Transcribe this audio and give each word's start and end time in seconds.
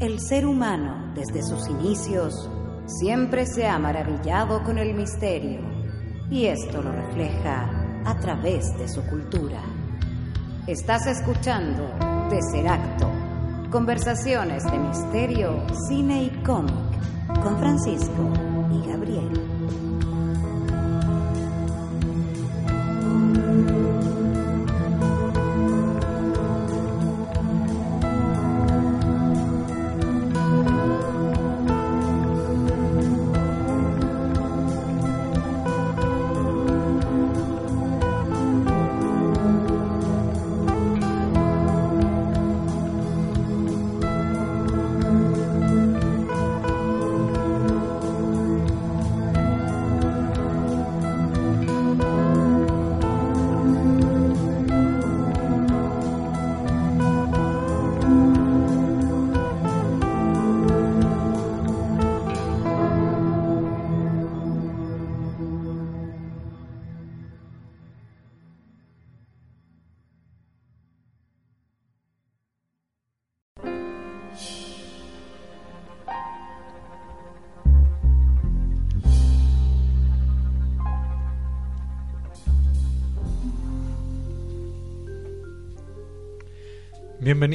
El 0.00 0.18
ser 0.18 0.44
humano, 0.44 1.12
desde 1.14 1.40
sus 1.44 1.68
inicios, 1.68 2.50
siempre 2.86 3.46
se 3.46 3.68
ha 3.68 3.78
maravillado 3.78 4.64
con 4.64 4.76
el 4.76 4.92
misterio, 4.92 5.60
y 6.28 6.46
esto 6.46 6.82
lo 6.82 6.90
refleja 6.90 8.02
a 8.04 8.18
través 8.18 8.76
de 8.76 8.88
su 8.88 9.02
cultura. 9.06 9.62
Estás 10.66 11.06
escuchando 11.06 11.88
Tesseracto, 12.28 13.08
conversaciones 13.70 14.64
de 14.64 14.78
misterio, 14.78 15.64
cine 15.88 16.24
y 16.24 16.30
cómic, 16.42 16.74
con 17.40 17.56
Francisco 17.58 18.32
y 18.72 18.88
Gabriel. 18.88 19.43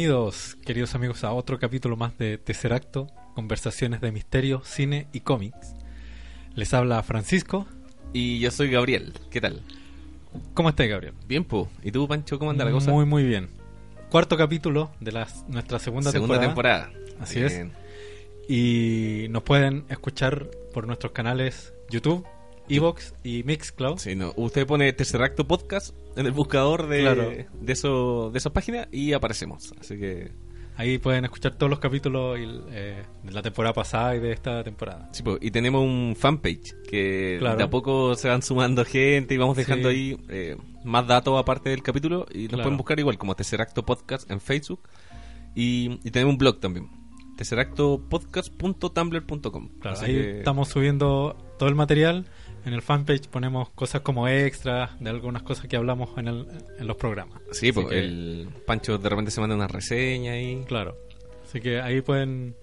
Bienvenidos, 0.09 0.57
queridos 0.65 0.95
amigos, 0.95 1.23
a 1.23 1.31
otro 1.33 1.59
capítulo 1.59 1.95
más 1.95 2.17
de 2.17 2.39
Tercer 2.39 2.73
Acto, 2.73 3.05
conversaciones 3.35 4.02
de 4.02 4.11
misterio, 4.11 4.63
cine 4.65 5.05
y 5.13 5.19
cómics. 5.19 5.75
Les 6.55 6.73
habla 6.73 7.03
Francisco. 7.03 7.67
Y 8.11 8.39
yo 8.39 8.49
soy 8.49 8.71
Gabriel. 8.71 9.13
¿Qué 9.30 9.39
tal? 9.39 9.61
¿Cómo 10.55 10.69
estás, 10.69 10.87
Gabriel? 10.87 11.13
Bien, 11.27 11.43
pu. 11.43 11.67
¿Y 11.83 11.91
tú, 11.91 12.07
Pancho, 12.07 12.39
cómo 12.39 12.49
anda 12.49 12.65
la 12.65 12.71
cosa? 12.71 12.89
Muy, 12.89 13.05
muy 13.05 13.23
bien. 13.23 13.49
Cuarto 14.09 14.35
capítulo 14.35 14.89
de 14.99 15.11
la, 15.11 15.27
nuestra 15.47 15.77
segunda, 15.77 16.11
Segunda 16.11 16.39
temporada. 16.39 16.89
Así 17.19 17.35
Bien. 17.41 17.71
es. 18.47 18.49
Y 18.49 19.27
nos 19.30 19.43
pueden 19.43 19.85
escuchar 19.89 20.49
por 20.73 20.87
nuestros 20.87 21.11
canales 21.11 21.71
YouTube, 21.91 22.25
Evox 22.69 23.13
y 23.23 23.43
Mixcloud. 23.43 23.97
Sí, 23.97 24.15
no. 24.15 24.33
Usted 24.37 24.65
pone 24.67 24.91
Tercer 24.93 25.21
Acto 25.21 25.47
Podcast 25.47 25.95
en 26.15 26.25
el 26.25 26.31
buscador 26.31 26.87
de, 26.87 27.01
Claro. 27.01 27.29
de, 27.29 27.47
eso, 27.73 28.29
de 28.31 28.37
esas 28.37 28.51
páginas 28.51 28.87
y 28.91 29.13
aparecemos. 29.13 29.73
Así 29.79 29.97
que, 29.97 30.31
Ahí 30.77 30.97
pueden 30.97 31.25
escuchar 31.25 31.57
todos 31.57 31.69
los 31.69 31.79
capítulos 31.79 32.39
y, 32.39 32.43
eh, 32.71 33.03
de 33.23 33.31
la 33.33 33.41
temporada 33.41 33.73
pasada 33.73 34.15
y 34.15 34.19
de 34.21 34.31
esta 34.31 34.63
temporada. 34.63 35.09
sí, 35.11 35.21
pu. 35.23 35.37
Y 35.41 35.51
tenemos 35.51 35.83
un 35.83 36.15
fanpage 36.17 36.73
que 36.89 37.35
Claro. 37.37 37.57
de 37.57 37.63
a 37.65 37.69
poco 37.69 38.15
se 38.15 38.29
van 38.29 38.41
sumando 38.41 38.85
gente 38.85 39.33
y 39.33 39.37
vamos 39.37 39.58
dejando 39.58 39.89
Sí. 39.91 39.95
ahí 39.95 40.17
eh, 40.29 40.55
más 40.85 41.05
datos 41.05 41.37
aparte 41.37 41.69
del 41.71 41.83
capítulo. 41.83 42.25
Y 42.33 42.43
nos 42.43 42.49
Claro. 42.52 42.63
pueden 42.63 42.77
buscar 42.77 42.97
igual 42.97 43.17
como 43.17 43.35
Tercer 43.35 43.59
Acto 43.59 43.85
Podcast 43.85 44.31
en 44.31 44.39
Facebook. 44.39 44.87
Y, 45.53 45.99
y 46.02 46.11
tenemos 46.11 46.31
un 46.35 46.37
blog 46.37 46.61
también. 46.61 46.87
Terceractopodcast.tumblr.com. 47.35 49.69
Claro, 49.81 49.99
ahí 50.02 50.13
que- 50.13 50.37
estamos 50.39 50.67
subiendo 50.69 51.35
todo 51.58 51.69
el 51.69 51.75
material. 51.75 52.25
En 52.65 52.73
el 52.73 52.81
fanpage 52.81 53.27
ponemos 53.30 53.70
cosas 53.70 54.02
como 54.02 54.27
extras 54.27 54.92
de 54.99 55.09
algunas 55.09 55.43
cosas 55.43 55.67
que 55.67 55.75
hablamos 55.77 56.09
en, 56.17 56.27
el- 56.27 56.47
en 56.77 56.87
los 56.87 56.97
programas. 56.97 57.42
Sí, 57.52 57.71
pues 57.71 57.87
que, 57.87 57.99
el 57.99 58.47
Pancho 58.65 58.97
de 58.97 59.09
repente 59.09 59.31
se 59.31 59.39
manda 59.42 59.55
una 59.55 59.67
reseña 59.67 60.39
y... 60.39 60.64
Claro. 60.65 60.95
Así 61.47 61.61
que 61.61 61.80
ahí 61.81 62.02
pueden 62.02 62.55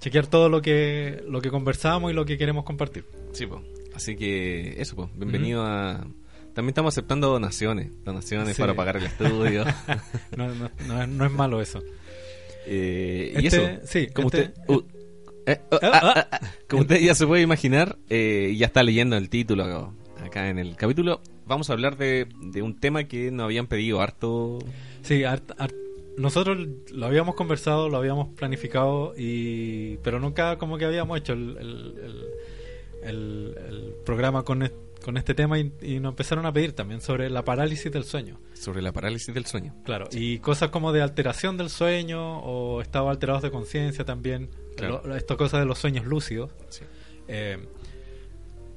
chequear 0.00 0.26
todo 0.26 0.48
lo 0.48 0.62
que 0.62 1.22
lo 1.26 1.40
que 1.40 1.50
conversamos 1.50 2.10
y 2.12 2.14
lo 2.14 2.24
que 2.24 2.38
queremos 2.38 2.64
compartir. 2.64 3.04
Sí, 3.32 3.46
pues. 3.46 3.62
Así 3.94 4.16
que 4.16 4.80
eso, 4.80 4.94
pues. 4.96 5.08
Bienvenido 5.16 5.64
a... 5.64 6.06
También 6.54 6.70
estamos 6.70 6.94
aceptando 6.94 7.28
donaciones. 7.28 7.90
Donaciones 8.04 8.54
Sí. 8.56 8.60
para 8.62 8.74
pagar 8.74 8.96
el 8.98 9.04
estudio. 9.04 9.64
No, 10.36 10.54
no- 10.54 10.70
no 10.86 11.02
es, 11.02 11.08
no 11.08 11.24
es 11.24 11.32
malo 11.32 11.60
eso. 11.60 11.82
Eh, 12.66 13.32
y 13.40 13.46
Este- 13.46 13.74
eso, 13.74 13.86
sí, 13.86 14.06
como 14.08 14.28
este- 14.28 14.52
usted... 14.52 14.62
uh, 14.68 14.82
eh, 15.48 15.60
oh, 15.70 15.78
Ah, 15.82 16.00
ah, 16.02 16.28
ah. 16.32 16.40
como 16.68 16.82
usted 16.82 17.00
ya 17.00 17.14
se 17.14 17.26
puede 17.26 17.42
imaginar, 17.42 17.96
eh, 18.08 18.54
ya 18.56 18.66
está 18.66 18.82
leyendo 18.82 19.16
el 19.16 19.28
título 19.28 19.92
acá 20.24 20.48
en 20.48 20.58
el 20.58 20.76
capítulo. 20.76 21.20
Vamos 21.46 21.70
a 21.70 21.72
hablar 21.72 21.96
de, 21.96 22.26
de 22.42 22.62
un 22.62 22.78
tema 22.78 23.04
que 23.04 23.30
nos 23.30 23.44
habían 23.44 23.66
pedido 23.66 24.00
harto. 24.00 24.58
Sí, 25.02 25.22
nosotros 26.18 26.58
lo 26.92 27.06
habíamos 27.06 27.34
conversado, 27.36 27.88
lo 27.88 27.96
habíamos 27.96 28.28
planificado, 28.34 29.14
y 29.16 29.96
pero 29.98 30.18
nunca 30.20 30.58
como 30.58 30.76
que 30.76 30.84
habíamos 30.84 31.16
hecho 31.18 31.32
el, 31.32 31.56
el- 31.58 31.94
el- 33.04 33.94
programa 34.04 34.42
con, 34.42 34.70
con 35.04 35.16
este 35.16 35.34
tema 35.34 35.58
y, 35.58 35.72
y 35.80 36.00
nos 36.00 36.10
empezaron 36.10 36.44
a 36.46 36.52
pedir 36.52 36.72
también 36.72 37.00
sobre 37.00 37.30
la 37.30 37.44
parálisis 37.44 37.90
del 37.92 38.04
sueño. 38.04 38.38
sobre 38.54 38.82
la 38.82 38.92
parálisis 38.92 39.32
del 39.34 39.46
sueño. 39.46 39.74
Claro, 39.84 40.08
y 40.12 40.38
cosas 40.38 40.70
como 40.70 40.92
de 40.92 41.02
alteración 41.02 41.56
del 41.56 41.70
sueño 41.70 42.40
o 42.40 42.80
estados 42.80 43.08
alterados 43.10 43.42
de 43.42 43.50
conciencia 43.50 44.04
también. 44.04 44.50
Claro. 44.76 45.16
Esto 45.16 45.36
cosas 45.36 45.60
de 45.60 45.66
los 45.66 45.78
sueños 45.78 46.06
lúcidos. 46.06 46.50
Sí. 46.68 46.84
Eh, 47.28 47.58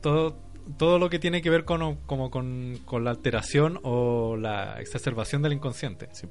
todo, 0.01 0.37
todo 0.77 0.99
lo 0.99 1.09
que 1.09 1.19
tiene 1.19 1.41
que 1.41 1.49
ver 1.49 1.63
con, 1.65 1.95
como 2.05 2.31
con, 2.31 2.79
con 2.85 3.03
la 3.03 3.11
alteración 3.11 3.79
o 3.83 4.35
la 4.37 4.79
exacerbación 4.81 5.41
del 5.41 5.53
inconsciente. 5.53 6.09
Sí. 6.13 6.27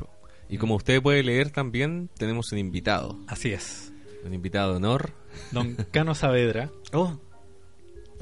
Y 0.48 0.58
como 0.58 0.74
usted 0.74 1.00
puede 1.00 1.22
leer 1.22 1.50
también, 1.50 2.10
tenemos 2.18 2.50
un 2.52 2.58
invitado. 2.58 3.16
Así 3.28 3.52
es. 3.52 3.92
Un 4.24 4.34
invitado 4.34 4.72
de 4.72 4.76
honor. 4.78 5.12
Don 5.52 5.76
Cano 5.90 6.14
Saavedra. 6.14 6.70
Oh. 6.92 7.16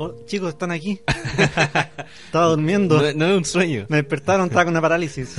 Oh, 0.00 0.14
chicos, 0.26 0.50
están 0.50 0.70
aquí. 0.70 1.00
Estaba 2.26 2.46
durmiendo. 2.46 3.02
No, 3.02 3.12
no 3.14 3.26
es 3.26 3.36
un 3.38 3.44
sueño. 3.44 3.84
Me 3.88 3.96
despertaron, 3.96 4.46
estaba 4.46 4.64
con 4.64 4.74
una 4.74 4.80
parálisis. 4.80 5.34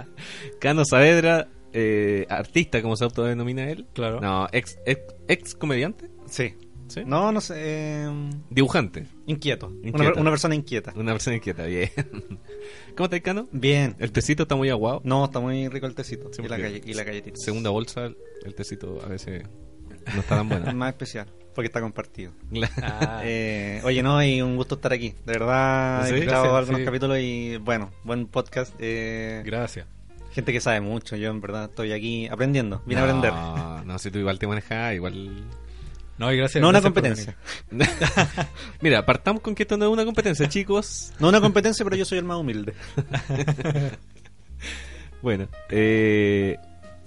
Cano 0.58 0.84
Saavedra, 0.84 1.48
eh, 1.72 2.26
artista, 2.28 2.82
como 2.82 2.96
se 2.96 3.04
autodenomina 3.04 3.70
él. 3.70 3.86
Claro. 3.92 4.20
No, 4.20 4.48
ex, 4.50 4.76
ex, 4.86 5.02
ex 5.28 5.54
comediante. 5.54 6.10
Sí. 6.26 6.56
¿Sí? 6.88 7.02
No, 7.06 7.30
no 7.30 7.40
sé. 7.40 7.54
eh, 7.56 8.30
Dibujante. 8.50 9.06
inquieto. 9.26 9.68
Una, 9.68 10.30
persona 10.30 10.56
inquieta. 10.56 10.92
Una 10.96 11.12
persona 11.12 11.36
inquieta, 11.36 11.64
bien. 11.64 11.88
¿Cómo 12.96 13.04
estás, 13.04 13.20
Cano? 13.20 13.48
Bien. 13.52 13.94
El 14.00 14.10
tecito 14.10 14.42
está 14.42 14.56
muy 14.56 14.68
aguado. 14.68 15.00
No, 15.04 15.24
está 15.24 15.38
muy 15.38 15.68
rico 15.68 15.86
el 15.86 15.94
tecito. 15.94 16.28
Sí, 16.32 16.42
y, 16.44 16.48
la 16.48 16.58
y 16.58 16.92
la 16.92 17.04
galletita. 17.04 17.36
Segunda 17.38 17.70
bolsa, 17.70 18.10
el 18.44 18.54
tecito 18.56 19.00
a 19.06 19.08
veces 19.08 19.44
no 20.12 20.20
está 20.20 20.36
tan 20.38 20.48
bueno. 20.48 20.66
Es 20.68 20.74
más 20.74 20.90
especial. 20.90 21.28
Porque 21.54 21.66
está 21.66 21.80
compartido. 21.80 22.32
Ah, 22.82 23.20
Eh, 23.24 23.80
oye, 23.84 24.02
no, 24.02 24.22
y 24.24 24.40
un 24.42 24.56
gusto 24.56 24.76
estar 24.76 24.92
aquí. 24.92 25.10
De 25.24 25.32
verdad, 25.34 26.06
Sí, 26.06 26.14
he 26.14 26.18
escuchado 26.18 26.56
algunos 26.56 26.80
sí. 26.80 26.84
capítulos 26.84 27.18
y 27.20 27.56
bueno, 27.58 27.90
buen 28.04 28.26
podcast. 28.26 28.74
Eh, 28.78 29.42
Gracias. 29.44 29.86
gente 30.32 30.52
que 30.52 30.60
sabe 30.60 30.80
mucho. 30.80 31.16
Yo 31.16 31.30
en 31.30 31.40
verdad 31.40 31.64
estoy 31.66 31.92
aquí 31.92 32.26
aprendiendo. 32.28 32.82
Vine 32.86 33.00
a 33.00 33.04
aprender. 33.04 33.32
No, 33.32 33.84
no, 33.84 33.98
si 33.98 34.10
tú 34.10 34.18
igual 34.18 34.38
te 34.38 34.46
manejas, 34.46 34.94
igual... 34.94 35.44
No, 36.18 36.32
y 36.32 36.36
gracias. 36.36 36.60
No 36.62 36.68
una 36.68 36.80
gracias 36.80 36.92
competencia. 36.92 37.36
Mira, 38.80 39.04
partamos 39.04 39.42
con 39.42 39.54
que 39.54 39.64
esto 39.64 39.76
no 39.76 39.86
es 39.86 39.90
una 39.90 40.04
competencia, 40.04 40.48
chicos. 40.48 41.12
No 41.18 41.28
una 41.28 41.40
competencia, 41.40 41.84
pero 41.84 41.96
yo 41.96 42.04
soy 42.04 42.18
el 42.18 42.24
más 42.24 42.36
humilde. 42.38 42.74
Bueno, 45.22 45.46
eh, 45.68 46.58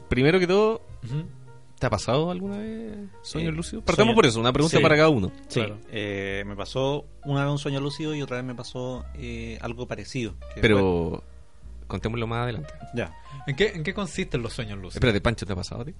primero 0.08 0.40
que 0.40 0.48
todo. 0.48 0.82
¿Te 1.80 1.86
ha 1.88 1.90
pasado 1.90 2.32
alguna 2.32 2.58
vez 2.58 2.98
sueños 3.24 3.54
Eh, 3.54 3.56
lúcidos? 3.56 3.84
Partamos 3.84 4.08
sueño- 4.12 4.16
por 4.16 4.26
eso, 4.26 4.40
una 4.40 4.54
pregunta 4.54 4.78
Sí. 4.78 4.84
para 4.84 4.96
cada 4.96 5.10
uno. 5.10 5.32
Sí, 5.48 5.60
Claro. 5.62 5.78
eh, 5.92 6.44
me 6.46 6.56
pasó 6.56 7.06
una 7.26 7.44
vez 7.44 7.52
un 7.52 7.60
sueño 7.60 7.80
lúcido 7.80 8.14
y 8.16 8.22
otra 8.22 8.38
vez 8.38 8.46
me 8.46 8.56
pasó 8.56 9.06
eh, 9.16 9.58
algo 9.62 9.88
parecido. 9.88 10.34
que 10.40 10.46
fue- 10.54 10.62
Pero 10.62 11.24
contémoslo 11.88 12.28
más 12.28 12.44
adelante. 12.44 12.74
Ya. 12.96 13.14
¿En 13.48 13.56
qué, 13.56 13.68
¿En 13.76 13.84
qué 13.84 13.94
consisten 13.94 14.42
los 14.42 14.54
sueños 14.54 14.76
lúcidos? 14.78 14.96
Espérate, 14.96 15.22
Pancho, 15.22 15.46
¿te 15.46 15.54
ha 15.54 15.56
pasado 15.56 15.82
a 15.82 15.86
ti? 15.86 15.94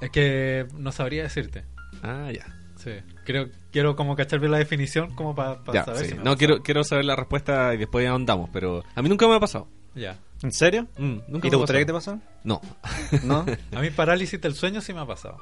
Es 0.00 0.10
que 0.10 0.66
no 0.74 0.92
sabría 0.92 1.22
decirte. 1.24 1.64
Ah, 2.02 2.30
ya. 2.32 2.46
Sí. 2.76 2.92
Quiero, 3.26 3.48
quiero 3.70 3.94
como 3.94 4.16
cachar 4.16 4.40
bien 4.40 4.52
la 4.52 4.58
definición 4.58 5.14
como 5.14 5.34
para 5.34 5.60
ya, 5.72 5.84
saber 5.84 6.00
sí. 6.04 6.12
si 6.12 6.14
me 6.16 6.24
No, 6.24 6.34
quiero, 6.38 6.62
quiero 6.62 6.82
saber 6.82 7.04
la 7.04 7.14
respuesta 7.14 7.74
y 7.74 7.76
después 7.76 8.02
ya 8.04 8.12
ahondamos, 8.12 8.48
pero 8.50 8.82
a 8.94 9.02
mí 9.02 9.08
nunca 9.10 9.28
me 9.28 9.34
ha 9.34 9.40
pasado. 9.40 9.68
Ya. 9.94 10.18
¿En 10.42 10.52
serio? 10.52 10.86
Mm, 10.98 11.18
nunca 11.28 11.48
¿Y 11.48 11.50
te 11.50 11.56
gustaría 11.56 11.80
que 11.82 11.86
te 11.86 11.92
pasara? 11.92 12.18
No. 12.44 12.60
¿No? 13.24 13.44
A 13.76 13.80
mí 13.80 13.90
parálisis 13.90 14.40
del 14.40 14.54
sueño 14.54 14.80
sí 14.80 14.92
me 14.94 15.00
ha 15.00 15.06
pasado. 15.06 15.36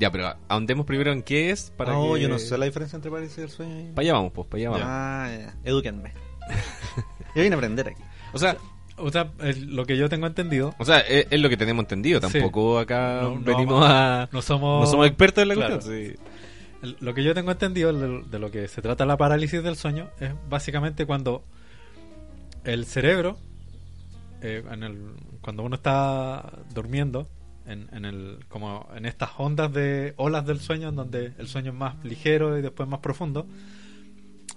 Ya, 0.00 0.10
pero 0.10 0.34
ahondemos 0.48 0.86
primero 0.86 1.12
en 1.12 1.22
qué 1.22 1.50
es 1.50 1.70
para 1.70 1.92
no, 1.92 2.14
que... 2.14 2.22
yo 2.22 2.28
no 2.28 2.38
sé 2.38 2.58
la 2.58 2.64
diferencia 2.64 2.96
entre 2.96 3.10
parálisis 3.10 3.36
del 3.36 3.50
sueño 3.50 3.80
y... 3.80 3.92
Para 3.92 4.02
allá 4.04 4.12
vamos, 4.14 4.32
pues, 4.32 4.48
para 4.48 4.60
allá 4.60 4.70
vamos. 4.70 4.86
Ah, 4.88 5.28
ya. 5.38 5.54
Edúquenme. 5.64 6.12
yo 7.36 7.42
vine 7.42 7.54
a 7.54 7.58
aprender 7.58 7.88
aquí. 7.88 8.02
O 8.32 8.38
sea, 8.38 8.56
O 8.96 9.10
sea, 9.10 9.30
lo 9.66 9.84
que 9.86 9.96
yo 9.96 10.08
tengo 10.08 10.26
entendido, 10.26 10.74
o 10.78 10.84
sea 10.84 11.00
es, 11.00 11.26
es 11.30 11.40
lo 11.40 11.48
que 11.48 11.56
tenemos 11.56 11.82
entendido. 11.84 12.20
Sí. 12.20 12.32
Tampoco 12.32 12.78
acá 12.78 13.20
No- 13.22 13.34
no 13.36 13.40
venimos 13.40 13.84
a... 13.84 14.28
no 14.32 14.40
somos, 14.42 14.84
No 14.84 14.90
somos 14.90 15.06
expertos 15.06 15.42
en 15.42 15.48
la 15.48 15.54
Claro. 15.54 15.74
cuestión. 15.74 16.16
sí. 16.82 16.94
lo 17.00 17.14
que 17.14 17.22
yo 17.24 17.34
tengo 17.34 17.50
entendido 17.52 17.92
de 17.92 18.38
lo 18.38 18.50
que 18.50 18.66
se 18.68 18.82
trata 18.82 19.04
la 19.06 19.16
parálisis 19.16 19.62
del 19.62 19.76
sueño 19.76 20.08
es 20.20 20.30
básicamente 20.48 21.06
cuando 21.06 21.44
el 22.64 22.84
cerebro, 22.86 23.36
eh, 24.42 24.64
en 24.70 24.82
el, 24.82 24.98
cuando 25.40 25.62
uno 25.62 25.76
está 25.76 26.50
durmiendo, 26.74 27.28
en, 27.66 27.88
en 27.92 28.04
el, 28.04 28.40
como 28.48 28.88
en 28.94 29.06
estas 29.06 29.30
ondas 29.38 29.72
de 29.72 30.12
olas 30.16 30.44
del 30.46 30.60
sueño, 30.60 30.88
en 30.90 30.96
donde 30.96 31.32
el 31.38 31.48
sueño 31.48 31.72
es 31.72 31.76
más 31.78 32.02
ligero 32.04 32.58
y 32.58 32.62
después 32.62 32.88
más 32.88 33.00
profundo, 33.00 33.46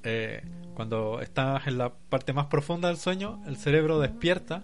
eh, 0.04 0.42
cuando 0.74 1.22
estás 1.22 1.68
en 1.68 1.78
la 1.78 1.94
parte 1.94 2.34
más 2.34 2.48
profunda 2.48 2.88
del 2.90 2.98
sueño, 2.98 3.42
el 3.48 3.58
cerebro 3.58 4.00
despierta, 4.00 4.64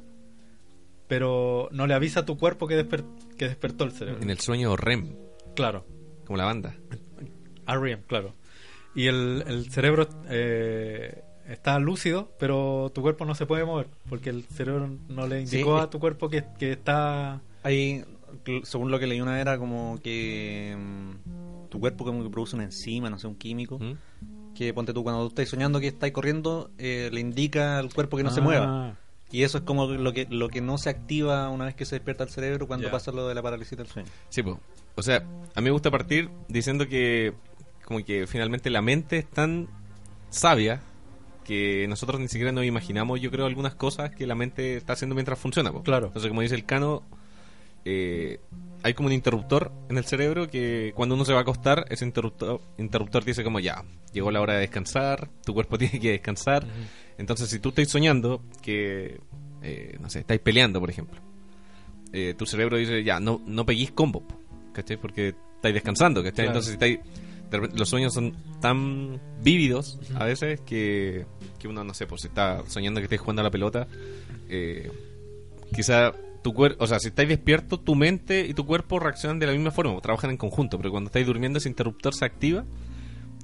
pero 1.07 1.69
no 1.71 1.87
le 1.87 1.93
avisa 1.93 2.21
a 2.21 2.25
tu 2.25 2.37
cuerpo 2.37 2.67
que, 2.67 2.75
desper- 2.87 3.05
que 3.37 3.47
despertó 3.47 3.83
el 3.83 3.91
cerebro. 3.91 4.21
En 4.21 4.29
el 4.29 4.39
sueño 4.39 4.75
REM, 4.75 5.15
Claro, 5.55 5.85
como 6.25 6.37
la 6.37 6.45
banda. 6.45 6.75
REM, 7.67 8.01
claro. 8.07 8.33
Y 8.95 9.07
el, 9.07 9.43
el 9.47 9.69
cerebro 9.71 10.07
eh, 10.29 11.23
está 11.47 11.79
lúcido, 11.79 12.31
pero 12.39 12.91
tu 12.93 13.01
cuerpo 13.01 13.25
no 13.25 13.35
se 13.35 13.45
puede 13.45 13.65
mover, 13.65 13.87
porque 14.09 14.29
el 14.29 14.43
cerebro 14.43 14.89
no 15.09 15.27
le 15.27 15.41
indicó 15.41 15.77
a 15.77 15.89
tu 15.89 15.99
cuerpo 15.99 16.29
que, 16.29 16.43
que 16.57 16.71
está... 16.71 17.41
Ahí, 17.63 18.03
según 18.63 18.91
lo 18.91 18.99
que 18.99 19.07
leí 19.07 19.21
una 19.21 19.39
era 19.39 19.57
como 19.57 19.99
que 20.03 20.75
mm, 20.77 21.69
tu 21.69 21.79
cuerpo 21.79 22.05
como 22.05 22.23
que 22.23 22.29
produce 22.29 22.55
una 22.55 22.65
enzima, 22.65 23.09
no 23.09 23.19
sé, 23.19 23.27
un 23.27 23.35
químico, 23.35 23.79
¿Mm? 23.79 23.93
que 24.55 24.73
ponte 24.73 24.93
tú 24.93 25.03
cuando 25.03 25.23
tú 25.23 25.27
estás 25.29 25.49
soñando 25.49 25.79
que 25.79 25.87
estás 25.87 26.11
corriendo, 26.11 26.69
eh, 26.77 27.09
le 27.11 27.19
indica 27.19 27.79
al 27.79 27.93
cuerpo 27.93 28.17
que 28.17 28.23
no 28.23 28.31
se 28.31 28.39
Ah, 28.39 28.43
mueva. 28.43 28.97
Y 29.31 29.41
eso 29.41 29.57
es 29.57 29.63
como 29.63 29.87
lo 29.87 30.13
que 30.13 30.27
lo 30.29 30.47
que 30.47 30.61
no 30.61 30.77
se 30.77 30.91
activa 30.91 31.49
una 31.49 31.65
vez 31.65 31.73
que 31.73 31.85
se 31.85 31.95
despierta 31.95 32.23
el 32.23 32.29
cerebro 32.29 32.67
cuando 32.67 32.91
pasa 32.91 33.11
lo 33.11 33.27
de 33.27 33.33
la 33.33 33.41
parálisis 33.41 33.75
del 33.75 33.87
sueño. 33.87 34.07
Sí, 34.29 34.43
pues. 34.43 34.57
O 34.93 35.01
sea, 35.01 35.25
a 35.55 35.59
mí 35.59 35.65
me 35.65 35.71
gusta 35.71 35.89
partir 35.89 36.29
diciendo 36.47 36.87
que 36.87 37.33
como 37.83 38.05
que 38.05 38.27
finalmente 38.27 38.69
la 38.69 38.83
mente 38.83 39.17
es 39.17 39.27
tan 39.27 39.67
sabia 40.29 40.81
que 41.43 41.85
nosotros 41.87 42.19
ni 42.19 42.27
siquiera 42.27 42.51
nos 42.51 42.65
imaginamos, 42.65 43.21
yo 43.21 43.31
creo, 43.31 43.45
algunas 43.45 43.75
cosas 43.75 44.11
que 44.11 44.25
la 44.25 44.35
mente 44.35 44.77
está 44.77 44.93
haciendo 44.93 45.15
mientras 45.15 45.39
funciona. 45.39 45.71
po. 45.71 45.83
Claro. 45.83 46.07
Entonces, 46.07 46.29
como 46.29 46.41
dice 46.41 46.55
el 46.55 46.65
Cano, 46.65 47.03
eh, 47.85 48.39
hay 48.83 48.93
como 48.93 49.07
un 49.07 49.13
interruptor 49.13 49.71
en 49.89 49.97
el 49.97 50.05
cerebro 50.05 50.49
que 50.49 50.91
cuando 50.95 51.15
uno 51.15 51.25
se 51.25 51.33
va 51.33 51.39
a 51.39 51.41
acostar, 51.41 51.85
ese 51.89 52.05
interruptor, 52.05 52.61
interruptor 52.77 53.23
dice 53.23 53.43
como 53.43 53.59
ya, 53.59 53.83
llegó 54.11 54.29
la 54.31 54.41
hora 54.41 54.53
de 54.53 54.61
descansar, 54.61 55.29
tu 55.45 55.53
cuerpo 55.53 55.77
tiene 55.79 55.99
que 55.99 56.11
descansar. 56.11 56.65
Entonces, 57.17 57.49
si 57.49 57.59
tú 57.59 57.69
estás 57.69 57.89
soñando 57.89 58.41
que, 58.61 59.21
eh, 59.61 59.97
no 60.01 60.09
sé, 60.09 60.19
estáis 60.19 60.41
peleando, 60.41 60.79
por 60.79 60.89
ejemplo, 60.89 61.21
eh, 62.11 62.35
tu 62.37 62.45
cerebro 62.45 62.77
dice 62.77 63.03
ya, 63.03 63.19
no, 63.19 63.41
no 63.45 63.65
peguís 63.65 63.91
combo, 63.91 64.21
po, 64.21 64.37
¿cachai? 64.73 64.97
Porque 64.97 65.35
estáis 65.55 65.73
descansando, 65.73 66.21
¿cachai? 66.21 66.45
Claro. 66.45 66.49
Entonces, 66.49 66.69
si 66.71 66.73
estáis, 66.73 66.99
los 67.57 67.89
sueños 67.89 68.13
son 68.13 68.35
tan 68.61 69.19
vívidos 69.41 69.99
a 70.15 70.25
veces 70.25 70.61
que, 70.61 71.25
que 71.59 71.67
uno, 71.67 71.83
no 71.83 71.93
sé, 71.93 72.07
pues 72.07 72.21
si 72.21 72.27
está 72.27 72.61
soñando 72.67 72.99
que 72.99 73.05
estáis 73.05 73.21
jugando 73.21 73.41
a 73.41 73.43
la 73.43 73.51
pelota, 73.51 73.87
eh, 74.49 74.91
quizá 75.75 76.13
tu 76.43 76.53
cuerpo, 76.53 76.83
o 76.83 76.87
sea, 76.87 76.99
si 76.99 77.07
estáis 77.07 77.29
despierto, 77.29 77.79
tu 77.79 77.95
mente 77.95 78.45
y 78.45 78.53
tu 78.53 78.65
cuerpo 78.65 78.99
reaccionan 78.99 79.39
de 79.39 79.45
la 79.47 79.53
misma 79.53 79.71
forma, 79.71 79.99
trabajan 80.01 80.29
en 80.31 80.37
conjunto, 80.37 80.77
pero 80.77 80.91
cuando 80.91 81.07
estáis 81.07 81.25
durmiendo 81.25 81.57
ese 81.59 81.69
interruptor 81.69 82.13
se 82.13 82.25
activa 82.25 82.65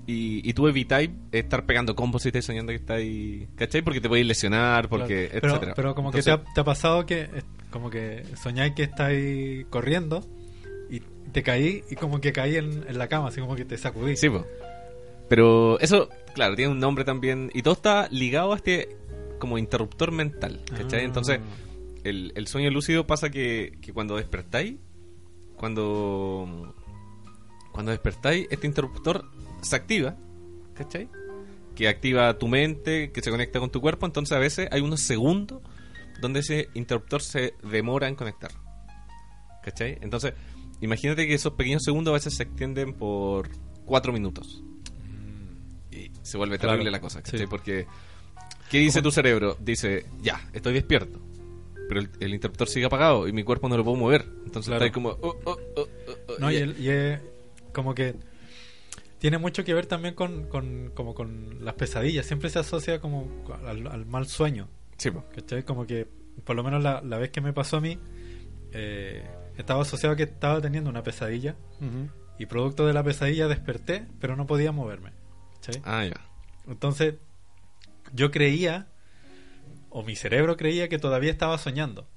y, 0.06 0.48
y 0.48 0.54
tú 0.54 0.68
evitáis 0.68 1.10
estar 1.32 1.66
pegando 1.66 1.96
combos 1.96 2.24
si 2.24 2.30
estáis 2.30 2.46
soñando 2.46 2.72
que 2.72 2.78
estáis, 2.78 3.48
¿cachai? 3.56 3.82
Porque 3.84 4.02
te 4.02 4.10
podéis 4.10 4.26
lesionar, 4.28 4.90
porque, 4.90 5.28
Claro. 5.28 5.40
pero, 5.42 5.48
etcétera. 5.54 5.74
pero 5.76 5.96
como 5.96 6.12
que 6.12 6.22
te 6.22 6.32
ha, 6.32 6.44
te 6.44 6.60
ha 6.60 6.64
pasado 6.64 7.06
que 7.06 7.30
como 7.70 7.90
que 7.90 8.24
soñáis 8.42 8.74
que 8.74 8.84
estáis 8.84 9.66
corriendo 9.70 10.26
te 11.32 11.44
caí 11.44 11.84
y 11.90 11.96
como 11.96 12.22
que 12.22 12.32
caí 12.34 12.56
en, 12.56 12.86
en 12.88 12.98
la 12.98 13.08
cama, 13.08 13.30
así 13.30 13.42
como 13.42 13.56
que 13.56 13.66
te 13.66 13.78
sacudí. 13.78 14.16
Sí, 14.18 14.30
po. 14.30 14.46
Pero 15.30 15.80
eso, 15.80 16.10
claro, 16.34 16.56
tiene 16.56 16.72
un 16.72 16.80
nombre 16.80 17.06
también. 17.06 17.52
Y 17.54 17.62
todo 17.62 17.76
está 17.76 18.08
ligado 18.10 18.54
a 18.54 18.56
este 18.56 18.98
como 19.38 19.58
interruptor 19.58 20.12
mental, 20.12 20.62
¿cachai? 20.76 21.02
Ah. 21.02 21.04
Entonces, 21.04 21.40
el, 22.04 22.34
el 22.36 22.48
sueño 22.48 22.70
lúcido 22.72 23.08
pasa 23.08 23.30
que, 23.30 23.78
que 23.82 23.94
cuando 23.94 24.18
despertáis, 24.18 24.76
cuando, 25.56 26.76
cuando 27.72 27.92
despertáis, 27.92 28.48
este 28.50 28.68
interruptor 28.68 29.26
se 29.62 29.76
activa, 29.76 30.18
¿cachai? 30.74 31.10
Que 31.76 31.88
activa 31.88 32.38
tu 32.38 32.48
mente, 32.48 33.12
que 33.12 33.22
se 33.22 33.30
conecta 33.30 33.60
con 33.60 33.70
tu 33.70 33.82
cuerpo. 33.82 34.06
Entonces, 34.06 34.36
a 34.36 34.40
veces 34.40 34.68
hay 34.72 34.82
unos 34.82 35.02
segundos 35.02 35.62
donde 36.22 36.42
ese 36.42 36.70
interruptor 36.74 37.22
se 37.22 37.54
demora 37.64 38.08
en 38.08 38.16
conectar. 38.16 38.52
¿Cachai? 39.64 39.98
Entonces, 40.02 40.34
imagínate 40.82 41.28
que 41.28 41.34
esos 41.34 41.54
pequeños 41.54 41.84
segundos 41.84 42.12
a 42.12 42.14
veces 42.16 42.36
se 42.36 42.44
extienden 42.44 42.94
por 42.94 43.50
cuatro 43.86 44.12
minutos. 44.14 44.64
Y 45.92 46.12
se 46.22 46.38
vuelve 46.38 46.58
Claro, 46.58 46.74
terrible 46.74 46.92
la 46.92 47.02
cosa, 47.02 47.22
¿cachai? 47.22 47.40
sí. 47.42 47.46
Porque, 47.48 47.88
¿qué 48.70 48.78
dice 48.80 49.02
tu 49.02 49.12
cerebro? 49.12 49.58
Dice, 49.60 50.06
ya, 50.22 50.48
estoy 50.54 50.74
despierto. 50.74 51.20
Pero 51.88 52.02
el, 52.02 52.10
el 52.20 52.34
interruptor 52.36 52.68
sigue 52.68 52.86
apagado 52.86 53.28
y 53.28 53.34
mi 53.34 53.44
cuerpo 53.44 53.68
no 53.68 53.76
lo 53.78 53.84
puedo 53.84 53.98
mover. 53.98 54.22
Entonces 54.46 54.66
Claro. 54.70 54.86
está 54.86 54.86
ahí 54.86 54.92
como... 54.92 55.10
oh, 55.10 55.36
oh, 55.46 55.58
oh, 55.76 55.82
oh, 56.08 56.12
oh, 56.28 56.34
No, 56.40 56.52
y, 56.52 56.58
el- 56.58 56.80
y 56.80 56.90
es 56.90 57.20
como 57.74 57.96
que 57.96 58.14
tiene 59.18 59.38
mucho 59.40 59.64
que 59.66 59.74
ver 59.74 59.86
también 59.88 60.14
con, 60.14 60.44
con, 60.48 60.92
como 60.94 61.14
con 61.16 61.66
las 61.66 61.74
pesadillas. 61.74 62.26
Siempre 62.28 62.50
se 62.52 62.60
asocia 62.60 63.02
como 63.02 63.28
al, 63.66 63.88
al 63.88 64.06
mal 64.06 64.28
sueño. 64.28 64.68
Sí, 64.98 65.10
po. 65.10 65.26
¿Cachai? 65.36 65.64
Como 65.64 65.88
que, 65.88 66.08
por 66.44 66.56
lo 66.56 66.64
menos 66.64 66.84
la, 66.84 67.02
la 67.02 67.18
vez 67.18 67.32
que 67.32 67.42
me 67.42 67.54
pasó 67.54 67.78
a 67.78 67.82
mí, 67.82 67.98
eh, 68.72 69.26
estaba 69.62 69.82
asociado 69.84 70.14
a 70.14 70.16
que 70.16 70.24
estaba 70.24 70.62
teniendo 70.62 70.90
una 70.90 71.04
pesadilla 71.04 71.56
y 72.38 72.46
producto 72.46 72.86
de 72.88 72.94
la 72.94 73.04
pesadilla 73.04 73.48
desperté, 73.48 74.06
pero 74.20 74.36
no 74.36 74.46
podía 74.48 74.72
moverme. 74.72 75.12
¿Cachai? 75.56 75.82
Ah, 75.86 76.06
ya. 76.06 76.20
Entonces, 76.68 77.16
yo 78.14 78.32
creía, 78.32 78.88
o 79.90 80.04
mi 80.04 80.16
cerebro 80.16 80.56
creía 80.58 80.88
que 80.90 80.98
todavía 81.00 81.32
estaba 81.32 81.58
soñando. 81.58 82.08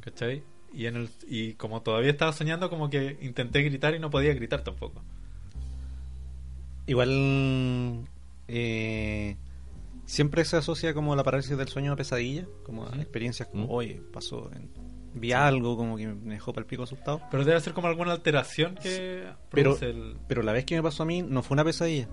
¿Cachai? 0.00 0.42
Y, 0.72 0.86
en 0.86 0.96
el, 0.96 1.10
y 1.28 1.54
como 1.54 1.82
todavía 1.82 2.10
estaba 2.10 2.32
soñando, 2.32 2.70
como 2.70 2.90
que 2.90 3.18
intenté 3.22 3.62
gritar 3.62 3.94
y 3.94 3.98
no 3.98 4.10
podía 4.10 4.32
gritar 4.34 4.62
tampoco. 4.62 5.02
Igual 6.86 8.04
eh, 8.48 9.36
siempre 10.06 10.44
se 10.44 10.56
asocia 10.56 10.94
como 10.94 11.14
la 11.14 11.22
parálisis 11.22 11.56
del 11.56 11.68
sueño 11.68 11.92
a 11.92 11.96
pesadilla, 11.96 12.46
como 12.64 12.86
a 12.88 12.96
experiencias 12.96 13.48
como, 13.48 13.66
oye, 13.68 14.00
pasó, 14.12 14.50
en- 14.54 14.70
vi 15.14 15.32
algo, 15.32 15.76
como 15.76 15.96
que 15.96 16.06
me 16.06 16.34
dejó 16.34 16.52
para 16.52 16.62
el 16.62 16.66
pico 16.66 16.82
asustado. 16.84 17.20
Pero 17.30 17.44
debe 17.44 17.60
ser 17.60 17.72
como 17.72 17.88
alguna 17.88 18.12
alteración 18.12 18.76
que 18.76 19.24
Pero- 19.50 19.76
el... 19.80 20.16
Pero 20.28 20.42
la 20.42 20.52
vez 20.52 20.64
que 20.64 20.76
me 20.76 20.82
pasó 20.82 21.02
a 21.02 21.06
mí 21.06 21.22
no 21.22 21.42
fue 21.42 21.54
una 21.54 21.64
pesadilla. 21.64 22.08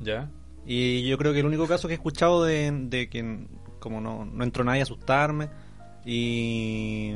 ¿Ya? 0.00 0.30
Y 0.66 1.06
yo 1.08 1.16
creo 1.18 1.32
que 1.32 1.40
el 1.40 1.46
único 1.46 1.66
caso 1.66 1.88
que 1.88 1.94
he 1.94 1.96
escuchado 1.96 2.44
de, 2.44 2.70
de 2.72 3.08
que 3.08 3.46
como 3.80 4.00
no, 4.00 4.24
no 4.24 4.44
entró 4.44 4.64
nadie 4.64 4.80
a 4.80 4.82
asustarme 4.84 5.48
y, 6.04 7.12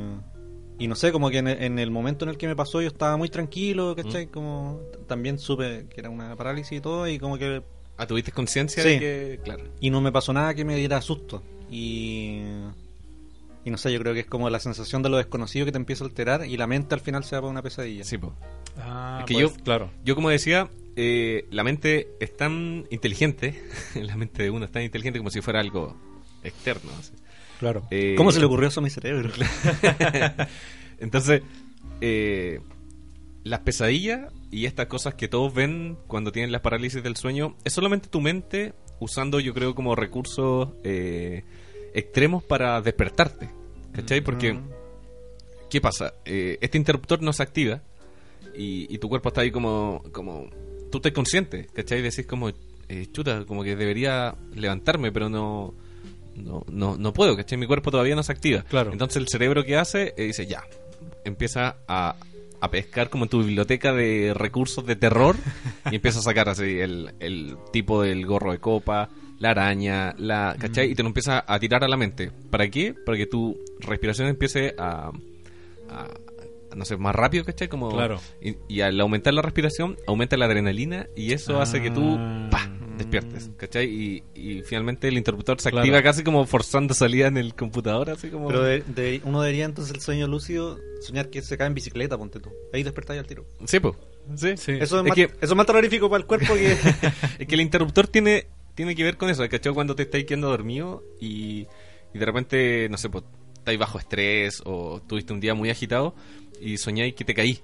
y 0.79 0.87
no 0.87 0.95
sé, 0.95 1.11
como 1.11 1.29
que 1.29 1.39
en 1.39 1.47
el, 1.47 1.61
en 1.63 1.79
el 1.79 1.91
momento 1.91 2.25
en 2.25 2.29
el 2.29 2.37
que 2.37 2.47
me 2.47 2.55
pasó 2.55 2.81
yo 2.81 2.87
estaba 2.87 3.17
muy 3.17 3.29
tranquilo, 3.29 3.95
¿cachai? 3.95 4.27
Como 4.27 4.79
t- 4.91 4.99
también 5.07 5.37
supe 5.39 5.87
que 5.89 5.99
era 6.01 6.09
una 6.09 6.35
parálisis 6.35 6.77
y 6.77 6.81
todo 6.81 7.07
y 7.07 7.19
como 7.19 7.37
que 7.37 7.61
Ah, 7.97 8.07
¿tuviste 8.07 8.31
conciencia 8.31 8.81
Sí. 8.81 8.89
de 8.89 8.99
que... 8.99 9.39
Claro. 9.43 9.65
y 9.79 9.89
no 9.91 10.01
me 10.01 10.11
pasó 10.11 10.33
nada 10.33 10.53
que 10.55 10.65
me 10.65 10.75
diera 10.75 10.99
susto 11.01 11.43
y 11.69 12.41
y 13.65 13.71
no 13.71 13.77
sé, 13.77 13.91
yo 13.93 13.99
creo 13.99 14.13
que 14.13 14.21
es 14.21 14.25
como 14.25 14.49
la 14.49 14.59
sensación 14.59 15.03
de 15.03 15.09
lo 15.09 15.17
desconocido 15.17 15.65
que 15.65 15.71
te 15.71 15.77
empieza 15.77 16.03
a 16.03 16.07
alterar 16.07 16.45
y 16.45 16.57
la 16.57 16.67
mente 16.67 16.95
al 16.95 17.01
final 17.01 17.23
se 17.23 17.35
va 17.35 17.41
para 17.41 17.51
una 17.51 17.61
pesadilla. 17.61 18.03
Sí, 18.03 18.17
po. 18.17 18.33
Ah, 18.77 19.19
Es 19.21 19.25
que 19.25 19.33
pues, 19.35 19.55
yo- 19.57 19.63
claro. 19.63 19.89
Yo 20.03 20.15
como 20.15 20.29
decía, 20.29 20.69
eh, 20.95 21.45
la 21.51 21.63
mente 21.63 22.09
es 22.19 22.35
tan 22.35 22.85
inteligente, 22.91 23.61
la 23.95 24.15
mente 24.17 24.43
de 24.43 24.49
uno 24.49 24.65
es 24.65 24.71
tan 24.71 24.83
inteligente 24.83 25.19
como 25.19 25.29
si 25.29 25.41
fuera 25.41 25.59
algo 25.59 25.95
externo. 26.43 26.91
así. 26.99 27.13
Claro. 27.59 27.83
Eh, 27.91 28.15
¿Cómo 28.17 28.31
se 28.31 28.39
le 28.39 28.45
ocurrió 28.45 28.67
eso 28.67 28.79
a 28.81 28.83
mi 28.83 28.89
cerebro? 28.89 29.29
Entonces, 30.99 31.41
eh, 32.01 32.59
las 33.43 33.59
pesadillas 33.61 34.31
y 34.51 34.65
estas 34.65 34.87
cosas 34.87 35.15
que 35.15 35.27
todos 35.27 35.53
ven 35.53 35.97
cuando 36.07 36.31
tienen 36.31 36.51
las 36.51 36.61
parálisis 36.61 37.01
del 37.03 37.15
sueño, 37.15 37.55
es 37.63 37.73
solamente 37.73 38.07
tu 38.09 38.21
mente 38.21 38.73
usando, 38.99 39.39
yo 39.39 39.53
creo, 39.53 39.75
como 39.75 39.95
recursos 39.95 40.69
eh, 40.83 41.43
extremos 41.93 42.43
para 42.43 42.81
despertarte. 42.81 43.49
¿Cachai? 43.93 44.21
Porque. 44.21 44.57
¿qué 45.73 45.81
pasa? 45.81 46.13
Eh, 46.23 46.59
este 46.61 46.77
interruptor 46.77 47.23
no 47.23 47.33
se 47.33 47.41
activa 47.41 47.81
y, 48.55 48.93
y 48.93 48.99
tu 48.99 49.09
cuerpo 49.09 49.29
está 49.29 49.41
ahí 49.41 49.49
como, 49.49 50.03
como... 50.11 50.47
Tú 50.91 50.99
estás 50.99 51.13
consciente, 51.13 51.65
¿cachai? 51.73 52.03
Decís 52.03 52.27
como, 52.27 52.49
eh, 52.87 53.07
chuta, 53.11 53.43
como 53.45 53.63
que 53.63 53.75
debería 53.75 54.35
levantarme, 54.53 55.11
pero 55.11 55.29
no... 55.29 55.73
No, 56.35 56.63
no, 56.69 56.95
no 56.95 57.11
puedo, 57.11 57.35
¿cachai? 57.35 57.57
Mi 57.57 57.65
cuerpo 57.65 57.89
todavía 57.89 58.15
no 58.15 58.21
se 58.21 58.31
activa. 58.31 58.61
Claro. 58.69 58.91
Entonces 58.91 59.17
el 59.17 59.27
cerebro 59.27 59.63
que 59.63 59.77
hace, 59.77 60.13
eh, 60.15 60.25
dice, 60.25 60.45
ya, 60.45 60.63
empieza 61.25 61.77
a, 61.87 62.17
a 62.59 62.69
pescar 62.69 63.09
como 63.09 63.25
en 63.25 63.29
tu 63.29 63.39
biblioteca 63.39 63.93
de 63.93 64.35
recursos 64.35 64.85
de 64.85 64.95
terror 64.95 65.35
y 65.91 65.95
empiezas 65.95 66.21
a 66.21 66.29
sacar 66.29 66.49
así 66.49 66.79
el, 66.79 67.15
el 67.19 67.57
tipo 67.71 68.03
del 68.03 68.27
gorro 68.27 68.51
de 68.51 68.59
copa, 68.59 69.09
la 69.43 69.51
araña, 69.51 70.15
la, 70.17 70.55
¿cachai? 70.57 70.89
Y 70.91 70.95
te 70.95 71.03
lo 71.03 71.07
empieza 71.09 71.43
a 71.45 71.59
tirar 71.59 71.83
a 71.83 71.87
la 71.87 71.97
mente. 71.97 72.31
¿Para 72.49 72.69
qué? 72.69 72.93
Para 73.05 73.17
que 73.17 73.25
tu 73.27 73.59
respiración 73.79 74.27
empiece 74.29 74.73
a, 74.77 75.11
a- 75.89 76.07
no 76.75 76.85
sé, 76.85 76.97
más 76.97 77.13
rápido, 77.13 77.45
¿cachai? 77.45 77.67
Como, 77.67 77.91
Claro. 77.91 78.19
y, 78.41 78.55
y 78.67 78.81
al 78.81 78.99
aumentar 78.99 79.33
la 79.33 79.41
respiración, 79.43 79.95
aumenta 80.07 80.37
la 80.37 80.45
adrenalina 80.45 81.07
y 81.15 81.33
eso 81.33 81.61
hace 81.61 81.81
que 81.81 81.91
tú, 81.91 82.15
Ah. 82.17 82.47
¡pah! 82.49 82.69
despiertes, 82.97 83.49
¿cachai? 83.57 83.85
Y, 83.89 84.23
y 84.35 84.61
finalmente 84.61 85.07
el 85.07 85.17
interruptor 85.17 85.59
se 85.59 85.71
Claro. 85.71 85.81
activa 85.81 86.03
casi 86.03 86.23
como 86.23 86.45
forzando 86.45 86.93
salida 86.93 87.25
en 87.25 87.37
el 87.37 87.55
computador, 87.55 88.11
así 88.11 88.29
como... 88.29 88.47
Pero 88.49 88.61
de- 88.63 88.81
de- 88.83 89.19
uno 89.25 89.41
debería 89.41 89.65
entonces 89.65 89.93
el 89.95 89.99
sueño 90.01 90.27
lúcido 90.27 90.77
soñar 91.01 91.29
que 91.31 91.41
se 91.41 91.57
cae 91.57 91.67
en 91.67 91.73
bicicleta, 91.73 92.19
ponte 92.19 92.39
tú. 92.39 92.51
Ahí 92.71 92.83
despertáis 92.83 93.19
al 93.19 93.25
tiro. 93.25 93.45
Sí, 93.65 93.79
pues. 93.79 93.95
Sí. 94.35 94.55
Sí. 94.57 94.71
Eso 94.73 94.83
es, 94.83 94.91
Es 94.93 95.03
más, 95.03 95.15
que- 95.15 95.23
eso 95.23 95.35
es 95.41 95.55
más 95.55 95.65
terrorífico 95.65 96.07
para 96.07 96.21
el 96.21 96.27
cuerpo 96.27 96.53
que... 96.53 96.71
Es 97.39 97.47
que 97.47 97.55
el 97.55 97.61
interruptor 97.61 98.07
tiene, 98.07 98.45
tiene 98.75 98.95
que 98.95 99.03
ver 99.03 99.17
con 99.17 99.29
eso, 99.29 99.47
¿cachai? 99.49 99.73
Cuando 99.73 99.95
te 99.95 100.03
estáis 100.03 100.25
quedando 100.25 100.49
dormido 100.49 101.03
y, 101.19 101.67
y 102.13 102.17
de 102.19 102.25
repente, 102.25 102.87
no 102.89 102.97
sé, 102.97 103.09
pues, 103.09 103.23
estáis 103.53 103.79
bajo 103.79 103.99
estrés 103.99 104.61
o 104.65 105.01
tuviste 105.07 105.33
un 105.33 105.39
día 105.39 105.53
muy 105.53 105.69
agitado 105.69 106.15
y 106.61 106.77
soñáis 106.77 107.13
que 107.15 107.23
te 107.25 107.33
caí. 107.33 107.59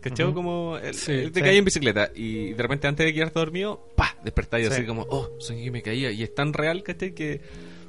¿Cachai? 0.00 0.26
Ujú. 0.26 0.34
Como 0.34 0.78
el- 0.78 0.94
Sí, 0.94 1.12
el- 1.12 1.32
te 1.32 1.40
sí. 1.40 1.44
caí 1.44 1.58
en 1.58 1.64
bicicleta 1.66 2.10
y 2.14 2.52
de 2.54 2.62
repente 2.62 2.86
antes 2.88 3.04
de 3.04 3.12
quedarte 3.12 3.38
dormido, 3.38 3.86
¡pah! 3.96 4.16
Despertáis 4.24 4.66
Sí. 4.68 4.72
así 4.72 4.86
como, 4.86 5.06
oh, 5.10 5.28
soñé 5.40 5.64
que 5.64 5.70
me 5.70 5.82
caía 5.82 6.10
y 6.10 6.22
es 6.22 6.34
tan 6.34 6.52
real, 6.54 6.82
¿cachai? 6.82 7.12
Que... 7.14 7.40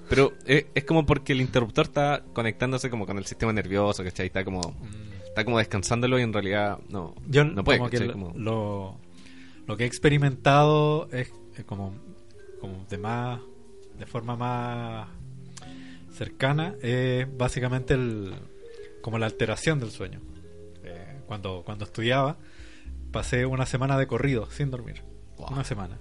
Pero 0.09 0.33
es, 0.45 0.65
es 0.75 0.83
como 0.83 1.05
porque 1.05 1.31
el 1.31 1.39
interruptor 1.39 1.85
está 1.85 2.21
conectándose 2.33 2.89
como 2.89 3.05
con 3.05 3.17
el 3.17 3.25
sistema 3.25 3.53
nervioso, 3.53 4.03
¿cachai? 4.03 4.25
Está 4.25 4.43
como, 4.43 4.75
está 5.23 5.45
como 5.45 5.57
descansándolo 5.57 6.19
y 6.19 6.23
en 6.23 6.33
realidad 6.33 6.79
no, 6.89 7.15
Yo 7.29 7.45
no 7.45 7.63
puede, 7.63 7.79
como 7.79 8.11
Como- 8.11 8.33
lo, 8.37 8.97
lo 9.67 9.77
que 9.77 9.85
he 9.85 9.87
experimentado 9.87 11.07
es, 11.13 11.31
es 11.57 11.63
como, 11.63 11.93
como 12.61 12.85
de 12.89 12.97
más 12.97 13.41
de 13.97 14.05
forma 14.05 14.35
más 14.37 15.07
cercana 16.13 16.75
es 16.81 17.25
básicamente 17.37 17.95
el 17.95 18.33
como 19.01 19.17
la 19.17 19.25
alteración 19.25 19.79
del 19.79 19.91
sueño. 19.91 20.21
Eh, 20.83 21.19
cuando 21.25 21.63
cuando 21.65 21.85
estudiaba 21.85 22.37
pasé 23.11 23.45
una 23.45 23.65
semana 23.65 23.97
de 23.97 24.07
corrido 24.07 24.49
sin 24.51 24.71
dormir. 24.71 25.03
Wow. 25.37 25.49
Una 25.51 25.63
semana. 25.63 25.97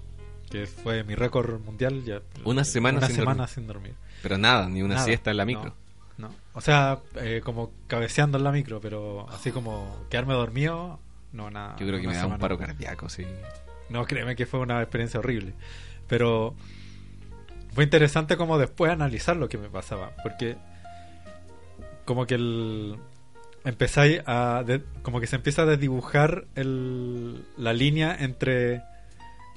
Que 0.49 0.67
fue 0.67 1.03
mi 1.03 1.15
récord 1.15 1.59
mundial 1.61 2.03
ya. 2.03 2.21
Una 2.43 2.63
semana 2.63 2.99
una 2.99 3.07
sin 3.07 3.15
semana 3.15 3.37
dormir. 3.43 3.53
sin 3.53 3.67
dormir. 3.67 3.93
Pero 4.21 4.37
nada, 4.37 4.69
ni 4.69 4.81
una 4.81 4.95
Nada, 4.95 5.05
siesta 5.05 5.31
en 5.31 5.37
la 5.37 5.45
micro. 5.45 5.73
No, 6.17 6.29
O 6.53 6.61
sea, 6.61 6.99
eh, 7.15 7.41
como 7.43 7.71
cabeceando 7.87 8.37
en 8.37 8.43
la 8.43 8.51
micro, 8.51 8.79
pero 8.79 9.27
así 9.29 9.51
como 9.51 10.05
quedarme 10.09 10.33
dormido, 10.33 10.99
no, 11.31 11.49
nada. 11.49 11.75
Yo 11.79 11.87
creo 11.87 11.99
que 11.99 12.07
me 12.07 12.15
da 12.15 12.27
un 12.27 12.37
paro 12.37 12.57
cardíaco, 12.57 13.09
sí. 13.09 13.25
No, 13.89 14.05
créeme 14.05 14.35
que 14.35 14.45
fue 14.45 14.59
una 14.59 14.81
experiencia 14.81 15.19
horrible. 15.19 15.53
Pero 16.11 16.53
fue 17.73 17.85
interesante 17.85 18.35
como 18.35 18.57
después 18.59 18.91
analizar 18.91 19.37
lo 19.37 19.47
que 19.47 19.57
me 19.57 19.69
pasaba. 19.69 20.11
Porque 20.21 20.57
como 22.05 22.27
que 22.27 22.35
el... 22.35 22.97
Empezáis 23.63 24.21
a... 24.25 24.63
de- 24.65 24.83
como 25.03 25.21
que 25.21 25.27
se 25.27 25.37
empieza 25.37 25.61
a 25.61 25.65
desdibujar 25.65 26.45
el, 26.55 27.45
la 27.57 27.71
línea 27.73 28.15
entre... 28.19 28.83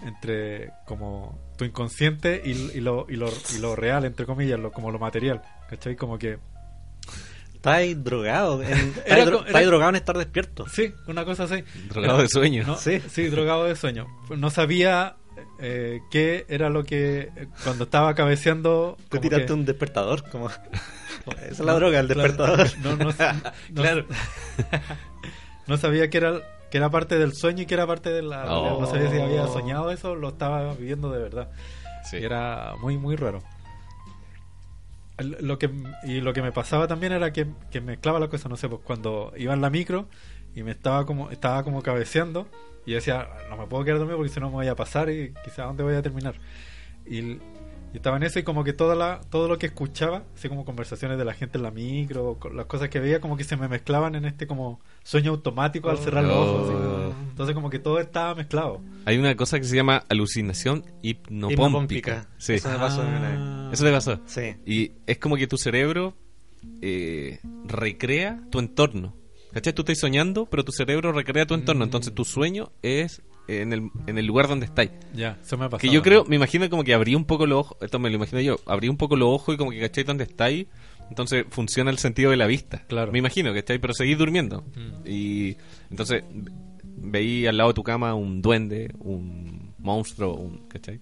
Entre 0.04 0.70
como 0.86 1.38
tu 1.56 1.64
inconsciente 1.64 2.40
y, 2.44 2.50
y 2.50 2.80
lo, 2.80 3.06
y, 3.08 3.16
lo, 3.16 3.28
y 3.56 3.58
lo 3.60 3.74
real, 3.74 4.04
entre 4.04 4.26
comillas, 4.26 4.60
lo, 4.60 4.70
como 4.70 4.90
lo 4.92 4.98
material. 4.98 5.42
¿Cachai? 5.68 5.96
Como 5.96 6.18
que... 6.18 6.38
Estáis 7.54 8.04
drogado. 8.04 8.62
Dro- 8.62 9.46
estáis 9.46 9.66
drogado 9.66 9.90
en 9.90 9.96
estar 9.96 10.16
despierto. 10.18 10.68
Sí, 10.68 10.92
una 11.08 11.24
cosa 11.24 11.44
así. 11.44 11.64
Drogado 11.88 12.18
de 12.22 12.28
sueño. 12.28 12.64
No, 12.66 12.76
Sí. 12.76 13.00
sí. 13.08 13.28
drogado 13.28 13.64
de 13.64 13.74
sueño. 13.74 14.06
No 14.36 14.50
sabía 14.50 15.16
eh, 15.58 16.00
qué 16.10 16.46
era 16.48 16.68
lo 16.70 16.84
que 16.84 17.30
cuando 17.64 17.84
estaba 17.84 18.14
cabeceando. 18.14 18.96
Te 19.08 19.18
tiraste 19.18 19.46
que- 19.46 19.52
un 19.52 19.64
despertador. 19.64 20.28
como 20.30 20.48
Esa 21.36 21.46
es 21.46 21.58
la 21.60 21.72
No, 21.72 21.78
droga, 21.78 22.00
el 22.00 22.08
despertador. 22.08 22.66
No, 22.82 22.96
no, 22.96 23.04
no- 23.72 23.74
Claro. 23.74 24.04
no 25.66 25.76
sabía 25.76 26.10
que 26.10 26.18
era 26.18 26.40
que 26.70 26.78
era 26.78 26.90
parte 26.90 27.18
del 27.18 27.34
sueño 27.34 27.62
y 27.62 27.66
que 27.66 27.74
era 27.74 27.86
parte 27.86 28.10
de 28.10 28.22
la. 28.22 28.52
Oh. 28.52 28.80
No 28.80 28.86
sabía 28.86 29.10
si 29.10 29.20
había 29.20 29.46
soñado 29.46 29.90
eso 29.90 30.10
o 30.12 30.14
lo 30.16 30.28
estaba 30.30 30.74
viviendo 30.74 31.10
de 31.12 31.22
verdad. 31.22 31.50
Sí. 32.04 32.16
Y 32.18 32.24
era 32.24 32.74
muy, 32.80 32.98
muy 32.98 33.16
raro. 33.16 33.42
Lo 35.18 35.60
que, 35.60 35.70
y 36.02 36.20
lo 36.20 36.32
que 36.32 36.42
me 36.42 36.50
pasaba 36.50 36.88
también 36.88 37.12
era 37.12 37.32
que, 37.32 37.46
que 37.70 37.80
mezclaba 37.80 38.18
las 38.18 38.28
cosas, 38.30 38.50
no 38.50 38.56
sé, 38.56 38.68
pues 38.68 38.80
cuando 38.82 39.32
iba 39.36 39.54
en 39.54 39.60
la 39.60 39.70
micro 39.70 40.08
y 40.56 40.64
me 40.64 40.72
estaba 40.72 41.06
como, 41.06 41.30
estaba 41.30 41.62
como 41.62 41.82
cabeceando 41.82 42.48
y 42.86 42.92
decía, 42.92 43.28
no 43.50 43.56
me 43.56 43.66
puedo 43.66 43.84
quedar 43.84 43.98
dormido 43.98 44.18
porque 44.18 44.32
si 44.32 44.40
no 44.40 44.48
me 44.48 44.54
voy 44.54 44.68
a 44.68 44.74
pasar 44.74 45.10
y 45.10 45.32
quizás 45.44 45.60
a 45.60 45.64
dónde 45.64 45.82
voy 45.82 45.94
a 45.94 46.02
terminar. 46.02 46.34
Y, 47.06 47.38
y 47.94 47.98
estaba 47.98 48.16
en 48.16 48.24
eso 48.24 48.40
y 48.40 48.42
como 48.42 48.64
que 48.64 48.72
toda 48.72 48.96
la, 48.96 49.20
todo 49.30 49.46
lo 49.46 49.56
que 49.56 49.66
escuchaba, 49.66 50.24
así 50.34 50.48
como 50.48 50.64
conversaciones 50.64 51.16
de 51.16 51.24
la 51.24 51.32
gente 51.32 51.58
en 51.58 51.62
la 51.62 51.70
micro, 51.70 52.38
las 52.52 52.66
cosas 52.66 52.88
que 52.88 52.98
veía 52.98 53.20
como 53.20 53.36
que 53.36 53.44
se 53.44 53.56
me 53.56 53.68
mezclaban 53.68 54.16
en 54.16 54.24
este 54.24 54.46
como 54.46 54.80
sueño 55.04 55.30
automático 55.30 55.90
al 55.90 55.98
cerrar 55.98 56.24
los 56.24 56.36
ojos. 56.36 56.68
así. 56.68 56.74
Oh. 56.76 57.14
Entonces 57.30 57.54
como 57.54 57.70
que 57.70 57.78
todo 57.78 58.00
estaba 58.00 58.34
mezclado. 58.34 58.80
Hay 59.04 59.16
una 59.16 59.36
cosa 59.36 59.58
que 59.58 59.64
se 59.64 59.76
llama 59.76 60.04
alucinación 60.08 60.84
hipnopómpica. 61.02 62.26
Sí. 62.36 62.54
Eso 62.54 62.68
me 62.68 62.78
pasó 62.78 63.00
una 63.00 63.20
vez. 63.20 63.38
Ah. 63.38 63.70
Eso 63.72 63.84
te 63.84 63.92
pasó. 63.92 64.20
Sí. 64.26 64.56
Y 64.66 64.92
es 65.06 65.18
como 65.18 65.36
que 65.36 65.46
tu 65.46 65.56
cerebro 65.56 66.14
eh, 66.82 67.38
recrea 67.64 68.40
tu 68.50 68.58
entorno. 68.58 69.14
¿Cachai? 69.54 69.72
Tú 69.72 69.82
estás 69.82 69.98
soñando, 69.98 70.46
pero 70.46 70.64
tu 70.64 70.72
cerebro 70.72 71.12
recrea 71.12 71.46
tu 71.46 71.54
entorno. 71.54 71.84
Mm. 71.84 71.88
Entonces 71.88 72.14
tu 72.14 72.24
sueño 72.24 72.72
es 72.82 73.22
en 73.48 73.72
el, 73.72 73.90
en 74.06 74.18
el 74.18 74.26
lugar 74.26 74.48
donde 74.48 74.66
estáis. 74.66 74.90
Ya, 75.14 75.38
eso 75.42 75.56
me 75.56 75.66
ha 75.66 75.68
pasado. 75.68 75.88
Que 75.88 75.94
yo 75.94 76.02
creo, 76.02 76.24
me 76.24 76.36
imagino 76.36 76.68
como 76.68 76.84
que 76.84 76.94
abrí 76.94 77.14
un 77.14 77.24
poco 77.24 77.46
los 77.46 77.60
ojos, 77.60 77.78
esto 77.80 77.98
me 77.98 78.10
lo 78.10 78.16
imagino 78.16 78.40
yo, 78.40 78.58
abrí 78.66 78.88
un 78.88 78.96
poco 78.96 79.16
los 79.16 79.28
ojos 79.28 79.54
y 79.54 79.58
como 79.58 79.70
que 79.70 79.80
cachai 79.80 80.04
dónde 80.04 80.24
estáis, 80.24 80.66
entonces 81.08 81.44
funciona 81.50 81.90
el 81.90 81.98
sentido 81.98 82.30
de 82.30 82.36
la 82.36 82.46
vista. 82.46 82.84
Claro. 82.88 83.12
Me 83.12 83.18
imagino, 83.18 83.52
¿cachai? 83.54 83.78
Pero 83.78 83.94
seguís 83.94 84.18
durmiendo. 84.18 84.64
Mm. 84.74 85.06
Y 85.06 85.56
entonces 85.90 86.24
veí 86.82 87.46
al 87.46 87.56
lado 87.56 87.70
de 87.70 87.74
tu 87.74 87.82
cama 87.82 88.14
un 88.14 88.42
duende, 88.42 88.90
un 88.98 89.74
monstruo, 89.78 90.34
un, 90.34 90.66
¿cachai? 90.68 91.00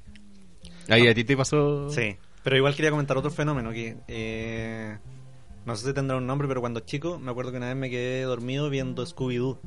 Ahí 0.88 1.06
a 1.06 1.14
ti 1.14 1.24
te 1.24 1.36
pasó... 1.36 1.88
Sí, 1.90 2.16
pero 2.42 2.56
igual 2.56 2.74
quería 2.74 2.90
comentar 2.90 3.16
otro 3.16 3.30
fenómeno 3.30 3.70
que 3.70 3.96
eh, 4.08 4.98
no 5.64 5.76
sé 5.76 5.86
si 5.88 5.92
tendrá 5.92 6.16
un 6.16 6.26
nombre, 6.26 6.48
pero 6.48 6.60
cuando 6.60 6.80
chico 6.80 7.18
me 7.18 7.30
acuerdo 7.30 7.50
que 7.52 7.56
una 7.58 7.68
vez 7.68 7.76
me 7.76 7.90
quedé 7.90 8.22
dormido 8.22 8.68
viendo 8.70 9.04
Scooby-Doo. 9.06 9.58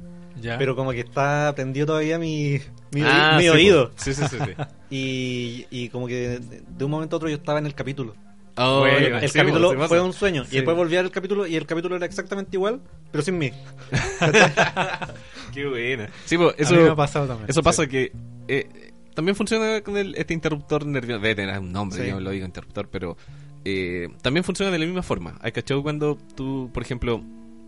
Ya. 0.42 0.58
Pero 0.58 0.76
como 0.76 0.92
que 0.92 1.00
está 1.00 1.54
prendido 1.56 1.86
todavía 1.88 2.20
mi, 2.20 2.60
mi, 2.92 3.02
Ah, 3.04 3.36
mi 3.38 3.44
sí, 3.44 3.50
oído. 3.50 3.90
po. 3.92 3.96
Sí, 3.98 4.14
sí, 4.14 4.24
sí. 4.30 4.38
sí. 4.38 4.52
Y, 4.92 5.66
y 5.72 5.90
como 5.90 6.08
que 6.08 6.40
de, 6.40 6.86
un 6.86 6.92
momento 6.92 7.16
a 7.16 7.18
otro 7.18 7.28
yo 7.30 7.36
estaba 7.38 7.58
en 7.60 7.66
el 7.66 7.74
capítulo. 7.74 8.16
Oh, 8.58 8.86
el 8.86 9.28
sí, 9.30 9.38
capítulo 9.38 9.72
sí 9.72 9.78
fue 9.88 10.00
un 10.00 10.14
sueño. 10.14 10.44
Sí. 10.46 10.52
Y 10.54 10.56
después 10.58 10.78
volví 10.78 10.94
a 10.96 11.00
ver 11.00 11.06
el 11.08 11.12
capítulo 11.12 11.46
y 11.48 11.56
el 11.56 11.66
capítulo 11.66 11.96
era 11.98 12.06
exactamente 12.06 12.56
igual, 12.56 12.80
pero 13.12 13.22
sin 13.24 13.38
mí. 13.38 13.52
Qué 15.54 15.66
buena. 15.68 16.10
Sí, 16.26 16.36
A 16.36 16.54
eso, 16.58 16.76
mí 16.76 16.82
me 16.84 16.90
ha 16.90 16.96
pasado 16.96 17.28
también. 17.28 17.50
eso 17.50 17.62
Sí. 17.62 17.64
pasa 17.64 17.88
que 17.88 18.12
eh, 18.48 18.92
también 19.14 19.36
funciona 19.36 19.82
con 19.82 19.98
el, 19.98 20.16
este 20.16 20.34
interruptor 20.34 20.86
nervioso. 20.86 21.22
Debe 21.22 21.36
tener 21.36 21.60
un 21.60 21.72
nombre, 21.72 22.04
Sí. 22.04 22.10
yo 22.10 22.20
lo 22.20 22.30
digo 22.32 22.46
interruptor, 22.46 22.88
pero 22.90 23.18
eh, 23.66 24.10
también 24.22 24.44
funciona 24.44 24.72
de 24.72 24.78
la 24.78 24.86
misma 24.86 25.02
forma. 25.02 25.38
Hay 25.42 25.52
cachado 25.52 25.82
cuando 25.82 26.18
tú, 26.36 26.70
por 26.72 26.84
ejemplo, 26.84 27.24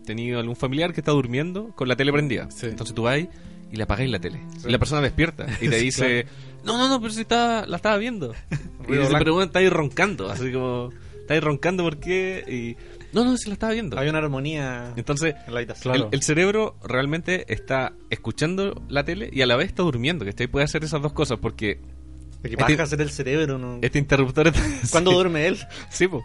tenías 0.06 0.38
algún 0.38 0.54
familiar 0.54 0.94
que 0.94 1.00
está 1.00 1.10
durmiendo 1.10 1.74
con 1.74 1.88
la 1.88 1.96
tele 1.96 2.12
prendida. 2.12 2.48
Sí. 2.52 2.66
Entonces 2.66 2.94
tú 2.94 3.02
vas 3.02 3.18
y 3.18 3.76
le 3.76 3.82
apagáis 3.82 4.08
la 4.08 4.20
tele. 4.20 4.40
Sí. 4.58 4.68
Y 4.68 4.72
la 4.72 4.78
persona 4.78 5.02
despierta 5.02 5.46
y 5.60 5.68
te 5.68 5.76
dice: 5.80 6.26
No, 6.64 6.78
no, 6.78 6.88
no, 6.88 7.00
pero 7.00 7.12
si 7.12 7.22
está, 7.22 7.66
la 7.66 7.76
estaba 7.76 7.96
viendo. 7.98 8.32
y 8.88 8.92
dice. 8.92 9.12
Pero 9.18 9.34
bueno, 9.34 9.46
está 9.46 9.58
ahí 9.58 9.68
roncando. 9.68 10.30
Así 10.30 10.52
como, 10.52 10.90
está 11.20 11.34
ahí 11.34 11.40
roncando, 11.40 11.82
¿por 11.82 11.98
qué? 11.98 12.44
Y. 12.46 12.76
No, 13.12 13.24
no, 13.24 13.36
si 13.36 13.48
la 13.48 13.54
estaba 13.54 13.72
viendo. 13.72 13.98
Hay 13.98 14.08
una 14.08 14.18
armonía 14.18 14.92
Entonces, 14.96 15.34
en 15.48 15.54
la. 15.54 15.66
Claro. 15.66 16.04
el, 16.04 16.08
el 16.12 16.22
cerebro 16.22 16.76
realmente 16.84 17.52
está 17.52 17.92
escuchando 18.08 18.82
la 18.88 19.04
tele 19.04 19.30
y 19.32 19.42
a 19.42 19.46
la 19.46 19.56
vez 19.56 19.68
está 19.68 19.82
durmiendo, 19.82 20.24
que 20.24 20.48
puede 20.48 20.64
hacer 20.64 20.84
esas 20.84 21.02
dos 21.02 21.12
cosas 21.12 21.38
porque 21.40 21.80
Que 22.42 22.48
Este- 22.50 22.62
baja 22.62 22.82
hacer 22.84 23.00
el 23.00 23.10
cerebro, 23.10 23.58
¿no? 23.58 23.78
este 23.82 23.98
interruptor... 23.98 24.52
¿Cuándo 24.90 25.10
Sí. 25.10 25.14
duerme 25.16 25.46
él? 25.48 25.58
Sí, 25.90 26.06
po. 26.08 26.22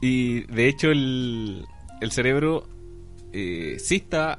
Y 0.00 0.40
de 0.52 0.68
hecho 0.68 0.90
el, 0.90 1.64
el 2.00 2.10
cerebro 2.12 2.66
eh, 3.32 3.76
sí 3.78 3.96
está 3.96 4.38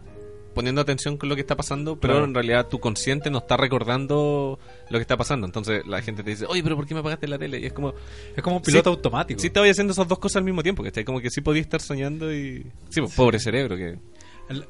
poniendo 0.53 0.82
atención 0.82 1.18
con 1.18 1.30
lo 1.30 1.36
que 1.36 1.42
está 1.42 1.56
pasando, 1.56 1.96
pero 2.00 2.13
Claro. 2.13 2.25
en 2.25 2.34
realidad 2.36 2.68
tu 2.68 2.80
consciente 2.80 3.32
no 3.32 3.39
está 3.39 3.58
recordando 3.58 4.60
lo 4.89 4.98
que 5.00 5.01
está 5.01 5.18
pasando. 5.18 5.48
Entonces 5.48 5.84
la 5.88 6.01
gente 6.03 6.22
te 6.24 6.30
dice, 6.32 6.46
oye, 6.48 6.62
pero 6.62 6.75
¿por 6.75 6.86
qué 6.86 6.94
me 6.94 7.00
apagaste 7.00 7.27
la 7.27 7.39
tele? 7.39 7.60
Y 7.60 7.65
es 7.65 7.74
como, 7.74 7.94
Es 8.36 8.44
como 8.44 8.58
un 8.58 8.62
piloto 8.62 8.92
Sí. 8.92 8.96
automático. 8.98 9.39
sí 9.39 9.48
estaba 9.48 9.65
haciendo 9.68 9.94
esas 9.94 10.08
dos 10.08 10.20
cosas 10.20 10.36
al 10.38 10.44
mismo 10.44 10.62
tiempo, 10.62 10.84
¿cachai? 10.84 11.06
Como 11.06 11.22
que 11.22 11.30
sí 11.32 11.42
podía 11.42 11.62
estar 11.62 11.82
soñando 11.82 12.32
y... 12.32 12.68
Sí, 12.89 13.01
po, 13.01 13.10
pobre 13.10 13.39
cerebro 13.39 13.75
que... 13.77 13.98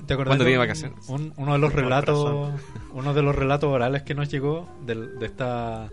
¿Te 0.05 0.13
acordás 0.13 0.27
Cuando 0.37 0.43
de 0.45 0.53
un- 0.53 0.59
vacaciones. 0.59 1.09
un- 1.09 1.33
uno 1.35 1.53
de 1.53 1.59
los 1.59 1.73
relatos, 1.73 2.51
uno 2.93 3.13
de 3.15 3.21
los 3.23 3.35
relatos 3.35 3.69
orales 3.69 4.03
que 4.03 4.13
nos 4.13 4.29
llegó 4.29 4.69
de 4.85 5.25
esta 5.25 5.89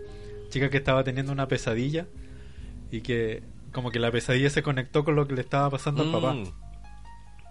chica 0.51 0.69
que 0.69 0.77
estaba 0.77 1.03
teniendo 1.03 1.31
una 1.31 1.47
pesadilla 1.47 2.05
y 2.91 3.01
que 3.01 3.41
como 3.71 3.89
que 3.89 3.97
la 3.99 4.11
pesadilla 4.11 4.49
se 4.51 4.61
conectó 4.61 5.03
con 5.03 5.15
lo 5.15 5.27
que 5.27 5.33
le 5.33 5.41
estaba 5.41 5.69
pasando 5.71 6.03
al 6.03 6.11
papá. 6.11 6.33
Mm. 6.35 6.43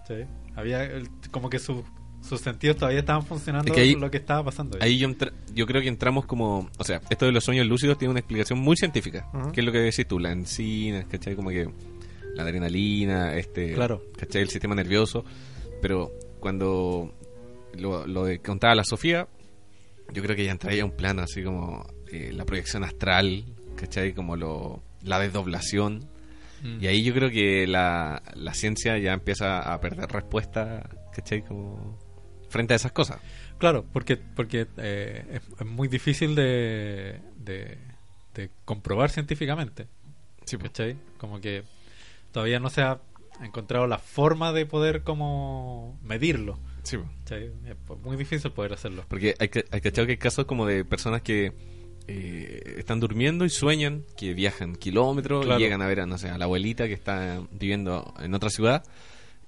¿sí? 0.07 0.13
Había 0.55 0.83
el- 0.85 1.09
como 1.31 1.49
que 1.49 1.59
su 1.59 1.83
sus 2.21 2.39
sentidos 2.39 2.77
todavía 2.77 2.99
estaban 2.99 3.25
funcionando 3.25 3.67
Es 3.71 3.73
que 3.75 3.81
ahí- 3.81 3.95
lo 3.95 4.11
que 4.11 4.17
estaba 4.17 4.43
pasando. 4.45 4.77
Ahí 4.79 4.99
yo, 4.99 5.07
entra- 5.07 5.33
yo 5.55 5.65
creo 5.65 5.81
que 5.81 5.87
entramos 5.87 6.27
como... 6.27 6.69
O 6.77 6.83
sea, 6.83 7.01
esto 7.09 7.25
de 7.25 7.31
los 7.31 7.43
sueños 7.43 7.65
lúcidos 7.65 7.97
tiene 7.97 8.11
una 8.11 8.19
explicación 8.19 8.59
muy 8.59 8.77
científica. 8.77 9.27
Que 9.51 9.61
es 9.61 9.65
lo 9.65 9.71
que 9.71 9.79
decís 9.79 10.05
tú, 10.07 10.19
la 10.19 10.31
enzina, 10.31 11.03
¿cachai? 11.07 11.35
Como 11.35 11.49
que 11.49 11.67
la 12.35 12.43
adrenalina, 12.43 13.35
este... 13.37 13.73
Claro. 13.73 14.03
¿Cachai? 14.19 14.43
El 14.43 14.49
sistema 14.49 14.75
nervioso. 14.75 15.25
Pero 15.81 16.11
cuando 16.39 17.11
lo, 17.75 18.05
lo 18.05 18.25
de, 18.25 18.37
contaba 18.37 18.75
la 18.75 18.83
Sofía, 18.83 19.27
yo 20.13 20.21
creo 20.21 20.35
que 20.35 20.45
ya 20.45 20.51
entraría 20.51 20.83
a 20.83 20.85
un 20.85 20.91
plano 20.95 21.23
así 21.23 21.41
como 21.43 21.87
eh, 22.11 22.31
la 22.33 22.45
proyección 22.45 22.83
astral, 22.83 23.45
¿cachai? 23.75 24.13
Como 24.13 24.35
lo, 24.35 24.81
la 25.03 25.19
desdoblación. 25.19 26.07
Mm. 26.63 26.83
Y 26.83 26.87
ahí 26.87 27.03
yo 27.03 27.13
creo 27.13 27.29
que 27.31 27.65
la, 27.67 28.21
la 28.35 28.53
ciencia 28.53 28.97
ya 28.97 29.13
empieza 29.13 29.73
a 29.73 29.79
perder 29.81 30.09
respuesta, 30.11 30.89
¿cachai? 31.13 31.43
Como 31.43 31.97
frente 32.49 32.73
a 32.73 32.75
esas 32.77 32.91
cosas. 32.91 33.19
Claro, 33.57 33.85
porque 33.93 34.17
porque 34.17 34.67
eh, 34.77 35.25
es, 35.33 35.41
es 35.59 35.65
muy 35.65 35.87
difícil 35.87 36.35
de, 36.35 37.19
de, 37.37 37.77
de 38.33 38.49
comprobar 38.65 39.09
científicamente. 39.09 39.87
Sí, 40.45 40.57
pues. 40.57 40.69
¿Cachai? 40.71 40.97
Como 41.17 41.39
que 41.39 41.63
todavía 42.31 42.59
no 42.59 42.69
se 42.69 42.81
ha 42.81 42.99
encontrado 43.43 43.87
la 43.87 43.97
forma 43.99 44.51
de 44.53 44.65
poder 44.65 45.03
como 45.03 45.99
medirlo. 46.03 46.59
Sí, 46.83 46.97
pues. 46.97 47.09
¿cachai? 47.19 47.51
Es 47.65 47.75
muy 48.03 48.17
difícil 48.17 48.51
poder 48.51 48.73
hacerlo. 48.73 49.05
Porque 49.07 49.35
hay, 49.39 49.49
que- 49.49 49.65
hay 49.71 49.81
cachado 49.81 50.05
que 50.07 50.13
hay 50.13 50.17
casos 50.17 50.45
como 50.45 50.65
de 50.65 50.83
personas 50.83 51.21
que 51.21 51.53
eh, 52.07 52.75
están 52.77 52.99
durmiendo 52.99 53.45
y 53.45 53.49
sueñan 53.49 54.03
que 54.17 54.33
viajan 54.33 54.75
kilómetros 54.75 55.45
Claro. 55.45 55.59
y 55.59 55.63
llegan 55.63 55.81
a 55.81 55.87
ver 55.87 56.01
a, 56.01 56.05
no 56.05 56.17
sé, 56.17 56.29
a 56.29 56.37
la 56.37 56.45
abuelita 56.45 56.87
que 56.87 56.93
está 56.93 57.41
viviendo 57.51 58.13
en 58.19 58.33
otra 58.33 58.49
ciudad 58.49 58.83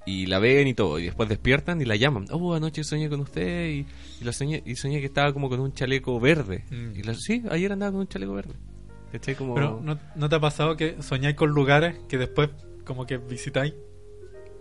y 0.06 0.26
la 0.26 0.40
ven 0.40 0.68
y 0.68 0.74
todo 0.74 1.00
y 1.00 1.06
después 1.06 1.30
despiertan 1.30 1.82
y 1.82 1.86
la 1.86 1.96
llaman 1.96 2.26
oh 2.32 2.54
anoche 2.54 2.84
soñé 2.84 3.10
con 3.10 3.22
usted 3.22 3.68
y, 3.70 3.86
y 4.20 4.24
la 4.26 4.34
soñé 4.34 4.62
y 4.66 4.76
soñé 4.76 5.00
que 5.00 5.06
estaba 5.06 5.32
como 5.34 5.48
con 5.50 5.60
un 5.62 5.74
chaleco 5.74 6.20
verde 6.20 6.66
Mm. 6.70 7.00
y 7.00 7.04
la, 7.04 7.14
sí 7.16 7.42
ayer 7.50 7.72
andaba 7.72 7.92
con 7.94 8.02
un 8.02 8.08
chaleco 8.08 8.34
verde 8.34 8.54
¿Cachai? 9.14 9.36
como 9.36 9.56
Pero 9.56 9.80
¿no, 9.82 9.98
¿no 10.16 10.28
te 10.30 10.36
ha 10.36 10.40
pasado 10.40 10.76
que 10.76 11.02
soñáis 11.02 11.36
con 11.36 11.52
lugares 11.52 11.96
que 12.10 12.18
después 12.18 12.50
como 12.84 13.06
que 13.06 13.18
visitáis? 13.18 13.74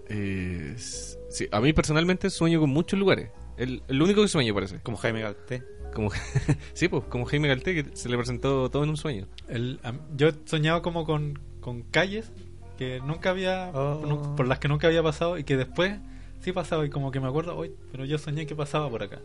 Eh, 0.08 0.74
sí, 0.76 1.48
a 1.50 1.60
mí 1.60 1.72
personalmente 1.72 2.28
sueño 2.30 2.60
con 2.60 2.70
muchos 2.70 2.98
lugares 2.98 3.30
el, 3.56 3.82
el 3.88 4.02
único 4.02 4.22
que 4.22 4.28
sueño 4.28 4.54
parece 4.54 4.78
Como 4.82 4.96
Jaime 4.96 5.20
Galté. 5.22 5.62
Como 5.92 6.10
sí 6.74 6.88
pues 6.88 7.04
como 7.04 7.24
Jaime 7.26 7.48
Galté 7.48 7.74
que 7.84 7.96
se 7.96 8.08
le 8.08 8.16
presentó 8.16 8.68
todo 8.70 8.84
en 8.84 8.90
un 8.90 8.96
sueño 8.96 9.26
El, 9.48 9.78
yo 10.16 10.28
he 10.28 10.34
soñado 10.44 10.82
como 10.82 11.04
con, 11.04 11.38
con 11.60 11.82
calles 11.82 12.32
que 12.78 13.00
nunca 13.04 13.30
había, 13.30 13.70
Oh. 13.74 14.34
por 14.36 14.48
las 14.48 14.58
que 14.58 14.68
nunca 14.68 14.86
había 14.88 15.02
pasado 15.02 15.38
y 15.38 15.44
que 15.44 15.56
después 15.56 15.98
sí 16.40 16.52
pasaba 16.52 16.84
y 16.84 16.90
como 16.90 17.10
que 17.12 17.20
me 17.20 17.28
acuerdo, 17.28 17.56
hoy 17.56 17.72
pero 17.92 18.04
yo 18.04 18.18
soñé 18.18 18.46
que 18.46 18.56
pasaba 18.56 18.88
por 18.90 19.02
acá. 19.02 19.20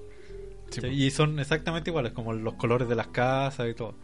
Sí, 0.70 0.76
Sí, 0.76 0.82
pues. 0.82 0.94
y 0.94 1.12
son 1.12 1.40
exactamente 1.40 1.90
iguales, 1.90 2.12
como 2.12 2.34
los 2.34 2.56
colores 2.56 2.90
de 2.90 2.96
las 2.96 3.08
casas 3.08 3.70
y 3.70 3.74
todo. 3.74 3.96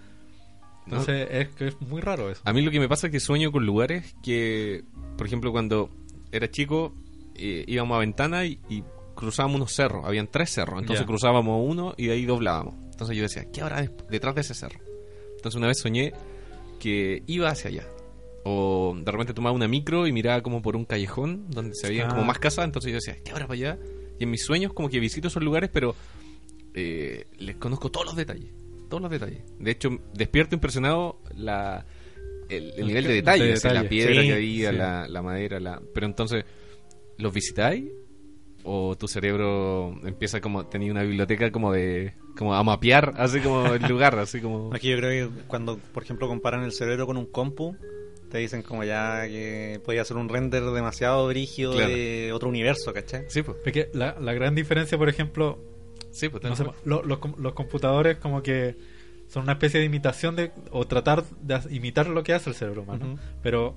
Entonces 0.86 1.27
es 1.32 1.48
que 1.50 1.67
es 1.67 1.82
muy 1.82 2.01
raro 2.01 2.29
eso. 2.29 2.41
A 2.46 2.53
mí 2.53 2.62
lo 2.62 2.72
que 2.72 2.79
me 2.79 2.89
pasa 2.89 3.08
es 3.08 3.12
que 3.12 3.20
sueño 3.20 3.51
con 3.51 3.65
lugares 3.65 4.15
que, 4.24 4.84
por 5.17 5.27
ejemplo, 5.27 5.51
cuando 5.51 5.89
era 6.32 6.50
chico, 6.50 6.93
eh, 7.36 7.63
íbamos 7.67 7.96
a 7.96 8.00
ventana 8.00 8.46
y, 8.46 8.60
y 8.70 8.84
cruzábamos 9.15 9.55
unos 9.58 9.74
cerros. 9.74 10.05
Habían 10.05 10.27
tres 10.27 10.50
cerros, 10.51 10.79
entonces 10.82 11.05
cruzábamos 11.05 11.62
uno 11.65 11.93
y 11.98 12.08
de 12.08 12.13
ahí 12.13 12.25
doblábamos. 12.25 12.75
Entonces 12.91 13.15
yo 13.17 13.24
decía, 13.24 13.46
¿qué 13.51 13.62
habrá 13.62 13.82
detrás 14.10 14.36
de 14.36 14.41
ese 14.41 14.53
cerro? 14.53 14.79
Entonces 15.36 15.55
una 15.58 15.67
vez 15.67 15.79
soñé 15.79 16.13
que 16.79 17.24
iba 17.27 17.50
hacia 17.50 17.70
allá. 17.70 17.88
O 18.46 18.93
de 18.98 19.10
repente 19.12 19.34
tomaba 19.34 19.55
una 19.55 19.67
micro 19.70 20.05
y 20.05 20.12
miraba 20.12 20.41
como 20.43 20.62
por 20.62 20.75
un 20.75 20.84
callejón 20.86 21.50
donde 21.50 21.75
se 21.75 21.88
veían 21.88 22.08
Ah. 22.08 22.10
como 22.13 22.24
más 22.25 22.39
casas. 22.39 22.65
Entonces 22.65 22.91
yo 22.91 22.96
decía, 22.96 23.17
¿qué 23.24 23.32
habrá 23.32 23.48
para 23.48 23.53
allá? 23.55 23.79
Y 24.20 24.24
en 24.25 24.29
mis 24.32 24.43
sueños 24.43 24.74
como 24.74 24.89
que 24.89 25.00
visito 25.00 25.27
esos 25.29 25.41
lugares, 25.41 25.70
pero 25.72 25.96
eh, 26.74 27.25
les 27.38 27.55
conozco 27.55 27.89
todos 27.91 28.05
los 28.05 28.15
detalles. 28.15 28.51
Todos 28.89 29.01
los 29.01 29.12
detalles. 29.12 29.43
De 29.60 29.72
hecho, 29.72 29.89
despierto 30.13 30.56
impresionado 30.56 31.19
la, 31.36 31.86
el, 32.49 32.71
el 32.71 32.80
El 32.80 32.88
nivel 32.88 33.04
de 33.06 33.13
detalle. 33.13 33.45
de 33.45 33.54
o 33.54 33.58
sea, 33.58 33.73
la 33.73 33.88
piedra 33.88 34.21
Sí, 34.21 34.28
que 34.28 34.34
había, 34.34 34.71
sí. 34.71 34.76
la, 34.78 35.08
la 35.08 35.21
madera. 35.21 35.60
la 35.60 35.82
Pero 35.93 36.06
entonces, 36.06 36.43
¿los 37.17 37.34
visitáis? 37.34 37.86
¿O 38.65 38.95
tu 38.97 39.08
cerebro 39.10 39.93
empieza 40.06 40.39
como, 40.39 40.65
tenía 40.67 40.91
una 40.91 41.04
biblioteca 41.04 41.52
como 41.52 41.73
de, 41.73 42.13
como 42.38 42.56
a 42.56 42.63
mapear, 42.63 43.13
así 43.17 43.39
como 43.41 43.73
el 43.73 43.82
lugar, 43.89 44.17
así 44.19 44.39
como... 44.39 44.73
Aquí 44.73 44.89
yo 44.89 44.97
creo 44.97 45.30
que 45.30 45.36
cuando, 45.47 45.78
por 45.93 46.04
ejemplo, 46.04 46.28
comparan 46.30 46.63
el 46.63 46.71
cerebro 46.71 47.06
con 47.06 47.17
un 47.17 47.26
compu, 47.26 47.76
te 48.32 48.38
dicen 48.38 48.62
como 48.63 48.84
ya 48.86 49.28
que 49.28 49.82
podía 49.84 50.02
hacer 50.04 50.15
un 50.17 50.30
render 50.30 50.63
demasiado 50.63 51.28
brígido 51.28 51.73
Claro. 51.73 51.89
de 51.89 52.32
otro 52.34 52.47
universo, 52.49 52.93
¿cachai? 52.93 53.26
Sí, 53.28 53.43
pues. 53.43 53.58
Porque 53.63 53.89
la, 53.93 54.15
la 54.19 54.34
gran 54.34 54.56
diferencia, 54.56 54.97
por 54.97 55.10
ejemplo, 55.10 55.60
Sí, 56.12 56.30
pues. 56.30 56.41
no 56.43 56.56
sé, 56.56 56.63
tenemos- 56.63 56.86
lo- 56.86 57.04
los 57.04 57.19
los 57.39 57.54
computadores 57.54 58.17
como 58.17 58.41
que 58.43 58.76
son 59.28 59.43
una 59.43 59.54
especie 59.54 59.80
de 59.80 59.86
imitación 59.88 60.36
de 60.36 60.52
o 60.71 60.86
tratar 60.86 61.23
de 61.41 61.60
imitar 61.69 62.08
lo 62.08 62.23
que 62.23 62.34
hace 62.34 62.49
el 62.52 62.56
cerebro 62.56 62.84
humano 62.84 63.17
pero 63.41 63.76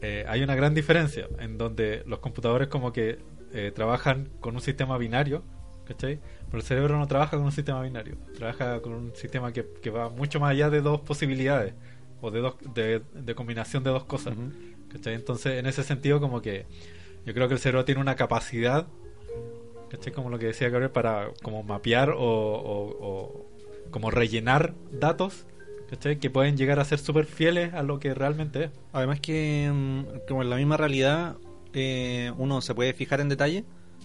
eh, 0.00 0.24
hay 0.26 0.42
una 0.42 0.56
gran 0.56 0.74
diferencia 0.74 1.28
en 1.38 1.56
donde 1.58 2.02
los 2.06 2.18
computadores 2.18 2.66
como 2.68 2.92
que 2.92 3.18
eh, 3.52 3.72
trabajan 3.74 4.28
con 4.40 4.54
un 4.54 4.60
sistema 4.60 4.98
binario 4.98 5.42
¿cachai? 5.86 6.18
pero 6.46 6.58
el 6.58 6.62
cerebro 6.64 6.98
no 6.98 7.06
trabaja 7.06 7.36
con 7.36 7.44
un 7.46 7.52
sistema 7.52 7.82
binario 7.82 8.16
trabaja 8.36 8.80
con 8.80 8.92
un 8.94 9.14
sistema 9.14 9.52
que, 9.52 9.66
que 9.82 9.90
va 9.90 10.08
mucho 10.08 10.40
más 10.40 10.50
allá 10.50 10.70
de 10.70 10.80
dos 10.80 11.00
posibilidades 11.00 11.74
o 12.20 12.30
de 12.30 12.40
dos 12.40 12.54
de, 12.74 13.02
de 13.14 13.34
combinación 13.34 13.82
de 13.82 13.90
dos 13.90 14.04
cosas. 14.04 14.34
¿cachai? 14.92 15.14
entonces 15.14 15.58
en 15.58 15.66
ese 15.66 15.82
sentido 15.82 16.20
como 16.20 16.40
que 16.42 16.66
yo 17.26 17.34
creo 17.34 17.48
que 17.48 17.54
el 17.54 17.60
cerebro 17.60 17.84
tiene 17.84 18.00
una 18.00 18.14
capacidad 18.16 18.86
¿cachai? 19.90 20.12
Como 20.12 20.30
lo 20.30 20.38
que 20.38 20.46
decía 20.46 20.68
Gabriel, 20.70 20.90
para 20.90 21.30
como 21.42 21.62
mapear 21.62 22.10
o, 22.10 22.16
o- 22.18 22.96
o 23.00 23.46
como 23.90 24.10
rellenar 24.10 24.72
datos, 24.90 25.46
¿cachai? 25.90 26.18
Que 26.18 26.30
pueden 26.30 26.56
llegar 26.56 26.80
a 26.80 26.84
ser 26.84 26.98
súper 26.98 27.26
fieles 27.26 27.74
a 27.74 27.82
lo 27.82 27.98
que 27.98 28.14
realmente 28.14 28.64
es. 28.64 28.70
Además 28.94 29.20
que, 29.20 29.70
mm, 29.70 30.26
como 30.26 30.40
en 30.42 30.48
la 30.50 30.56
misma 30.56 30.78
realidad, 30.78 31.36
eh, 31.74 32.32
uno 32.38 32.60
se 32.60 32.74
puede 32.74 32.92
fijar 32.94 33.20
en 33.20 33.28
detalle, 33.28 33.64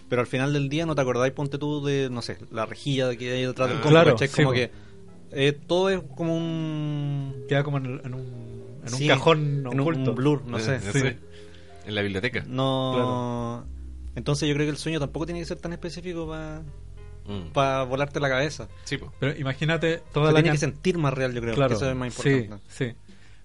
pero 0.09 0.21
al 0.21 0.27
final 0.27 0.53
del 0.53 0.69
día 0.69 0.85
no 0.85 0.95
te 0.95 1.01
acordáis, 1.01 1.33
ponte 1.33 1.57
tú 1.57 1.83
de, 1.85 2.09
no 2.09 2.21
sé, 2.21 2.37
la 2.51 2.65
rejilla 2.65 3.15
que 3.15 3.31
hay 3.31 3.45
detrás 3.45 3.69
del 3.69 3.77
Ah, 3.79 3.81
claro, 3.87 4.17
sí, 4.17 4.27
Como 4.29 4.51
que 4.53 4.71
eh, 5.31 5.51
todo 5.67 5.89
es 5.89 6.01
como 6.15 6.35
un... 6.37 7.35
Queda 7.49 7.63
como 7.63 7.77
en, 7.77 7.85
en 8.03 8.13
un, 8.13 8.21
en 8.85 8.93
un 8.93 8.99
sí, 8.99 9.07
cajón 9.07 9.39
en 9.59 9.67
un- 9.67 9.79
oculto. 9.81 10.11
un 10.11 10.15
blur, 10.15 10.43
no 10.45 10.57
Eh, 10.57 10.61
sé. 10.61 10.79
no 10.85 10.91
sí. 10.93 10.99
sé. 10.99 11.17
En 11.85 11.95
la 11.95 12.01
biblioteca. 12.01 12.43
No... 12.47 13.65
Entonces 14.15 14.47
yo 14.49 14.55
creo 14.55 14.65
que 14.65 14.71
el 14.71 14.77
sueño 14.77 14.99
tampoco 14.99 15.25
tiene 15.25 15.39
que 15.41 15.45
ser 15.45 15.57
tan 15.57 15.73
específico 15.73 16.27
para 16.27 16.63
Mm. 17.85 17.89
volarte 17.89 18.19
la 18.21 18.29
cabeza. 18.29 18.69
Sí. 18.85 18.97
Pero 19.19 19.37
imagínate 19.37 19.97
O 19.97 20.13
toda 20.13 20.25
sea, 20.27 20.33
la 20.33 20.41
tiene 20.41 20.55
que 20.55 20.59
sentir 20.59 20.97
más 20.97 21.13
real, 21.13 21.33
yo 21.33 21.41
creo. 21.41 21.55
Claro, 21.55 21.69
que 21.71 21.75
eso 21.75 21.89
es 21.89 21.95
más 21.95 22.13
sí, 22.13 22.29
importante. 22.29 22.63
sí. 22.69 22.93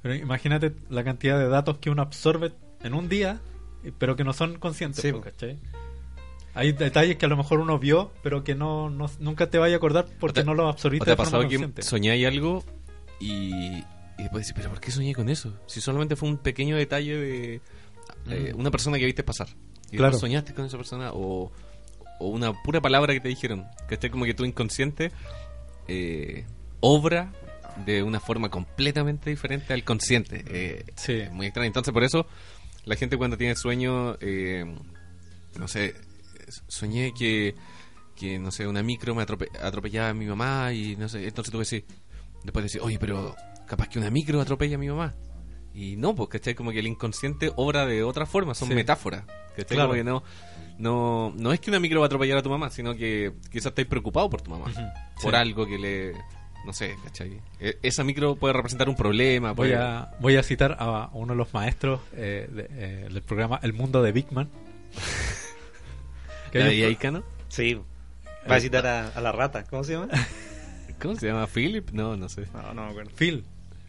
Pero 0.03 0.15
imagínate 0.15 0.73
la 0.89 1.03
cantidad 1.03 1.37
de 1.39 1.49
datos 1.49 1.79
que 1.79 1.91
uno 1.91 2.01
absorbe 2.03 2.53
en 2.83 2.95
un 2.95 3.09
día, 3.09 3.41
pero 3.99 4.17
que 4.17 4.25
no 4.25 4.33
son 4.33 4.59
conscientes, 4.59 5.03
Sí, 5.03 5.13
po, 5.13 5.19
po. 5.19 5.25
¿cachai? 5.25 5.59
Hay 6.55 6.73
detalles 6.73 7.17
que 7.17 7.25
a 7.25 7.29
lo 7.29 7.37
mejor 7.37 7.61
uno 7.61 7.79
vio, 7.79 8.13
pero 8.23 8.45
que 8.45 8.55
no, 8.55 8.91
no- 8.91 9.11
nunca 9.21 9.49
te 9.49 9.59
vaya 9.59 9.75
a 9.75 9.79
acordar 9.79 10.07
porque 10.21 10.41
¿O 10.41 10.43
te- 10.43 10.47
no 10.47 10.55
los 10.55 10.67
¿O 10.67 10.69
absorbiste 10.69 11.07
te 11.07 11.13
ha 11.13 11.17
pasado 11.17 11.49
que 11.49 11.83
soñáis 11.83 12.27
algo 12.27 12.63
y, 13.19 13.55
y 13.79 13.85
después 14.19 14.45
decís, 14.47 14.53
pero 14.57 14.69
¿por 14.71 14.81
qué 14.81 14.91
soñé 14.91 15.15
con 15.15 15.29
eso? 15.31 15.59
Si 15.67 15.81
solamente 15.81 16.15
fue 16.15 16.29
un 16.29 16.37
pequeño 16.37 16.77
detalle 16.77 17.17
de 17.17 17.61
eh, 18.29 18.53
Mm. 18.55 18.61
una 18.61 18.71
persona 18.71 18.99
que 18.99 19.07
viste 19.07 19.23
pasar. 19.25 19.49
Y 19.91 19.97
Claro. 19.97 20.19
soñaste 20.19 20.53
con 20.55 20.65
esa 20.67 20.77
persona 20.77 21.11
o, 21.13 21.51
o 22.19 22.29
una 22.29 22.53
pura 22.63 22.81
palabra 22.81 23.13
que 23.15 23.21
te 23.21 23.29
dijeron. 23.29 23.67
Que 23.89 23.95
esté 23.95 24.11
como 24.11 24.25
que 24.27 24.35
tu 24.35 24.45
inconsciente 24.45 25.11
eh, 25.89 26.45
obra 26.81 27.33
de 27.87 28.03
una 28.03 28.21
forma 28.21 28.51
completamente 28.51 29.31
diferente 29.31 29.73
al 29.73 29.85
consciente. 29.85 30.45
Eh, 30.49 30.85
Sí. 30.97 31.23
muy 31.33 31.47
extraño. 31.47 31.67
Entonces, 31.69 31.93
por 31.95 32.05
eso, 32.05 32.27
la 32.85 32.97
gente 32.97 33.17
cuando 33.17 33.37
tiene 33.37 33.55
sueño, 33.57 34.17
eh, 34.21 34.65
no 35.59 35.69
sé, 35.69 35.95
soñé 36.69 37.13
que, 37.15 37.55
que, 38.17 38.39
no 38.39 38.51
sé, 38.51 38.67
una 38.67 38.83
micro 38.83 39.15
me 39.15 39.23
atrope- 39.23 39.51
atropellaba 39.61 40.09
a 40.11 40.15
mi 40.15 40.27
mamá 40.27 40.73
y 40.73 40.97
no 40.97 41.09
sé, 41.09 41.27
entonces 41.27 41.53
tú 41.53 41.59
decís, 41.59 41.85
después 42.45 42.65
decís, 42.65 42.81
oye, 42.83 42.99
pero 42.99 43.35
capaz 43.67 43.89
que 43.89 43.99
una 43.99 44.11
micro 44.11 44.41
atropella 44.41 44.77
a 44.77 44.79
mi 44.79 44.89
mamá. 44.89 45.15
Y 45.75 45.97
no, 45.97 46.15
pues, 46.15 46.29
¿cachai? 46.29 46.55
Como 46.55 46.71
que 46.71 46.81
el 46.81 46.87
inconsciente 46.87 47.51
obra 47.57 47.87
de 47.87 48.03
otra 48.05 48.27
forma, 48.27 48.55
son 48.55 48.69
Sí. 48.69 48.75
metáforas. 48.75 49.25
¿Cachai? 49.57 49.77
Claro. 49.77 49.85
Como 49.89 49.95
que 49.95 50.05
no, 50.05 50.23
no, 50.79 51.33
no 51.35 51.53
es 51.53 51.61
que 51.61 51.71
una 51.71 51.81
micro 51.81 52.01
va 52.01 52.07
a 52.07 52.09
atropellar 52.09 52.37
a 52.37 52.43
tu 52.43 52.51
mamá, 52.51 52.69
sino 52.69 52.95
que 52.95 53.33
quizás 53.51 53.67
estáis 53.67 53.89
preocupado 53.89 54.29
por 54.29 54.43
tu 54.43 54.51
mamá. 54.51 54.67
Por 55.23 55.33
Sí. 55.33 55.37
algo 55.37 55.67
que 55.67 55.79
le... 55.79 56.13
No 56.65 56.73
sé, 56.73 56.97
¿cachai? 57.03 57.41
E- 57.61 57.79
Esa 57.83 58.05
micro 58.05 58.37
puede 58.37 58.55
representar 58.55 58.89
un 58.89 58.95
problema. 58.97 59.53
Voy 59.53 59.73
a, 59.73 60.13
voy 60.21 60.37
a 60.37 60.43
citar 60.43 60.77
a 60.79 61.11
uno 61.13 61.33
de 61.33 61.37
los 61.37 61.53
maestros 61.53 62.01
eh, 62.15 62.49
de- 62.53 62.69
eh, 62.71 63.09
del 63.13 63.23
programa 63.23 63.59
El 63.63 63.73
Mundo 63.73 64.03
de 64.03 64.13
Big 64.13 64.31
Man. 64.33 64.49
Que 66.53 66.59
¿La 66.61 66.67
hay 66.67 66.81
de 66.81 66.87
un- 66.87 66.93
Icano? 66.93 67.23
Sí. 67.49 67.81
Va 68.51 68.57
a 68.57 68.61
citar 68.61 68.87
a, 68.87 69.09
a 69.09 69.21
la 69.21 69.33
rata. 69.33 69.65
¿Cómo 69.65 69.85
se 69.85 69.93
llama? 69.95 70.09
¿Cómo 71.01 71.17
se 71.17 71.27
llama? 71.27 71.47
¿Philip? 71.47 71.91
No, 71.91 72.17
no 72.17 72.29
sé. 72.29 72.47
No, 72.53 72.75
no 72.75 72.85
me 72.85 72.91
acuerdo. 72.91 73.11
Phil. 73.15 73.45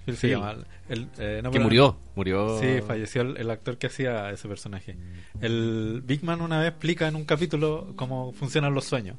Phil 0.05 0.15
se 0.15 0.27
Phil. 0.27 0.31
llama. 0.37 0.55
El, 0.89 1.07
eh, 1.17 1.41
no, 1.43 1.49
que 1.51 1.57
pero- 1.57 1.63
murió, 1.63 1.97
murió. 2.15 2.59
Sí, 2.59 2.81
falleció 2.85 3.21
el, 3.21 3.37
el 3.37 3.49
actor 3.51 3.77
que 3.77 3.87
hacía 3.87 4.31
ese 4.31 4.47
personaje. 4.47 4.97
El 5.41 6.01
Big 6.05 6.23
Man 6.23 6.41
una 6.41 6.59
vez 6.59 6.69
explica 6.69 7.07
en 7.07 7.15
un 7.15 7.25
capítulo 7.25 7.93
cómo 7.95 8.33
funcionan 8.33 8.73
los 8.73 8.85
sueños. 8.85 9.17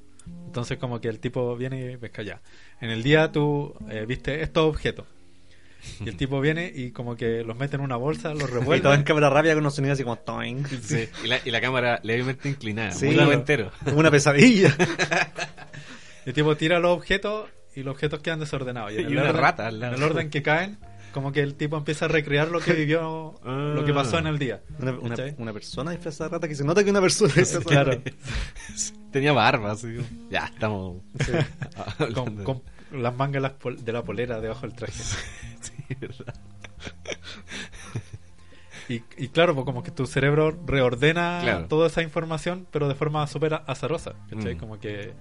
Entonces 0.55 0.79
como 0.79 1.01
que 1.01 1.09
el 1.09 1.19
tipo 1.19 1.57
viene 1.57 1.91
y 1.91 1.97
pesca 1.97 2.23
ya. 2.23 2.41
En 2.81 2.91
el 2.91 3.03
día 3.03 3.33
tú 3.33 3.75
eh, 3.91 4.05
viste 4.07 4.41
estos 4.41 4.69
objetos. 4.69 5.05
Y 6.01 6.09
el 6.09 6.17
tipo 6.17 6.41
viene 6.41 6.71
y 6.73 6.93
como 6.93 7.17
que 7.17 7.43
los 7.43 7.57
mete 7.57 7.75
en 7.75 7.83
una 7.83 7.97
bolsa, 7.97 8.33
los 8.35 8.43
Y 8.45 8.47
todo 8.47 8.55
en 8.55 8.61
revuelve. 8.61 9.05
cámara 9.05 9.31
rápida 9.31 9.55
con 9.55 9.65
unos 9.65 9.75
sonidos 9.75 9.97
así 9.97 10.05
como 10.05 10.15
toing. 10.17 10.65
Sí, 10.81 11.09
y, 11.25 11.27
la, 11.27 11.41
y 11.45 11.51
la 11.51 11.61
cámara 11.61 11.99
levemente 12.05 12.49
inclinada, 12.49 12.93
Sí, 12.93 13.07
muy 13.07 13.17
noventero. 13.17 13.73
Como 13.85 13.99
una 13.99 14.13
pesadilla. 14.13 14.73
Y 16.25 16.29
el 16.29 16.35
tipo 16.35 16.57
tira 16.57 16.79
los 16.79 16.97
objetos 16.97 17.51
y 17.75 17.83
los 17.83 17.95
objetos 17.95 18.21
quedan 18.21 18.39
desordenados. 18.39 18.93
Y, 18.93 18.99
en 18.99 19.01
Y 19.01 19.05
el 19.07 19.13
una 19.15 19.23
orden, 19.31 19.43
rata 19.43 19.67
al 19.67 19.81
lado. 19.81 19.97
En 19.97 20.03
el 20.05 20.09
orden 20.09 20.31
que 20.31 20.41
caen, 20.41 20.79
como 21.15 21.33
que 21.33 21.41
el 21.41 21.55
tipo 21.55 21.79
empieza 21.79 22.05
a 22.05 22.09
recrear 22.09 22.49
lo 22.49 22.61
que 22.61 22.73
vivió, 22.75 23.41
Ah. 23.45 23.73
lo 23.75 23.85
que 23.87 23.95
pasó 23.95 24.19
en 24.19 24.27
el 24.27 24.39
día. 24.39 24.63
Una, 24.79 24.91
una, 24.99 25.09
¿Cachai? 25.17 25.35
una 25.39 25.53
persona 25.55 25.93
disfrazada 25.93 26.29
de 26.29 26.35
rata 26.37 26.49
que 26.49 26.55
se 26.57 26.65
nota 26.65 26.85
que 26.85 26.91
una 26.91 27.01
persona 27.01 27.33
disfrazada 27.35 27.61
de 27.61 27.67
Claro. 27.67 27.91
rata. 27.93 28.11
Tenía 29.13 29.33
barba, 29.33 29.71
así. 29.73 29.97
Ya, 30.29 30.47
estamos. 30.47 31.03
con, 32.15 32.45
con 32.45 32.63
las 32.93 33.15
mangas 33.17 33.35
de 33.35 33.49
la 33.49 33.55
pol- 33.57 33.83
de 33.85 33.93
la 33.93 34.03
polera 34.03 34.41
debajo 34.41 34.63
del 34.67 34.75
traje. 34.77 34.93
Sí, 35.61 35.73
verdad. 36.01 36.35
Y, 38.89 39.03
y 39.17 39.29
claro, 39.29 39.55
pues 39.55 39.65
como 39.65 39.83
que 39.83 39.91
tu 39.91 40.07
cerebro 40.07 40.55
reordena 40.67 41.39
Claro. 41.43 41.67
toda 41.69 41.87
esa 41.87 42.03
información, 42.03 42.67
pero 42.71 42.87
de 42.89 42.95
forma 42.95 43.27
súper 43.27 43.55
azarosa. 43.67 44.13
¿cachai? 44.29 44.57
Mm. 44.57 44.59
Como 44.59 44.79
que 44.79 45.15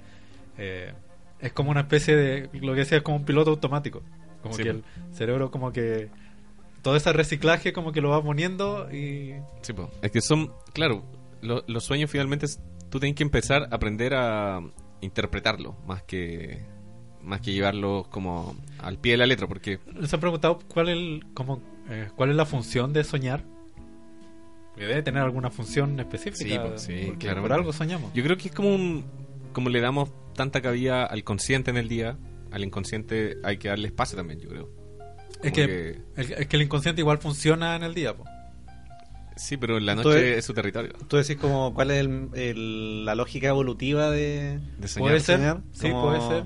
eh, 0.58 0.94
es 1.40 1.54
como 1.54 1.72
una 1.72 1.82
especie 1.82 2.16
de, 2.16 2.50
lo 2.60 2.74
que 2.74 2.80
decía, 2.80 2.98
es 2.98 3.04
como 3.04 3.18
un 3.18 3.26
piloto 3.26 3.52
automático. 3.52 4.02
Como 4.44 4.54
Sí, 4.56 4.62
que 4.64 4.70
el 4.70 4.84
cerebro 5.14 5.50
como 5.50 5.72
que 5.72 6.10
todo 6.84 6.96
ese 6.96 7.12
reciclaje 7.14 7.74
como 7.74 7.92
que 7.94 8.02
lo 8.02 8.10
va 8.10 8.22
poniendo 8.22 8.92
y... 8.94 9.34
Sí, 9.62 9.74
po. 9.74 9.90
Es 10.02 10.12
que 10.12 10.22
son, 10.22 10.52
claro, 10.74 11.04
lo- 11.42 11.64
los 11.68 11.84
sueños 11.86 12.12
finalmente 12.12 12.46
es- 12.46 12.60
tú 12.92 13.00
tienes 13.00 13.16
que 13.16 13.24
empezar 13.24 13.64
a 13.72 13.76
aprender 13.76 14.14
a 14.14 14.62
interpretarlo 15.02 15.76
más 15.88 16.04
que 16.04 16.66
más 17.24 17.40
que 17.40 17.54
llevarlos 17.54 18.08
como 18.10 18.54
al 18.80 18.98
pie 19.00 19.14
de 19.14 19.18
la 19.20 19.26
letra, 19.26 19.48
porque 19.48 19.80
¿Se 20.06 20.14
han 20.16 20.20
preguntado 20.20 20.60
cuál 20.68 20.90
es, 20.90 20.98
el- 20.98 21.26
como, 21.34 21.62
eh, 21.90 22.10
cuál 22.18 22.32
es 22.32 22.36
la 22.36 22.46
función 22.46 22.92
de 22.92 23.06
soñar? 23.06 23.46
Que 24.76 24.86
debe 24.86 25.04
tener 25.04 25.22
alguna 25.22 25.50
función 25.50 25.98
específica. 26.02 26.44
Sí, 26.50 26.60
pues, 26.60 26.82
sí, 26.82 27.04
porque 27.06 27.20
claramente. 27.28 27.42
por 27.50 27.54
algo 27.54 27.72
soñamos. 27.74 28.12
yo 28.14 28.24
creo 28.24 28.36
que 28.38 28.50
es 28.50 28.54
como 28.54 28.76
un 28.76 29.06
como 29.54 29.70
le 29.70 29.80
damos 29.82 30.10
tanta 30.36 30.62
cabida 30.62 31.06
al 31.06 31.24
consciente 31.24 31.70
en 31.72 31.78
el 31.78 31.88
día, 31.88 32.18
al 32.54 32.64
inconsciente 32.64 33.38
hay 33.44 33.58
que 33.58 33.68
darle 33.68 33.88
espacio 33.88 34.16
también, 34.16 34.40
yo 34.40 34.50
creo. 34.50 34.70
es, 35.42 35.52
que, 35.52 35.64
el- 35.64 36.04
es 36.16 36.48
que 36.48 36.56
el 36.56 36.62
inconsciente 36.62 37.02
igual 37.02 37.18
funciona 37.18 37.76
en 37.76 37.84
el 37.84 37.94
día. 37.94 38.16
po. 38.16 38.24
sí, 39.36 39.58
pero 39.58 39.78
en 39.78 39.86
la 39.88 39.96
noche 39.96 40.10
Entonces- 40.10 40.38
es 40.38 40.46
su 40.46 40.54
territorio. 40.54 40.94
Tú 41.08 41.18
decís 41.18 41.36
como 41.38 41.74
cuál 41.74 41.90
es 41.92 42.00
el- 42.02 42.30
el- 42.36 43.06
la 43.06 43.16
lógica 43.16 43.48
evolutiva 43.50 44.10
de 44.12 44.60
De 44.78 44.88
soñar. 44.88 45.10
Puede 45.10 45.20
ser. 45.20 45.38
soñar. 45.38 45.62
Sí, 45.72 45.90
Como, 45.90 46.04
puede 46.04 46.22
ser. 46.22 46.46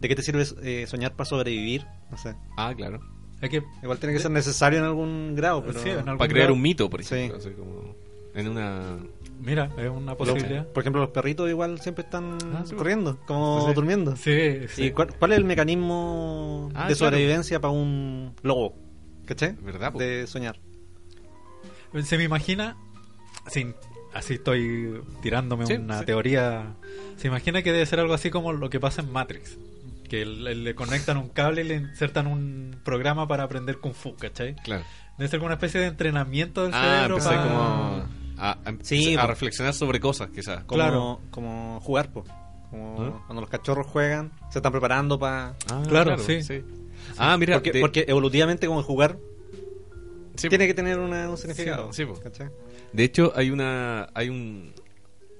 ¿De 0.00 0.08
qué 0.08 0.16
te 0.16 0.22
sirve 0.22 0.44
eh, 0.62 0.86
soñar 0.88 1.12
para 1.14 1.26
sobrevivir? 1.28 1.84
No 2.10 2.16
sé. 2.16 2.34
Ah, 2.56 2.72
claro. 2.76 3.00
Es 3.42 3.50
que 3.50 3.62
Igual 3.82 3.98
tiene 3.98 4.14
que 4.14 4.20
ser 4.20 4.30
necesario 4.30 4.78
en 4.78 4.84
algún 4.86 5.34
grado, 5.36 5.62
pero... 5.64 5.78
Sí, 5.78 5.90
en 5.90 5.98
algún 5.98 6.18
Para 6.18 6.28
crear 6.28 6.46
grado. 6.46 6.54
un 6.54 6.62
mito, 6.62 6.88
por 6.88 7.04
Sí. 7.04 7.14
ejemplo, 7.14 7.38
así 7.38 7.50
como 7.50 7.94
en 8.34 8.48
una 8.48 8.98
Mira, 9.44 9.70
es 9.76 9.90
una 9.90 10.12
Los- 10.12 10.16
posibilidad. 10.18 10.66
por 10.68 10.82
ejemplo, 10.82 11.02
los 11.02 11.10
perritos 11.10 11.50
igual 11.50 11.80
siempre 11.80 12.04
están 12.04 12.38
Ah, 12.54 12.62
sí. 12.64 12.74
corriendo, 12.76 13.18
como 13.26 13.66
Sí. 13.68 13.74
durmiendo. 13.74 14.14
Sí, 14.16 14.68
sí. 14.68 14.84
¿Y 14.84 14.90
cuál, 14.92 15.08
cuál 15.18 15.32
es 15.32 15.38
el 15.38 15.44
mecanismo 15.44 16.68
Ah, 16.74 16.88
de 16.88 16.94
claro. 16.94 17.10
sobrevivencia 17.10 17.60
para 17.60 17.72
un 17.72 18.34
lobo? 18.42 18.74
¿Cachai? 19.26 19.56
¿Verdad, 19.60 19.92
po? 19.92 19.98
De 19.98 20.26
soñar. 20.26 20.58
Se 22.04 22.16
me 22.16 22.24
imagina, 22.24 22.76
sin, 23.48 23.74
así 24.14 24.34
estoy 24.34 25.02
tirándome 25.22 25.66
Sí, 25.66 25.74
una 25.74 25.98
sí. 26.00 26.04
teoría, 26.06 26.74
se 27.16 27.28
imagina 27.28 27.62
que 27.62 27.72
debe 27.72 27.84
ser 27.84 28.00
algo 28.00 28.14
así 28.14 28.30
como 28.30 28.52
lo 28.52 28.70
que 28.70 28.80
pasa 28.80 29.02
en 29.02 29.12
Matrix. 29.12 29.58
Que 30.08 30.24
le, 30.24 30.54
le 30.54 30.74
conectan 30.74 31.16
un 31.16 31.28
cable 31.30 31.62
y 31.62 31.64
le 31.64 31.74
insertan 31.76 32.26
un 32.26 32.76
programa 32.84 33.26
para 33.28 33.42
aprender 33.44 33.78
Kung 33.78 33.94
Fu, 33.94 34.14
¿cachai? 34.16 34.54
claro. 34.56 34.84
Debe 35.18 35.28
ser 35.28 35.40
como 35.40 35.46
una 35.46 35.54
especie 35.54 35.80
de 35.80 35.86
entrenamiento 35.88 36.62
del 36.64 36.72
Ah, 36.74 37.02
cerebro 37.04 37.18
para... 37.18 37.42
como 37.42 38.04
a, 38.44 38.52
a- 38.64 38.74
Sí, 38.82 39.14
a 39.16 39.26
reflexionar 39.26 39.74
sobre 39.74 40.00
cosas, 40.00 40.30
quizás. 40.30 40.64
Como, 40.64 40.76
Claro. 40.78 41.20
como 41.30 41.80
jugar, 41.80 42.12
po. 42.12 42.24
Como 42.70 42.96
¿Ah? 43.02 43.22
cuando 43.26 43.40
los 43.42 43.50
cachorros 43.50 43.86
juegan, 43.86 44.32
se 44.50 44.58
están 44.58 44.72
preparando 44.72 45.18
para... 45.18 45.54
Ah, 45.70 45.82
Claro, 45.88 46.16
sí. 46.18 46.38
Ah, 47.18 47.36
mira, 47.36 47.54
Porque, 47.56 47.72
de- 47.72 47.80
porque 47.80 48.04
evolutivamente 48.08 48.66
como 48.66 48.82
jugar 48.82 49.18
sí, 50.36 50.48
tiene 50.48 50.66
que 50.66 50.74
tener 50.74 50.98
una- 50.98 51.28
un 51.28 51.36
significado. 51.36 51.92
Sí, 51.92 52.04
po. 52.04 52.14
¿cachai? 52.14 52.48
de 52.92 53.04
hecho 53.04 53.32
hay 53.34 53.50
una 53.50 54.08
hay 54.14 54.28
un 54.28 54.72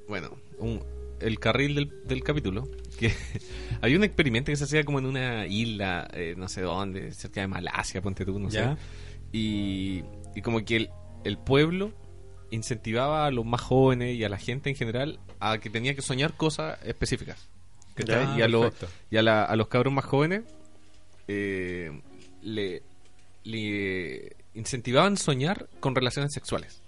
bueno, 0.09 0.31
un, 0.59 0.83
el 1.21 1.39
carril 1.39 1.75
del, 1.75 1.93
del 2.07 2.23
capítulo 2.23 2.67
que 2.99 3.13
hay 3.83 3.95
un 3.95 4.05
experimento 4.05 4.51
que 4.53 4.57
se 4.57 4.65
hacía 4.65 4.85
como 4.85 4.99
en 4.99 5.07
una 5.07 5.47
isla, 5.47 6.09
eh, 6.13 6.35
no 6.37 6.49
sé 6.49 6.63
dónde, 6.63 7.13
cerca 7.13 7.41
de 7.41 7.47
Malasia, 7.49 8.03
ponte 8.03 8.25
tú, 8.27 8.39
no 8.39 8.49
Ya. 8.51 8.75
sé. 8.77 8.81
Y, 9.33 10.03
y 10.35 10.43
como 10.43 10.63
que 10.65 10.77
el, 10.77 10.91
el 11.25 11.39
pueblo 11.39 11.93
incentivaba 12.53 13.27
a 13.27 13.31
los 13.33 13.45
más 13.45 13.61
jóvenes 13.61 14.15
y 14.17 14.23
a 14.25 14.29
la 14.29 14.39
gente 14.39 14.71
en 14.71 14.77
general 14.77 15.19
a 15.41 15.59
que 15.59 15.69
tenía 15.71 15.95
que 15.95 16.03
soñar 16.03 16.35
cosas 16.37 16.79
específicas. 16.85 17.49
¿cachai? 17.95 18.25
Ah, 18.27 18.35
y 18.39 18.43
a, 18.43 18.49
lo- 18.49 18.63
perfecto. 18.71 18.89
y 19.11 19.17
a, 19.17 19.23
la- 19.23 19.45
a 19.45 19.57
los 19.57 19.67
cabros 19.69 19.93
más 19.93 20.05
jóvenes 20.05 20.43
eh, 21.29 21.91
le, 22.43 22.83
le 23.45 24.37
incentivaban 24.55 25.17
soñar 25.17 25.69
con 25.81 25.95
relaciones 25.95 26.33
sexuales 26.33 26.83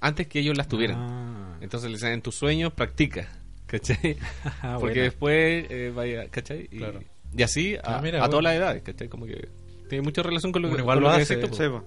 antes 0.00 0.26
que 0.26 0.40
ellos 0.40 0.56
las 0.56 0.68
tuvieran. 0.68 0.96
Ah. 0.98 1.58
Entonces 1.60 1.90
le 1.90 1.96
decían, 1.96 2.12
en 2.12 2.22
tus 2.22 2.34
sueños 2.34 2.72
practica, 2.72 3.28
¿cachai? 3.66 4.16
Ah, 4.62 4.78
Porque 4.80 5.02
después 5.02 5.66
eh, 5.70 5.92
vaya, 5.94 6.28
¿cachai? 6.30 6.68
Y, 6.72 6.78
Claro. 6.78 7.02
y 7.36 7.42
así 7.42 7.76
a, 7.76 7.80
Ah, 7.98 8.00
mira, 8.02 8.18
a 8.18 8.20
bueno. 8.22 8.30
todas 8.30 8.44
las 8.44 8.54
edades, 8.54 8.82
¿cachai? 8.82 9.08
Como 9.08 9.26
que 9.26 9.48
tiene 9.88 10.02
mucha 10.02 10.22
relación 10.22 10.52
con 10.52 10.62
lo, 10.62 10.68
Bueno, 10.68 10.76
que- 10.78 10.82
igual 10.84 10.96
con 10.96 11.02
lo 11.04 11.10
lo 11.10 11.16
que 11.16 11.22
hace, 11.22 11.34
Sí, 11.34 11.68
po. 11.68 11.84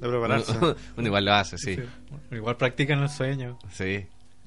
De 0.00 0.08
prepararse. 0.08 0.52
Uno, 0.58 0.76
uno 0.96 1.06
igual 1.06 1.24
lo 1.24 1.32
hace, 1.34 1.58
sí. 1.58 1.76
Sí. 1.76 1.82
Igual 2.32 2.56
practican 2.56 3.00
el 3.02 3.08
sueño. 3.08 3.58
Sí. 3.72 4.06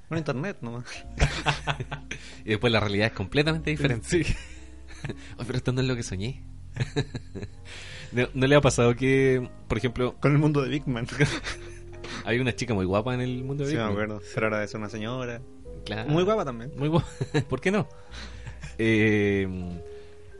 Bueno, 0.10 0.20
internet 0.20 0.58
nomás. 0.62 0.86
Y 2.46 2.50
después 2.50 2.72
la 2.74 2.80
realidad 2.80 3.08
es 3.08 3.14
completamente 3.14 3.70
diferente. 3.70 4.08
Sí. 4.08 4.22
Oye, 5.38 5.46
pero 5.46 5.58
esto 5.58 5.72
no 5.72 5.82
es 5.82 5.88
lo 5.88 5.96
que 5.96 6.04
soñé. 6.04 6.44
¿No, 8.12 8.28
no 8.34 8.48
le 8.48 8.56
ha 8.56 8.62
pasado 8.62 8.96
que, 8.96 9.48
por 9.68 9.78
ejemplo, 9.78 10.16
Con 10.20 10.32
el 10.32 10.38
mundo 10.40 10.62
de 10.62 10.70
Big 10.70 10.88
Man. 10.88 11.06
hay 12.26 12.40
una 12.40 12.56
chica 12.56 12.74
muy 12.74 12.86
guapa 12.86 13.14
en 13.14 13.22
el 13.22 13.44
mundo 13.44 13.64
de 13.66 13.72
Sí, 13.72 13.76
me 13.76 13.82
Big 13.84 13.86
Man? 13.88 13.92
acuerdo. 14.04 14.22
Pero 14.34 14.48
ahora 14.48 14.68
ser 14.68 14.80
una 14.80 14.90
señora. 14.90 15.42
Claro. 15.86 16.10
Muy 16.10 16.24
guapa 16.24 16.46
también. 16.46 16.72
Muy 16.76 16.90
guapa. 16.90 17.08
¿Por 17.48 17.62
qué 17.62 17.72
no? 17.72 17.88
Eh, 18.78 19.48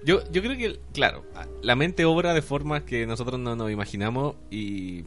yo, 0.06 0.22
yo 0.32 0.42
creo 0.42 0.58
que, 0.58 0.80
claro, 0.94 1.26
la 1.62 1.76
mente 1.76 2.06
obra 2.06 2.34
de 2.34 2.42
formas 2.42 2.84
que 2.84 3.06
nosotros 3.06 3.40
no 3.40 3.56
nos 3.56 3.72
imaginamos 3.72 4.36
y, 4.50 5.04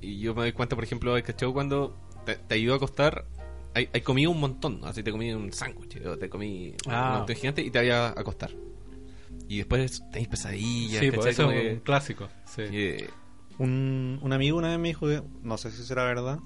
y 0.00 0.18
yo 0.20 0.34
me 0.34 0.42
doy 0.42 0.52
cuenta, 0.52 0.74
por 0.76 0.84
ejemplo, 0.84 1.14
¿cachai? 1.24 1.52
Cuando 1.52 1.96
te, 2.24 2.36
te 2.36 2.54
ayudo 2.54 2.74
a 2.74 2.76
acostar, 2.76 3.24
hay, 3.74 3.88
hay 3.92 4.00
comido 4.02 4.30
un 4.30 4.40
montón, 4.40 4.80
¿no? 4.80 4.86
Así 4.86 5.02
te 5.02 5.10
comí 5.12 5.32
un 5.32 5.52
sándwich 5.52 6.04
o 6.06 6.16
te 6.18 6.28
comí 6.28 6.74
Ah. 6.88 7.10
un 7.12 7.18
montón 7.18 7.36
gigante 7.36 7.62
y 7.62 7.70
te 7.70 7.78
vayas 7.78 8.16
a 8.16 8.20
acostar. 8.20 8.50
Y 9.48 9.58
después 9.58 10.02
tenéis 10.10 10.28
pesadillas, 10.28 11.00
Sí, 11.00 11.10
pues 11.10 11.26
eso 11.26 11.50
es 11.50 11.60
que- 11.62 11.72
un 11.74 11.80
clásico. 11.80 12.28
Sí. 12.46 12.62
que- 12.70 13.10
Un, 13.58 14.18
un 14.22 14.32
amigo 14.32 14.56
una 14.56 14.68
vez 14.70 14.78
me 14.78 14.88
dijo 14.88 15.06
que, 15.06 15.22
no 15.42 15.56
sé 15.58 15.70
si 15.70 15.82
será 15.84 16.04
verdad, 16.04 16.38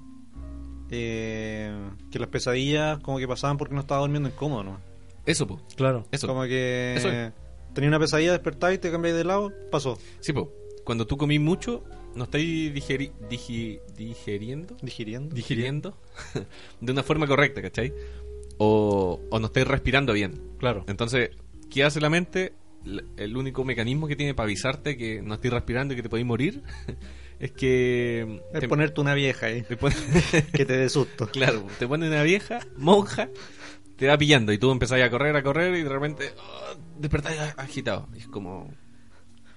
eh, 0.89 1.73
que 2.11 2.19
las 2.19 2.29
pesadillas 2.29 2.99
como 2.99 3.17
que 3.17 3.27
pasaban 3.27 3.57
porque 3.57 3.73
no 3.75 3.81
estaba 3.81 4.01
durmiendo 4.01 4.29
incómodo, 4.29 4.63
¿no? 4.63 4.77
eso, 5.25 5.45
pues. 5.45 5.61
Claro. 5.75 6.05
Eso. 6.11 6.25
Como 6.27 6.43
que 6.43 6.95
Eso 6.97 7.09
es. 7.09 7.33
Tenía 7.77 7.89
una 7.89 7.99
pesadilla, 7.99 8.31
despertáis 8.31 8.77
y 8.77 8.81
te 8.81 8.91
cambiáis 8.91 9.15
de 9.15 9.23
lado, 9.23 9.53
pasó. 9.71 9.97
Sí, 10.19 10.33
pues. 10.33 10.47
Cuando 10.83 11.05
tú 11.05 11.15
comís 11.17 11.39
mucho, 11.39 11.83
no 12.15 12.23
estáis 12.23 12.73
digeri- 12.73 13.11
digi- 13.29 13.79
digeriendo. 13.95 14.75
Digiriendo. 14.81 15.35
digiriendo 15.35 15.97
de 16.81 16.91
una 16.91 17.03
forma 17.03 17.27
correcta, 17.27 17.61
¿cachai? 17.61 17.93
O, 18.57 19.19
o 19.29 19.39
no 19.39 19.45
estáis 19.47 19.67
respirando 19.67 20.13
bien. 20.13 20.41
Claro. 20.57 20.83
Entonces, 20.87 21.29
¿qué 21.69 21.83
hace 21.83 22.01
la 22.01 22.09
mente? 22.09 22.53
El 23.17 23.35
único 23.37 23.63
mecanismo 23.65 24.07
que 24.07 24.15
tiene 24.15 24.33
para 24.33 24.45
avisarte 24.45 24.97
que 24.97 25.21
no 25.21 25.33
estáis 25.35 25.53
respirando 25.53 25.93
y 25.93 25.97
que 25.97 26.03
te 26.03 26.09
podéis 26.09 26.25
morir 26.25 26.63
es 27.39 27.51
que... 27.51 28.41
Es 28.53 28.61
te- 28.61 28.67
ponerte 28.69 29.01
una 29.01 29.13
vieja 29.13 29.47
ahí, 29.47 29.61
te 29.63 29.75
pone- 29.77 29.95
que 30.53 30.65
te 30.65 30.77
dé 30.77 30.87
susto. 30.89 31.27
claro, 31.27 31.65
te 31.79 31.87
pone 31.87 32.07
una 32.07 32.23
vieja, 32.23 32.59
monja, 32.77 33.29
te 33.97 34.07
va 34.07 34.17
pillando 34.17 34.51
y 34.53 34.57
tú 34.57 34.71
empezás 34.71 35.01
a 35.01 35.09
correr, 35.09 35.35
a 35.35 35.43
correr 35.43 35.75
y 35.75 35.83
de 35.83 35.89
repente 35.89 36.31
oh, 36.37 36.75
despertáis 36.97 37.39
agitado. 37.57 38.07
Y 38.15 38.19
es 38.19 38.27
como... 38.27 38.71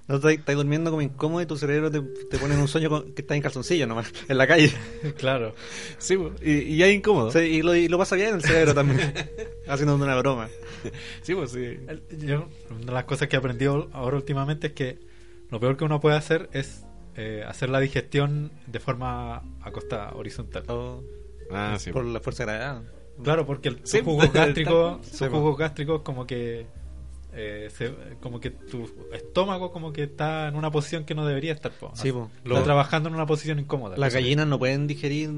No 0.09 0.16
estáis 0.16 0.40
estáis 0.40 0.57
durmiendo 0.57 0.90
como 0.90 1.03
incómodo 1.03 1.40
y 1.40 1.46
tu 1.46 1.57
cerebro 1.57 1.88
te, 1.88 2.00
te 2.00 2.37
pone 2.38 2.55
en 2.55 2.61
un 2.61 2.66
sueño 2.66 2.88
con- 2.88 3.12
que 3.14 3.22
estás 3.22 3.37
en 3.37 3.42
calzoncillo 3.42 3.87
nomás, 3.87 4.12
en 4.29 4.38
la 4.38 4.46
calle. 4.48 4.72
Claro. 5.18 5.55
Sí, 5.98 6.18
y, 6.42 6.50
y 6.53 6.76
ya 6.79 6.87
es 6.88 6.96
incómodo. 6.96 7.31
Sí, 7.31 7.38
y, 7.38 7.62
lo, 7.62 7.76
y 7.76 7.87
lo 7.87 7.96
pasa 7.96 8.16
bien 8.16 8.35
el 8.35 8.42
cerebro 8.42 8.74
también, 8.74 9.14
haciendo 9.68 9.94
una 9.94 10.16
broma. 10.16 10.48
Sí, 11.22 11.33
pues 11.37 11.53
sí. 11.53 11.62
El- 11.87 12.03
yo, 12.26 12.48
una 12.70 12.87
de 12.87 12.92
las 12.92 13.05
cosas 13.05 13.29
que 13.29 13.37
he 13.37 13.38
aprendido 13.38 13.88
ahora 13.92 14.16
últimamente 14.16 14.68
es 14.68 14.72
que 14.72 14.98
lo 15.50 15.61
peor 15.61 15.76
que 15.76 15.85
uno 15.85 16.00
puede 16.00 16.16
hacer 16.16 16.48
es 16.53 16.85
eh, 17.14 17.44
hacer 17.46 17.70
la 17.70 17.79
digestión 17.79 18.50
de 18.66 18.81
forma 18.81 19.42
acostada, 19.62 20.11
horizontal. 20.14 20.64
Oh, 20.66 21.05
Ah, 21.53 21.76
sí. 21.79 21.92
por 21.92 22.05
la 22.05 22.18
fuerza 22.18 22.44
de 22.46 22.53
gravedad. 22.53 22.83
Claro, 23.22 23.46
porque 23.46 23.68
el, 23.70 23.80
Sí, 23.85 23.98
tus 23.98 24.06
jugos 24.06 24.33
gástricos, 24.33 24.98
Sí, 25.06 25.18
tus 25.18 25.28
po. 25.28 25.38
jugos 25.38 25.59
gástricos 25.59 26.02
como 26.02 26.26
que 26.26 26.66
eh, 27.33 27.68
se- 27.72 27.94
como 28.20 28.40
que 28.40 28.50
tu 28.50 28.90
estómago 29.12 29.70
como 29.72 29.92
que 29.92 30.02
está 30.04 30.48
en 30.48 30.56
una 30.56 30.70
posición 30.70 31.04
que 31.04 31.14
no 31.14 31.24
debería 31.26 31.52
estar. 31.52 31.70
po. 31.72 31.92
Sí, 31.94 32.11
po. 32.12 32.30
Está 32.38 32.48
Lo- 32.48 32.62
trabajando 32.62 33.09
en 33.09 33.14
una 33.14 33.26
posición 33.26 33.59
incómoda. 33.59 33.96
Las 33.96 34.09
Eso- 34.14 34.20
gallinas 34.22 34.46
no 34.46 34.59
pueden 34.59 34.87
digerir. 34.87 35.30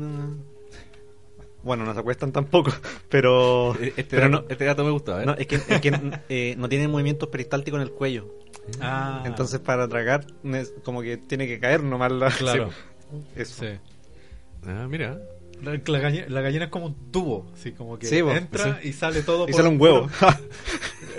Bueno, 1.64 1.84
no 1.84 1.94
se 1.94 2.00
acuestan 2.00 2.32
tampoco, 2.32 2.72
pero. 3.08 3.74
Este, 3.80 4.04
pero 4.04 4.28
no, 4.28 4.44
este 4.48 4.64
dato 4.64 4.84
me 4.84 4.90
gustó, 4.90 5.20
¿eh? 5.20 5.26
no, 5.26 5.34
es 5.34 5.46
que, 5.46 5.56
es 5.56 5.80
que, 5.80 5.92
eh, 6.28 6.54
no 6.58 6.68
tienen 6.68 6.90
movimientos 6.90 7.28
peristálticos 7.28 7.78
en 7.78 7.82
el 7.86 7.92
cuello. 7.92 8.26
Ah, 8.80 9.22
Entonces, 9.26 9.60
para 9.60 9.86
tragar, 9.88 10.26
como 10.84 11.02
que 11.02 11.16
tiene 11.18 11.46
que 11.46 11.60
caer 11.60 11.82
nomás 11.84 12.10
la. 12.10 12.30
claro. 12.30 12.70
Eso. 13.36 13.64
Sí. 13.64 13.68
Ah, 14.66 14.86
mira. 14.88 15.20
La, 15.62 15.80
la 15.84 15.98
gallina, 16.00 16.24
la 16.28 16.40
gallina 16.40 16.64
es 16.64 16.70
como 16.70 16.86
un 16.86 17.12
tubo, 17.12 17.50
así 17.54 17.72
como 17.72 17.98
que 17.98 18.06
Sí, 18.06 18.18
entra 18.18 18.80
y 18.82 18.92
sale 18.92 19.22
todo 19.22 19.44
Y 19.48 19.52
por 19.52 19.60
sale 19.62 19.68
un 19.68 19.80
huevo. 19.80 20.08
puro- 20.08 20.32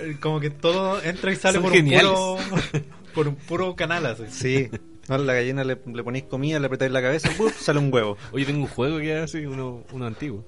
eh, 0.02 0.16
como 0.20 0.38
que 0.40 0.50
todo 0.50 1.02
entra 1.02 1.32
y 1.32 1.36
sale 1.36 1.54
Son 1.54 1.62
por 1.64 1.72
geniales. 1.72 2.10
un 2.12 2.36
puro 2.38 2.84
por 3.14 3.28
un 3.28 3.36
puro 3.36 3.76
canal 3.76 4.06
así. 4.06 4.24
sí. 4.28 4.68
No, 5.08 5.18
la 5.18 5.34
gallina 5.34 5.64
le, 5.64 5.78
le 5.84 6.02
ponéis 6.02 6.24
comida, 6.24 6.58
le 6.58 6.66
apretáis 6.66 6.90
la 6.90 7.02
cabeza, 7.02 7.28
¡pum! 7.36 7.50
sale 7.58 7.78
un 7.78 7.92
huevo. 7.92 8.16
Oye, 8.32 8.46
tengo 8.46 8.60
un 8.60 8.68
juego 8.68 8.98
que 8.98 9.14
es 9.18 9.22
así, 9.24 9.44
uno, 9.44 9.84
uno 9.92 10.06
antiguo. 10.06 10.44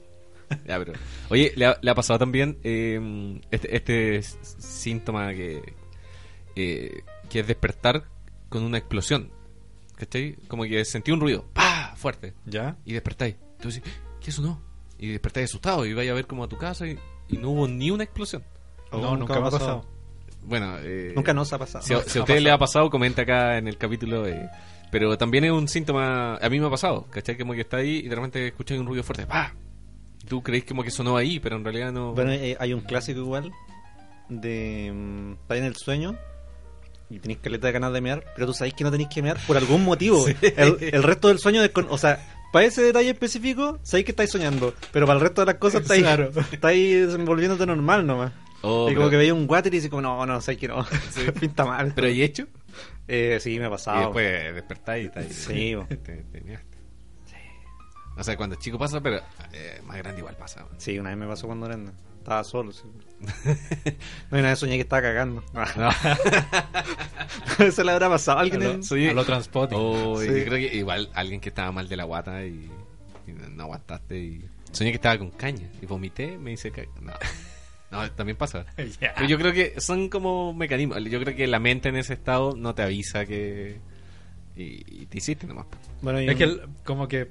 Ya, 0.67 0.79
pero. 0.79 0.95
Oye, 1.29 1.53
le 1.57 1.67
ha, 1.67 1.79
le 1.83 1.91
ha 1.91 1.95
pasado 1.95 2.19
también 2.19 2.57
eh, 2.65 3.39
este, 3.51 3.77
este 3.77 4.23
síntoma 4.23 5.33
que, 5.35 5.61
eh, 6.55 7.03
que 7.29 7.41
es 7.41 7.47
despertar 7.47 8.05
con 8.49 8.63
una 8.63 8.79
explosión. 8.79 9.31
¿Cachai? 9.97 10.37
Como 10.49 10.65
que 10.65 10.85
sentí 10.87 11.11
un 11.13 11.21
ruido, 11.21 11.45
¡pah! 11.53 11.95
fuerte. 11.97 12.33
¿Ya? 12.47 12.77
Y 12.87 12.93
despertáis. 12.95 13.37
Entonces, 13.57 13.83
¿qué 14.21 14.31
sonó? 14.33 14.61
Y 14.99 15.09
despertáis 15.09 15.51
asustado 15.51 15.85
y 15.85 15.93
vais 15.95 16.11
a 16.11 16.15
ver 16.15 16.27
como 16.27 16.45
a 16.45 16.49
tu 16.49 16.57
casa 16.57 16.87
y, 16.87 16.99
y 17.29 17.37
no 17.39 17.51
hubo 17.51 17.69
ni 17.69 17.91
una 17.91 18.05
explosión. 18.05 18.43
Oh, 18.93 18.99
no, 18.99 19.17
nunca, 19.17 19.41
me 19.41 19.47
ha 19.49 19.51
pasado. 19.51 19.87
Bueno, 20.43 20.77
eh, 20.81 21.13
Nunca 21.17 21.35
nos 21.35 21.53
ha 21.53 21.59
pasado. 21.59 21.85
Si, 21.85 21.93
a- 21.93 22.03
si 22.03 22.19
a 22.19 22.23
ustedes 22.23 22.43
les 22.43 22.53
ha 22.53 22.59
pasado, 22.59 22.89
comenta 22.89 23.23
acá 23.23 23.59
en 23.59 23.67
el 23.69 23.77
capítulo. 23.77 24.27
eh, 24.27 24.49
pero 24.91 25.19
también 25.19 25.45
es 25.45 25.51
un 25.51 25.67
síntoma. 25.69 26.37
A 26.37 26.49
mí 26.49 26.61
me 26.61 26.67
ha 26.67 26.71
pasado, 26.71 27.07
¿cachai? 27.11 27.37
Como 27.37 27.53
que 27.55 27.63
está 27.63 27.79
ahí 27.79 27.97
y 28.05 28.09
de 28.09 28.15
repente 28.15 28.47
escucháis 28.47 28.81
un 28.81 28.87
ruido 28.87 29.03
fuerte. 29.03 29.27
¡Pah! 29.27 29.53
Y 30.23 30.27
Tú 30.27 30.43
creéis 30.43 30.65
como 30.65 30.83
que 30.85 30.91
sonó 30.93 31.17
ahí, 31.17 31.41
pero 31.41 31.57
en 31.57 31.65
realidad 31.65 31.93
no. 31.93 32.13
Bueno, 32.15 32.31
eh, 32.33 32.57
hay 32.61 32.73
un 32.73 32.81
clásico 32.83 33.19
igual 33.21 33.53
de 34.29 35.35
estáis 35.43 35.61
en 35.61 35.67
el 35.67 35.77
sueño 35.77 36.17
y 37.11 37.19
tenéis 37.21 37.41
caleta 37.41 37.67
de 37.69 37.73
ganas 37.73 37.93
de 37.93 38.01
mear, 38.01 38.25
pero 38.35 38.47
tú 38.49 38.53
sabéis 38.55 38.75
que 38.75 38.85
no 38.85 38.91
tenéis 38.91 39.09
que 39.13 39.23
mear 39.23 39.39
por 39.47 39.57
algún 39.57 39.85
motivo. 39.85 40.25
El, 40.43 40.77
el 40.81 41.03
resto 41.03 41.29
del 41.29 41.39
sueño, 41.39 41.63
descon- 41.63 41.87
o 41.91 41.99
sea, 41.99 42.36
para 42.57 42.65
ese 42.69 42.81
detalle 42.81 43.11
específico, 43.11 43.79
sabéis 43.83 44.07
que 44.07 44.13
estáis 44.13 44.31
soñando, 44.31 44.73
pero 44.91 45.05
para 45.07 45.19
el 45.19 45.23
resto 45.23 45.43
de 45.43 45.47
las 45.53 45.57
cosas 45.57 45.83
estáis, 45.83 46.01
Claro. 46.01 46.31
estáis 46.51 47.07
desenvolviéndote 47.07 47.67
normal 47.67 48.07
nomás. 48.07 48.33
Oh, 48.63 48.89
y 48.91 48.95
como 48.95 49.09
pero, 49.09 49.11
que 49.11 49.17
veía 49.19 49.35
un 49.35 49.45
water 49.47 49.71
y 49.75 49.77
dice 49.77 49.91
como, 49.91 50.01
no, 50.01 50.25
no, 50.25 50.41
sabéis 50.41 50.61
que 50.61 50.69
no, 50.69 50.87
pinta 51.39 51.67
mal. 51.67 51.93
pero 51.95 52.09
¿y 52.09 52.23
hecho? 52.23 52.47
Eh, 53.09 53.37
sí, 53.43 53.59
me 53.59 53.67
ha 53.67 53.71
pasado. 53.71 53.99
Y 53.99 54.05
después 54.05 54.55
despertáis 54.55 55.05
y 55.05 55.07
estáis. 55.09 55.35
Sí, 55.35 55.75
bo. 55.75 55.85
te, 55.85 55.97
te 55.97 56.41
measte. 56.41 56.79
O 58.17 58.25
sea, 58.25 58.35
cuando 58.39 58.57
chico 58.57 58.79
pasa, 58.79 59.03
pero 59.03 59.19
eh, 59.53 59.83
más 59.85 59.99
grande 59.99 60.21
igual 60.21 60.35
pasa. 60.39 60.63
bo. 60.63 60.71
Sí, 60.79 60.99
una 60.99 61.11
vez 61.11 61.19
me 61.19 61.27
pasó 61.27 61.47
cuando 61.47 61.67
era 61.67 61.77
estaba 62.27 62.45
solo. 62.45 62.73
sí. 62.73 62.83
no, 64.31 64.37
y 64.37 64.41
una 64.41 64.51
vez 64.51 64.59
soñé 64.59 64.75
que 64.75 64.83
estaba 64.83 65.03
cagando. 65.03 65.43
Se 67.73 67.85
le 67.85 67.93
habrá 67.93 68.09
pasado 68.09 68.39
a 68.39 68.41
alguien. 68.43 68.63
A 68.63 68.65
lo- 68.67 68.73
en- 68.75 68.83
a 69.09 69.13
lo. 69.15 69.23
Oh, 69.77 70.19
creo 70.19 70.51
que 70.59 70.77
igual 70.77 71.11
alguien 71.15 71.41
que 71.41 71.49
estaba 71.49 71.73
mal 71.73 71.89
de 71.89 71.97
la 71.97 72.05
guata 72.05 72.45
y, 72.45 72.71
y 73.27 73.33
no, 73.33 73.63
aguantaste 73.65 74.19
y 74.19 74.45
soñé 74.73 74.91
que 74.91 74.97
estaba 74.97 75.19
con 75.19 75.31
caña 75.31 75.69
y 75.81 75.87
vomité, 75.87 76.37
me 76.39 76.53
hice 76.53 76.71
caña. 76.71 76.89
No. 77.01 77.13
No, 77.89 78.11
también 78.13 78.37
pasa. 78.37 78.67
Pero 78.75 79.27
yo 79.29 79.39
creo 79.39 79.53
que 79.53 79.81
son 79.81 80.09
como 80.09 80.53
mecanismos. 80.53 80.99
Yo 81.05 81.21
creo 81.21 81.37
que 81.37 81.47
la 81.47 81.61
mente 81.61 81.89
en 81.89 81.97
ese 81.97 82.15
estado 82.15 82.55
no 82.57 82.75
te 82.75 82.83
avisa 82.83 83.25
que. 83.25 83.79
Y, 84.57 85.03
y 85.03 85.07
te 85.07 85.19
hiciste 85.19 85.47
nomás. 85.47 85.67
po. 85.67 85.79
Bueno, 86.03 86.21
y 86.21 86.27
Es 86.27 86.33
un- 86.33 86.39
que 86.39 86.45
el- 86.45 86.63
como 86.85 87.07
que 87.09 87.31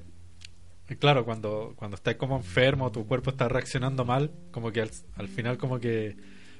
claro, 0.94 1.24
cuando 1.24 1.72
cuando 1.76 1.96
estás 1.96 2.14
como 2.14 2.36
enfermo, 2.36 2.92
tu 2.92 3.06
cuerpo 3.06 3.30
está 3.30 3.48
reaccionando 3.48 4.04
mal, 4.04 4.30
como 4.52 4.70
que 4.70 4.82
al, 4.82 4.90
al 5.16 5.26
final 5.28 5.58
como 5.58 5.80
que 5.80 6.16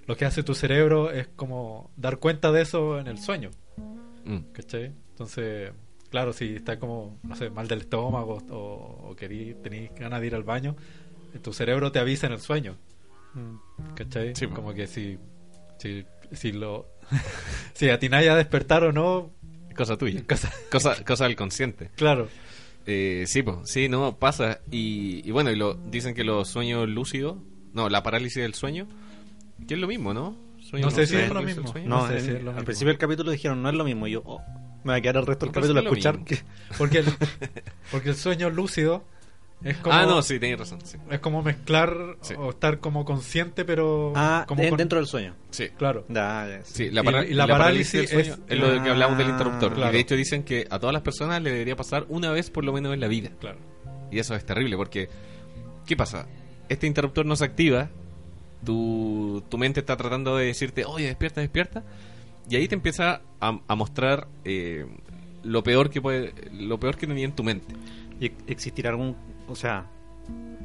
lo 0.07 0.17
que 0.17 0.25
hace 0.25 0.43
tu 0.43 0.55
cerebro 0.55 1.11
es 1.13 1.29
como 1.29 1.91
dar 1.97 2.19
cuenta 2.19 2.51
de 2.53 2.63
eso 2.63 2.99
en 2.99 3.07
el 3.07 3.19
sueño, 3.19 3.51
Mm. 4.25 4.39
¿cachai? 4.53 4.93
Entonces, 5.11 5.71
claro, 6.11 6.33
si 6.33 6.57
estás 6.57 6.79
como, 6.79 7.19
no 7.23 7.37
sé, 7.37 7.49
mal 7.51 7.69
del 7.69 7.83
estómago 7.83 8.39
o, 8.51 9.11
o 9.11 9.15
tenés 9.17 9.95
ganas 9.95 10.21
de 10.21 10.27
ir 10.27 10.35
al 10.35 10.43
baño, 10.43 10.75
tu 11.43 11.53
cerebro 11.53 11.93
te 11.93 11.99
avisa 12.01 12.27
en 12.27 12.33
el 12.33 12.41
sueño, 12.41 12.77
Mm. 13.35 13.95
¿cachai? 13.95 14.35
Sí, 14.35 14.47
como 14.49 14.73
que 14.75 14.87
si, 14.89 15.19
si, 15.79 16.05
si 16.33 16.51
lo... 16.53 16.87
si 17.75 17.89
atináis 17.91 18.29
a 18.31 18.35
despertar 18.37 18.83
o 18.85 18.93
no, 18.93 19.31
Cosa 19.77 19.97
tuya. 19.99 20.23
cosa- 20.27 20.51
Cosa, 20.73 21.05
cosa 21.05 21.25
del 21.25 21.37
consciente. 21.37 21.91
claro. 21.97 22.29
Eh, 22.87 23.25
sí, 23.27 23.43
pues, 23.43 23.57
sí, 23.65 23.89
no, 23.89 24.17
pasa. 24.19 24.61
Y, 24.71 25.27
y 25.29 25.31
bueno, 25.33 25.51
y 25.51 25.57
lo, 25.57 25.75
dicen 25.75 26.15
que 26.15 26.25
los 26.25 26.49
sueños 26.49 26.89
lúcidos, 26.89 27.37
no, 27.73 27.89
la 27.89 28.03
parálisis 28.03 28.43
del 28.43 28.55
sueño, 28.55 28.87
que 29.67 29.75
es 29.75 29.81
lo 29.81 29.89
mismo, 29.89 30.15
¿no? 30.15 30.37
Sueño 30.61 30.87
No 30.87 30.91
sé 30.91 31.07
si 31.07 31.17
es 31.17 31.23
lo 31.29 31.35
parálisis 31.35 31.57
del 31.57 31.65
mismo. 31.65 31.73
sueño. 31.73 31.89
No, 31.89 32.03
No 32.03 32.09
sé 32.09 32.19
en- 32.19 32.21
si 32.25 32.31
es 32.31 32.43
lo 32.43 32.51
al 32.51 32.57
mismo. 32.57 32.65
principio 32.65 32.89
del 32.89 32.99
capítulo 32.99 33.31
dijeron 33.31 33.63
no 33.63 33.69
es 33.69 33.75
lo 33.75 33.85
mismo. 33.85 34.07
Y 34.07 34.13
yo, 34.13 34.23
oh, 34.25 34.41
me 34.85 34.93
va 34.93 34.97
a 34.97 35.01
quedar 35.01 35.17
el 35.17 35.27
resto 35.27 35.47
del 35.47 35.55
capítulo 35.55 35.81
a 35.81 35.83
escuchar. 35.83 36.25
que- 36.25 36.39
Porque 36.79 36.99
el, 36.99 37.07
porque 37.91 38.09
el 38.11 38.17
sueño 38.17 38.51
lúcido 38.51 39.05
es 39.65 39.77
como, 39.79 39.95
Ah, 39.95 40.05
no, 40.07 40.23
sí, 40.23 40.39
tenéis 40.39 40.59
razón. 40.61 40.79
Sí. 40.85 40.97
es 41.11 41.19
como 41.21 41.43
mezclar 41.43 42.17
Sí. 42.21 42.35
o 42.37 42.51
estar 42.51 42.79
como 42.79 43.05
consciente, 43.05 43.65
pero 43.65 44.13
Ah, 44.15 44.45
como 44.47 44.63
de- 44.63 44.69
con- 44.69 44.79
dentro 44.79 44.99
del 44.99 45.07
sueño. 45.09 45.35
sí. 45.51 45.69
Claro. 45.77 46.05
Ya, 46.09 46.61
sí. 46.65 46.85
Sí, 46.85 46.91
la, 46.91 47.01
Y- 47.01 47.05
para- 47.05 47.25
y 47.27 47.35
la 47.35 47.47
parálisis 47.47 48.13
es- 48.13 48.39
es, 48.49 48.59
lo 48.59 48.71
de 48.71 48.83
que 48.83 48.91
hablamos 48.91 49.17
del 49.19 49.29
Ah, 49.29 49.31
interruptor. 49.31 49.75
claro. 49.75 49.91
Y 49.91 49.95
de 49.95 50.01
hecho 50.01 50.15
dicen 50.17 50.43
que 50.43 50.67
a 50.71 50.79
todas 50.79 50.93
las 50.93 51.03
personas 51.03 51.43
le 51.43 51.51
debería 51.51 51.75
pasar 51.77 52.05
una 52.09 52.31
vez 52.31 52.51
por 52.51 52.65
lo 52.65 52.73
menos 52.73 52.93
en 52.95 53.01
la 53.01 53.09
vida. 53.09 53.31
Claro. 53.41 53.59
Y 54.13 54.19
eso 54.19 54.35
es 54.35 54.45
terrible 54.45 54.77
porque, 54.77 55.09
¿qué 55.87 55.97
pasa? 55.97 56.27
Este 56.69 56.87
interruptor 56.87 57.25
no 57.27 57.35
se 57.37 57.45
activa, 57.45 57.89
tu, 58.65 59.43
tu 59.49 59.59
mente 59.59 59.81
está 59.81 59.97
tratando 59.97 60.37
de 60.37 60.47
decirte, 60.47 60.85
oye, 60.85 61.07
despierta, 61.07 61.41
despierta, 61.41 61.85
y 62.49 62.57
ahí 62.57 62.69
te 62.69 62.75
empieza 62.75 63.21
a, 63.41 63.59
a 63.67 63.75
mostrar 63.75 64.29
eh, 64.45 64.87
lo 65.43 65.63
peor 65.63 65.91
que 65.91 66.01
puede, 66.01 66.33
lo 66.53 66.79
peor 66.81 66.97
que 66.97 67.07
tenía 67.07 67.25
en 67.25 67.33
tu 67.33 67.43
mente. 67.45 67.75
¿Y 68.21 68.27
ex- 68.27 68.45
existirá 68.47 68.91
algún, 68.91 69.17
o 69.49 69.55
sea, 69.55 69.87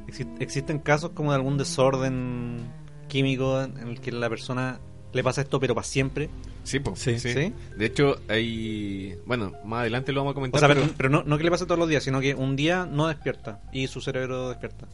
exi- 0.08 0.28
existen 0.40 0.80
casos 0.80 1.12
como 1.12 1.32
de 1.32 1.36
algún 1.38 1.58
desorden 1.58 2.60
químico 3.08 3.62
en 3.62 3.78
el 3.88 4.00
que 4.02 4.12
la 4.12 4.30
persona 4.30 4.80
le 5.14 5.24
pasa 5.24 5.42
esto 5.42 5.60
pero 5.60 5.76
para 5.76 5.86
siempre? 5.86 6.30
Sí, 6.64 6.80
pues. 6.80 7.00
Sí. 7.00 7.18
¿Sí? 7.20 7.54
De 7.76 7.86
hecho, 7.86 8.18
hay, 8.30 9.16
bueno, 9.26 9.52
más 9.66 9.82
adelante 9.82 10.12
lo 10.14 10.22
vamos 10.22 10.32
a 10.32 10.34
O 10.34 10.36
comentar. 10.36 10.60
sea, 10.60 10.88
pero, 10.98 11.10
no, 11.10 11.24
no 11.24 11.38
que 11.38 11.44
le 11.44 11.52
pase 11.52 11.66
todos 11.66 11.80
los 11.80 11.90
días, 11.90 12.04
sino 12.04 12.22
que 12.22 12.36
un 12.36 12.56
día 12.56 12.86
no 12.86 13.08
despierta 13.08 13.62
y 13.74 13.88
su 13.88 14.00
cerebro 14.00 14.50
despierta. 14.50 14.88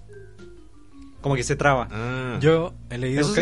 Como 1.22 1.36
que 1.36 1.44
se 1.44 1.56
traba. 1.56 1.88
Ah. 1.92 2.38
Yo 2.40 2.74
he 2.90 2.98
leído 2.98 3.22
Eso 3.22 3.34
sí 3.34 3.42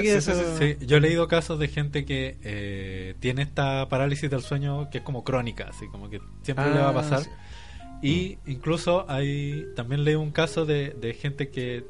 eh, 0.64 0.78
yo 0.88 0.98
he 0.98 1.02
leído 1.02 1.28
casos 1.28 1.60
de 1.60 1.68
gente 1.68 2.04
que 2.06 2.38
eh, 2.42 3.16
tiene 3.20 3.44
esta 3.44 3.88
parálisis 3.90 4.30
del 4.30 4.42
sueño 4.42 4.90
que 4.90 5.00
es 5.00 5.04
como 5.04 5.24
crónica, 5.24 5.68
así 5.70 5.88
como 5.88 6.10
que 6.10 6.20
siempre 6.42 6.72
le 6.74 6.80
va 6.80 6.88
a 6.88 6.90
Ah, 6.90 6.94
pasar. 6.94 7.24
Y 8.02 8.38
incluso 8.46 9.06
hay 9.10 9.66
también 9.76 10.04
leí 10.04 10.16
un 10.16 10.32
caso 10.32 10.66
de, 10.66 10.90
de 10.92 11.14
gente 11.14 11.50
que 11.50 11.78
eh, 11.78 11.86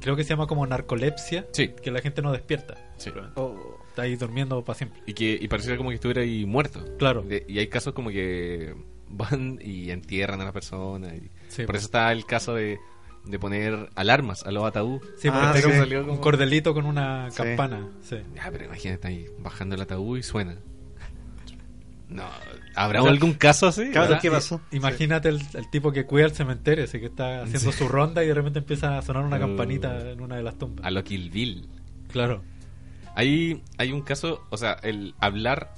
creo 0.00 0.16
que 0.16 0.24
se 0.24 0.30
llama 0.30 0.46
como 0.46 0.66
narcolepsia, 0.66 1.46
Sí. 1.52 1.68
que 1.68 1.90
la 1.90 2.00
gente 2.00 2.20
no 2.22 2.32
despierta. 2.32 2.74
Sí. 2.98 3.10
Oh. 3.36 3.78
Está 3.88 4.02
ahí 4.02 4.16
durmiendo 4.16 4.62
para 4.64 4.76
siempre. 4.76 5.00
Y 5.06 5.14
que 5.14 5.38
y 5.40 5.46
pareciera 5.48 5.76
como 5.76 5.88
que 5.90 5.94
estuviera 5.94 6.22
ahí 6.22 6.44
muerto. 6.44 6.84
Claro. 6.98 7.22
De- 7.22 7.44
y 7.48 7.58
hay 7.60 7.68
casos 7.68 7.94
como 7.94 8.10
que 8.10 8.74
van 9.08 9.58
y 9.62 9.90
entierran 9.90 10.40
a 10.40 10.44
la 10.44 10.52
persona. 10.52 11.14
Y 11.14 11.30
Sí, 11.48 11.58
por 11.62 11.66
pues. 11.66 11.78
eso 11.78 11.86
está 11.86 12.10
el 12.10 12.26
caso 12.26 12.54
de, 12.54 12.78
de 13.24 13.38
poner 13.38 13.88
alarmas 13.94 14.44
a 14.44 14.50
los 14.50 14.64
ataúd. 14.64 15.00
Sí, 15.16 15.28
Ah, 15.30 15.40
porque 15.44 15.62
sí. 15.62 15.68
tengo 15.68 15.80
Salió 15.80 16.00
un 16.00 16.06
como- 16.08 16.20
cordelito 16.20 16.74
con 16.74 16.84
una 16.86 17.30
Sí. 17.30 17.36
campana. 17.36 17.88
Sí. 18.02 18.16
Ya, 18.34 18.50
pero 18.50 18.64
imagínate 18.64 19.06
ahí 19.08 19.26
bajando 19.38 19.76
el 19.76 19.80
ataúd 19.82 20.18
y 20.18 20.22
suena. 20.24 20.56
No, 22.08 22.24
¿habrá 22.74 23.00
O 23.00 23.04
sea, 23.04 23.12
algún 23.12 23.32
caso 23.34 23.66
así? 23.66 23.90
Claro, 23.90 24.18
¿qué 24.20 24.30
pasó? 24.30 24.60
Imagínate 24.72 25.28
el, 25.28 25.40
el 25.54 25.70
tipo 25.70 25.92
que 25.92 26.04
cuida 26.06 26.26
el 26.26 26.32
cementerio, 26.32 26.84
así 26.84 26.98
que 27.00 27.06
está 27.06 27.42
haciendo 27.42 27.72
Sí. 27.72 27.78
su 27.78 27.88
ronda 27.88 28.22
y 28.24 28.28
de 28.28 28.34
repente 28.34 28.58
empieza 28.60 28.98
a 28.98 29.02
sonar 29.02 29.24
una 29.24 29.36
Uh. 29.36 29.40
campanita 29.40 30.10
en 30.10 30.20
una 30.20 30.36
de 30.36 30.42
las 30.42 30.58
tumbas. 30.58 30.84
A 30.84 30.90
lo 30.90 31.02
Kill 31.04 31.30
Bill. 31.30 31.68
Claro. 32.12 32.42
Hay, 33.16 33.62
hay 33.78 33.92
un 33.92 34.02
caso, 34.02 34.44
o 34.50 34.56
sea, 34.56 34.72
el 34.82 35.14
hablar 35.20 35.74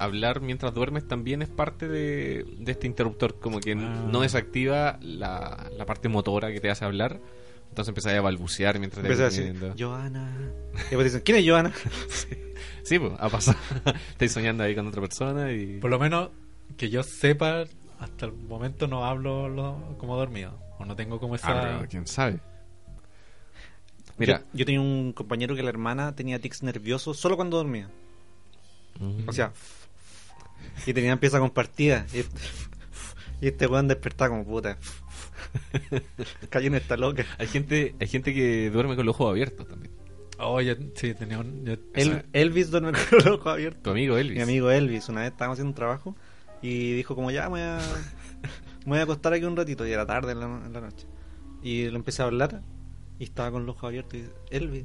hablar 0.00 0.40
mientras 0.40 0.72
duermes 0.74 1.08
también 1.08 1.42
es 1.42 1.48
parte 1.48 1.88
de, 1.88 2.44
de 2.60 2.70
este 2.70 2.86
interruptor, 2.86 3.40
como 3.40 3.58
que 3.58 3.72
Ah. 3.72 4.06
no 4.10 4.20
desactiva 4.20 4.96
la, 5.02 5.68
la 5.76 5.86
parte 5.86 6.08
motora 6.08 6.52
que 6.52 6.60
te 6.60 6.70
hace 6.70 6.84
hablar, 6.84 7.18
entonces 7.68 7.88
empiezas 7.88 8.14
a 8.14 8.20
balbucear 8.20 8.78
mientras 8.78 9.04
te 9.04 9.12
estás 9.12 9.32
decir, 9.34 9.52
durmiendo. 9.52 9.74
Joana. 9.78 10.30
Y 10.74 10.78
después 10.78 11.04
dicen, 11.04 11.22
¿quién 11.24 11.38
es 11.38 11.48
Joana? 11.48 11.72
Sí, 12.82 12.98
pues, 12.98 13.12
ha 13.18 13.28
pasado. 13.28 13.58
Estás 14.12 14.32
soñando 14.32 14.64
ahí 14.64 14.74
con 14.74 14.86
otra 14.86 15.02
persona 15.02 15.52
y... 15.52 15.78
Por 15.78 15.90
lo 15.90 15.98
menos 15.98 16.30
que 16.78 16.88
yo 16.88 17.02
sepa, 17.02 17.64
hasta 17.98 18.24
el 18.26 18.32
momento 18.32 18.86
no 18.86 19.04
hablo 19.04 19.46
lo- 19.50 19.96
como 19.98 20.16
dormido. 20.16 20.58
O 20.78 20.86
no 20.86 20.96
tengo 20.96 21.20
como 21.20 21.34
esa. 21.34 21.80
Ah, 21.80 21.86
quién 21.90 22.06
sabe. 22.06 22.40
Mira, 24.16 24.38
Yo, 24.38 24.58
yo 24.60 24.64
tenía 24.64 24.80
un 24.80 25.12
compañero 25.12 25.54
que 25.54 25.62
la 25.62 25.68
hermana 25.68 26.14
tenía 26.14 26.38
tics 26.40 26.62
nerviosos 26.62 27.18
solo 27.18 27.36
cuando 27.36 27.58
dormía. 27.58 27.90
O 29.26 29.32
sea, 29.32 29.52
y 30.86 30.92
tenían 30.94 31.18
pieza 31.18 31.38
compartida. 31.40 32.06
Y 32.14 32.20
este, 32.20 32.40
y 33.42 33.48
este 33.48 33.66
weón 33.66 33.86
despertaba 33.88 34.30
como 34.30 34.44
puta. 34.44 34.78
Cayó 36.50 36.66
en 36.68 36.74
esta 36.74 36.96
loca. 36.96 37.24
hay 37.38 37.46
gente, 37.46 37.94
hay 38.00 38.06
gente 38.06 38.34
que 38.34 38.70
duerme 38.70 38.96
con 38.96 39.06
los 39.06 39.14
ojos 39.14 39.30
abiertos 39.30 39.66
también. 39.68 39.92
Oye, 40.40 40.76
sí, 40.94 41.14
tenía 41.14 41.38
un. 41.40 41.64
yo- 41.64 41.74
El, 41.94 42.24
Elvis 42.32 42.70
duerme 42.70 42.92
con 42.92 43.18
los 43.18 43.26
ojos 43.26 43.46
abiertos. 43.54 43.82
Tu 43.82 43.90
amigo 43.90 44.16
Elvis. 44.16 44.36
Mi 44.36 44.42
amigo 44.42 44.70
Elvis, 44.70 45.08
una 45.08 45.22
vez 45.22 45.32
estábamos 45.32 45.56
haciendo 45.56 45.70
un 45.70 45.74
trabajo 45.74 46.16
y 46.62 46.92
dijo 46.92 47.14
como 47.14 47.30
ya 47.30 47.44
me 47.44 47.48
voy 47.50 47.60
a, 47.60 47.78
me 48.84 48.90
voy 48.90 48.98
a 48.98 49.02
acostar 49.02 49.32
aquí 49.32 49.44
un 49.44 49.56
ratito 49.56 49.86
y 49.86 49.92
era 49.92 50.06
tarde 50.06 50.32
en 50.32 50.40
la, 50.40 50.46
en 50.46 50.72
la 50.72 50.80
noche. 50.80 51.06
Y 51.62 51.86
le 51.88 51.96
empecé 51.96 52.22
a 52.22 52.26
hablar 52.26 52.62
y 53.18 53.24
estaba 53.24 53.50
con 53.50 53.66
los 53.66 53.74
ojos 53.76 53.88
abiertos 53.88 54.14
y 54.14 54.18
dice, 54.22 54.32
Elvis, 54.50 54.84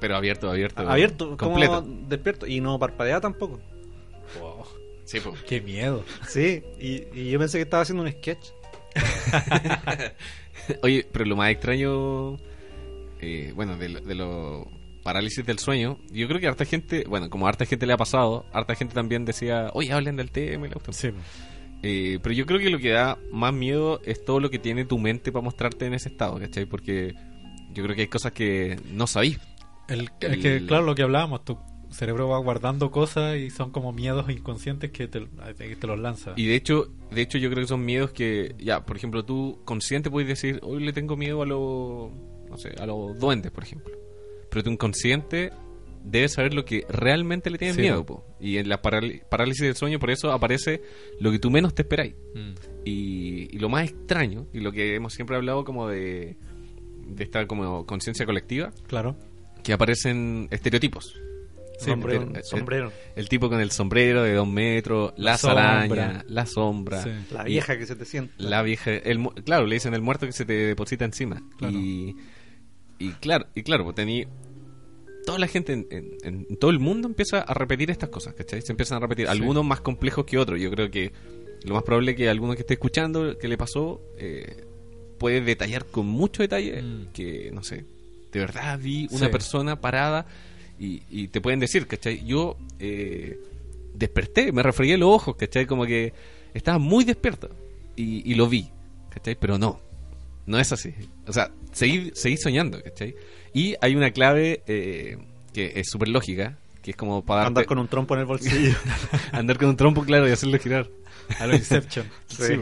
Pero 0.00 0.16
abierto, 0.16 0.50
abierto. 0.50 0.86
abierto, 0.88 1.36
completo. 1.38 1.82
como 1.82 2.06
despierto 2.08 2.46
y 2.46 2.60
no 2.60 2.78
parpadeaba 2.78 3.22
tampoco. 3.22 3.58
Wow, 4.38 4.64
Sí, 5.04 5.18
po. 5.20 5.34
qué 5.48 5.60
miedo. 5.62 6.04
Sí, 6.28 6.62
y, 6.78 7.04
y 7.18 7.30
yo 7.30 7.38
pensé 7.38 7.56
que 7.58 7.62
estaba 7.62 7.82
haciendo 7.82 8.02
un 8.04 8.12
sketch. 8.12 8.48
Oye, 10.82 11.06
pero 11.12 11.24
lo 11.24 11.36
más 11.36 11.50
extraño, 11.50 12.36
eh, 13.20 13.52
bueno, 13.54 13.76
de, 13.76 13.88
lo- 13.88 14.00
de 14.00 14.14
lo 14.14 14.68
parálisis 15.02 15.44
del 15.44 15.58
sueño, 15.58 15.98
yo 16.10 16.28
creo 16.28 16.40
que 16.40 16.46
a 16.46 16.50
harta 16.50 16.64
gente, 16.64 17.04
bueno, 17.08 17.30
como 17.30 17.46
a 17.46 17.48
harta 17.50 17.64
gente 17.64 17.86
le 17.86 17.92
ha 17.92 17.96
pasado, 17.96 18.44
harta 18.52 18.74
gente 18.74 18.94
también 18.94 19.24
decía, 19.24 19.70
oye, 19.72 19.92
hablen 19.92 20.16
del 20.16 20.30
tema 20.30 20.66
y 20.66 20.70
la 20.70 20.76
cuestión". 20.76 21.14
Sí. 21.14 21.18
Eh, 21.82 22.18
pero 22.22 22.34
yo 22.34 22.44
creo 22.44 22.60
que 22.60 22.68
lo 22.68 22.78
que 22.78 22.90
da 22.90 23.16
más 23.32 23.54
miedo 23.54 24.00
es 24.04 24.22
todo 24.24 24.38
lo 24.38 24.50
que 24.50 24.58
tiene 24.58 24.84
tu 24.84 24.98
mente 24.98 25.32
para 25.32 25.42
mostrarte 25.42 25.86
en 25.86 25.94
ese 25.94 26.10
estado, 26.10 26.38
¿cachai? 26.38 26.66
Porque 26.66 27.14
yo 27.72 27.82
creo 27.82 27.96
que 27.96 28.02
hay 28.02 28.08
cosas 28.08 28.32
que 28.32 28.78
no 28.92 29.06
sabís. 29.06 29.38
El, 29.88 30.10
que, 30.18 30.64
claro, 30.66 30.84
lo 30.84 30.94
que 30.94 31.02
hablábamos, 31.02 31.44
tu 31.44 31.58
cerebro 31.92 32.28
va 32.28 32.38
guardando 32.38 32.90
cosas 32.90 33.36
y 33.36 33.50
son 33.50 33.70
como 33.70 33.92
miedos 33.92 34.28
inconscientes 34.30 34.90
que 34.90 35.08
te, 35.08 35.26
que 35.58 35.76
te 35.76 35.86
los 35.86 35.98
lanza. 35.98 36.32
Y 36.36 36.46
de 36.46 36.54
hecho, 36.54 36.88
de 37.10 37.20
hecho 37.22 37.38
yo 37.38 37.50
creo 37.50 37.62
que 37.62 37.68
son 37.68 37.84
miedos 37.84 38.10
que, 38.12 38.54
ya, 38.58 38.84
por 38.84 38.96
ejemplo, 38.96 39.24
tú 39.24 39.58
consciente 39.64 40.10
puedes 40.10 40.28
decir, 40.28 40.60
hoy 40.62 40.82
le 40.84 40.92
tengo 40.92 41.16
miedo 41.16 41.42
a 41.42 41.46
los, 41.46 42.10
no 42.48 42.56
sé, 42.58 42.70
a 42.80 42.86
los 42.86 43.18
duendes, 43.18 43.50
por 43.52 43.64
ejemplo. 43.64 43.92
Pero 44.50 44.64
tu 44.64 44.70
inconsciente 44.70 45.52
debe 46.02 46.28
saber 46.28 46.54
lo 46.54 46.64
que 46.64 46.86
realmente 46.88 47.50
le 47.50 47.58
tienes 47.58 47.76
Sí, 47.76 47.82
miedo, 47.82 48.04
po. 48.06 48.24
Y 48.40 48.56
en 48.56 48.68
la 48.68 48.80
parálisis 48.80 49.62
del 49.62 49.76
sueño, 49.76 49.98
por 49.98 50.10
eso 50.10 50.32
aparece 50.32 50.82
lo 51.20 51.30
que 51.30 51.38
tú 51.38 51.50
menos 51.50 51.74
te 51.74 51.82
esperáis. 51.82 52.14
Mm. 52.34 52.52
Y, 52.84 53.54
y 53.54 53.58
lo 53.58 53.68
más 53.68 53.84
extraño, 53.90 54.46
y 54.52 54.60
lo 54.60 54.72
que 54.72 54.94
hemos 54.94 55.12
siempre 55.12 55.36
hablado 55.36 55.64
como 55.64 55.88
de, 55.88 56.36
de 57.06 57.24
esta 57.24 57.46
como 57.46 57.84
conciencia 57.86 58.24
colectiva, 58.26 58.72
Claro. 58.86 59.14
que 59.62 59.72
aparecen 59.74 60.48
estereotipos. 60.50 61.20
Sí, 61.80 61.90
sombrero, 61.90 62.24
porque- 62.26 62.42
sombrero. 62.42 62.92
El 63.16 63.28
tipo 63.28 63.48
con 63.48 63.60
el 63.60 63.70
sombrero 63.70 64.22
de 64.22 64.34
dos 64.34 64.46
metros, 64.48 65.12
la, 65.16 65.32
La 65.32 65.38
sombra. 65.38 65.80
araña, 65.82 66.24
la 66.28 66.46
sombra. 66.46 67.02
Sí. 67.02 67.10
La 67.32 67.48
Y- 67.48 67.52
vieja 67.52 67.76
que 67.78 67.86
se 67.86 67.96
te 67.96 68.04
sienta. 68.04 68.32
La 68.38 68.62
vieja, 68.62 68.90
el, 68.92 69.20
claro, 69.44 69.66
le 69.66 69.74
dicen 69.76 69.94
el 69.94 70.02
muerto 70.02 70.26
que 70.26 70.32
se 70.32 70.44
te 70.44 70.52
deposita 70.52 71.04
encima. 71.04 71.42
Claro. 71.58 71.74
Y, 71.76 72.16
y 72.98 73.10
claro, 73.12 73.46
y 73.54 73.62
claro, 73.62 73.84
pues 73.84 73.96
tení 73.96 74.26
toda 75.26 75.38
la 75.38 75.46
gente 75.46 75.72
en, 75.74 75.86
en- 75.90 76.16
en 76.48 76.56
todo 76.56 76.70
el 76.70 76.78
mundo 76.78 77.06
empieza 77.08 77.40
a 77.40 77.54
repetir 77.54 77.90
estas 77.90 78.08
cosas, 78.10 78.34
¿cachai? 78.34 78.62
Se 78.62 78.72
empiezan 78.72 78.96
a 78.98 79.00
repetir, 79.00 79.26
Sí. 79.26 79.32
algunos 79.32 79.64
más 79.64 79.80
complejos 79.80 80.24
que 80.24 80.38
otros. 80.38 80.60
Yo 80.60 80.70
creo 80.70 80.90
que 80.90 81.12
lo 81.64 81.74
más 81.74 81.82
probable 81.82 82.12
es 82.12 82.16
que 82.16 82.28
alguno 82.28 82.54
que 82.54 82.60
esté 82.60 82.74
escuchando 82.74 83.36
que 83.38 83.46
le 83.48 83.58
pasó 83.58 84.00
eh, 84.18 84.64
puede 85.18 85.42
detallar 85.42 85.84
con 85.84 86.06
mucho 86.06 86.42
detalle 86.42 86.80
Mm. 86.82 87.06
que, 87.12 87.50
no 87.52 87.62
sé, 87.62 87.84
de 88.32 88.40
verdad 88.40 88.78
vi 88.78 89.06
una 89.10 89.26
Sí. 89.26 89.32
persona 89.32 89.80
parada 89.80 90.24
y, 90.80 91.02
y 91.10 91.28
te 91.28 91.40
pueden 91.40 91.60
decir, 91.60 91.86
¿cachai? 91.86 92.24
Yo 92.26 92.56
eh, 92.80 93.38
desperté, 93.94 94.50
me 94.50 94.62
refregué 94.62 94.96
los 94.96 95.10
ojos, 95.10 95.36
¿cachai? 95.36 95.66
Como 95.66 95.84
que 95.86 96.12
estaba 96.54 96.78
muy 96.78 97.04
despierto 97.04 97.50
y, 97.96 98.28
y 98.30 98.34
lo 98.34 98.48
vi, 98.48 98.68
¿cachai? 99.10 99.36
Pero 99.38 99.58
no, 99.58 99.78
no 100.46 100.58
es 100.58 100.72
así. 100.72 100.94
O 101.26 101.32
sea, 101.32 101.50
seguí, 101.72 102.10
seguí 102.14 102.36
soñando, 102.38 102.82
¿cachai? 102.82 103.14
Y 103.52 103.74
hay 103.80 103.94
una 103.94 104.10
clave 104.10 104.62
eh, 104.66 105.18
que 105.52 105.72
es 105.76 105.88
súper 105.88 106.08
lógica, 106.08 106.56
que 106.82 106.92
es 106.92 106.96
como 106.96 107.22
para 107.24 107.42
darte- 107.42 107.48
Andar 107.48 107.66
con 107.66 107.78
un 107.78 107.88
trompo 107.88 108.14
en 108.14 108.20
el 108.20 108.26
bolsillo. 108.26 108.74
andar 109.32 109.58
con 109.58 109.68
un 109.68 109.76
trompo, 109.76 110.02
claro, 110.04 110.26
y 110.28 110.32
hacerlo 110.32 110.58
girar. 110.58 110.88
A 111.38 111.46
lo 111.46 111.54
Inception. 111.54 112.06
Sí. 112.26 112.54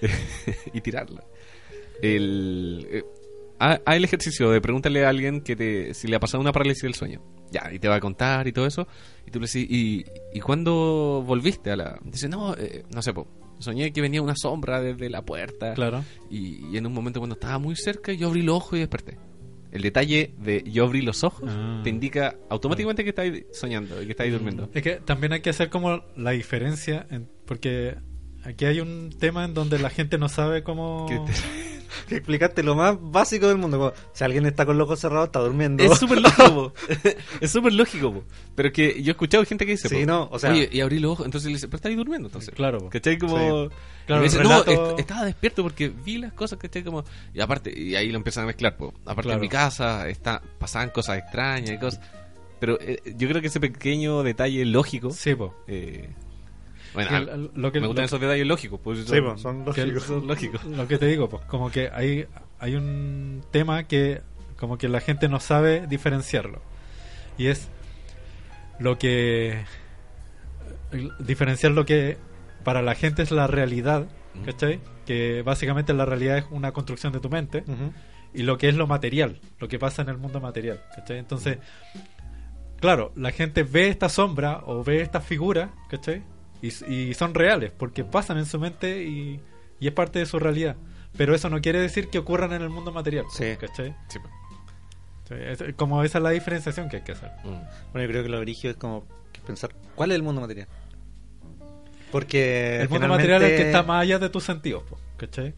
y 0.72 0.80
tirarla. 0.80 1.24
El, 2.02 2.86
eh, 2.90 3.02
haz 3.72 3.96
el 3.96 4.04
ejercicio 4.04 4.50
de 4.50 4.60
preguntarle 4.60 5.04
a 5.04 5.08
alguien 5.08 5.40
que 5.40 5.56
te, 5.56 5.94
si 5.94 6.08
le 6.08 6.16
ha 6.16 6.20
pasado 6.20 6.40
una 6.40 6.52
parálisis 6.52 6.82
del 6.82 6.94
sueño. 6.94 7.20
Ya, 7.50 7.70
y 7.72 7.78
te 7.78 7.88
va 7.88 7.96
a 7.96 8.00
contar 8.00 8.48
y 8.48 8.52
todo 8.52 8.66
eso. 8.66 8.86
Y 9.26 9.30
tú 9.30 9.38
le 9.40 9.46
decís, 9.46 9.66
¿y, 9.70 10.04
y 10.32 10.40
cuándo 10.40 11.22
volviste 11.26 11.70
a 11.70 11.76
la...? 11.76 11.98
Dice, 12.04 12.28
no, 12.28 12.54
eh, 12.56 12.84
no 12.92 13.00
sé, 13.02 13.12
po, 13.12 13.28
soñé 13.60 13.92
que 13.92 14.00
venía 14.00 14.20
una 14.22 14.34
sombra 14.36 14.80
desde 14.80 15.08
la 15.08 15.22
puerta. 15.22 15.74
Claro. 15.74 16.04
Y, 16.30 16.66
y 16.72 16.76
en 16.76 16.86
un 16.86 16.92
momento 16.92 17.20
cuando 17.20 17.34
estaba 17.34 17.58
muy 17.58 17.76
cerca, 17.76 18.12
yo 18.12 18.28
abrí 18.28 18.42
los 18.42 18.56
ojos 18.56 18.74
y 18.74 18.80
desperté. 18.80 19.18
El 19.70 19.82
detalle 19.82 20.34
de 20.38 20.62
yo 20.66 20.84
abrí 20.84 21.02
los 21.02 21.24
ojos 21.24 21.48
Ah. 21.52 21.80
te 21.82 21.90
indica 21.90 22.36
automáticamente 22.48 23.02
que 23.02 23.10
estáis 23.10 23.44
soñando 23.52 24.00
y 24.00 24.06
que 24.06 24.12
estáis 24.12 24.32
durmiendo. 24.32 24.68
Es 24.72 24.82
que 24.82 24.96
también 24.96 25.32
hay 25.32 25.40
que 25.40 25.50
hacer 25.50 25.68
como 25.70 26.02
la 26.16 26.30
diferencia, 26.30 27.06
en- 27.10 27.28
porque 27.46 27.96
aquí 28.44 28.66
hay 28.66 28.80
un 28.80 29.10
tema 29.18 29.44
en 29.44 29.52
donde 29.54 29.78
la 29.80 29.90
gente 29.90 30.16
no 30.18 30.28
sabe 30.28 30.62
cómo... 30.62 31.06
Que 32.08 32.16
explicaste 32.16 32.62
lo 32.62 32.74
más 32.74 32.96
básico 33.00 33.48
del 33.48 33.58
mundo. 33.58 33.78
como, 33.78 33.92
si 34.12 34.24
alguien 34.24 34.46
está 34.46 34.64
con 34.66 34.78
los 34.78 34.86
ojos 34.86 35.00
cerrados, 35.00 35.26
está 35.28 35.40
durmiendo. 35.40 35.82
Es 35.82 35.98
súper 35.98 36.20
lógico, 36.20 36.54
po. 36.54 36.72
es 37.40 37.50
súper 37.50 37.72
lógico, 37.72 38.12
po. 38.12 38.24
pero 38.54 38.72
que 38.72 39.02
yo 39.02 39.10
he 39.10 39.12
escuchado 39.12 39.44
gente 39.44 39.64
que 39.66 39.72
dice, 39.72 39.88
Sí, 39.88 40.00
po, 40.00 40.06
no, 40.06 40.28
o 40.30 40.38
sea- 40.38 40.52
oye, 40.52 40.68
y 40.72 40.80
abrí 40.80 40.98
los 40.98 41.12
ojos, 41.12 41.26
entonces 41.26 41.48
le 41.48 41.54
dice, 41.54 41.68
pero 41.68 41.76
estáis 41.76 41.96
durmiendo, 41.96 42.28
entonces. 42.28 42.54
Claro, 42.54 42.78
po. 42.78 42.90
¿Cachai? 42.90 43.18
Como... 43.18 43.36
Sí. 43.68 43.74
Claro, 44.06 44.20
y 44.20 44.24
me 44.24 44.28
dice, 44.30 44.36
el 44.38 44.44
relato- 44.48 44.74
no, 44.74 44.90
est- 44.90 45.00
estaba 45.00 45.24
despierto 45.24 45.62
porque 45.62 45.88
vi 45.88 46.18
las 46.18 46.32
cosas, 46.32 46.58
¿cachai? 46.58 46.82
Como... 46.84 47.04
Y 47.32 47.40
aparte, 47.40 47.72
y 47.78 47.94
ahí 47.96 48.10
lo 48.10 48.16
empiezan 48.18 48.44
a 48.44 48.46
mezclar, 48.48 48.76
po. 48.76 48.92
Aparte 49.06 49.22
Claro. 49.22 49.36
en 49.36 49.40
mi 49.40 49.48
casa 49.48 50.08
está, 50.08 50.42
pasaban 50.58 50.90
cosas 50.90 51.18
extrañas 51.18 51.70
y 51.70 51.78
cosas. 51.78 52.00
Pero 52.60 52.78
eh, 52.80 53.00
yo 53.16 53.28
creo 53.28 53.40
que 53.40 53.48
ese 53.48 53.60
pequeño 53.60 54.22
detalle 54.22 54.64
lógico... 54.64 55.10
Sí, 55.10 55.34
po. 55.34 55.54
eh, 55.66 56.08
bueno, 56.94 57.16
el- 57.16 57.50
lo 57.54 57.72
que- 57.72 57.80
me 57.80 57.86
gustan 57.88 58.04
esos 58.06 58.20
detalles 58.20 58.46
lógicos. 58.46 58.80
Pues, 58.82 59.00
Sí, 59.06 59.20
pues, 59.20 59.40
son 59.40 59.64
que 59.72 59.82
el- 59.82 59.88
lógicos. 59.90 60.04
son 60.04 60.26
lógicos. 60.28 60.64
Lo 60.64 60.88
que 60.88 60.96
te 60.98 61.06
digo, 61.06 61.28
pues 61.28 61.44
como 61.46 61.70
que 61.70 61.90
hay, 61.92 62.26
hay 62.58 62.74
un 62.76 63.42
tema 63.50 63.84
que 63.84 64.22
como 64.56 64.78
que 64.78 64.88
la 64.88 65.00
gente 65.00 65.28
no 65.28 65.40
sabe 65.40 65.86
diferenciarlo. 65.86 66.62
Y 67.36 67.48
es 67.48 67.68
lo 68.78 68.98
que... 68.98 69.64
Diferenciar 71.18 71.72
lo 71.72 71.84
que 71.84 72.16
para 72.62 72.80
la 72.82 72.94
gente 72.94 73.22
es 73.22 73.30
la 73.30 73.46
realidad. 73.46 74.06
¿cachai? 74.44 74.80
Que 75.06 75.42
básicamente 75.42 75.92
la 75.92 76.04
realidad 76.04 76.38
es 76.38 76.44
una 76.50 76.72
construcción 76.72 77.12
de 77.12 77.20
tu 77.20 77.28
mente. 77.30 77.64
Y 78.32 78.42
lo 78.42 78.58
que 78.58 78.68
es 78.68 78.74
lo 78.76 78.86
material, 78.86 79.40
lo 79.58 79.68
que 79.68 79.78
pasa 79.78 80.02
en 80.02 80.08
el 80.08 80.16
mundo 80.18 80.40
material. 80.40 80.80
¿cachai? 80.94 81.18
Entonces, 81.18 81.58
claro, 82.80 83.12
la 83.16 83.30
gente 83.32 83.62
ve 83.64 83.88
esta 83.88 84.08
sombra 84.08 84.60
o 84.66 84.82
ve 84.84 85.02
estas 85.02 85.24
figuras, 85.24 85.70
¿cachai? 85.90 86.22
Y, 86.66 86.92
y 87.10 87.14
son 87.14 87.34
reales, 87.34 87.72
porque 87.76 88.04
pasan 88.04 88.38
en 88.38 88.46
su 88.46 88.58
mente 88.58 89.02
y, 89.04 89.40
y 89.80 89.86
es 89.86 89.92
parte 89.92 90.18
de 90.18 90.26
su 90.26 90.38
realidad. 90.38 90.76
Pero 91.16 91.34
eso 91.34 91.48
no 91.50 91.60
quiere 91.60 91.80
decir 91.80 92.08
que 92.08 92.18
ocurran 92.18 92.52
en 92.52 92.62
el 92.62 92.70
mundo 92.70 92.90
material, 92.92 93.24
Sí. 93.32 93.56
¿cachai? 93.60 93.94
Sí, 94.08 94.18
po. 94.18 94.28
Sí, 95.28 95.34
es- 95.38 95.74
como 95.76 96.02
esa 96.04 96.18
es 96.18 96.24
la 96.24 96.30
diferenciación 96.30 96.88
que 96.88 96.96
hay 96.98 97.02
que 97.02 97.12
hacer. 97.12 97.30
Mm. 97.44 97.48
Bueno, 97.92 98.06
yo 98.06 98.08
creo 98.08 98.22
que 98.22 98.28
lo 98.28 98.38
origen 98.38 98.70
es 98.72 98.76
como 98.76 99.06
pensar, 99.46 99.74
¿cuál 99.94 100.10
es 100.10 100.16
el 100.16 100.22
mundo 100.22 100.40
material? 100.40 100.68
Porque 102.10 102.76
el 102.76 102.88
mundo 102.88 103.06
finalmente- 103.06 103.08
material 103.28 103.42
es 103.42 103.50
el 103.50 103.56
que 103.58 103.66
está 103.66 103.82
más 103.82 104.02
allá 104.02 104.18
de 104.18 104.28
tus 104.30 104.44
sentidos, 104.44 104.82
po, 104.84 104.98
¿cachai? 105.16 105.54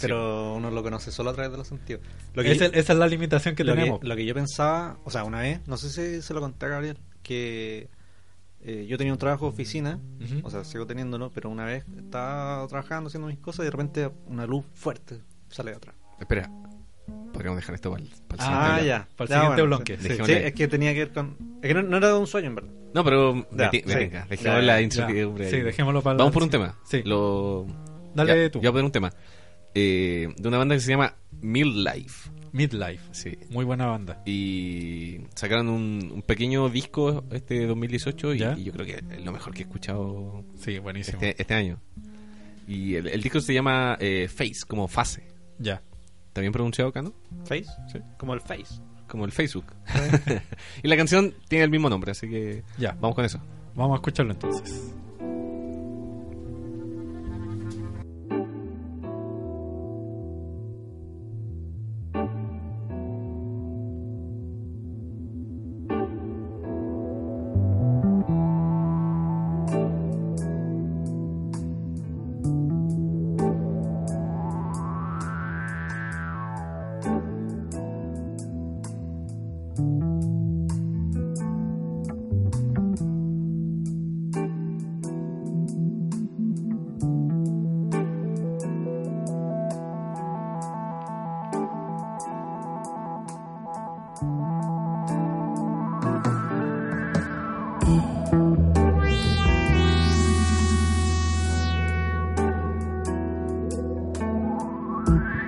Pero 0.00 0.54
uno 0.54 0.70
lo 0.70 0.82
conoce 0.82 1.12
solo 1.12 1.30
a 1.30 1.34
través 1.34 1.52
de 1.52 1.58
los 1.58 1.68
sentidos. 1.68 2.02
Lo 2.34 2.42
que 2.42 2.52
Es 2.52 2.58
yo- 2.58 2.64
el- 2.66 2.74
esa 2.74 2.94
es 2.94 2.98
la 2.98 3.06
limitación 3.06 3.54
que 3.54 3.64
lo 3.64 3.74
tenemos. 3.74 4.00
Que, 4.00 4.06
lo 4.08 4.16
que 4.16 4.24
yo 4.24 4.34
pensaba, 4.34 4.96
o 5.04 5.10
sea, 5.10 5.24
una 5.24 5.40
vez, 5.40 5.60
no 5.66 5.76
sé 5.76 5.90
si 5.90 6.22
se 6.22 6.32
lo 6.32 6.40
conté 6.40 6.66
a 6.66 6.68
Gabriel, 6.70 6.98
que 7.22 7.88
eh, 8.62 8.86
yo 8.88 8.98
tenía 8.98 9.12
un 9.12 9.18
trabajo 9.18 9.46
de 9.46 9.52
oficina, 9.52 9.98
o 10.42 10.50
sea, 10.50 10.64
sigo 10.64 10.86
teniéndolo, 10.86 11.30
pero 11.30 11.48
una 11.50 11.64
vez 11.64 11.84
estaba 11.96 12.66
trabajando 12.68 13.08
haciendo 13.08 13.28
mis 13.28 13.38
cosas 13.38 13.60
y 13.60 13.64
de 13.64 13.70
repente 13.70 14.10
una 14.26 14.46
luz 14.46 14.64
fuerte 14.74 15.20
sale 15.48 15.70
de 15.70 15.76
atrás. 15.78 15.94
Espera, 16.20 16.50
podríamos 17.32 17.56
dejar 17.56 17.74
esto 17.74 17.90
para 17.90 18.02
el, 18.02 18.10
para 18.28 18.44
el 18.44 18.50
Ah, 18.52 18.78
siguiente 18.78 18.82
bloque. 18.82 18.86
ya. 18.86 19.08
Para 19.16 19.24
el 19.24 19.28
Ya, 19.30 19.34
siguiente 19.40 19.62
bueno, 19.62 19.76
bloque, 19.76 19.98
Sí, 20.26 20.32
es 20.32 20.52
que 20.54 20.68
tenía 20.68 20.92
que 20.92 20.98
ver 21.00 21.12
con. 21.12 21.36
Es 21.62 21.68
que 21.68 21.74
no, 21.74 21.82
no 21.82 21.96
era 21.96 22.16
un 22.16 22.26
sueño, 22.26 22.48
en 22.48 22.54
verdad. 22.56 22.70
No, 22.92 23.04
pero 23.04 23.46
Ya, 23.52 23.70
sí. 23.70 23.82
venga, 23.86 24.26
dejemos 24.28 24.56
Ya, 24.60 24.62
la 24.62 24.80
incertidumbre. 24.82 25.48
Sí, 25.50 25.60
dejémoslo 25.60 26.02
para 26.02 26.16
Vamos 26.18 26.32
por 26.32 26.42
un 26.42 26.50
tema. 26.50 26.76
Sí. 26.84 27.02
Lo... 27.04 27.66
Dale 28.14 28.44
ya, 28.44 28.50
tú. 28.50 28.58
Voy 28.58 28.66
a 28.68 28.70
poner 28.72 28.84
un 28.84 28.92
tema. 28.92 29.12
Eh, 29.74 30.28
de 30.36 30.48
una 30.48 30.58
banda 30.58 30.74
que 30.74 30.80
se 30.80 30.90
llama 30.90 31.14
Mill 31.40 31.84
Life. 31.84 32.28
Midlife. 32.52 33.02
Sí. 33.12 33.38
Muy 33.50 33.64
buena 33.64 33.86
banda. 33.86 34.22
Y 34.26 35.18
sacaron 35.34 35.68
un, 35.68 36.10
un 36.14 36.22
pequeño 36.22 36.68
disco 36.68 37.24
este 37.30 37.66
2018 37.66 38.34
y, 38.34 38.38
¿Ya? 38.38 38.56
y 38.58 38.64
yo 38.64 38.72
creo 38.72 38.86
que 38.86 38.92
es 39.14 39.24
lo 39.24 39.32
mejor 39.32 39.52
que 39.54 39.60
he 39.60 39.62
escuchado 39.64 40.44
Sí, 40.58 40.78
buenísimo. 40.78 41.18
este, 41.20 41.40
este 41.40 41.54
año. 41.54 41.80
Y 42.66 42.94
el, 42.94 43.08
el 43.08 43.20
disco 43.22 43.40
se 43.40 43.52
llama 43.54 43.96
eh, 44.00 44.28
Face, 44.28 44.60
como 44.66 44.86
fase. 44.88 45.24
Ya. 45.58 45.82
¿Está 46.28 46.40
bien 46.40 46.52
pronunciado, 46.52 46.92
Cano? 46.92 47.12
¿Face? 47.44 47.66
Sí. 47.92 47.98
Como 48.18 48.34
el 48.34 48.40
Face. 48.40 48.80
Como 49.08 49.24
el 49.24 49.32
Facebook. 49.32 49.64
y 50.84 50.86
la 50.86 50.96
canción 50.96 51.34
tiene 51.48 51.64
el 51.64 51.70
mismo 51.70 51.90
nombre, 51.90 52.12
así 52.12 52.28
que 52.28 52.62
Ya. 52.78 52.92
vamos 53.00 53.16
con 53.16 53.24
eso. 53.24 53.40
Vamos 53.74 53.92
a 53.92 53.96
escucharlo 53.96 54.32
entonces. 54.32 54.94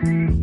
Bye. 0.03 0.42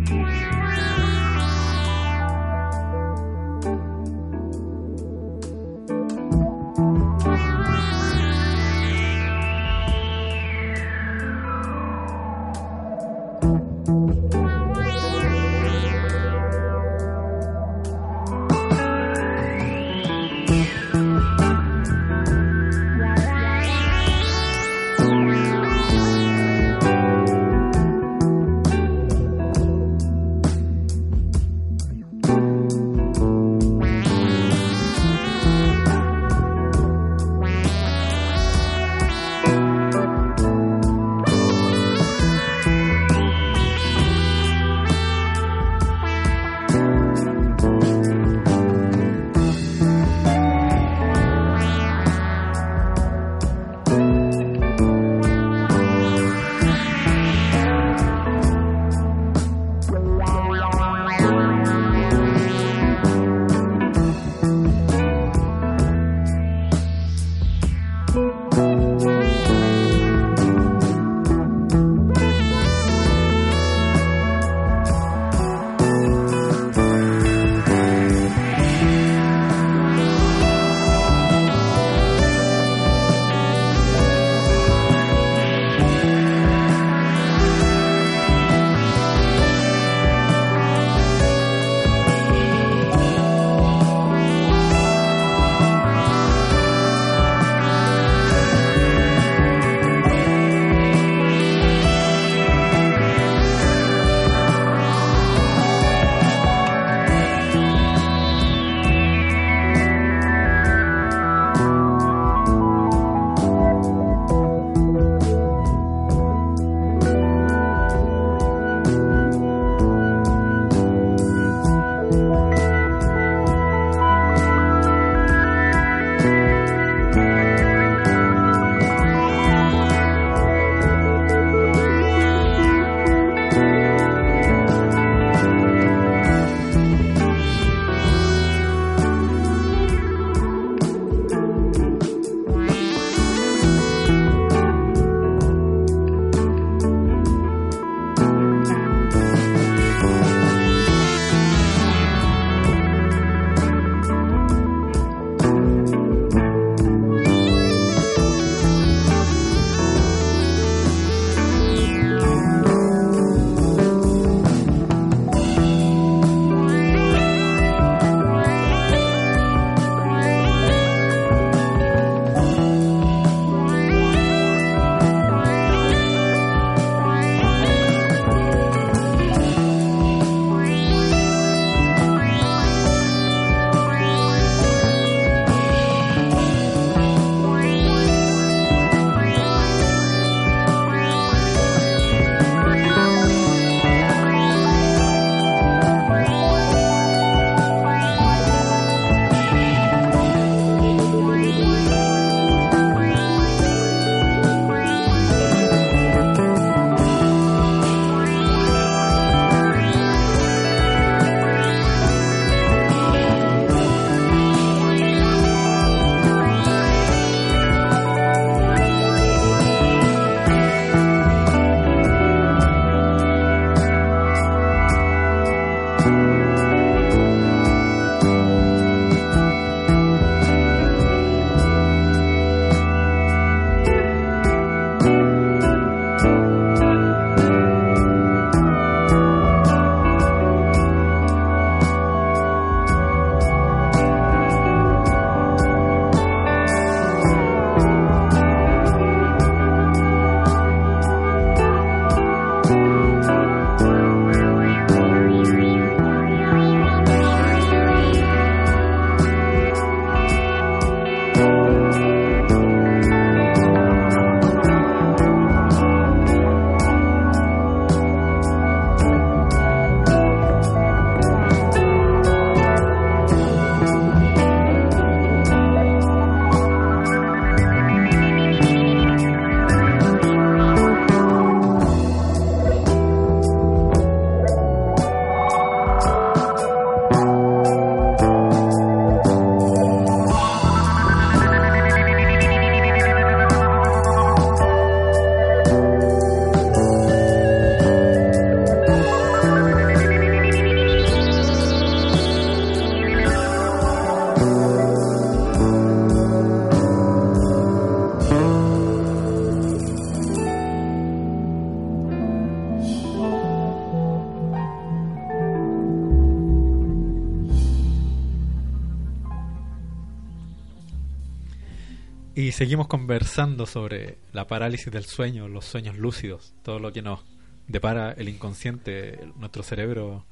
Seguimos 322.60 322.88
conversando 322.88 323.66
sobre 323.66 324.18
la 324.34 324.46
parálisis 324.46 324.92
del 324.92 325.06
sueño, 325.06 325.48
los 325.48 325.64
sueños 325.64 325.98
lúcidos, 325.98 326.54
todo 326.62 326.78
lo 326.78 326.92
que 326.92 327.02
nos 327.02 327.22
depara 327.70 328.12
el 328.12 328.28
inconsciente, 328.28 329.18
nuestro 329.38 329.64
cerebro 329.64 330.26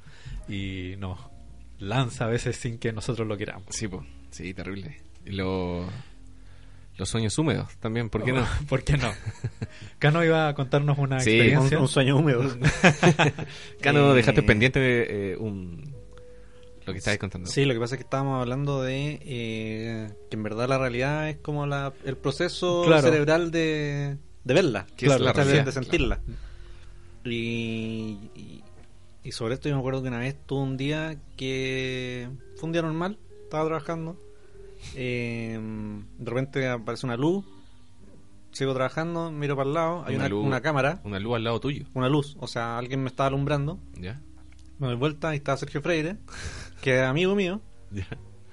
y 0.46 0.92
nos 0.98 1.18
lanza 1.78 2.26
a 2.26 2.28
veces 2.28 2.56
sin 2.56 2.76
que 2.78 2.92
nosotros 2.92 3.26
lo 3.26 3.38
queramos. 3.38 3.64
Sí, 3.70 3.88
po. 3.88 4.04
sí, 4.30 4.52
terrible. 4.52 5.00
Y 5.24 5.30
lo- 5.30 5.86
los 6.98 7.08
sueños 7.08 7.38
húmedos 7.38 7.74
también, 7.78 8.10
¿por 8.10 8.22
qué 8.24 8.32
no? 8.32 8.44
¿Por 8.68 8.84
qué 8.84 8.98
no? 8.98 9.10
Cano 9.98 10.22
iba 10.22 10.48
a 10.48 10.54
contarnos 10.54 10.98
una 10.98 11.20
Sí, 11.20 11.30
Un, 11.30 11.36
experiencia. 11.46 11.78
un 11.80 11.88
sueño 11.88 12.18
húmedo. 12.18 12.42
Cano, 13.80 14.12
Eh, 14.12 14.16
dejaste 14.16 14.42
pendiente 14.42 14.80
de, 14.80 15.32
eh, 15.32 15.36
un... 15.38 15.77
lo 16.88 16.92
que 16.92 16.98
estabas 16.98 17.18
contando. 17.18 17.48
Sí, 17.48 17.64
lo 17.64 17.74
que 17.74 17.80
pasa 17.80 17.94
es 17.94 17.98
que 17.98 18.04
estábamos 18.04 18.40
hablando 18.40 18.82
de 18.82 19.20
eh, 19.22 20.12
que 20.30 20.36
en 20.36 20.42
verdad 20.42 20.68
la 20.68 20.78
realidad 20.78 21.28
es 21.30 21.36
como 21.38 21.66
la, 21.66 21.92
el 22.04 22.16
proceso 22.16 22.82
Claro. 22.86 23.02
cerebral 23.02 23.50
de, 23.50 24.16
de 24.44 24.54
verla, 24.54 24.86
Que 24.96 25.06
es 25.06 25.20
la 25.20 25.32
de- 25.32 25.32
realidad, 25.32 25.64
de 25.64 25.72
sentirla. 25.72 26.20
Y, 27.24 28.30
y, 28.34 28.64
y 29.24 29.32
sobre 29.32 29.54
esto 29.54 29.68
yo 29.68 29.74
me 29.74 29.80
acuerdo 29.80 30.02
que 30.02 30.08
una 30.08 30.20
vez 30.20 30.36
tuve 30.46 30.62
un 30.62 30.76
día 30.76 31.16
que 31.36 32.28
fue 32.56 32.66
un 32.68 32.72
día 32.72 32.82
normal, 32.82 33.18
estaba 33.44 33.64
trabajando, 33.66 34.18
eh, 34.94 35.58
de 36.18 36.30
repente 36.30 36.68
aparece 36.68 37.06
una 37.06 37.16
luz, 37.16 37.44
sigo 38.52 38.72
trabajando, 38.72 39.30
miro 39.30 39.56
para 39.56 39.68
el 39.68 39.74
lado, 39.74 40.04
hay 40.06 40.14
Una 40.14 40.24
una, 40.24 40.28
luz. 40.28 40.46
una 40.46 40.60
cámara, 40.62 41.00
Una 41.04 41.18
luz 41.18 41.36
al 41.36 41.44
lado 41.44 41.60
tuyo, 41.60 41.86
una 41.94 42.08
luz, 42.08 42.36
o 42.40 42.46
sea, 42.46 42.78
alguien 42.78 43.02
me 43.02 43.08
estaba 43.08 43.26
alumbrando, 43.26 43.78
¿ya? 44.00 44.20
me 44.78 44.86
doy 44.86 44.96
vuelta 44.96 45.34
y 45.34 45.38
estaba 45.38 45.58
Sergio 45.58 45.82
Freire, 45.82 46.16
que 46.82 46.96
es 47.00 47.02
amigo 47.02 47.34
mío, 47.34 47.60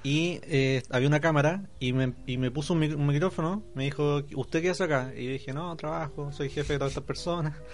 y 0.03 0.39
eh, 0.43 0.83
había 0.91 1.07
una 1.07 1.19
cámara 1.19 1.67
y 1.79 1.93
me, 1.93 2.13
y 2.27 2.37
me 2.37 2.51
puso 2.51 2.73
un, 2.73 2.81
mic- 2.81 2.95
un 2.95 3.07
micrófono. 3.07 3.63
Me 3.73 3.85
dijo, 3.85 4.21
¿usted 4.35 4.61
qué 4.61 4.69
hace 4.69 4.83
acá? 4.83 5.11
Y 5.17 5.25
yo 5.25 5.31
dije, 5.31 5.51
no, 5.53 5.75
trabajo, 5.75 6.31
soy 6.31 6.49
jefe 6.49 6.73
de 6.73 6.79
todas 6.79 6.91
estas 6.91 7.05
personas. 7.05 7.55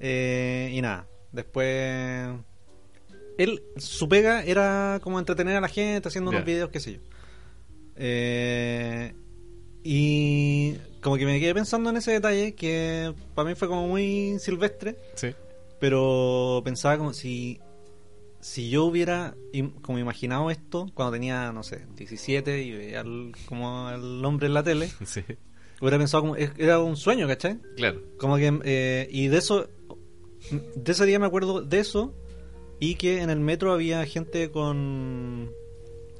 Eh, 0.00 0.70
y 0.74 0.82
nada, 0.82 1.06
después... 1.32 2.28
Él, 3.38 3.62
su 3.76 4.08
pega 4.08 4.42
era 4.44 4.98
como 5.02 5.18
entretener 5.20 5.56
a 5.56 5.60
la 5.60 5.68
gente 5.68 6.08
haciendo 6.08 6.30
unos 6.30 6.44
videos, 6.44 6.68
qué 6.70 6.80
sé 6.80 6.94
yo. 6.94 7.00
Eh, 7.96 9.14
y 9.82 10.74
como 11.00 11.16
que 11.16 11.24
me 11.26 11.38
quedé 11.40 11.54
pensando 11.54 11.90
en 11.90 11.96
ese 11.96 12.10
detalle 12.12 12.54
que 12.54 13.14
para 13.34 13.48
mí 13.48 13.54
fue 13.54 13.68
como 13.68 13.86
muy 13.86 14.36
silvestre 14.40 14.96
Sí. 15.14 15.28
pero 15.78 16.60
pensaba 16.64 16.98
como 16.98 17.12
si 17.12 17.60
si 18.46 18.68
yo 18.68 18.84
hubiera 18.84 19.34
como 19.80 19.98
imaginado 19.98 20.50
esto 20.50 20.86
cuando 20.92 21.12
tenía 21.12 21.50
no 21.50 21.62
sé 21.62 21.86
17 21.96 22.62
y 22.62 22.72
veía 22.72 23.00
al- 23.00 23.32
como 23.46 23.88
el 23.88 24.22
hombre 24.22 24.48
en 24.48 24.52
la 24.54 24.62
tele 24.62 24.90
Sí, 25.06 25.22
hubiera 25.80 25.96
pensado 25.96 26.24
como 26.24 26.36
era 26.36 26.78
un 26.78 26.96
sueño 26.96 27.26
¿cachai? 27.26 27.58
claro. 27.76 28.02
como 28.18 28.36
que 28.36 28.52
eh, 28.64 29.08
y 29.10 29.28
de 29.28 29.38
eso 29.38 29.70
de 30.76 30.92
ese 30.92 31.06
día 31.06 31.18
me 31.18 31.24
acuerdo 31.24 31.62
de 31.62 31.78
eso 31.78 32.14
y 32.80 32.96
que 32.96 33.22
en 33.22 33.30
el 33.30 33.40
metro 33.40 33.72
había 33.72 34.04
gente 34.04 34.50
con 34.50 35.50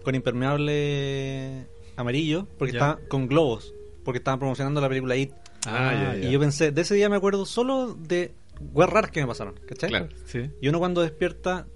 con 0.03 0.15
impermeable 0.15 1.67
amarillo 1.97 2.47
porque 2.59 2.73
Ya. 2.73 2.79
estaban 2.79 3.07
con 3.09 3.29
globos 3.29 3.75
porque 4.03 4.17
estaban 4.19 4.39
promocionando 4.41 4.81
la 4.81 4.89
película 4.89 5.15
It 5.17 5.33
Ah, 5.67 5.93
ya, 6.15 6.21
ya. 6.21 6.29
y 6.29 6.33
yo 6.33 6.41
pensé 6.41 6.73
de 6.73 6.81
ese 6.83 6.95
día 6.95 7.09
me 7.11 7.17
acuerdo 7.17 7.45
solo 7.47 7.95
de 7.95 8.33
weas 8.73 8.89
raras 8.91 9.11
que 9.11 9.21
me 9.21 9.27
pasaron 9.27 9.55
¿cachai? 9.67 9.91
Claro. 9.91 10.09
Sí. 10.27 10.51
Y 10.63 10.69
uno 10.69 10.79
cuando 10.79 11.01
despierta 11.03 11.67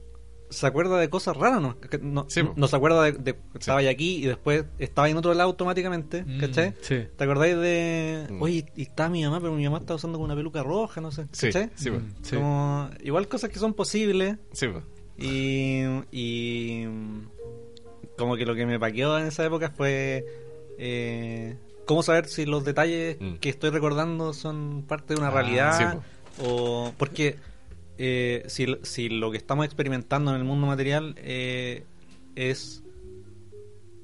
se 0.50 0.66
acuerda 0.66 0.98
de 0.98 1.10
cosas 1.10 1.36
raras, 1.36 1.60
¿no? 1.60 1.78
Que 1.78 1.98
No, 1.98 2.24
Sí, 2.28 2.42
po. 2.42 2.54
no 2.56 2.68
se 2.68 2.76
acuerda 2.76 3.02
de, 3.02 3.12
de 3.12 3.34
que 3.34 3.58
estaba 3.58 3.80
aquí 3.80 4.16
y 4.16 4.26
después 4.26 4.64
estaba 4.78 5.08
en 5.08 5.16
otro 5.16 5.34
lado 5.34 5.50
automáticamente, 5.50 6.24
Mm, 6.24 6.38
¿cachai? 6.40 6.74
sí. 6.80 7.06
¿Te 7.16 7.24
acordáis 7.24 7.56
de... 7.56 8.26
Mm. 8.30 8.42
Oye, 8.42 8.66
y 8.76 8.82
está 8.82 9.08
mi 9.08 9.22
mamá, 9.24 9.40
pero 9.40 9.52
mi 9.52 9.64
mamá 9.64 9.78
está 9.78 9.94
usando 9.94 10.16
como 10.18 10.24
una 10.24 10.34
peluca 10.36 10.62
roja, 10.62 11.00
no 11.00 11.10
sé, 11.10 11.26
¿cachai? 11.30 11.70
sí. 11.74 11.90
Mm, 11.90 12.14
sí. 12.22 12.36
Como, 12.36 12.88
igual 13.02 13.28
cosas 13.28 13.50
que 13.50 13.58
son 13.58 13.74
posibles 13.74 14.36
Sí, 14.52 14.68
y, 15.18 15.82
y 16.12 16.86
como 18.16 18.36
que 18.36 18.46
lo 18.46 18.54
que 18.54 18.66
me 18.66 18.78
paqueó 18.78 19.18
en 19.18 19.26
esa 19.26 19.44
época 19.44 19.70
fue 19.76 20.24
eh, 20.78 21.56
cómo 21.86 22.02
saber 22.02 22.26
si 22.26 22.46
los 22.46 22.64
detalles 22.64 23.16
Mm. 23.20 23.34
que 23.36 23.48
estoy 23.48 23.70
recordando 23.70 24.32
son 24.32 24.84
parte 24.86 25.14
de 25.14 25.20
una 25.20 25.28
Ah, 25.28 25.32
realidad 25.32 25.78
sí, 25.92 26.42
o 26.44 26.92
porque 26.96 27.36
eh, 27.98 28.44
si, 28.46 28.66
si 28.82 29.08
lo 29.08 29.30
que 29.30 29.36
estamos 29.36 29.64
experimentando 29.66 30.30
en 30.32 30.36
el 30.38 30.44
mundo 30.44 30.66
material 30.66 31.14
eh, 31.18 31.84
es 32.36 32.82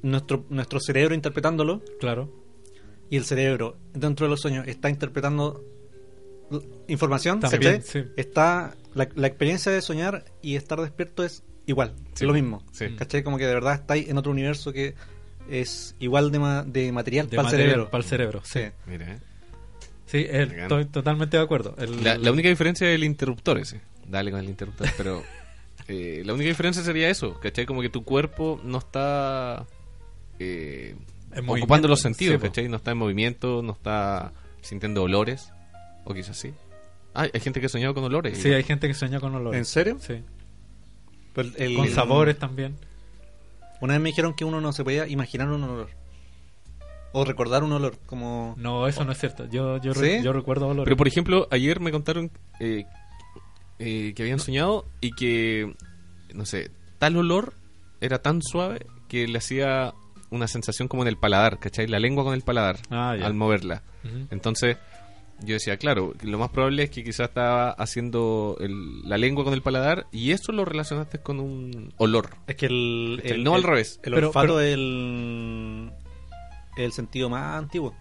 nuestro 0.02 0.44
nuestro 0.50 0.80
cerebro 0.80 1.14
interpretándolo 1.14 1.82
Claro. 2.00 2.30
y 3.10 3.16
el 3.16 3.24
cerebro 3.24 3.76
dentro 3.94 4.26
de 4.26 4.30
los 4.30 4.40
sueños 4.40 4.66
está 4.68 4.90
interpretando 4.90 5.64
información 6.88 7.40
También, 7.40 7.82
está 8.16 8.74
la, 8.94 9.08
la 9.14 9.26
experiencia 9.26 9.72
de 9.72 9.80
soñar 9.80 10.24
y 10.42 10.56
estar 10.56 10.80
despierto 10.80 11.24
es 11.24 11.42
igual 11.66 11.94
Sí. 12.14 12.24
es 12.24 12.28
lo 12.28 12.34
mismo 12.34 12.62
Sí. 12.72 12.86
¿cachai? 12.96 13.22
como 13.22 13.38
que 13.38 13.46
de 13.46 13.54
verdad 13.54 13.74
estáis 13.74 14.08
en 14.08 14.18
otro 14.18 14.30
universo 14.32 14.72
que 14.72 14.94
es 15.48 15.94
igual 15.98 16.30
de, 16.30 16.38
ma- 16.38 16.62
de 16.64 16.92
material 16.92 17.28
De 17.28 17.36
para 17.36 17.48
el 17.48 17.56
cerebro 17.56 17.90
Para 17.90 18.02
el 18.04 18.08
cerebro, 18.08 18.40
sí. 18.44 18.60
Sí. 18.60 18.70
Mira, 18.86 19.12
¿eh? 19.14 19.18
Sí, 20.06 20.26
el- 20.28 20.46
Bacán. 20.48 20.62
estoy 20.62 20.84
totalmente 20.86 21.36
de 21.36 21.42
acuerdo. 21.42 21.74
El- 21.78 22.02
La, 22.04 22.16
la 22.18 22.30
única 22.32 22.48
diferencia 22.48 22.88
es 22.88 22.94
el 22.94 23.04
interruptor 23.04 23.58
ese. 23.58 23.80
Dale 24.06 24.30
con 24.30 24.40
el 24.40 24.48
interruptor, 24.48 24.88
pero... 24.96 25.22
eh, 25.88 26.22
la 26.24 26.34
única 26.34 26.48
diferencia 26.48 26.82
sería 26.82 27.08
eso, 27.08 27.38
¿cachai? 27.40 27.66
Como 27.66 27.80
que 27.82 27.88
tu 27.88 28.04
cuerpo 28.04 28.60
no 28.64 28.78
está... 28.78 29.66
eh, 30.38 30.94
ocupando 31.46 31.88
los 31.88 32.00
sentidos, 32.00 32.40
sí. 32.40 32.46
¿cachai? 32.48 32.68
No 32.68 32.76
está 32.76 32.90
en 32.92 32.98
movimiento, 32.98 33.62
no 33.62 33.72
está 33.72 34.32
sintiendo 34.60 35.02
olores, 35.02 35.50
o 36.04 36.14
quizás 36.14 36.36
sí. 36.36 36.52
Ah, 37.14 37.28
hay 37.32 37.40
gente 37.40 37.60
que 37.60 37.66
ha 37.66 37.68
soñado 37.68 37.94
con 37.94 38.04
olores. 38.04 38.38
Sí, 38.38 38.52
hay 38.52 38.62
gente 38.64 38.88
que 38.88 38.94
sueña 38.94 39.20
con 39.20 39.34
olores. 39.34 39.58
¿En 39.58 39.64
serio? 39.64 39.98
Sí. 40.00 40.22
Pero 41.32 41.48
el- 41.56 41.76
Con 41.76 41.86
el- 41.86 41.92
sabores 41.92 42.38
también. 42.38 42.76
una 43.80 43.94
vez 43.94 44.02
me 44.02 44.08
dijeron 44.10 44.34
que 44.34 44.44
uno 44.44 44.60
no 44.60 44.72
se 44.72 44.84
podía 44.84 45.06
imaginar 45.06 45.48
un 45.48 45.62
olor 45.64 45.90
o 47.14 47.24
recordar 47.24 47.62
un 47.64 47.72
olor 47.72 47.96
como 48.06 48.54
No, 48.58 48.86
eso 48.86 49.04
no 49.04 49.12
es 49.12 49.18
cierto. 49.18 49.46
Yo, 49.48 49.78
yo, 49.78 49.94
re- 49.94 50.18
¿Sí? 50.18 50.22
yo 50.24 50.32
recuerdo 50.34 50.66
olores. 50.68 50.84
Pero 50.84 50.96
por 50.96 51.08
ejemplo, 51.08 51.48
ayer 51.50 51.80
me 51.80 51.90
contaron 51.92 52.30
eh, 52.60 52.84
eh, 53.78 54.12
que 54.14 54.22
habían 54.22 54.38
soñado 54.38 54.84
y 55.00 55.12
que, 55.12 55.74
no 56.34 56.44
sé, 56.44 56.70
tal 56.98 57.16
olor 57.16 57.54
era 58.00 58.20
tan 58.20 58.42
suave 58.42 58.86
que 59.08 59.26
le 59.26 59.38
hacía 59.38 59.94
una 60.30 60.48
sensación 60.48 60.88
como 60.88 61.02
en 61.02 61.08
el 61.08 61.16
paladar, 61.16 61.58
¿cachai? 61.58 61.86
La 61.86 61.98
lengua 62.00 62.24
con 62.24 62.34
el 62.34 62.42
paladar 62.42 62.78
Ah, 62.90 63.14
ya. 63.18 63.26
al 63.26 63.34
moverla. 63.34 63.82
Ujú. 64.04 64.26
Entonces, 64.30 64.76
yo 65.40 65.54
decía, 65.54 65.76
claro, 65.76 66.12
lo 66.22 66.38
más 66.38 66.50
probable 66.50 66.84
es 66.84 66.90
que 66.90 67.02
quizás 67.04 67.28
estaba 67.28 67.70
haciendo 67.70 68.56
el- 68.60 69.02
la 69.08 69.18
lengua 69.18 69.44
con 69.44 69.52
el 69.54 69.62
paladar 69.62 70.06
y 70.12 70.30
eso 70.32 70.52
lo 70.52 70.64
relacionaste 70.64 71.18
con 71.18 71.40
un 71.40 71.92
olor. 71.98 72.30
es 72.46 72.56
que 72.56 72.66
el, 72.66 73.18
¿Cachai? 73.22 73.36
el- 73.38 73.44
No 73.44 73.54
al 73.54 73.62
revés. 73.62 74.00
el 74.02 74.14
Pero- 74.14 74.28
olfato 74.28 74.46
pero- 74.46 74.60
es 74.60 74.74
el 74.74 75.92
el 76.76 76.92
sentido 76.92 77.28
más 77.28 77.58
antiguo 77.58 77.94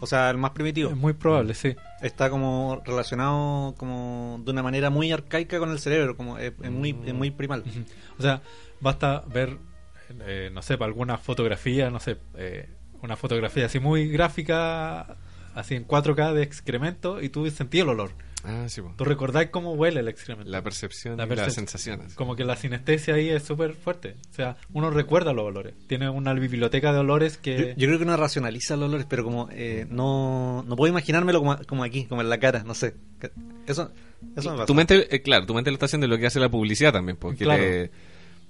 o 0.00 0.06
sea 0.06 0.30
el 0.30 0.38
más 0.38 0.50
primitivo 0.52 0.90
Es 0.90 0.96
muy 0.96 1.12
probable, 1.12 1.54
sí. 1.54 1.76
está 2.00 2.30
como 2.30 2.82
relacionado 2.84 3.74
como 3.76 4.40
de 4.44 4.50
una 4.50 4.62
manera 4.62 4.90
muy 4.90 5.12
arcaica 5.12 5.58
con 5.58 5.70
el 5.70 5.78
cerebro 5.78 6.16
como 6.16 6.38
es, 6.38 6.52
es 6.62 6.70
muy 6.70 6.98
es 7.04 7.14
muy 7.14 7.30
primal. 7.30 7.64
O 8.18 8.22
sea, 8.22 8.42
basta 8.80 9.22
ver, 9.32 9.58
eh, 10.20 10.50
no 10.52 10.62
sé, 10.62 10.76
alguna 10.80 11.18
fotografía, 11.18 11.90
no 11.90 12.00
sé, 12.00 12.16
eh, 12.36 12.68
una 13.02 13.16
fotografía 13.16 13.66
así 13.66 13.78
muy 13.78 14.08
gráfica, 14.08 15.16
así 15.54 15.74
en 15.74 15.86
4K 15.86 16.34
de 16.34 16.42
excremento, 16.42 17.22
y 17.22 17.28
tú 17.28 17.48
sentí 17.50 17.80
el 17.80 17.88
olor. 17.88 18.12
Ah, 18.44 18.66
sí. 18.68 18.80
Tú 18.96 19.04
recordás 19.04 19.46
cómo 19.50 19.72
huele 19.74 20.00
el 20.00 20.08
excremento. 20.08 20.50
La 20.50 20.62
percepción 20.62 21.16
La 21.18 21.26
y 21.26 21.36
las 21.36 21.54
sensaciones. 21.54 22.14
Como 22.14 22.36
que 22.36 22.44
la 22.44 22.56
sinestesia 22.56 23.14
ahí 23.14 23.28
es 23.28 23.42
súper 23.42 23.74
fuerte. 23.74 24.16
O 24.30 24.34
sea, 24.34 24.56
uno 24.72 24.90
recuerda 24.90 25.32
los 25.32 25.44
olores. 25.44 25.74
Tiene 25.86 26.08
una 26.08 26.32
biblioteca 26.34 26.92
de 26.92 26.98
olores 27.00 27.36
que... 27.36 27.74
yo 27.76 27.86
creo 27.86 27.98
que 27.98 28.04
uno 28.04 28.16
racionaliza 28.16 28.76
los 28.76 28.88
olores 28.88 29.06
pero 29.08 29.24
como 29.24 29.48
eh, 29.52 29.86
no 29.90 30.64
no 30.66 30.76
puedo 30.76 30.90
imaginármelo 30.90 31.40
como, 31.40 31.56
como 31.66 31.84
aquí 31.84 32.04
como 32.06 32.20
en 32.22 32.28
la 32.30 32.38
cara 32.38 32.62
no 32.64 32.74
sé 32.74 32.94
eso 33.66 33.90
eso 34.36 34.50
me 34.50 34.56
pasa 34.56 34.66
Tu 34.66 34.74
mente, 34.74 35.14
eh, 35.14 35.22
claro, 35.22 35.46
tu 35.46 35.54
mente 35.54 35.70
lo 35.70 35.74
está 35.74 35.86
haciendo 35.86 36.06
lo 36.06 36.18
que 36.18 36.26
hace 36.26 36.40
la 36.40 36.48
publicidad 36.50 36.92
también, 36.92 37.16
porque 37.16 37.44
Claro. 37.44 37.62
te, 37.62 37.90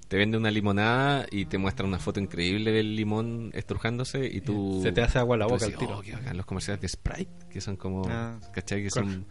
te 0.08 0.16
vende 0.16 0.36
una 0.36 0.50
limonada 0.50 1.26
y 1.30 1.44
te 1.46 1.58
muestra 1.58 1.86
una 1.86 1.98
foto 1.98 2.18
increíble 2.20 2.72
del 2.72 2.96
limón 2.96 3.50
estrujándose 3.54 4.26
y 4.26 4.40
tú... 4.40 4.80
Se 4.82 4.90
te 4.92 5.02
hace 5.02 5.18
agua 5.20 5.36
la 5.36 5.46
boca 5.46 5.64
decís, 5.66 5.78
tiro. 5.78 5.98
"Oh, 5.98 6.02
qué 6.02 6.12
bacán", 6.12 6.36
los 6.36 6.46
comerciales 6.46 6.80
de 6.80 6.88
Sprite, 6.88 7.30
que 7.50 7.60
son 7.60 7.76
como... 7.76 8.02
Ah. 8.08 8.38
¿Cachai? 8.52 8.82
Que 8.82 8.90
son... 8.90 9.26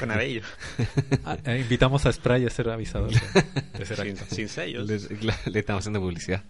con 0.00 0.10
abello 0.10 0.42
Ah, 1.24 1.36
eh, 1.44 1.60
invitamos 1.60 2.04
a 2.06 2.12
Spray 2.12 2.44
a 2.46 2.50
ser 2.50 2.68
avisador 2.70 3.10
de, 3.10 3.78
de 3.78 3.86
ser 3.86 4.16
sin, 4.28 4.48
sellos 4.48 4.88
Le, 4.88 4.98
le 5.50 5.58
estamos 5.60 5.82
haciendo 5.82 6.00
publicidad. 6.00 6.42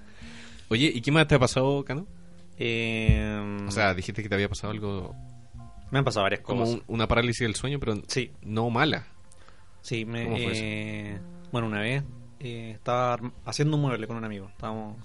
Oye, 0.68 0.90
¿y 0.94 1.00
qué 1.00 1.10
más 1.12 1.26
te 1.26 1.34
ha 1.34 1.38
pasado, 1.38 1.84
Cano? 1.84 2.06
Eh, 2.58 3.58
O 3.66 3.70
sea, 3.70 3.94
dijiste 3.94 4.22
que 4.22 4.28
te 4.28 4.34
había 4.34 4.48
pasado 4.48 4.72
algo 4.72 5.14
me 5.90 5.98
han 5.98 6.04
pasado 6.04 6.22
varias 6.22 6.40
como 6.42 6.60
cosas. 6.60 6.74
un- 6.76 6.82
una 6.94 7.08
parálisis 7.08 7.40
del 7.40 7.56
sueño, 7.56 7.80
pero 7.80 8.00
Sí, 8.06 8.30
no 8.42 8.70
mala. 8.70 9.06
sí. 9.82 10.04
Me, 10.04 10.24
¿Cómo 10.24 10.36
fue 10.36 10.52
eh, 10.54 11.18
bueno, 11.50 11.66
una 11.66 11.80
vez 11.80 12.04
eh, 12.38 12.70
estaba 12.76 13.18
haciendo 13.44 13.76
un 13.76 13.82
mueble 13.82 14.06
con 14.06 14.16
un 14.16 14.24
amigo. 14.24 14.48
Estábamos, 14.50 14.96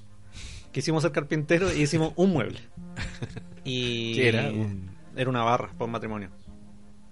quisimos 0.72 1.02
ser 1.02 1.12
carpinteros 1.12 1.76
y 1.76 1.82
hicimos 1.82 2.14
un 2.16 2.32
mueble. 2.34 2.60
Y 3.68 4.14
¿Qué 4.14 4.28
era? 4.30 4.50
Un- 4.52 4.92
Era 5.16 5.30
una 5.30 5.42
barra 5.44 5.70
por 5.76 5.90
matrimonio. 5.90 6.30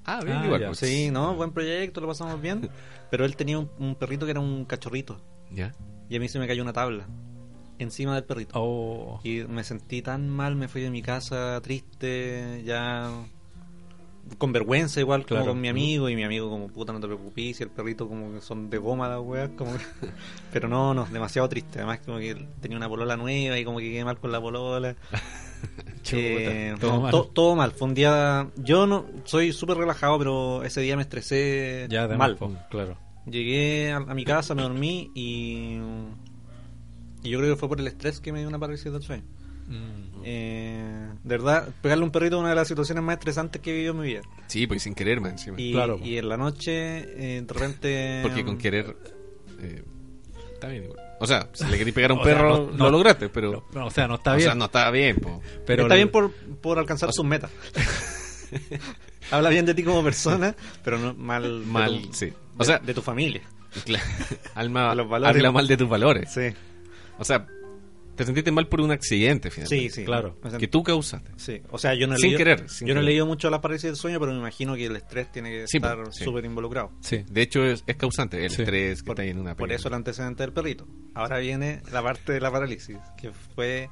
Ah, 0.05 0.19
bien, 0.23 0.37
Ah, 0.37 0.45
igual. 0.45 0.61
ya. 0.61 0.67
pues. 0.67 0.79
Sí, 0.79 1.09
no, 1.11 1.35
buen 1.35 1.51
proyecto, 1.51 2.01
lo 2.01 2.07
pasamos 2.07 2.41
bien. 2.41 2.69
Pero 3.09 3.25
él 3.25 3.35
tenía 3.35 3.57
un, 3.59 3.69
un 3.79 3.95
perrito 3.95 4.25
que 4.25 4.31
era 4.31 4.39
un 4.39 4.65
cachorrito. 4.65 5.21
Ya. 5.51 5.73
Y 6.09 6.15
a 6.15 6.19
mí 6.19 6.27
se 6.27 6.39
me 6.39 6.47
cayó 6.47 6.61
una 6.63 6.73
tabla 6.73 7.05
encima 7.79 8.13
del 8.15 8.23
perrito. 8.23 8.51
Oh, 8.55 9.19
Y 9.23 9.41
me 9.43 9.63
sentí 9.63 10.01
tan 10.01 10.29
mal, 10.29 10.55
me 10.55 10.67
fui 10.67 10.81
de 10.81 10.89
mi 10.89 11.01
casa 11.01 11.59
triste, 11.61 12.61
ya 12.65 13.11
con 14.37 14.51
vergüenza 14.53 14.99
igual 14.99 15.21
como 15.25 15.39
Claro. 15.41 15.51
con 15.51 15.61
mi 15.61 15.67
amigo 15.67 16.07
y 16.09 16.15
mi 16.15 16.23
amigo 16.23 16.49
como 16.49 16.67
puta 16.69 16.93
no 16.93 16.99
te 16.99 17.07
preocupes 17.07 17.59
y 17.59 17.63
el 17.63 17.69
perrito 17.69 18.07
como 18.07 18.33
que 18.33 18.41
son 18.41 18.69
de 18.69 18.77
goma 18.77 19.07
las 19.09 19.19
weas 19.19 19.49
como 19.57 19.73
que- 19.73 19.83
pero 20.53 20.67
no 20.67 20.93
no 20.93 21.05
demasiado 21.05 21.47
triste 21.49 21.79
además 21.79 21.99
como 22.05 22.19
que 22.19 22.35
tenía 22.61 22.77
una 22.77 22.87
polola 22.89 23.17
nueva 23.17 23.59
y 23.59 23.65
como 23.65 23.79
que 23.79 23.91
quedé 23.91 24.05
mal 24.05 24.17
con 24.19 24.31
la 24.31 24.39
polola 24.41 24.95
Eh, 26.11 26.75
todo 26.79 26.91
no, 26.93 27.01
mal. 27.01 27.11
to- 27.11 27.31
todo 27.33 27.55
mal 27.55 27.71
fue 27.71 27.87
un 27.87 27.93
día 27.93 28.49
yo 28.57 28.85
no 28.85 29.05
soy 29.23 29.53
súper 29.53 29.77
relajado 29.77 30.17
pero 30.19 30.63
ese 30.63 30.81
día 30.81 30.95
me 30.97 31.01
estresé 31.03 31.87
ya 31.89 32.07
de 32.07 32.17
mal 32.17 32.37
mal, 32.39 32.67
claro. 32.69 32.97
Llegué 33.25 33.93
a, 33.93 33.97
a 33.97 34.13
mi 34.13 34.25
casa, 34.25 34.53
me 34.53 34.63
dormí 34.63 35.09
y, 35.15 35.77
y 37.23 37.29
yo 37.29 37.39
creo 37.39 37.53
que 37.53 37.59
fue 37.59 37.69
por 37.69 37.79
el 37.79 37.87
estrés 37.87 38.19
que 38.19 38.33
me 38.33 38.39
dio 38.39 38.49
una 38.49 38.59
parálisis 38.59 38.91
del 38.91 39.01
sueño. 39.01 39.23
Mm. 39.69 40.12
Eh, 40.23 41.09
de 41.23 41.37
verdad, 41.37 41.69
pegarle 41.81 42.03
un 42.03 42.11
perrito 42.11 42.35
es 42.37 42.39
una 42.41 42.49
de 42.49 42.55
las 42.55 42.67
situaciones 42.67 43.03
más 43.03 43.13
estresantes 43.15 43.61
que 43.61 43.71
he 43.71 43.73
vivido 43.73 43.93
en 43.93 43.99
mi 43.99 44.07
vida. 44.07 44.21
Sí, 44.47 44.67
pues 44.67 44.83
sin 44.83 44.95
querer, 44.95 45.19
man, 45.21 45.31
encima. 45.31 45.59
Y, 45.59 45.71
Claro. 45.73 45.99
y 46.03 46.17
en 46.17 46.29
la 46.29 46.37
noche, 46.37 46.71
eh, 47.37 47.41
de 47.41 47.53
repente... 47.53 48.19
Porque 48.23 48.43
con 48.45 48.57
querer. 48.57 48.95
eh, 49.61 49.83
está 50.53 50.67
bien 50.69 50.83
igual. 50.85 50.99
O 51.19 51.27
sea, 51.27 51.47
si 51.53 51.65
le 51.65 51.77
querías 51.77 51.95
pegar 51.95 52.11
a 52.11 52.13
un 52.15 52.19
O 52.21 52.23
sea, 52.23 52.33
perro, 52.35 52.49
no- 52.57 52.71
lo 52.71 52.77
no- 52.77 52.89
lograste, 52.91 53.29
pero. 53.29 53.65
No, 53.73 53.85
o 53.85 53.89
sea, 53.91 54.07
no 54.07 54.15
está 54.15 54.33
o 54.33 54.35
bien. 54.35 54.45
sea, 54.47 54.55
no 54.55 54.65
estaba 54.65 54.91
bien, 54.91 55.15
po. 55.17 55.41
pero 55.65 55.83
está 55.83 55.95
bien 55.95 56.09
por, 56.09 56.31
por 56.33 56.79
alcanzar 56.79 57.13
sus 57.13 57.23
metas. 57.23 57.49
Habla 59.31 59.49
bien 59.49 59.65
de 59.65 59.73
ti 59.73 59.83
como 59.83 60.03
persona, 60.03 60.55
pero 60.83 60.99
no 60.99 61.13
mal, 61.13 61.61
de 61.61 61.65
Mal, 61.65 62.01
tu- 62.03 62.13
sí. 62.13 62.25
de- 62.27 62.33
O 62.57 62.63
sea- 62.63 62.79
de 62.79 62.93
tu 62.93 63.01
familia. 63.01 63.41
Claro. 63.85 64.03
Alma, 64.53 64.89
De 64.91 64.95
los 64.97 65.09
valores. 65.09 65.35
habla 65.35 65.51
mal 65.51 65.67
de 65.67 65.77
tus 65.77 65.89
valores. 65.89 66.31
Sí, 66.31 66.41
O 67.17 67.23
sea, 67.23 67.47
te 68.15 68.25
sentiste 68.25 68.51
mal 68.51 68.67
por 68.67 68.81
un 68.81 68.91
accidente, 68.91 69.49
sí, 69.49 69.55
finalmente. 69.61 69.89
sí. 69.93 70.05
Claro. 70.05 70.37
Me 70.43 70.49
sentí- 70.51 70.59
Que 70.59 70.67
tú 70.67 70.83
causaste. 70.83 71.31
Sí, 71.37 71.61
o 71.71 71.77
sea, 71.77 71.93
yo 71.95 72.07
no 72.07 72.13
he 72.13 72.17
Sin 72.17 72.27
leído, 72.29 72.37
querer, 72.37 72.69
sin 72.69 72.87
yo 72.87 72.93
no 72.93 72.99
he 73.01 73.03
leído 73.03 73.25
mucho 73.25 73.49
la 73.49 73.59
parálisis 73.61 73.89
del 73.89 73.95
sueño, 73.95 74.19
pero 74.19 74.31
me 74.33 74.37
imagino 74.39 74.75
que 74.75 74.85
el 74.85 74.95
estrés 74.95 75.31
tiene 75.31 75.49
que 75.51 75.67
Sí, 75.67 75.77
estar 75.77 75.95
pues, 76.03 76.15
sí. 76.17 76.23
súper 76.23 76.45
involucrado. 76.45 76.91
Sí. 77.01 77.23
De 77.29 77.41
hecho, 77.41 77.63
es, 77.65 77.83
es 77.87 77.95
causante 77.95 78.43
el 78.43 78.49
Sí. 78.51 78.61
estrés 78.61 79.01
que 79.01 79.05
Por, 79.07 79.13
está 79.15 79.23
ahí 79.23 79.29
en 79.29 79.39
una 79.39 79.55
por 79.55 79.67
peli. 79.67 79.75
eso 79.79 79.87
el 79.87 79.93
antecedente 79.95 80.43
del 80.43 80.53
perrito. 80.53 80.87
Ahora 81.15 81.39
viene 81.39 81.81
la 81.91 82.01
parte 82.03 82.33
de 82.33 82.39
la 82.41 82.51
parálisis, 82.51 82.97
que 83.17 83.31
fue... 83.55 83.89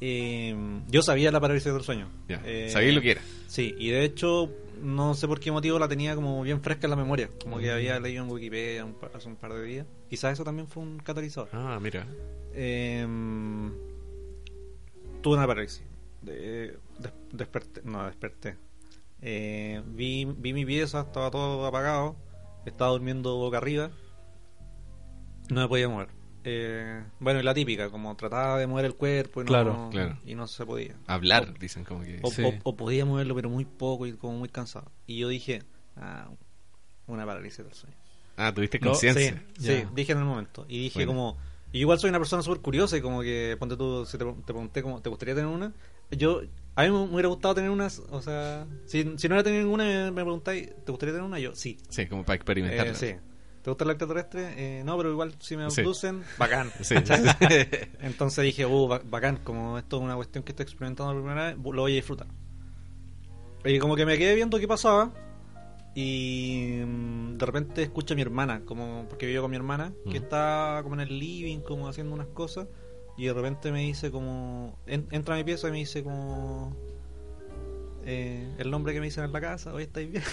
eh, 0.00 0.54
yo 0.88 1.02
sabía 1.02 1.30
la 1.30 1.40
parálisis 1.40 1.72
del 1.72 1.82
sueño. 1.82 2.08
Ya, 2.28 2.40
Eh, 2.44 2.68
sabías 2.70 2.94
lo 2.94 3.00
que 3.00 3.12
era. 3.12 3.22
Sí, 3.46 3.74
y 3.78 3.90
de 3.90 4.04
hecho, 4.04 4.50
no 4.82 5.14
sé 5.14 5.26
por 5.28 5.40
qué 5.40 5.50
motivo 5.52 5.78
la 5.78 5.88
tenía 5.88 6.14
como 6.14 6.42
bien 6.42 6.60
fresca 6.62 6.86
en 6.86 6.90
la 6.90 6.96
memoria. 6.96 7.30
Como 7.42 7.58
que 7.58 7.70
había 7.70 7.98
leído 8.00 8.24
en 8.24 8.30
Wikipedia 8.30 8.84
un 8.84 8.94
par- 8.94 9.10
hace 9.14 9.28
un 9.28 9.36
par 9.36 9.52
de 9.54 9.62
días. 9.62 9.86
Quizás 10.10 10.32
eso 10.34 10.44
también 10.44 10.66
fue 10.68 10.82
un 10.82 10.98
catalizador. 10.98 11.48
Ah, 11.52 11.78
mira. 11.80 12.06
Eh, 12.54 13.06
tuve 15.22 15.36
una 15.36 15.46
parálisis. 15.46 15.82
De- 16.20 16.76
des- 16.98 17.12
desperté, 17.32 17.80
no, 17.84 18.04
desperté. 18.06 18.56
Eh, 19.20 19.82
vi, 19.86 20.24
vi 20.24 20.52
mi 20.52 20.66
pieza, 20.66 21.00
estaba 21.02 21.30
todo 21.30 21.64
apagado. 21.66 22.16
Estaba 22.66 22.90
durmiendo 22.92 23.36
boca 23.36 23.58
arriba. 23.58 23.90
No 25.50 25.60
me 25.62 25.68
podía 25.68 25.88
mover. 25.88 26.08
Eh, 26.44 27.04
bueno, 27.20 27.40
y 27.40 27.42
la 27.42 27.54
típica, 27.54 27.88
como 27.90 28.16
trataba 28.16 28.58
de 28.58 28.66
mover 28.66 28.84
el 28.86 28.94
cuerpo 28.94 29.40
y 29.40 29.44
no, 29.44 29.48
Claro, 29.48 29.88
claro. 29.90 30.18
Y 30.26 30.34
no 30.34 30.46
se 30.46 30.66
podía. 30.66 30.96
Hablar, 31.06 31.56
dicen 31.58 31.84
como 31.84 32.02
que. 32.02 32.18
O, 32.22 32.30
Sí. 32.30 32.42
o- 32.44 32.58
o 32.64 32.76
podía 32.76 33.04
moverlo, 33.04 33.34
pero 33.34 33.48
muy 33.48 33.64
poco 33.64 34.06
y 34.06 34.12
como 34.14 34.38
muy 34.38 34.48
cansado. 34.48 34.90
Y 35.06 35.18
yo 35.18 35.28
dije, 35.28 35.62
ah, 35.96 36.28
una 37.06 37.24
parálisis 37.26 37.64
del 37.64 37.74
sueño. 37.74 37.96
Ah, 38.36 38.52
tuviste 38.54 38.80
No, 38.80 38.90
conciencia. 38.90 39.42
Sí, 39.58 39.84
dije 39.94 40.12
en 40.12 40.18
el 40.18 40.24
momento. 40.24 40.64
Y 40.68 40.78
dije 40.84 41.00
Bueno. 41.06 41.12
como... 41.12 41.38
Y 41.74 41.78
igual 41.80 41.98
soy 41.98 42.10
una 42.10 42.18
persona 42.18 42.42
súper 42.42 42.60
curiosa 42.60 42.98
y 42.98 43.00
como 43.00 43.22
que, 43.22 43.56
ponte 43.58 43.76
tú, 43.78 44.04
si 44.04 44.18
te, 44.18 44.24
te 44.26 44.42
pregunté 44.52 44.82
como, 44.82 45.00
¿te 45.00 45.08
gustaría 45.08 45.34
tener 45.34 45.48
una? 45.48 45.72
Yo, 46.10 46.42
a 46.74 46.82
mí 46.82 46.90
me 46.90 46.98
hubiera 46.98 47.28
gustado 47.28 47.54
tener 47.54 47.70
unas, 47.70 47.98
o 48.10 48.20
sea, 48.20 48.66
si, 48.84 49.04
si 49.16 49.26
no 49.28 49.34
hubiera 49.34 49.42
tenido 49.42 49.62
ninguna, 49.62 49.84
me, 49.84 50.10
me 50.10 50.22
preguntáis, 50.22 50.68
¿te 50.84 50.92
gustaría 50.92 51.14
tener 51.14 51.26
una? 51.26 51.38
Yo, 51.38 51.54
sí. 51.54 51.78
Sí, 51.88 52.06
como 52.08 52.26
para 52.26 52.34
experimentar. 52.36 52.88
Eh, 52.88 52.94
sí. 52.94 53.14
¿Te 53.62 53.70
gusta 53.70 53.84
el 53.84 53.90
extraterrestre? 53.90 54.54
Eh, 54.80 54.84
no, 54.84 54.96
pero 54.96 55.10
igual 55.12 55.34
si 55.38 55.56
me 55.56 55.70
Sí. 55.70 55.80
abducen, 55.82 56.22
bacán. 56.38 56.70
Sí. 56.82 56.94
Entonces 58.00 58.44
dije, 58.44 58.66
uh, 58.66 58.88
ba- 58.88 59.02
bacán, 59.04 59.38
como 59.44 59.78
esto 59.78 59.96
es 59.98 60.02
una 60.02 60.16
cuestión 60.16 60.42
que 60.44 60.50
estoy 60.52 60.64
experimentando 60.64 61.12
por 61.12 61.22
primera 61.22 61.46
vez, 61.48 61.56
lo 61.56 61.82
voy 61.82 61.92
a 61.92 61.94
disfrutar. 61.94 62.26
Y 63.64 63.78
como 63.78 63.94
que 63.94 64.04
me 64.04 64.18
quedé 64.18 64.34
viendo 64.34 64.58
qué 64.58 64.66
pasaba. 64.66 65.12
Y 65.94 66.80
mm, 66.84 67.36
de 67.38 67.46
repente 67.46 67.82
escucho 67.82 68.14
a 68.14 68.16
mi 68.16 68.22
hermana, 68.22 68.62
como 68.64 69.06
porque 69.08 69.26
vivo 69.26 69.42
con 69.42 69.50
mi 69.50 69.56
hermana, 69.56 69.92
que 70.10 70.16
está 70.16 70.80
como 70.82 70.94
en 70.96 71.02
el 71.02 71.18
living, 71.18 71.60
como 71.60 71.86
haciendo 71.88 72.14
unas 72.14 72.28
cosas. 72.28 72.66
Y 73.16 73.26
de 73.26 73.34
repente 73.34 73.70
me 73.70 73.82
dice 73.82 74.10
como, 74.10 74.76
en- 74.86 75.06
entra 75.12 75.34
a 75.34 75.38
mi 75.38 75.44
pieza 75.44 75.68
y 75.68 75.70
me 75.70 75.76
dice 75.78 76.02
como 76.02 76.74
eh, 78.04 78.52
el 78.58 78.70
nombre 78.70 78.92
que 78.94 79.00
me 79.00 79.06
dicen 79.06 79.22
en 79.24 79.32
la 79.32 79.40
casa, 79.40 79.72
hoy 79.72 79.84
estáis 79.84 80.10
bien. 80.10 80.24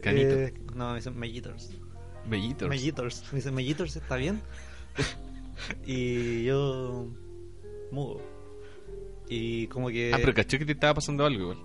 Canito. 0.00 0.34
Eh, 0.36 0.54
no, 0.74 0.90
me 0.90 0.96
dicen 0.96 1.18
Melliters. 1.18 1.70
Bellitos. 2.28 2.68
Melliters. 2.68 3.24
Me 3.32 3.36
dicen, 3.38 3.54
Melliters, 3.54 3.96
¿está 3.96 4.16
bien? 4.16 4.40
y 5.86 6.44
yo. 6.44 7.08
mudo. 7.90 8.20
Y 9.28 9.66
como 9.68 9.88
que. 9.88 10.12
Ah, 10.14 10.18
pero 10.20 10.34
caché 10.34 10.58
que 10.58 10.66
te 10.66 10.72
estaba 10.72 10.94
pasando 10.94 11.24
algo 11.24 11.42
igual. 11.42 11.58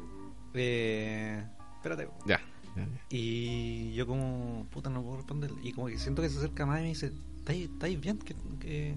eh, 0.54 1.44
espérate. 1.76 2.08
Ya. 2.26 2.40
ya, 2.76 2.84
ya. 2.86 2.88
Y 3.10 3.94
yo, 3.94 4.06
como. 4.08 4.66
puta, 4.72 4.90
no 4.90 5.02
puedo 5.04 5.18
responder. 5.18 5.52
Y 5.64 5.72
como 5.74 5.88
que 5.88 5.98
siento 5.98 6.22
que 6.22 6.30
se 6.30 6.38
acerca 6.38 6.66
más 6.66 6.80
y 6.80 6.84
me 6.84 6.88
dice, 6.90 7.12
¿estáis, 7.38 7.70
estáis 7.70 8.00
bien? 8.00 8.18
¿Qué- 8.20 8.36
qué-?" 8.60 8.96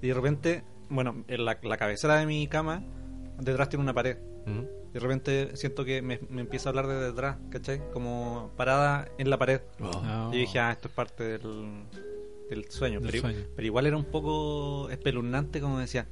Y 0.00 0.08
de 0.08 0.14
repente, 0.14 0.64
bueno, 0.90 1.24
en 1.28 1.44
la, 1.44 1.58
la 1.62 1.76
cabecera 1.76 2.16
de 2.16 2.26
mi 2.26 2.46
cama, 2.48 2.82
detrás 3.38 3.68
tiene 3.68 3.82
una 3.84 3.94
pared. 3.94 4.16
De 4.92 5.00
repente 5.00 5.56
siento 5.56 5.84
que 5.84 6.02
me, 6.02 6.20
me 6.28 6.42
empieza 6.42 6.68
a 6.68 6.70
hablar 6.70 6.86
de 6.86 6.94
detrás, 6.96 7.38
¿cachai? 7.50 7.80
Como 7.92 8.50
parada 8.56 9.08
en 9.18 9.30
la 9.30 9.38
pared. 9.38 9.60
Ah. 9.80 10.28
Yo 10.32 10.38
dije, 10.38 10.58
ah, 10.58 10.70
esto 10.72 10.88
es 10.88 10.94
parte 10.94 11.24
del, 11.38 11.84
del 12.50 12.70
sueño. 12.70 13.00
Del 13.00 13.10
pero, 13.10 13.20
sueño. 13.22 13.38
pero 13.56 13.66
igual 13.66 13.86
era 13.86 13.96
un 13.96 14.04
poco 14.04 14.90
espeluznante, 14.90 15.60
como 15.60 15.78
decía, 15.78 16.06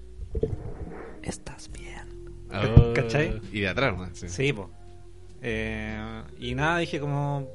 estás 1.22 1.70
bien. 1.70 2.31
Ah, 2.51 2.66
¿Cachai? 2.95 3.41
Y 3.53 3.61
de 3.61 3.68
atrás, 3.68 3.97
¿no? 3.97 4.09
Sí. 4.14 4.28
Sí, 4.28 4.53
pues. 4.53 4.68
y 6.39 6.55
nada, 6.55 6.78
dije 6.78 7.01
como... 7.01 7.49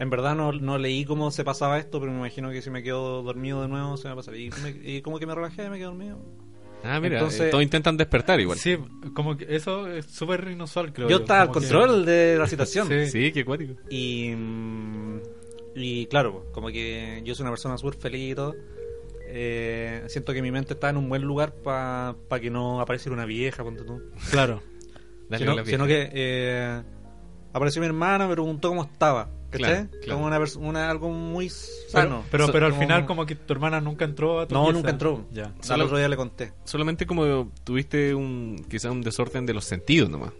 En 0.00 0.10
verdad 0.10 0.36
no, 0.36 0.52
no 0.52 0.78
leí 0.78 1.04
cómo 1.04 1.32
se 1.32 1.42
pasaba 1.42 1.76
esto, 1.78 1.98
pero 1.98 2.12
me 2.12 2.18
imagino 2.18 2.50
que 2.52 2.62
si 2.62 2.70
me 2.70 2.84
quedo 2.84 3.22
dormido 3.24 3.62
de 3.62 3.68
nuevo 3.68 3.96
se 3.96 4.04
me 4.04 4.10
va 4.10 4.12
a 4.12 4.16
pasar. 4.16 4.36
Y, 4.36 4.48
me- 4.62 4.70
y 4.88 5.02
como 5.02 5.18
que 5.18 5.26
me 5.26 5.34
relajé, 5.34 5.68
me 5.70 5.76
quedé 5.76 5.86
dormido. 5.86 6.18
Ah, 6.84 7.00
mira, 7.00 7.16
Entonces- 7.18 7.40
eh, 7.42 7.50
todos 7.50 7.62
intentan 7.64 7.96
despertar 7.96 8.40
igual. 8.40 8.58
Sí, 8.58 8.76
como 9.14 9.36
que 9.36 9.46
eso 9.54 9.86
es 9.88 10.06
súper 10.06 10.48
inusual, 10.50 10.92
creo 10.92 11.08
Yo 11.08 11.16
yo. 11.18 11.22
estaba 11.22 11.42
al 11.42 11.48
que- 11.48 11.54
control 11.54 12.04
de 12.06 12.36
la 12.38 12.46
situación. 12.46 12.88
Sí. 12.88 13.06
Sí, 13.06 13.32
qué 13.32 13.40
acuático. 13.40 13.74
Y, 13.90 14.32
y 15.74 16.06
claro, 16.06 16.32
pues, 16.32 16.44
como 16.52 16.68
que 16.68 17.20
yo 17.24 17.34
soy 17.34 17.44
una 17.44 17.50
persona 17.52 17.76
súper 17.78 17.98
feliz 17.98 18.32
y 18.32 18.34
todo. 18.34 18.54
Eh, 19.30 20.04
siento 20.06 20.32
que 20.32 20.40
mi 20.40 20.50
mente 20.50 20.72
está 20.74 20.88
en 20.90 20.96
un 20.96 21.08
buen 21.08 21.22
lugar 21.22 21.52
para 21.62 22.14
que 22.40 22.50
no 22.50 22.80
apareciera 22.80 23.14
una 23.14 23.26
vieja, 23.26 23.62
ponte 23.62 23.84
tú. 23.84 24.00
Claro. 24.30 24.62
Dale 25.28 25.64
sino, 25.66 25.86
que 25.86 26.08
eh, 26.14 26.82
apareció 27.52 27.80
mi 27.82 27.86
hermana, 27.86 28.26
me 28.26 28.32
preguntó 28.32 28.68
cómo 28.70 28.84
estaba. 28.84 29.28
¿Cachai? 29.50 29.86
Claro, 29.88 29.88
claro. 30.02 30.44
Como 30.54 30.68
una, 30.68 30.90
algo 30.90 31.08
muy 31.10 31.48
sano. 31.48 32.24
pero, 32.30 32.46
So- 32.46 32.52
pero 32.52 32.66
al 32.66 32.72
como- 32.72 32.82
final 32.82 33.06
como 33.06 33.26
que 33.26 33.34
tu 33.34 33.52
hermana 33.52 33.80
nunca 33.80 34.04
entró 34.04 34.40
a 34.40 34.46
tu 34.46 34.54
No, 34.54 34.62
pieza. 34.64 34.72
nunca 34.76 34.90
entró. 34.90 35.24
Ya. 35.32 35.54
Al 35.70 35.80
otro 35.82 35.96
día 35.98 36.08
le 36.08 36.16
conté. 36.16 36.52
Solamente 36.64 37.06
como 37.06 37.50
tuviste 37.64 38.14
un 38.14 38.64
quizá 38.68 38.90
un 38.90 39.00
desorden 39.02 39.46
de 39.46 39.54
los 39.54 39.64
sentidos 39.64 40.10
nomás. 40.10 40.32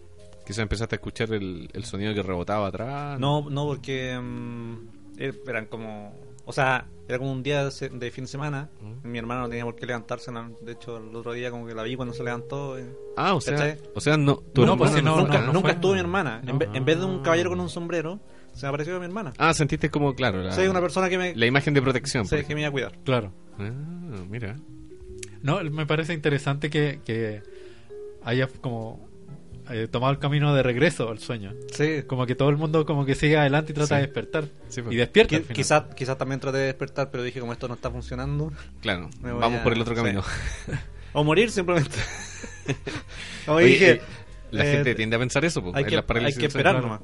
Quizás 0.47 0.61
empezaste 0.61 0.95
a 0.95 0.99
escuchar 0.99 1.33
el, 1.33 1.69
el 1.73 1.85
sonido 1.85 2.15
que 2.15 2.23
rebotaba 2.23 2.69
atrás. 2.69 3.19
No, 3.21 3.49
no, 3.51 3.67
porque 3.67 4.19
mm, 4.19 4.75
eh, 5.19 5.33
eran 5.47 5.67
como. 5.67 6.15
O 6.47 6.53
sea, 6.55 6.87
era 7.07 7.19
como 7.19 7.31
un 7.33 7.43
día 7.43 7.63
de, 7.69 7.71
fin 8.11 8.25
de 8.25 8.27
semana. 8.27 8.71
Mm. 8.81 9.09
Mi 9.11 9.19
hermano 9.19 9.43
no 9.43 9.49
tenía 9.51 9.65
por 9.65 9.77
qué 9.77 9.85
levantarse. 9.85 10.33
no, 10.33 10.51
De 10.63 10.73
hecho, 10.73 10.97
el 10.97 11.15
otro 11.15 11.33
día, 11.35 11.51
como 11.51 11.67
que 11.67 11.75
la 11.75 11.83
vi 11.83 11.97
cuando 11.97 12.15
se 12.15 12.25
levantó. 12.25 12.79
eh, 12.79 12.87
Ah, 13.19 13.35
o 13.35 13.41
sea, 13.43 13.77
o 13.95 14.01
sea, 14.01 14.17
no, 14.17 14.37
tu 14.37 14.63
No, 14.65 14.73
hermana 14.73 14.79
pues 14.79 14.93
si 14.93 15.03
no, 15.03 15.17
nunca 15.19 15.41
no, 15.41 15.47
no 15.49 15.53
nunca 15.53 15.61
fue. 15.69 15.73
estuvo 15.73 15.93
mi 15.93 16.01
hermana. 16.01 16.41
No. 16.43 16.53
En, 16.53 16.59
vez, 16.59 16.69
en 16.73 16.85
vez 16.87 16.99
de 16.99 17.05
un 17.05 17.21
caballero 17.21 17.51
con 17.51 17.61
un 17.61 17.69
sombrero, 17.69 18.19
se 18.59 18.67
me 18.67 18.69
apareció 18.71 18.99
mi 18.99 19.05
hermana. 19.07 19.33
Ah, 19.39 19.55
sentiste 19.55 19.91
como, 19.91 20.15
claro, 20.15 20.43
la, 20.43 20.53
Soy 20.53 20.67
una 20.67 20.81
persona 20.81 21.09
que 21.09 21.17
me, 21.19 21.35
la 21.35 21.47
imagen 21.47 21.75
de 21.75 21.83
protección. 21.83 22.27
sé 22.27 22.37
por 22.39 22.45
que 22.47 22.55
me 22.55 22.61
iba 22.63 22.69
a 22.69 22.73
cuidar. 22.73 22.99
Claro. 23.05 23.33
Ah, 23.59 23.71
mira. 24.29 24.57
No, 25.43 25.63
me 25.65 25.87
parece 25.87 26.13
interesante 26.15 26.69
que, 26.69 27.01
que 27.05 27.43
haya 28.25 28.49
como 28.61 29.09
eh, 29.71 29.87
tomado 29.89 30.13
el 30.13 30.19
camino 30.19 30.55
de 30.55 30.63
regreso 30.63 31.09
al 31.11 31.19
sueño. 31.21 31.55
Sí. 31.73 32.03
Como 32.07 32.27
que 32.27 32.35
todo 32.35 32.49
el 32.49 32.57
mundo 32.57 32.85
como 32.85 33.05
que 33.05 33.15
sigue 33.15 33.37
adelante 33.37 33.73
y 33.73 33.75
trata 33.75 33.89
Sí. 33.89 33.95
de 33.95 34.01
despertar. 34.03 34.45
Sí, 34.69 34.83
pues. 34.83 34.95
y 34.95 34.99
despierta 34.99 35.37
final. 35.39 35.55
Quizás 35.55 35.83
quizás 35.95 36.19
también 36.19 36.41
traté 36.41 36.59
de 36.59 36.65
despertar, 36.67 37.11
pero 37.11 37.23
dije, 37.23 37.39
como 37.41 37.53
esto 37.53 37.69
no 37.69 37.75
está 37.75 37.91
funcionando. 37.91 38.53
Claro, 38.81 39.09
vamos 39.21 39.61
a- 39.61 39.63
por 39.63 39.73
el 39.73 39.81
otro 39.81 39.95
sí. 39.95 40.01
camino. 40.03 40.23
O 41.15 41.25
morir 41.25 41.51
simplemente. 41.51 41.97
Como 43.47 43.57
Oye, 43.59 43.67
dije, 43.67 43.91
eh, 43.93 44.01
la 44.51 44.67
eh, 44.67 44.73
gente 44.73 44.95
tiende 44.95 45.17
a 45.17 45.19
pensar 45.19 45.43
eso, 45.45 45.63
po, 45.63 45.73
hay 45.75 45.85
que, 45.85 45.97
hay 45.97 46.45
esperar 46.47 46.83
nomás. 46.83 47.01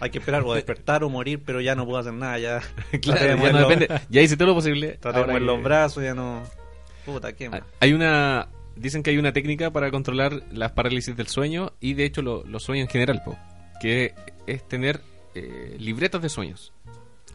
Hay 0.00 0.10
que 0.10 0.18
esperar 0.18 0.42
o 0.44 0.54
despertar 0.54 1.04
o 1.04 1.10
morir, 1.10 1.42
pero 1.44 1.60
ya 1.60 1.74
no 1.74 1.84
puedo 1.84 1.98
hacer 1.98 2.12
nada. 2.14 2.38
Ya 2.38 2.60
Claro, 3.02 3.20
de 3.20 3.42
ya 3.42 3.52
no 3.52 3.68
depende. 3.68 4.00
Ya 4.08 4.22
hice 4.22 4.36
todo 4.36 4.48
lo 4.48 4.54
posible. 4.54 4.98
traté 5.00 5.20
de 5.20 5.26
que- 5.34 5.40
los 5.40 5.62
brazos, 5.62 6.02
ya 6.02 6.14
no. 6.14 6.42
Puta, 7.04 7.32
qué 7.34 7.48
más. 7.50 7.62
Hay 7.80 7.92
una. 7.92 8.48
Dicen 8.76 9.02
que 9.02 9.10
hay 9.10 9.18
una 9.18 9.32
técnica 9.32 9.70
para 9.70 9.90
controlar 9.90 10.42
las 10.52 10.72
parálisis 10.72 11.14
del 11.16 11.26
sueño 11.26 11.72
y 11.80 11.94
de 11.94 12.04
hecho 12.04 12.22
lo- 12.22 12.44
los 12.44 12.62
sueños 12.62 12.86
en 12.86 12.90
general, 12.90 13.22
po, 13.24 13.36
que 13.80 14.14
es 14.46 14.66
tener 14.68 15.00
eh, 15.34 15.76
libretas 15.78 16.22
de 16.22 16.28
sueños. 16.28 16.72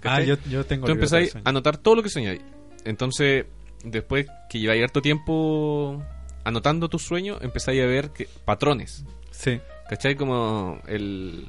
Ah, 0.03 0.21
yo, 0.21 0.35
yo 0.49 0.65
tengo 0.65 0.85
Tú 0.85 0.91
empezáis 0.91 1.35
a 1.35 1.41
anotar 1.45 1.77
todo 1.77 1.95
lo 1.95 2.03
que 2.03 2.09
soñáis. 2.09 2.41
Entonces, 2.83 3.45
después 3.83 4.27
que 4.49 4.59
lleváis 4.59 4.83
harto 4.83 5.01
tiempo 5.01 6.03
anotando 6.43 6.89
tus 6.89 7.03
sueños, 7.03 7.39
empezáis 7.41 7.81
a 7.81 7.85
ver 7.85 8.09
que, 8.11 8.27
patrones. 8.45 9.03
Sí. 9.31 9.59
¿Cachai? 9.89 10.15
Como 10.15 10.79
el. 10.87 11.47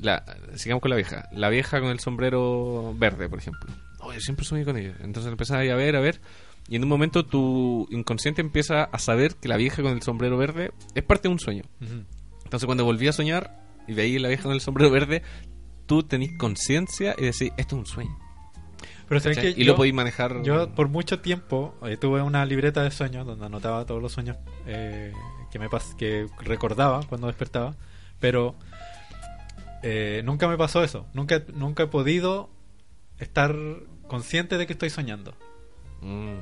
La, 0.00 0.24
sigamos 0.56 0.80
con 0.82 0.90
la 0.90 0.96
vieja. 0.96 1.28
La 1.32 1.48
vieja 1.50 1.80
con 1.80 1.90
el 1.90 2.00
sombrero 2.00 2.94
verde, 2.96 3.28
por 3.28 3.38
ejemplo. 3.38 3.70
Oh, 4.00 4.12
yo 4.12 4.20
siempre 4.20 4.44
soñé 4.44 4.64
con 4.64 4.76
ella. 4.76 4.94
Entonces 5.00 5.30
empezáis 5.30 5.70
a 5.70 5.74
ver, 5.74 5.96
a 5.96 6.00
ver. 6.00 6.20
Y 6.68 6.76
en 6.76 6.82
un 6.84 6.88
momento 6.88 7.24
tu 7.26 7.86
inconsciente 7.90 8.40
empieza 8.40 8.84
a 8.84 8.98
saber 8.98 9.34
que 9.36 9.48
la 9.48 9.56
vieja 9.56 9.82
con 9.82 9.92
el 9.92 10.02
sombrero 10.02 10.36
verde 10.38 10.72
es 10.94 11.02
parte 11.02 11.28
de 11.28 11.32
un 11.32 11.38
sueño. 11.40 11.64
Ujú. 11.82 12.04
Entonces 12.44 12.66
cuando 12.66 12.84
volví 12.84 13.08
a 13.08 13.12
soñar 13.12 13.58
y 13.86 13.92
veí 13.94 14.18
la 14.18 14.28
vieja 14.28 14.44
con 14.44 14.52
el 14.52 14.60
sombrero 14.60 14.90
verde, 14.90 15.22
tú 15.86 16.02
tenés 16.02 16.30
conciencia 16.38 17.14
y 17.18 17.24
decís, 17.24 17.52
esto 17.56 17.74
es 17.76 17.80
un 17.80 17.86
sueño. 17.86 18.16
Pero 19.08 19.20
que 19.22 19.50
y 19.56 19.64
yo- 19.64 19.72
lo 19.72 19.76
podéis 19.76 19.94
manejar. 19.94 20.42
Yo 20.44 20.72
por 20.74 20.88
mucho 20.88 21.18
tiempo 21.20 21.74
eh, 21.82 21.96
tuve 21.96 22.22
una 22.22 22.44
libreta 22.46 22.84
de 22.84 22.92
sueños 22.92 23.26
donde 23.26 23.44
anotaba 23.46 23.84
todos 23.84 24.00
los 24.00 24.12
sueños 24.12 24.36
eh, 24.66 25.12
que 25.50 25.58
me 25.58 25.68
pas 25.68 25.94
que 25.96 26.26
recordaba 26.40 27.00
cuando 27.08 27.26
despertaba, 27.26 27.74
pero 28.20 28.54
eh, 29.82 30.22
nunca 30.24 30.48
me 30.48 30.56
pasó 30.56 30.82
eso. 30.84 31.06
Nunca 31.14 31.42
nunca 31.54 31.84
he 31.84 31.86
podido 31.86 32.50
estar 33.18 33.54
consciente 34.08 34.58
de 34.58 34.66
que 34.66 34.72
estoy 34.72 34.90
soñando. 34.90 35.34
Mm. 36.00 36.38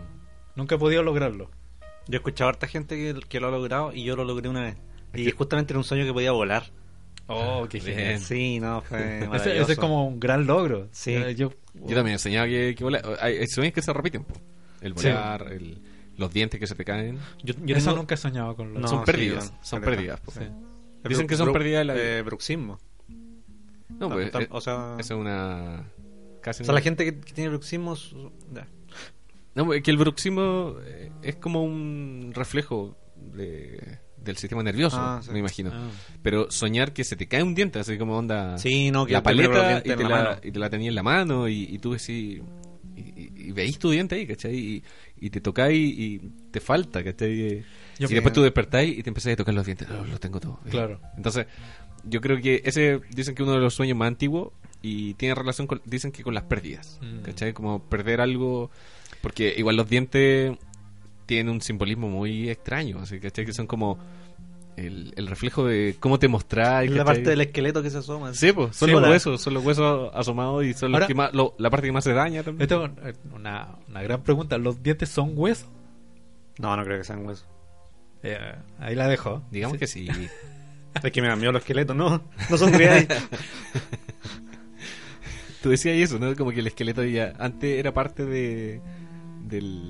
Nunca 0.56 0.74
he 0.76 0.78
podido 0.78 1.02
lograrlo. 1.02 1.50
Yo 2.06 2.14
he 2.14 2.16
escuchado 2.16 2.48
a 2.48 2.52
harta 2.52 2.66
gente 2.66 2.96
que, 2.96 3.20
que 3.28 3.40
lo 3.40 3.48
ha 3.48 3.50
logrado 3.50 3.92
y 3.92 4.02
yo 4.04 4.16
lo 4.16 4.24
logré 4.24 4.48
una 4.48 4.62
vez. 4.62 4.76
Y 5.14 5.24
que- 5.24 5.32
justamente 5.32 5.72
era 5.72 5.78
un 5.78 5.84
sueño 5.84 6.04
que 6.04 6.12
podía 6.12 6.32
volar. 6.32 6.64
Oh, 7.26 7.66
qué 7.68 7.78
Bien. 7.84 7.96
genial. 7.96 8.20
Sí, 8.20 8.60
no, 8.60 8.80
fue 8.82 9.28
Ese, 9.34 9.58
es 9.72 9.78
como 9.78 10.06
un 10.08 10.18
gran 10.18 10.46
logro. 10.46 10.88
Sí. 10.92 11.14
Eh, 11.14 11.34
Yo, 11.34 11.52
Yo 11.74 11.94
también 11.96 12.18
soñaba 12.18 12.46
que, 12.46 12.74
que 12.76 12.84
volar. 12.84 13.02
Hay, 13.20 13.46
sueños 13.46 13.74
que 13.74 13.82
se 13.82 13.92
repiten. 13.92 14.24
El 14.80 14.96
Sí. 14.96 15.08
volar, 15.08 15.52
el- 15.52 15.82
los 16.16 16.32
dientes 16.32 16.58
que 16.58 16.66
se 16.66 16.74
te 16.74 16.84
caen. 16.84 17.18
Yo, 17.44 17.54
yo 17.64 17.76
eso 17.76 17.90
tengo- 17.90 17.98
nunca 17.98 18.14
he 18.14 18.18
soñado 18.18 18.56
con 18.56 18.72
los 18.72 18.82
No, 18.82 18.88
son 18.88 19.04
pérdidas. 19.04 19.52
son 19.62 19.80
caleta. 19.80 20.16
pérdidas. 20.16 20.20
Sí. 20.32 21.08
Dicen 21.08 21.26
que 21.28 21.36
son 21.36 21.52
pérdidas 21.52 21.80
de 21.80 21.84
la 21.84 21.96
eh, 21.96 22.22
bruxismo. 22.22 22.78
No, 23.98 24.08
pues, 24.10 24.30
Tam- 24.32 24.40
tam- 24.40 24.42
eh, 24.44 24.48
o 24.50 24.60
sea, 24.60 24.96
esa 24.98 25.14
es 25.14 25.20
una. 25.20 25.84
Casi 26.40 26.62
o 26.62 26.66
sea, 26.66 26.72
una- 26.72 26.80
la 26.80 26.84
gente 26.84 27.04
que, 27.04 27.20
que 27.20 27.32
tiene 27.32 27.50
bruxismo. 27.50 27.94
No, 29.54 29.64
pues, 29.66 29.78
es 29.78 29.82
que 29.84 29.90
el 29.90 29.96
bruxismo 29.96 30.76
eh, 30.84 31.10
es 31.22 31.36
como 31.36 31.64
un 31.64 32.30
reflejo 32.34 32.96
de- 33.16 33.98
del 34.16 34.36
sistema 34.36 34.62
nervioso, 34.62 34.96
Ah, 35.00 35.20
sí. 35.22 35.30
me 35.32 35.38
imagino. 35.38 35.70
Ah. 35.72 35.88
Pero 36.22 36.50
soñar 36.50 36.92
que 36.92 37.02
se 37.04 37.16
te 37.16 37.26
cae 37.28 37.42
un 37.42 37.54
diente, 37.54 37.78
así 37.78 37.96
como 37.98 38.16
onda. 38.16 38.58
Sí, 38.58 38.90
no, 38.90 39.06
que 39.06 39.12
la 39.14 39.22
paleta 39.22 39.78
y 39.78 39.82
te, 39.82 39.96
la 39.96 40.08
la, 40.08 40.08
mano. 40.08 40.36
y 40.42 40.50
te 40.52 40.58
la 40.58 40.70
tenías 40.70 40.90
en 40.90 40.94
la 40.96 41.02
mano 41.02 41.48
y, 41.48 41.62
y 41.64 41.78
tú 41.78 41.92
decís. 41.92 42.42
Y, 42.96 43.00
y- 43.00 43.32
y 43.48 43.52
veís 43.52 43.78
tu 43.78 43.90
diente 43.90 44.16
ahí, 44.16 44.26
¿cachai? 44.26 44.54
Y, 44.56 44.84
y 45.20 45.30
te 45.30 45.40
tocáis 45.40 45.78
y 45.78 46.18
te 46.50 46.60
falta, 46.60 47.02
¿cachai? 47.02 47.64
Yo- 47.98 48.08
y 48.08 48.14
después 48.14 48.32
tú 48.34 48.42
despertáis 48.42 48.98
y 48.98 49.02
te 49.02 49.10
empezáis 49.10 49.34
a 49.34 49.36
tocar 49.38 49.54
los 49.54 49.64
dientes. 49.64 49.88
Oh, 49.90 50.04
los 50.04 50.20
tengo 50.20 50.38
todos. 50.40 50.58
Claro. 50.68 51.00
Entonces, 51.16 51.46
yo 52.04 52.20
creo 52.20 52.40
que 52.40 52.62
ese 52.64 53.00
dicen 53.14 53.34
que 53.34 53.42
uno 53.42 53.52
de 53.52 53.58
los 53.60 53.74
sueños 53.74 53.96
más 53.96 54.08
antiguos 54.08 54.52
y 54.82 55.14
tiene 55.14 55.34
relación 55.34 55.66
con, 55.66 55.80
dicen 55.84 56.12
que 56.12 56.22
con 56.22 56.34
las 56.34 56.44
pérdidas, 56.44 56.98
Mm. 57.02 57.22
¿cachai? 57.22 57.52
Como 57.52 57.80
perder 57.82 58.20
algo, 58.20 58.70
porque 59.22 59.54
igual 59.56 59.76
los 59.76 59.88
dientes 59.88 60.56
tienen 61.26 61.52
un 61.52 61.60
simbolismo 61.60 62.08
muy 62.08 62.48
extraño, 62.48 63.00
así, 63.00 63.18
¿cachai? 63.20 63.44
Que 63.44 63.52
son 63.52 63.66
como 63.66 63.98
el, 64.76 65.12
el 65.16 65.26
reflejo 65.26 65.66
de 65.66 65.96
cómo 65.98 66.18
te 66.20 66.28
mostrás. 66.28 66.88
La 66.88 67.04
parte 67.04 67.22
del 67.30 67.40
esqueleto 67.40 67.82
que 67.82 67.90
se 67.90 67.98
asoma. 67.98 68.32
Sí, 68.32 68.52
pues, 68.52 68.76
son 68.76 68.86
Sí, 68.88 68.92
los 68.92 69.02
hola. 69.02 69.10
huesos, 69.10 69.40
son 69.42 69.54
los 69.54 69.64
huesos 69.64 70.10
asomados 70.14 70.64
y 70.64 70.72
son 70.72 70.92
los 70.92 70.98
Ahora- 71.00 71.06
que 71.08 71.14
más, 71.16 71.34
lo- 71.34 71.54
la 71.58 71.68
parte 71.68 71.88
que 71.88 71.92
más 71.92 72.04
se 72.04 72.12
daña 72.12 72.42
también. 72.44 72.62
Esto 72.62 72.86
es 73.04 73.16
una, 73.34 73.76
una 73.88 74.02
gran 74.02 74.22
pregunta. 74.22 74.56
¿Los 74.56 74.80
dientes 74.82 75.08
son 75.08 75.32
huesos? 75.34 75.68
No, 76.60 76.76
no 76.76 76.84
creo 76.84 76.98
que 76.98 77.04
sean 77.04 77.26
huesos. 77.26 77.46
Eh, 78.22 78.38
ahí 78.78 78.94
la 78.94 79.08
dejo. 79.08 79.42
Digamos 79.50 79.74
Sí. 79.74 79.78
que 79.80 79.86
sí. 79.88 80.08
Es 81.02 81.12
que 81.12 81.22
me 81.22 81.28
da 81.28 81.36
miedo 81.36 81.52
los 81.52 81.62
esqueletos, 81.62 81.96
no. 81.96 82.22
No 82.50 82.58
son 82.58 82.72
reales. 82.72 83.08
Tú 85.62 85.70
decías 85.70 85.96
eso, 85.96 86.18
¿no? 86.18 86.34
Como 86.36 86.52
que 86.52 86.60
el 86.60 86.66
esqueleto 86.68 87.04
ya 87.04 87.34
antes 87.38 87.78
era 87.78 87.92
parte 87.92 88.24
de 88.24 88.80
del, 89.44 89.82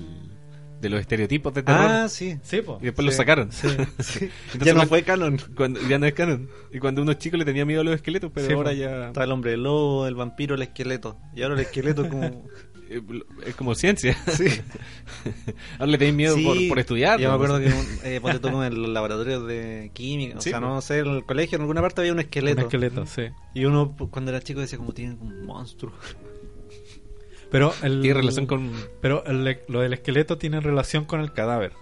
de 0.81 0.89
los 0.89 0.99
estereotipos 0.99 1.53
de 1.53 1.61
terror. 1.63 1.85
ah, 1.87 2.09
sí. 2.09 2.39
Sí, 2.41 2.61
po. 2.61 2.79
y 2.81 2.85
después 2.85 3.05
lo 3.05 3.11
sí. 3.11 3.17
sacaron. 3.17 3.51
Sí. 3.51 3.67
Entonces, 3.77 4.31
ya 4.59 4.73
no 4.73 4.85
fue 4.87 5.03
canon. 5.03 5.37
Cuando, 5.55 5.79
ya 5.87 5.99
no 5.99 6.07
es 6.07 6.13
canon. 6.13 6.49
Y 6.71 6.79
cuando 6.79 7.03
uno 7.03 7.13
chico 7.13 7.37
le 7.37 7.45
tenía 7.45 7.65
miedo 7.65 7.81
a 7.81 7.83
los 7.83 7.93
esqueletos, 7.93 8.31
pero 8.33 8.47
Sí, 8.47 8.53
ahora 8.53 8.71
po. 8.71 8.75
ya 8.77 9.07
Estaba 9.07 9.25
el 9.25 9.31
hombre 9.31 9.57
lobo, 9.57 10.07
el 10.07 10.15
vampiro, 10.15 10.55
el 10.55 10.61
esqueleto. 10.63 11.19
Y 11.35 11.43
ahora 11.43 11.53
el 11.55 11.61
esqueleto 11.61 12.03
es 12.05 12.09
como. 12.09 12.47
Eh, 12.89 13.01
es 13.45 13.55
como 13.55 13.75
ciencia. 13.75 14.17
Sí. 14.27 14.45
ahora 15.79 15.91
le 15.91 15.97
tenéis 15.97 16.15
miedo 16.15 16.35
Sí, 16.35 16.43
por, 16.43 16.57
por 16.69 16.79
estudiar. 16.79 17.19
Yo 17.19 17.29
me 17.29 17.35
acuerdo 17.35 17.59
que 17.59 17.71
eh, 18.15 18.19
ponte 18.21 18.39
tú 18.39 18.61
en 18.63 18.81
los 18.81 18.89
laboratorios 18.91 19.47
de 19.47 19.91
química, 19.93 20.37
o 20.37 20.41
Sí, 20.41 20.49
sea, 20.49 20.59
no 20.59 20.81
sé, 20.81 20.99
en 20.99 21.07
el 21.07 21.23
colegio 21.23 21.55
en 21.57 21.61
alguna 21.61 21.81
parte 21.81 22.01
había 22.01 22.11
un 22.13 22.17
Un 22.19 22.23
esqueleto. 22.25 22.61
esqueleto, 22.61 23.05
sí. 23.05 23.23
Y 23.53 23.65
uno 23.65 23.95
pues, 23.97 24.09
cuando 24.09 24.31
era 24.31 24.41
chico 24.41 24.59
decía 24.59 24.77
como 24.77 24.93
tienen 24.93 25.17
un 25.21 25.45
monstruo. 25.45 25.93
Pero 27.51 27.73
el, 27.81 28.01
Tiene 28.01 28.19
relación 28.19 28.45
con. 28.45 28.71
Pero 29.01 29.25
el- 29.25 29.59
lo 29.67 29.81
del 29.81 29.93
esqueleto 29.93 30.37
tiene 30.37 30.59
relación 30.59 31.05
con 31.05 31.19
el 31.21 31.33
cadáver. 31.33 31.73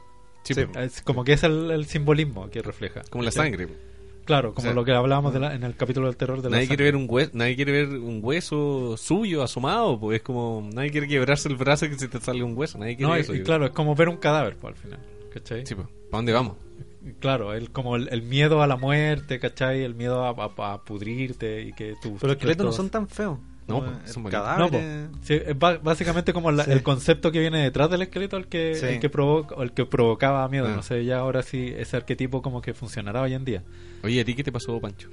sí, 0.43 0.53
Sí. 0.53 0.66
po, 0.66 0.80
Es 0.80 1.01
como 1.01 1.24
que 1.26 1.34
es 1.34 1.43
el, 1.43 1.72
el 1.72 1.86
simbolismo 1.86 2.49
que 2.49 2.62
refleja. 2.62 3.01
como 3.10 3.24
la 3.24 3.32
Sí. 3.32 3.38
sangre. 3.38 3.68
Claro, 4.28 4.54
como 4.54 4.60
O 4.60 4.62
sea, 4.68 4.74
lo 4.76 4.86
que 4.86 4.92
hablábamos 4.92 5.34
de 5.34 5.40
la- 5.40 5.56
en 5.56 5.64
el 5.64 5.76
capítulo 5.76 6.06
del 6.08 6.18
terror 6.18 6.42
de 6.44 6.50
la 6.50 6.58
Nadie 6.58 6.68
quiere 6.68 6.84
sangre. 6.84 6.98
ver 7.00 7.08
un 7.08 7.08
hueso, 7.10 7.32
nadie 7.34 7.56
quiere 7.56 7.72
ver 7.72 7.88
un 7.98 8.20
hueso 8.22 8.96
suyo 8.98 9.42
asomado, 9.42 10.00
pues 10.00 10.18
es 10.18 10.22
como 10.22 10.70
nadie 10.74 10.92
quiere 10.92 11.08
quebrarse 11.08 11.48
el 11.50 11.56
brazo 11.56 11.88
que 11.90 11.98
se 11.98 12.08
te 12.08 12.20
salga 12.22 12.46
un 12.46 12.56
hueso, 12.56 12.78
nadie 12.78 12.96
quiere 12.98 13.10
No, 13.12 13.18
y- 13.18 13.22
eso. 13.22 13.34
y 13.34 13.42
claro, 13.42 13.66
es 13.66 13.72
como 13.72 13.96
ver 13.96 14.10
un 14.10 14.18
cadáver, 14.18 14.56
pues, 14.58 14.76
al 14.76 14.80
final. 14.80 15.00
¿Cachai? 15.34 15.66
Sí, 15.66 15.74
pues, 15.76 15.88
¿para 16.12 16.20
dónde 16.20 16.34
vamos? 16.34 16.58
Claro, 17.20 17.54
el, 17.54 17.72
como 17.72 17.96
el, 17.96 18.10
el 18.12 18.22
miedo 18.22 18.62
a 18.62 18.68
la 18.68 18.76
muerte, 18.76 19.40
¿cachai? 19.40 19.82
El 19.84 19.96
miedo 19.96 20.26
a, 20.26 20.30
a- 20.32 20.74
a 20.74 20.84
pudrirte 20.84 21.62
y 21.62 21.72
que 21.74 21.94
tu... 22.02 22.16
Pero 22.18 22.28
los 22.28 22.38
esqueletos 22.38 22.66
no 22.66 22.72
son 22.74 22.90
tan 22.90 23.08
feos. 23.08 23.40
No, 23.68 23.86
el 23.86 24.07
son 24.07 24.24
bonitos. 24.24 24.41
cadáver. 24.43 24.59
No, 24.59 24.72
po. 24.72 24.78
eh, 24.80 25.07
Sí, 25.24 25.34
es 25.34 25.57
básicamente 25.59 26.32
como 26.34 26.51
la- 26.51 26.63
Sí. 26.63 26.72
el 26.72 26.84
concepto 26.84 27.32
que 27.32 27.39
viene 27.39 27.61
detrás 27.63 27.89
del 27.89 28.01
esqueleto 28.03 28.38
el 28.38 28.47
que, 28.47 28.76
Sí. 28.76 28.86
el 28.86 28.99
que, 28.99 29.09
provoca, 29.09 29.55
el 29.61 29.74
que 29.74 29.86
provocaba 29.86 30.47
miedo. 30.47 30.68
Ah. 30.70 30.76
No 30.76 30.84
sé 30.84 31.03
ya 31.05 31.20
ahora 31.20 31.43
sí 31.43 31.74
ese 31.78 31.97
arquetipo 31.97 32.41
como 32.41 32.61
que 32.61 32.74
funcionará 32.74 33.22
hoy 33.22 33.34
en 33.34 33.43
día. 33.45 33.63
Oye, 34.03 34.22
¿a 34.22 34.26
ti 34.26 34.36
qué 34.36 34.43
te 34.43 34.51
pasó, 34.51 34.80
Pancho? 34.80 35.09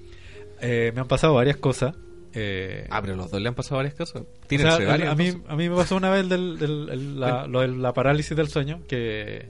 Eh, 0.60 0.92
me 0.94 1.00
han 1.00 1.08
pasado 1.08 1.34
varias 1.34 1.56
cosas. 1.56 1.94
eh, 2.36 2.88
Ah, 2.90 3.00
pero 3.00 3.14
los 3.14 3.30
dos 3.30 3.40
le 3.40 3.48
han 3.48 3.54
pasado 3.54 3.76
varias 3.76 3.94
cosas. 3.94 4.22
o 4.22 4.24
sea, 4.24 4.48
Tírense 4.48 4.82
a, 4.82 4.86
varias 4.88 5.08
a 5.12 5.14
mí, 5.14 5.30
cosas. 5.32 5.50
a 5.50 5.54
mí 5.56 5.68
me 5.68 5.76
pasó 5.76 5.94
una 5.96 6.10
vez 6.10 6.28
del, 6.28 6.58
del- 6.58 6.88
el- 6.90 7.20
la, 7.20 7.46
lo 7.46 7.60
de 7.60 7.68
la 7.68 7.92
parálisis 7.94 8.36
del 8.36 8.48
sueño 8.48 8.80
que 8.88 9.46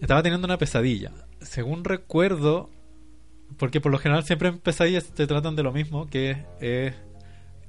estaba 0.00 0.22
teniendo 0.22 0.46
una 0.46 0.58
pesadilla. 0.58 1.10
Según 1.40 1.82
recuerdo, 1.84 2.70
porque 3.56 3.80
por 3.80 3.90
lo 3.92 3.98
general 3.98 4.22
siempre 4.24 4.48
en 4.48 4.58
pesadillas 4.58 5.10
se 5.12 5.26
tratan 5.26 5.56
de 5.56 5.62
lo 5.64 5.72
mismo, 5.72 6.08
que 6.08 6.44
es, 6.60 6.94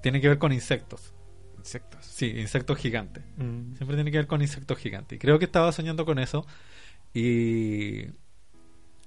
tiene 0.04 0.22
que 0.22 0.28
ver 0.30 0.38
con 0.38 0.52
insectos. 0.52 1.14
Insectos. 1.58 2.06
Sí, 2.06 2.28
insectos 2.38 2.78
gigantes. 2.78 3.24
mm. 3.38 3.76
Siempre 3.78 3.96
tiene 3.96 4.12
que 4.12 4.18
ver 4.18 4.28
con 4.28 4.42
insectos 4.44 4.78
gigantes. 4.78 5.16
Y 5.16 5.20
creo 5.20 5.40
que 5.40 5.46
estaba 5.46 5.72
soñando 5.72 6.06
con 6.06 6.20
eso. 6.20 6.46
Y 7.16 8.06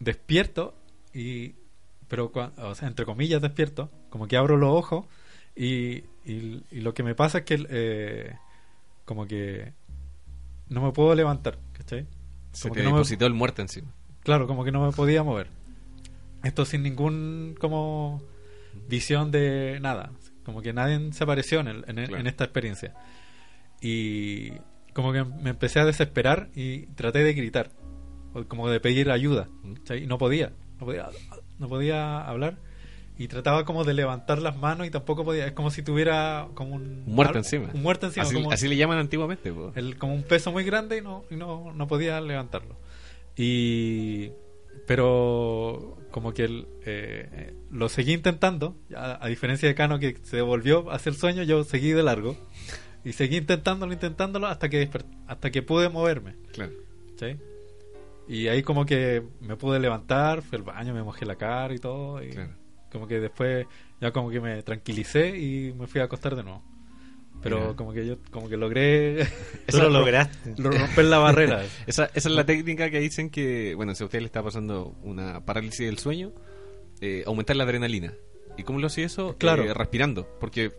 despierto 0.01 0.74
y 1.14 1.55
pero 2.09 2.30
o 2.57 2.74
sea, 2.74 2.86
entre 2.88 3.05
comillas 3.05 3.42
despierto, 3.42 3.90
como 4.11 4.28
que 4.28 4.36
abro 4.36 4.57
los 4.57 4.70
ojos 4.70 5.07
y, 5.57 6.05
y, 6.24 6.62
y 6.70 6.80
lo 6.80 6.94
que 6.94 7.03
me 7.03 7.14
pasa 7.16 7.38
es 7.38 7.44
que 7.44 7.66
eh, 7.68 8.36
como 9.05 9.26
que 9.26 9.72
no 10.68 10.80
me 10.82 10.92
puedo 10.92 11.14
levantar, 11.16 11.59
¿cachai? 11.72 12.07
Se 12.53 12.62
Como 12.68 12.74
te 12.74 12.80
que 12.80 12.84
no 12.84 12.90
me- 12.92 12.97
depositó 12.99 13.26
el 13.26 13.34
muerto 13.34 13.61
encima. 13.62 13.92
Claro, 14.22 14.47
como 14.47 14.64
que 14.64 14.70
no 14.72 14.84
me 14.86 14.92
podía 14.92 15.22
mover. 15.24 15.49
Esto 16.44 16.64
sin 16.64 16.82
ningún 16.84 17.57
como 17.61 18.22
visión 18.88 19.30
de 19.32 19.78
nada. 19.80 20.12
Como 20.47 20.62
que 20.62 20.72
nadie 20.72 21.12
se 21.12 21.24
apareció 21.24 21.61
en, 21.61 21.68
el- 21.68 21.84
en, 21.88 21.99
el- 21.99 22.07
Claro. 22.07 22.20
en 22.22 22.26
esta 22.28 22.44
experiencia. 22.44 22.94
Y 23.82 24.53
como 24.94 25.12
que 25.12 25.24
me 25.24 25.51
empecé 25.51 25.80
a 25.80 25.84
desesperar 25.84 26.49
y 26.55 26.86
traté 26.94 27.22
de 27.22 27.34
gritar. 27.34 27.70
Como 28.49 28.68
de 28.70 28.80
pedir 28.80 29.11
ayuda. 29.11 29.49
Y 29.94 30.07
no 30.07 30.16
podía. 30.18 30.53
No 30.80 30.86
podía, 30.86 31.09
no 31.59 31.68
podía 31.68 32.20
hablar. 32.20 32.57
Y 33.18 33.28
trataba 33.28 33.64
como 33.64 33.84
de 33.84 33.94
levantar 33.94 34.42
las 34.42 34.57
manos 34.59 34.86
y 34.86 34.90
tampoco 34.90 35.24
podía. 35.24 35.47
Es 35.47 35.53
como 35.53 35.70
si 35.70 35.82
tuviera 35.82 36.49
como 36.55 36.74
un... 36.74 37.03
Un 37.07 37.14
muerto 37.14 37.38
encima. 37.38 37.70
Un 37.72 37.82
muerto 37.82 38.07
encima. 38.07 38.24
así, 38.24 38.34
como- 38.34 38.53
así 38.53 38.68
le 38.68 38.76
llaman 38.76 38.99
antiguamente. 38.99 39.53
el, 39.74 39.97
como 39.99 40.14
un 40.14 40.22
peso 40.22 40.53
muy 40.53 40.64
grande 40.64 40.99
y 40.99 41.01
no, 41.03 41.24
y 41.30 41.36
no, 41.36 41.72
no 41.72 41.86
podía 41.86 42.20
levantarlo. 42.20 42.76
Y 43.36 44.30
pero 44.86 45.98
como 46.10 46.32
que 46.32 46.44
el, 46.44 46.66
eh, 46.84 47.28
eh, 47.32 47.54
lo 47.70 47.88
seguí 47.88 48.12
intentando, 48.14 48.76
a, 48.94 49.24
a 49.24 49.28
diferencia 49.28 49.68
de 49.68 49.74
Cano 49.74 49.98
que 49.98 50.16
se 50.22 50.36
devolvió 50.36 50.90
hacia 50.90 51.10
el 51.10 51.16
sueño, 51.16 51.42
yo 51.42 51.64
seguí 51.64 51.90
de 51.90 52.02
largo 52.02 52.36
y 53.04 53.12
seguí 53.12 53.36
intentándolo, 53.38 53.92
intentándolo 53.92 54.46
hasta 54.46 54.68
que 54.68 54.88
hasta 55.26 55.50
que 55.50 55.62
pude 55.62 55.88
moverme. 55.88 56.36
Claro. 56.52 56.72
¿cachai? 57.10 57.38
Y 58.28 58.48
ahí 58.48 58.62
como 58.62 58.84
que 58.86 59.22
me 59.40 59.56
pude 59.56 59.78
levantar, 59.78 60.42
fui 60.42 60.56
al 60.58 60.64
baño, 60.64 60.92
me 60.92 61.02
mojé 61.02 61.24
la 61.26 61.36
cara 61.36 61.72
y 61.74 61.78
todo. 61.78 62.22
Y 62.22 62.30
Claro. 62.30 62.52
como 62.90 63.06
que 63.06 63.20
después 63.20 63.66
ya 64.00 64.10
como 64.12 64.30
que 64.30 64.40
me 64.40 64.62
tranquilicé 64.64 65.36
y 65.38 65.72
me 65.74 65.86
fui 65.86 66.00
a 66.00 66.04
acostar 66.04 66.34
de 66.34 66.42
nuevo. 66.42 66.62
Pero 67.43 67.61
Mira. 67.61 67.76
como 67.76 67.93
que 67.93 68.07
yo 68.07 68.16
como 68.30 68.49
que 68.49 68.57
logré 68.57 69.20
Eso 69.66 69.82
lo 69.84 69.91
lograste. 69.91 70.55
lo- 70.59 70.70
romper 70.70 71.05
la 71.05 71.18
barrera. 71.18 71.64
Esa, 71.87 72.07
esa 72.14 72.28
es 72.28 72.34
la 72.34 72.45
técnica 72.47 72.91
que 72.91 72.99
dicen 73.01 73.30
que, 73.30 73.74
bueno, 73.74 73.95
si 73.95 74.03
a 74.03 74.07
usted 74.07 74.20
le 74.20 74.26
está 74.26 74.43
pasando 74.43 74.95
una 75.03 75.45
parálisis 75.45 75.87
del 75.87 75.99
sueño, 75.99 76.32
eh, 77.01 77.22
aumentar 77.26 77.55
la 77.57 77.64
adrenalina. 77.64 78.14
¿Y 78.57 78.62
cómo 78.62 78.78
lo 78.80 78.87
hace 78.87 79.03
eso? 79.05 79.37
Claro. 79.39 79.64
Eh, 79.64 79.74
respirando. 79.74 80.26
Porque 80.41 80.72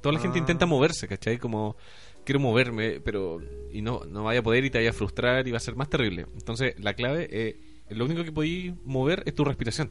toda 0.00 0.14
la 0.14 0.20
gente 0.20 0.38
Ah. 0.38 0.40
intenta 0.40 0.64
moverse, 0.66 1.06
¿cachai? 1.06 1.36
Como, 1.38 1.76
quiero 2.24 2.40
moverme, 2.40 3.00
pero 3.00 3.38
y 3.70 3.82
no, 3.82 4.00
no 4.08 4.24
vaya 4.24 4.40
a 4.40 4.42
poder 4.42 4.64
y 4.64 4.70
te 4.70 4.78
vaya 4.78 4.90
a 4.90 4.94
frustrar 4.94 5.46
y 5.46 5.50
va 5.50 5.58
a 5.58 5.60
ser 5.60 5.76
más 5.76 5.90
terrible. 5.90 6.26
Entonces, 6.34 6.74
la 6.80 6.94
clave, 6.94 7.28
eh, 7.30 7.60
lo 7.90 8.06
único 8.06 8.24
que 8.24 8.32
podéis 8.32 8.72
mover 8.84 9.22
es 9.26 9.34
tu 9.34 9.44
respiración. 9.44 9.90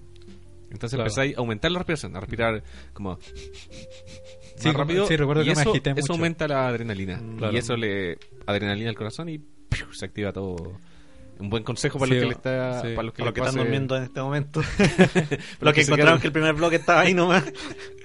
Entonces 0.72 0.98
Claro. 0.98 1.04
empezáis 1.10 1.36
a 1.36 1.40
aumentar 1.40 1.72
la 1.72 1.80
respiración, 1.80 2.16
a 2.16 2.20
respirar 2.20 2.64
como 2.94 3.18
Sí, 4.60 4.68
más 4.68 4.78
rápido. 4.78 5.08
sí, 5.08 5.16
recuerdo 5.16 5.42
y 5.42 5.46
que 5.46 5.56
me 5.56 5.62
eso, 5.62 5.72
agité 5.72 5.90
eso 5.92 6.00
mucho. 6.02 6.14
aumenta 6.14 6.48
la 6.48 6.68
adrenalina. 6.68 7.18
Mm. 7.18 7.38
Claro. 7.38 7.54
Y 7.54 7.58
eso 7.58 7.76
le 7.78 8.18
adrenalina 8.46 8.90
al 8.90 8.96
corazón 8.96 9.30
y 9.30 9.38
¡piu! 9.40 9.92
se 9.94 10.06
activa 10.06 10.32
todo. 10.34 10.74
Un 11.40 11.50
buen 11.50 11.64
consejo 11.64 11.98
para 11.98 12.10
Sí, 12.10 12.16
los 12.16 12.22
que 12.24 12.28
le 12.28 12.34
está, 12.36 12.82
sí. 12.82 12.88
para 12.96 13.04
los 13.04 13.14
que, 13.14 13.20
Para 13.24 13.26
los 13.30 13.34
que 13.34 13.40
están 13.40 13.46
pase- 13.56 13.60
durmiendo 13.60 13.96
en 13.96 14.04
este 14.04 14.22
momento. 14.22 14.62
Los 15.62 15.74
que 15.74 15.82
encontraron 15.82 16.14
quedan- 16.16 16.20
que 16.22 16.28
el 16.28 16.34
primer 16.34 16.54
bloque 16.54 16.76
estaba 16.76 17.00
ahí 17.00 17.14
nomás. 17.14 17.46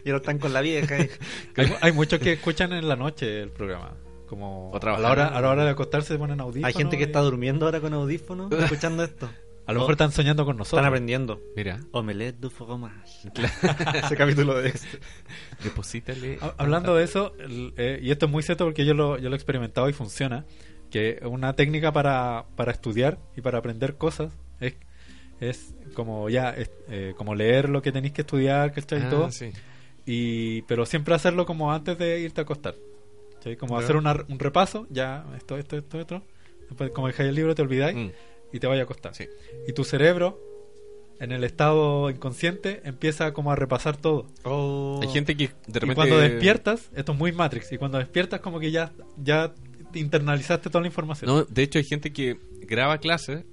Y 0.04 0.08
ahora 0.10 0.18
están 0.18 0.38
con 0.38 0.52
la 0.52 0.60
vieja. 0.60 0.98
y- 1.02 1.10
Hay, 1.56 1.74
hay 1.80 1.92
muchos 1.92 2.20
que 2.20 2.34
escuchan 2.34 2.72
en 2.72 2.86
la 2.86 2.94
noche 2.94 3.42
el 3.42 3.50
programa. 3.50 3.92
Como 4.28 4.70
O 4.70 4.76
a 4.76 4.98
la, 5.00 5.10
hora, 5.10 5.26
a 5.28 5.40
la 5.40 5.50
hora 5.50 5.64
de 5.64 5.70
acostarse 5.70 6.12
se 6.14 6.18
ponen 6.18 6.40
audífonos. 6.40 6.68
Hay 6.68 6.74
gente 6.74 6.96
que 6.96 7.02
y- 7.02 7.06
está 7.06 7.20
durmiendo 7.20 7.66
ahora 7.66 7.80
con 7.80 7.92
audífonos 7.92 8.52
escuchando 8.52 9.02
esto. 9.02 9.28
A 9.66 9.72
lo 9.72 9.80
mejor 9.80 9.92
están 9.92 10.12
soñando 10.12 10.44
con 10.44 10.56
nosotros. 10.56 10.78
Están 10.80 10.88
aprendiendo. 10.88 11.40
Mira, 11.56 11.80
Omelette 11.92 12.38
du 12.38 12.50
fromage. 12.50 13.30
Ese 14.04 14.16
capítulo 14.16 14.54
de 14.60 14.68
este. 14.68 14.98
deposítale. 15.62 16.38
Ha- 16.40 16.54
Hablando 16.58 16.94
de 16.96 17.04
eso, 17.04 17.32
eh, 17.76 17.98
y 18.02 18.10
esto 18.10 18.26
es 18.26 18.32
muy 18.32 18.42
cierto 18.42 18.64
porque 18.64 18.84
yo 18.84 18.94
lo, 18.94 19.18
yo 19.18 19.28
lo 19.28 19.34
he 19.34 19.38
experimentado 19.38 19.88
y 19.88 19.92
funciona, 19.92 20.44
que 20.90 21.20
una 21.24 21.54
técnica 21.54 21.92
para, 21.92 22.44
para 22.56 22.72
estudiar 22.72 23.18
y 23.36 23.40
para 23.40 23.58
aprender 23.58 23.96
cosas 23.96 24.32
es, 24.60 24.74
es 25.40 25.74
como 25.94 26.28
ya, 26.28 26.50
es, 26.50 26.70
eh, 26.88 27.14
como 27.16 27.34
leer 27.34 27.68
lo 27.68 27.82
que 27.82 27.90
tenéis 27.90 28.12
que 28.12 28.20
estudiar, 28.20 28.72
¿cachai? 28.72 29.00
y 29.00 29.02
Ah, 29.04 29.08
todo, 29.10 29.30
sí. 29.32 29.50
y, 30.06 30.62
pero 30.62 30.84
siempre 30.86 31.14
hacerlo 31.14 31.46
como 31.46 31.72
antes 31.72 31.96
de 31.98 32.20
irte 32.20 32.40
a 32.40 32.44
acostar. 32.44 32.74
¿cachai? 33.36 33.56
Como 33.56 33.78
hacer 33.78 33.96
una- 33.96 34.24
un 34.28 34.38
repaso, 34.38 34.86
ya, 34.90 35.24
esto, 35.36 35.56
esto, 35.56 35.76
esto, 35.78 36.00
esto. 36.00 36.22
Después, 36.68 36.90
como 36.90 37.06
dejáis 37.08 37.28
el 37.30 37.34
libro, 37.34 37.54
te 37.54 37.62
olvidáis 37.62 37.96
Mm, 37.96 38.10
y 38.54 38.60
te 38.60 38.66
vais 38.66 38.80
a 38.80 38.84
acostar. 38.84 39.14
sí. 39.14 39.26
Y 39.66 39.72
tu 39.72 39.84
cerebro, 39.84 40.40
en 41.20 41.32
el 41.32 41.44
estado 41.44 42.10
inconsciente, 42.10 42.80
empieza 42.84 43.32
como 43.32 43.52
a 43.52 43.56
repasar 43.56 43.96
todo. 43.96 44.26
Oh. 44.44 45.00
Hay 45.02 45.08
gente 45.08 45.36
que 45.36 45.48
de 45.66 45.80
repente. 45.80 45.92
Y 45.92 45.94
cuando 45.94 46.18
despiertas, 46.18 46.90
esto 46.94 47.12
es 47.12 47.18
muy 47.18 47.32
Matrix, 47.32 47.72
y 47.72 47.78
cuando 47.78 47.98
despiertas 47.98 48.40
como 48.40 48.58
que 48.60 48.70
ya, 48.70 48.92
ya 49.16 49.54
internalizaste 49.94 50.70
toda 50.70 50.80
la 50.82 50.86
información. 50.88 51.30
No, 51.30 51.44
de 51.44 51.62
hecho, 51.62 51.78
hay 51.78 51.84
gente 51.84 52.12
que 52.12 52.36
graba 52.62 52.98
clases. 52.98 53.44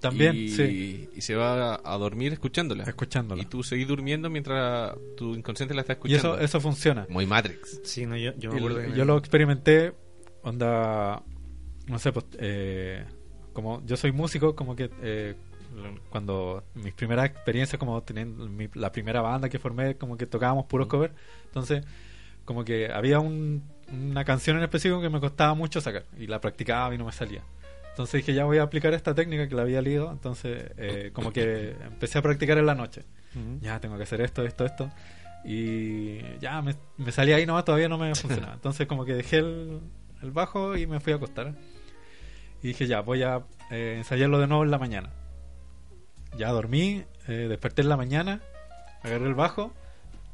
También, 0.00 0.36
y, 0.36 0.48
sí, 0.50 1.08
y 1.16 1.20
se 1.22 1.34
va 1.34 1.80
a, 1.82 1.96
dormir 1.96 2.34
escuchándola. 2.34 2.84
escuchándola. 2.84 3.40
Y 3.42 3.46
tú 3.46 3.62
seguís 3.62 3.88
durmiendo 3.88 4.28
mientras 4.28 4.94
tu 5.16 5.34
inconsciente 5.34 5.72
la 5.74 5.80
está 5.80 5.94
Y 5.94 5.96
escuchando. 5.96 6.34
eso, 6.34 6.44
eso 6.44 6.60
funciona. 6.60 7.06
Muy 7.08 7.24
Matrix. 7.24 7.80
Sí, 7.84 8.04
no, 8.04 8.14
yo, 8.14 8.32
yo 8.36 8.50
me 8.50 8.56
Y 8.56 8.58
acuerdo 8.58 8.76
lo- 8.76 8.82
que 8.84 8.88
me- 8.90 8.96
yo 8.98 9.04
lo 9.06 9.16
experimenté, 9.16 9.94
onda, 10.42 11.22
no 11.86 11.98
sé, 11.98 12.12
pues, 12.12 12.26
eh, 12.38 13.02
como 13.54 13.82
yo 13.86 13.96
soy 13.96 14.12
músico, 14.12 14.54
como 14.54 14.76
que 14.76 14.90
eh, 15.00 15.34
cuando 16.10 16.62
mis 16.74 16.92
primeras 16.92 17.26
experiencias, 17.26 17.78
como 17.78 18.02
teniendo 18.02 18.46
mi- 18.46 18.68
la 18.74 18.92
primera 18.92 19.22
banda 19.22 19.48
que 19.48 19.58
formé, 19.58 19.96
como 19.96 20.16
que 20.18 20.26
tocábamos 20.26 20.66
puros 20.66 20.86
covers, 20.88 21.14
entonces, 21.46 21.84
como 22.44 22.64
que 22.64 22.92
había 22.92 23.18
un- 23.20 23.62
una 23.90 24.24
canción 24.24 24.56
en 24.58 24.62
específico 24.64 25.00
que 25.00 25.08
me 25.08 25.18
costaba 25.20 25.54
mucho 25.54 25.80
sacar 25.80 26.04
y 26.18 26.26
la 26.26 26.40
practicaba 26.40 26.94
y 26.94 26.98
no 26.98 27.06
me 27.06 27.12
salía. 27.12 27.42
Entonces 27.90 28.18
dije, 28.20 28.34
ya 28.34 28.44
voy 28.44 28.58
a 28.58 28.62
aplicar 28.64 28.92
esta 28.92 29.14
técnica 29.14 29.48
que 29.48 29.54
la 29.54 29.62
había 29.62 29.80
leído, 29.80 30.10
entonces, 30.12 30.70
eh, 30.76 31.10
como 31.12 31.32
que 31.32 31.70
empecé 31.86 32.18
a 32.18 32.22
practicar 32.22 32.58
en 32.58 32.66
la 32.66 32.74
noche 32.74 33.02
Ujú. 33.34 33.58
ya 33.60 33.80
tengo 33.80 33.96
que 33.96 34.02
hacer 34.04 34.20
esto, 34.20 34.42
esto, 34.44 34.64
esto. 34.64 34.90
Y 35.44 36.18
ya 36.40 36.62
me, 36.62 36.74
me 36.96 37.12
salí 37.12 37.32
ahí 37.32 37.46
nomás, 37.46 37.64
todavía 37.64 37.88
no 37.88 37.98
me 37.98 38.14
funcionaba. 38.14 38.54
Entonces 38.54 38.86
como 38.86 39.04
que 39.04 39.14
dejé 39.14 39.38
el, 39.38 39.80
el 40.22 40.30
bajo 40.30 40.76
y 40.76 40.86
me 40.86 41.00
fui 41.00 41.12
a 41.12 41.16
acostar. 41.16 41.54
Y 42.64 42.68
dije, 42.68 42.86
ya, 42.86 43.00
voy 43.00 43.22
a 43.22 43.42
eh, 43.70 43.94
ensayarlo 43.98 44.38
de 44.38 44.46
nuevo 44.46 44.64
en 44.64 44.70
la 44.70 44.78
mañana. 44.78 45.10
Ya 46.36 46.48
dormí, 46.50 47.04
eh, 47.28 47.46
desperté 47.48 47.82
en 47.82 47.90
la 47.90 47.96
mañana, 47.98 48.40
agarré 49.02 49.26
el 49.26 49.34
bajo 49.34 49.72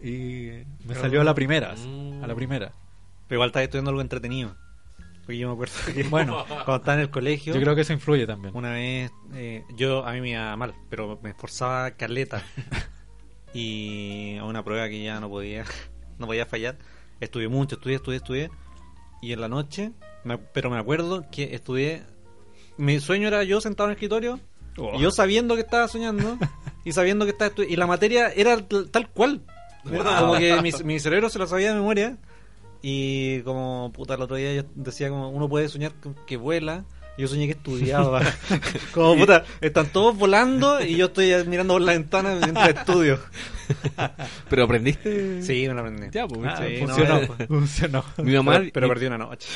y 0.00 0.62
me 0.86 0.94
salió 0.94 1.20
a 1.20 1.24
la 1.24 1.34
primera. 1.34 1.72
A 2.22 2.26
la 2.28 2.34
primera. 2.36 2.72
Pero 3.26 3.36
igual 3.38 3.48
estás 3.50 3.64
estudiando 3.64 3.90
algo 3.90 4.00
entretenido. 4.00 4.54
Porque 5.22 5.38
yo 5.38 5.48
me 5.48 5.54
acuerdo 5.54 5.74
que 5.94 6.04
Bueno. 6.04 6.44
cuando 6.46 6.76
estaba 6.76 6.94
en 6.94 7.00
el 7.00 7.10
colegio, 7.10 7.52
Yo 7.52 7.60
creo 7.60 7.74
que 7.74 7.80
eso 7.80 7.92
influye 7.92 8.26
también. 8.28 8.56
una 8.56 8.70
vez, 8.72 9.10
eh, 9.34 9.64
yo 9.76 10.06
a 10.06 10.12
mí 10.12 10.20
me 10.20 10.30
iba 10.30 10.56
mal, 10.56 10.72
pero 10.88 11.18
me 11.22 11.30
esforzaba 11.30 11.90
caleta. 11.92 12.42
y 13.52 14.36
a 14.38 14.44
una 14.44 14.64
prueba 14.64 14.88
que 14.88 15.02
ya 15.02 15.18
no 15.18 15.28
podía, 15.28 15.64
no 16.18 16.26
podía 16.26 16.46
fallar. 16.46 16.78
Estudié 17.18 17.48
mucho, 17.48 17.74
estudié, 17.74 17.96
estudié, 17.96 18.16
estudié. 18.18 18.50
Y 19.20 19.32
en 19.32 19.40
la 19.40 19.48
noche, 19.48 19.90
me- 20.24 20.38
pero 20.38 20.70
me 20.70 20.78
acuerdo 20.78 21.26
que 21.30 21.54
estudié. 21.54 22.04
Mi 22.80 22.98
sueño 23.00 23.28
era 23.28 23.44
yo 23.44 23.60
sentado 23.60 23.88
en 23.88 23.92
el 23.92 23.96
escritorio 23.96 24.40
Oh. 24.78 24.92
y 24.98 25.02
yo 25.02 25.10
sabiendo 25.10 25.56
que 25.56 25.62
estaba 25.62 25.88
soñando 25.88 26.38
y 26.84 26.92
sabiendo 26.92 27.24
que 27.26 27.32
estaba 27.32 27.52
y 27.68 27.76
la 27.76 27.86
materia 27.86 28.28
era 28.34 28.56
tal, 28.66 28.88
tal 28.90 29.08
cual. 29.10 29.42
Como 29.84 30.34
que 30.36 30.60
mi, 30.62 30.70
mi 30.84 31.00
cerebro 31.00 31.28
se 31.28 31.38
lo 31.38 31.46
sabía 31.46 31.68
de 31.70 31.74
memoria 31.74 32.16
y 32.80 33.40
como 33.42 33.90
puta 33.92 34.14
el 34.14 34.22
otro 34.22 34.36
día 34.36 34.54
yo 34.54 34.62
decía 34.74 35.10
como 35.10 35.28
uno 35.28 35.48
puede 35.48 35.68
soñar 35.68 35.92
que- 35.94 36.10
que 36.26 36.36
vuela 36.36 36.84
y 37.18 37.22
yo 37.22 37.28
soñé 37.28 37.46
que 37.46 37.52
estudiaba. 37.52 38.22
como 38.94 39.16
puta, 39.16 39.44
están 39.60 39.86
todos 39.88 40.16
volando 40.16 40.80
y 40.82 40.96
yo 40.96 41.06
estoy 41.06 41.32
mirando 41.46 41.74
por 41.74 41.82
la 41.82 41.92
ventana 41.92 42.36
mientras 42.40 42.68
estudio. 42.70 43.18
Pero 44.48 44.64
aprendiste. 44.64 45.42
Sí, 45.42 45.66
me 45.68 45.74
lo 45.74 45.80
aprendí. 45.80 46.06
Ya, 46.12 46.26
pues, 46.26 46.40
Ah, 46.46 46.62
sí, 46.66 46.76
funcionó, 46.78 47.20
no, 47.20 47.46
funcionó. 47.46 48.04
Mi 48.18 48.34
mamá, 48.34 48.52
pero, 48.60 48.70
pero 48.72 48.88
perdí 48.88 49.06
una 49.06 49.18
noche. 49.18 49.48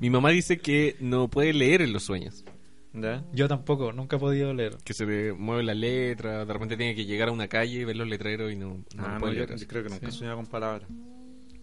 Mi 0.00 0.10
mamá 0.10 0.30
dice 0.30 0.58
que 0.58 0.96
no 1.00 1.28
puede 1.28 1.52
leer 1.52 1.82
en 1.82 1.92
los 1.92 2.02
sueños. 2.04 2.44
¿Ya? 2.92 3.22
Yo 3.32 3.46
tampoco, 3.46 3.92
nunca 3.92 4.16
he 4.16 4.18
podido 4.18 4.54
leer. 4.54 4.78
Que 4.82 4.94
se 4.94 5.04
le 5.04 5.32
mueve 5.34 5.62
la 5.62 5.74
letra, 5.74 6.46
de 6.46 6.52
repente 6.52 6.76
tiene 6.78 6.94
que 6.94 7.04
llegar 7.04 7.28
a 7.28 7.32
una 7.32 7.46
calle 7.46 7.80
y 7.80 7.84
ver 7.84 7.96
los 7.96 8.08
letreros 8.08 8.50
y 8.50 8.56
no, 8.56 8.68
no 8.94 9.04
Ah, 9.06 9.12
no, 9.14 9.20
puede 9.20 9.34
yo, 9.34 9.38
leer. 9.40 9.48
yo 9.50 9.54
eso. 9.56 9.66
creo 9.68 9.82
que 9.82 9.90
nunca 9.90 10.06
he 10.08 10.10
Sí. 10.12 10.18
soñado 10.18 10.36
con 10.36 10.46
palabras. 10.46 10.88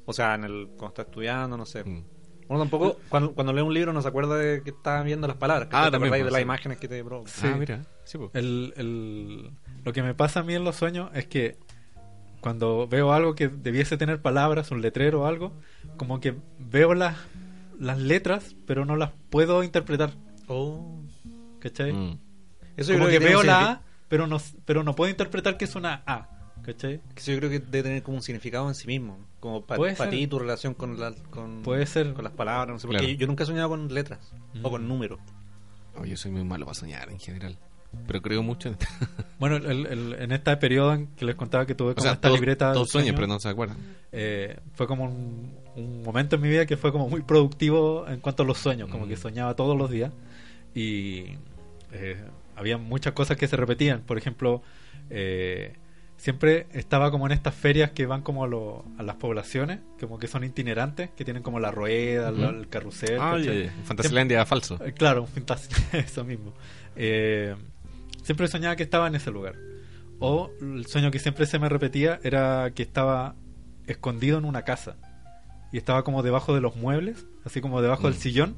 O 0.05 0.13
sea, 0.13 0.35
en 0.35 0.43
el, 0.43 0.67
cuando 0.77 0.87
está 0.89 1.01
estudiando, 1.03 1.57
no 1.57 1.65
sé. 1.65 1.83
Mm. 1.83 2.03
Uno 2.49 2.59
tampoco, 2.59 2.97
cuando, 3.09 3.33
cuando 3.33 3.51
lee 3.53 3.61
un 3.61 3.73
libro, 3.73 3.93
no 3.93 4.01
se 4.01 4.07
acuerda 4.09 4.37
de 4.37 4.61
que 4.61 4.69
está 4.71 5.01
viendo 5.01 5.27
las 5.27 5.37
palabras. 5.37 5.69
que 5.69 5.75
Ah, 5.75 5.85
te 5.85 5.91
también, 5.91 6.11
pues, 6.11 6.23
de 6.25 6.29
las 6.31 6.35
sí. 6.39 6.43
imágenes 6.43 6.77
que 6.77 6.87
te 6.87 7.03
provocan. 7.03 7.33
Sí. 7.33 7.47
Ah, 7.51 7.55
mira. 7.57 7.85
Sí, 8.03 8.17
pues. 8.19 8.29
El, 8.35 8.73
el- 8.77 9.49
lo 9.83 9.91
que 9.93 10.03
me 10.03 10.13
pasa 10.13 10.41
a 10.41 10.43
mí 10.43 10.53
en 10.53 10.63
los 10.63 10.75
sueños 10.75 11.09
es 11.15 11.25
que 11.25 11.57
cuando 12.41 12.87
veo 12.87 13.13
algo 13.13 13.33
que 13.33 13.47
debiese 13.47 13.97
tener 13.97 14.21
palabras, 14.21 14.69
un 14.71 14.81
letrero 14.81 15.21
o 15.21 15.25
algo, 15.25 15.53
como 15.97 16.19
que 16.19 16.35
veo 16.59 16.93
las, 16.93 17.17
las 17.79 17.99
letras, 17.99 18.55
pero 18.65 18.85
no 18.85 18.95
las 18.95 19.11
puedo 19.29 19.63
interpretar. 19.63 20.13
Oh. 20.47 20.99
¿Cachai? 21.59 21.93
Mm. 21.93 22.17
Eso 22.77 22.93
yo 22.93 22.99
como 22.99 23.09
que, 23.09 23.17
creo 23.17 23.19
tiene 23.19 23.35
veo 23.35 23.43
la 23.43 23.71
A, 23.71 23.81
pero 24.09 24.27
no, 24.27 24.37
pero 24.65 24.83
no 24.83 24.95
puedo 24.95 25.09
interpretar 25.09 25.57
que 25.57 25.65
es 25.65 25.75
una 25.75 26.03
A. 26.05 26.29
¿Cachai? 26.63 27.01
Eso 27.15 27.31
yo 27.33 27.37
creo 27.39 27.49
que 27.49 27.59
debe 27.59 27.83
tener 27.83 28.03
como 28.03 28.17
un 28.17 28.23
significado 28.23 28.67
en 28.69 28.75
sí 28.75 28.87
mismo. 28.87 29.17
Como 29.39 29.65
para 29.65 29.77
Puede 29.77 29.95
ser. 29.95 30.09
ti, 30.09 30.27
tu 30.27 30.39
relación 30.39 30.73
con, 30.73 30.97
la, 30.99 31.13
con, 31.29 31.61
Puede 31.61 31.85
ser. 31.85 32.13
con 32.13 32.23
las 32.23 32.33
palabras. 32.33 32.69
No 32.73 32.79
sé, 32.79 32.87
porque 32.87 32.99
Claro. 32.99 33.13
yo, 33.13 33.19
yo 33.19 33.27
nunca 33.27 33.43
he 33.43 33.47
soñado 33.47 33.69
con 33.69 33.93
letras 33.93 34.31
Mm. 34.53 34.65
o 34.65 34.69
con 34.71 34.87
números. 34.87 35.19
Oh, 35.95 36.05
yo 36.05 36.15
soy 36.17 36.31
muy 36.31 36.43
malo 36.43 36.65
para 36.65 36.75
soñar 36.75 37.09
en 37.09 37.19
general. 37.19 37.57
Pero 38.07 38.21
creo 38.23 38.41
mucho 38.41 38.69
en 38.69 38.77
Bueno, 39.39 39.57
el- 39.57 39.85
el- 39.85 40.13
en 40.17 40.31
este 40.31 40.55
periodo 40.57 40.93
en 40.93 41.07
que 41.07 41.25
les 41.25 41.35
contaba 41.35 41.65
que 41.67 41.75
tuve 41.75 41.91
O 41.91 41.95
como 41.95 42.03
sea, 42.03 42.13
esta 42.13 42.29
todos, 42.29 42.39
libreta 42.39 42.73
todos 42.73 42.89
sueñan, 42.89 43.07
sueño, 43.09 43.15
pero 43.17 43.27
no 43.27 43.39
se 43.39 43.49
acuerdan. 43.49 43.77
eh, 44.11 44.57
fue 44.73 44.87
como 44.87 45.03
un, 45.03 45.53
un 45.75 46.03
momento 46.03 46.35
en 46.35 46.41
mi 46.41 46.49
vida 46.49 46.65
que 46.65 46.77
fue 46.77 46.91
como 46.91 47.09
muy 47.09 47.21
productivo 47.21 48.05
en 48.07 48.19
cuanto 48.19 48.43
a 48.43 48.45
los 48.45 48.57
sueños, 48.57 48.89
como 48.89 49.05
Mm. 49.05 49.09
que 49.09 49.17
soñaba 49.17 49.55
todos 49.55 49.77
los 49.77 49.89
días 49.89 50.11
y 50.75 51.25
eh, 51.91 52.17
había 52.55 52.77
muchas 52.77 53.13
cosas 53.13 53.37
que 53.37 53.47
se 53.47 53.55
repetían. 53.55 54.01
Por 54.01 54.17
ejemplo, 54.17 54.61
eh, 55.09 55.73
siempre 56.17 56.67
estaba 56.73 57.11
como 57.11 57.25
en 57.25 57.31
estas 57.33 57.53
ferias 57.55 57.91
que 57.91 58.05
van 58.05 58.21
como 58.21 58.43
a, 58.43 58.47
lo- 58.47 58.85
a 58.97 59.03
las 59.03 59.15
poblaciones, 59.17 59.79
como 59.99 60.19
que 60.19 60.27
son 60.27 60.43
itinerantes, 60.43 61.09
que 61.15 61.25
tienen 61.25 61.43
como 61.43 61.59
la 61.59 61.71
rueda, 61.71 62.31
Ujú. 62.31 62.41
la- 62.41 62.49
el 62.49 62.69
carrusel. 62.69 63.17
Ah, 63.19 63.37
ya. 63.39 63.71
Fantasylandia 63.83 64.45
falso. 64.45 64.79
Eh, 64.85 64.93
Claro, 64.93 65.27
eso 65.93 66.23
mismo. 66.23 66.53
Eh, 66.95 67.55
siempre 68.23 68.47
soñaba 68.47 68.75
que 68.75 68.83
estaba 68.83 69.07
en 69.07 69.15
ese 69.15 69.31
lugar. 69.31 69.55
O 70.19 70.51
el 70.61 70.85
sueño 70.85 71.11
que 71.11 71.19
siempre 71.19 71.45
se 71.45 71.59
me 71.59 71.67
repetía 71.69 72.19
era 72.23 72.71
que 72.73 72.83
estaba 72.83 73.35
escondido 73.87 74.37
en 74.37 74.45
una 74.45 74.61
casa. 74.63 74.95
Y 75.73 75.77
estaba 75.77 76.03
como 76.05 76.23
debajo 76.23 76.53
de 76.55 76.61
los 76.61 76.75
muebles, 76.77 77.25
así 77.43 77.59
como 77.59 77.81
debajo 77.81 78.03
del 78.07 78.15
Mm. 78.17 78.21
sillón. 78.21 78.55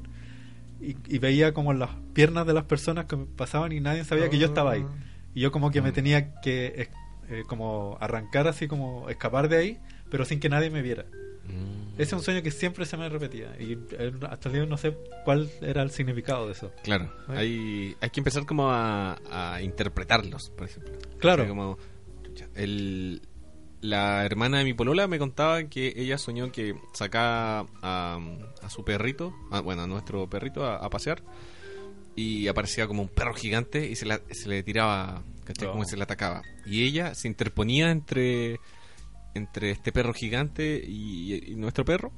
Y, 0.80 0.96
y 1.08 1.18
veía 1.18 1.52
como 1.54 1.72
las 1.72 1.90
piernas 2.12 2.46
de 2.46 2.52
las 2.52 2.64
personas 2.64 3.06
que 3.06 3.16
pasaban 3.16 3.72
y 3.72 3.80
nadie 3.80 4.04
sabía 4.04 4.28
que 4.30 4.38
yo 4.38 4.46
estaba 4.46 4.72
ahí. 4.72 4.84
Y 5.34 5.40
yo 5.40 5.50
como 5.50 5.70
que 5.70 5.80
me 5.82 5.90
Mm. 5.90 5.94
tenía 5.94 6.40
que 6.42 6.66
eh, 6.76 6.88
eh, 7.30 7.42
como 7.48 7.96
arrancar 8.00 8.46
así 8.46 8.68
como 8.68 9.08
escapar 9.08 9.48
de 9.48 9.56
ahí, 9.56 9.78
pero 10.10 10.24
sin 10.24 10.38
que 10.38 10.48
nadie 10.50 10.70
me 10.70 10.82
viera. 10.82 11.06
Mm. 11.46 11.94
Ese 11.94 12.02
es 12.02 12.12
un 12.12 12.22
sueño 12.22 12.42
que 12.42 12.50
siempre 12.50 12.84
se 12.84 12.98
me 12.98 13.08
repetía. 13.08 13.56
Y 13.58 13.78
eh, 13.92 14.12
hasta 14.28 14.50
el 14.50 14.54
día 14.54 14.66
no 14.66 14.76
sé 14.76 14.94
cuál 15.24 15.50
era 15.62 15.80
el 15.82 15.90
significado 15.90 16.44
de 16.46 16.52
eso. 16.52 16.70
Claro, 16.84 17.10
hay, 17.28 17.96
hay 18.00 18.10
que 18.10 18.20
empezar 18.20 18.44
como 18.44 18.70
a, 18.70 19.16
a 19.30 19.62
interpretarlos, 19.62 20.50
por 20.50 20.66
ejemplo. 20.68 20.92
Claro. 21.18 21.44
O 21.44 21.46
sea, 21.46 21.48
como, 21.54 21.78
el, 22.54 23.22
la 23.80 24.24
hermana 24.24 24.58
de 24.58 24.64
mi 24.64 24.74
polola 24.74 25.06
me 25.06 25.18
contaba 25.18 25.62
que 25.64 25.92
ella 25.96 26.18
soñó 26.18 26.50
que 26.50 26.74
sacaba 26.92 27.66
a, 27.82 28.18
a 28.62 28.70
su 28.70 28.84
perrito, 28.84 29.34
a- 29.50 29.60
bueno, 29.60 29.82
a 29.82 29.86
nuestro 29.86 30.28
perrito 30.28 30.64
a, 30.64 30.76
a 30.76 30.90
pasear 30.90 31.22
y 32.14 32.48
aparecía 32.48 32.86
como 32.86 33.02
un 33.02 33.08
perro 33.08 33.34
gigante 33.34 33.86
y 33.86 33.94
se, 33.96 34.06
la- 34.06 34.20
se 34.30 34.48
le 34.48 34.62
tiraba, 34.62 35.22
¿cachai? 35.44 35.68
Oh. 35.68 35.72
Como 35.72 35.84
que 35.84 35.90
se 35.90 35.96
le 35.96 36.02
atacaba. 36.04 36.42
Y 36.64 36.84
ella 36.84 37.14
se 37.14 37.28
interponía 37.28 37.90
entre, 37.90 38.58
entre 39.34 39.70
este 39.70 39.92
perro 39.92 40.14
gigante 40.14 40.82
y, 40.86 41.52
y 41.52 41.56
nuestro 41.56 41.84
perro, 41.84 42.12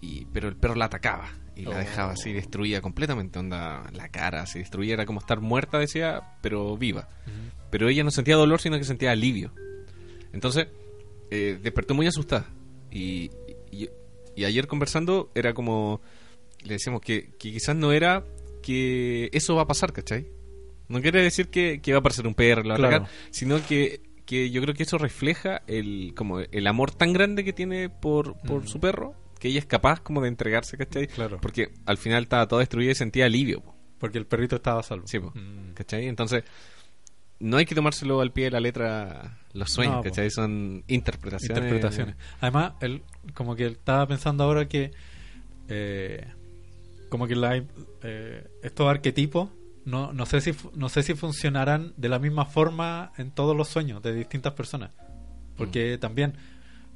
y, 0.00 0.26
pero 0.26 0.48
el 0.48 0.56
perro 0.56 0.74
la 0.74 0.84
atacaba 0.84 1.30
y 1.56 1.62
la 1.62 1.70
Oh. 1.76 1.78
dejaba 1.78 2.12
así 2.12 2.32
destruida 2.32 2.80
completamente, 2.82 3.38
onda, 3.38 3.90
la 3.92 4.08
cara 4.10 4.42
así 4.42 4.58
destruida, 4.60 4.92
era 4.94 5.06
como 5.06 5.18
estar 5.20 5.40
muerta, 5.40 5.78
decía, 5.78 6.22
pero 6.42 6.76
viva. 6.76 7.08
Pero 7.70 7.88
ella 7.88 8.04
no 8.04 8.10
sentía 8.10 8.36
dolor, 8.36 8.60
sino 8.60 8.78
que 8.78 8.84
sentía 8.84 9.10
alivio. 9.12 9.52
Entonces, 10.32 10.68
eh, 11.30 11.58
despertó 11.62 11.94
muy 11.94 12.06
asustada. 12.06 12.46
Y, 12.90 13.30
y, 13.70 13.88
y 14.36 14.44
ayer 14.44 14.66
conversando, 14.66 15.30
era 15.34 15.52
como. 15.54 16.00
Le 16.64 16.74
decíamos 16.74 17.00
que, 17.02 17.30
que 17.38 17.52
quizás 17.52 17.76
no 17.76 17.92
era 17.92 18.24
que 18.62 19.30
eso 19.32 19.54
va 19.54 19.62
a 19.62 19.66
pasar, 19.66 19.92
¿cachai? 19.92 20.26
No 20.88 21.00
quiere 21.00 21.22
decir 21.22 21.48
que, 21.48 21.80
que 21.80 21.92
va 21.92 21.98
a 21.98 22.00
aparecer 22.00 22.26
un 22.26 22.34
perro, 22.34 22.70
a 22.70 22.74
atacar, 22.74 23.08
sino 23.30 23.64
que, 23.66 24.00
que 24.24 24.50
yo 24.50 24.60
creo 24.62 24.74
que 24.74 24.82
eso 24.82 24.98
refleja 24.98 25.62
el, 25.66 26.12
como 26.16 26.40
el 26.40 26.66
amor 26.66 26.90
tan 26.92 27.12
grande 27.12 27.44
que 27.44 27.52
tiene 27.52 27.88
por, 27.90 28.38
por 28.40 28.64
Mm. 28.64 28.66
su 28.66 28.80
perro, 28.80 29.14
que 29.38 29.48
ella 29.48 29.58
es 29.60 29.66
capaz 29.66 30.00
como 30.00 30.20
de 30.22 30.28
entregarse, 30.28 30.76
¿cachai? 30.76 31.06
Claro. 31.06 31.38
Porque 31.40 31.68
al 31.86 31.98
final 31.98 32.24
estaba 32.24 32.48
toda 32.48 32.60
destruida 32.60 32.90
y 32.92 32.94
sentía 32.94 33.26
alivio. 33.26 33.60
po. 33.60 33.74
Porque 33.98 34.18
el 34.18 34.26
perrito 34.26 34.56
estaba 34.56 34.80
a 34.80 34.82
salvo. 34.82 35.06
Sí, 35.06 35.18
po. 35.20 35.30
Mm. 35.34 35.74
¿Cachai? 35.74 36.06
Entonces, 36.08 36.42
no 37.40 37.56
hay 37.56 37.66
que 37.66 37.74
tomárselo 37.74 38.20
al 38.20 38.32
pie 38.32 38.44
de 38.46 38.50
la 38.52 38.60
letra 38.60 39.38
los 39.52 39.70
sueños, 39.70 39.96
No. 39.96 40.02
¿cachai? 40.02 40.30
Son 40.30 40.84
interpretaciones. 40.88 41.56
interpretaciones. 41.56 42.16
Además, 42.40 42.72
él, 42.80 43.02
como 43.34 43.56
que 43.56 43.66
él 43.66 43.72
estaba 43.72 44.06
pensando 44.06 44.44
ahora 44.44 44.68
que 44.68 44.92
eh, 45.68 46.26
como 47.08 47.26
que 47.26 47.36
la, 47.36 47.56
eh, 48.02 48.50
estos 48.62 48.88
arquetipos 48.88 49.50
no, 49.84 50.12
no 50.12 50.26
sé 50.26 50.40
si 50.40 50.52
no 50.74 50.88
sé 50.90 51.02
si 51.02 51.14
funcionarán 51.14 51.94
de 51.96 52.08
la 52.10 52.18
misma 52.18 52.44
forma 52.44 53.12
en 53.16 53.30
todos 53.30 53.56
los 53.56 53.68
sueños 53.68 54.02
de 54.02 54.14
distintas 54.14 54.52
personas. 54.52 54.90
Porque 55.56 55.98
también 55.98 56.34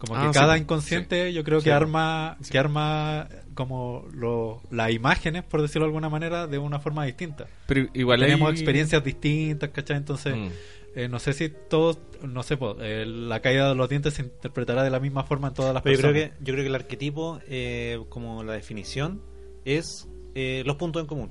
como 0.06 0.16
Ah, 0.16 0.26
que 0.32 0.38
cada 0.38 0.58
inconsciente 0.58 1.32
yo 1.32 1.44
creo 1.44 1.60
Sí. 1.60 1.64
que 1.64 1.72
arma 1.72 2.36
Sí. 2.40 2.50
que 2.50 2.58
arma 2.58 3.28
como 3.54 4.04
lo- 4.12 4.60
las 4.70 4.90
imágenes 4.90 5.44
por 5.44 5.62
decirlo 5.62 5.84
de 5.86 5.90
alguna 5.90 6.08
manera 6.08 6.46
de 6.48 6.58
una 6.58 6.80
forma 6.80 7.04
distinta. 7.04 7.46
Pero 7.66 7.88
igual 7.94 8.18
Tenemos 8.20 8.48
hay- 8.48 8.54
experiencias 8.54 9.04
distintas, 9.04 9.70
¿cachai? 9.70 9.98
Entonces, 9.98 10.34
Mm. 10.36 10.48
eh, 10.96 11.08
no 11.08 11.18
sé 11.20 11.32
si 11.34 11.50
todos, 11.70 11.98
no 12.22 12.42
sé, 12.42 12.56
po, 12.56 12.76
eh, 12.80 13.04
la 13.06 13.40
caída 13.40 13.68
de 13.68 13.74
los 13.76 13.88
dientes 13.88 14.14
se 14.14 14.22
interpretará 14.22 14.82
de 14.82 14.90
la 14.90 14.98
misma 15.00 15.22
forma 15.24 15.48
en 15.48 15.54
todas 15.54 15.72
las 15.74 15.82
Pero 15.82 15.94
yo 15.96 16.00
creo 16.02 16.12
personas. 16.14 16.38
que 16.38 16.44
yo 16.44 16.52
creo 16.54 16.64
que 16.64 16.68
el 16.68 16.74
arquetipo, 16.74 17.40
eh, 17.48 18.00
como 18.08 18.42
la 18.42 18.54
definición, 18.54 19.22
es 19.64 20.08
eh, 20.34 20.62
los 20.66 20.76
puntos 20.76 21.00
en 21.02 21.06
común. 21.06 21.30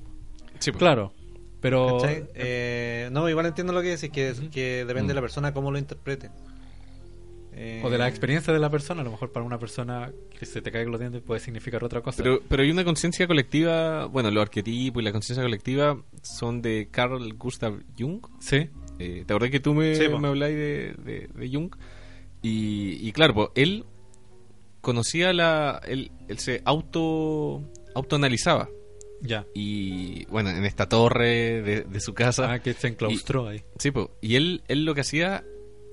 Sí. 0.60 0.72
Claro, 0.72 1.12
pero. 1.60 1.98
Eh, 2.36 3.10
no, 3.12 3.28
igual 3.28 3.48
entiendo 3.48 3.74
lo 3.74 3.82
que 3.82 3.90
decís, 3.98 4.12
que, 4.12 4.34
que 4.52 4.86
depende 4.86 5.04
Mm. 5.06 5.08
de 5.08 5.14
la 5.16 5.22
persona 5.22 5.54
cómo 5.54 5.72
lo 5.72 5.80
interprete. 5.80 6.30
Eh, 7.54 7.82
o 7.84 7.90
de 7.90 7.98
la 7.98 8.08
experiencia 8.08 8.54
de 8.54 8.60
la 8.60 8.70
persona, 8.70 9.02
a 9.02 9.04
lo 9.04 9.12
mejor 9.12 9.32
para 9.32 9.46
una 9.46 9.60
persona 9.60 10.12
que 10.40 10.46
se 10.46 10.62
te 10.62 10.72
caigan 10.72 10.92
los 10.92 11.00
dientes 11.02 11.22
puede 11.22 11.40
significar 11.42 11.84
otra 11.84 12.02
cosa. 12.02 12.24
Pero, 12.24 12.42
pero 12.48 12.64
hay 12.64 12.72
una 12.72 12.84
conciencia 12.86 13.28
colectiva, 13.28 14.06
bueno, 14.06 14.32
los 14.32 14.42
arquetipos 14.42 15.02
y 15.02 15.06
la 15.06 15.12
conciencia 15.12 15.44
colectiva 15.44 16.02
son 16.22 16.62
de 16.62 16.88
Carl 16.92 17.34
Gustav 17.34 17.74
Jung. 17.98 18.22
sí, 18.40 18.70
Eh, 19.00 19.24
¿Te 19.26 19.34
acordás 19.34 19.52
que 19.52 19.60
tú 19.60 19.74
me, 19.74 19.96
Sí, 19.96 20.08
me 20.08 20.28
habláis 20.28 20.56
de, 20.56 20.94
de- 21.04 21.28
de 21.34 21.50
Jung? 21.52 21.76
Y, 22.42 23.06
y 23.08 23.12
claro, 23.12 23.34
po, 23.34 23.52
él 23.56 23.86
conocía 24.82 25.34
la... 25.34 25.82
Él, 25.86 26.12
él 26.28 26.40
se 26.40 26.62
auto 26.66 27.64
autoanalizaba. 27.94 28.70
ya. 29.22 29.46
Y 29.54 30.26
bueno, 30.26 30.50
en 30.50 30.66
esta 30.66 30.88
torre 30.88 31.62
de, 31.62 31.82
de 31.82 32.00
su 32.00 32.14
casa. 32.14 32.52
Ah, 32.54 32.60
que 32.60 32.74
se 32.74 32.88
enclaustró 32.88 33.48
ahí. 33.48 33.62
Sí, 33.78 33.92
po. 33.92 34.12
y 34.22 34.36
él, 34.36 34.64
él 34.68 34.86
lo 34.86 34.96
que 34.96 35.02
hacía 35.02 35.44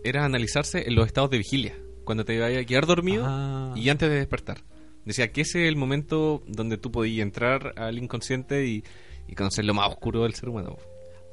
era 0.05 0.25
analizarse 0.25 0.87
en 0.87 0.95
los 0.95 1.07
estados 1.07 1.31
de 1.31 1.39
vigilia. 1.39 1.77
Cuando 2.05 2.25
te 2.25 2.39
vayas 2.39 2.63
a 2.63 2.67
quedar 2.67 2.87
dormido 2.87 3.25
Ah. 3.27 3.73
y 3.77 3.89
antes 3.89 4.09
de 4.09 4.17
despertar. 4.17 4.59
Decía 5.05 5.31
que 5.33 5.43
ese 5.43 5.63
es 5.65 5.69
el 5.69 5.77
momento 5.77 6.43
donde 6.47 6.77
tú 6.79 6.91
podías 6.91 7.23
entrar 7.23 7.73
al 7.77 7.99
inconsciente 7.99 8.67
y, 8.67 8.85
y 9.27 9.35
conocer 9.35 9.65
lo 9.65 9.75
más 9.75 9.89
oscuro 9.89 10.23
del 10.25 10.35
ser 10.35 10.49
humano. 10.49 10.77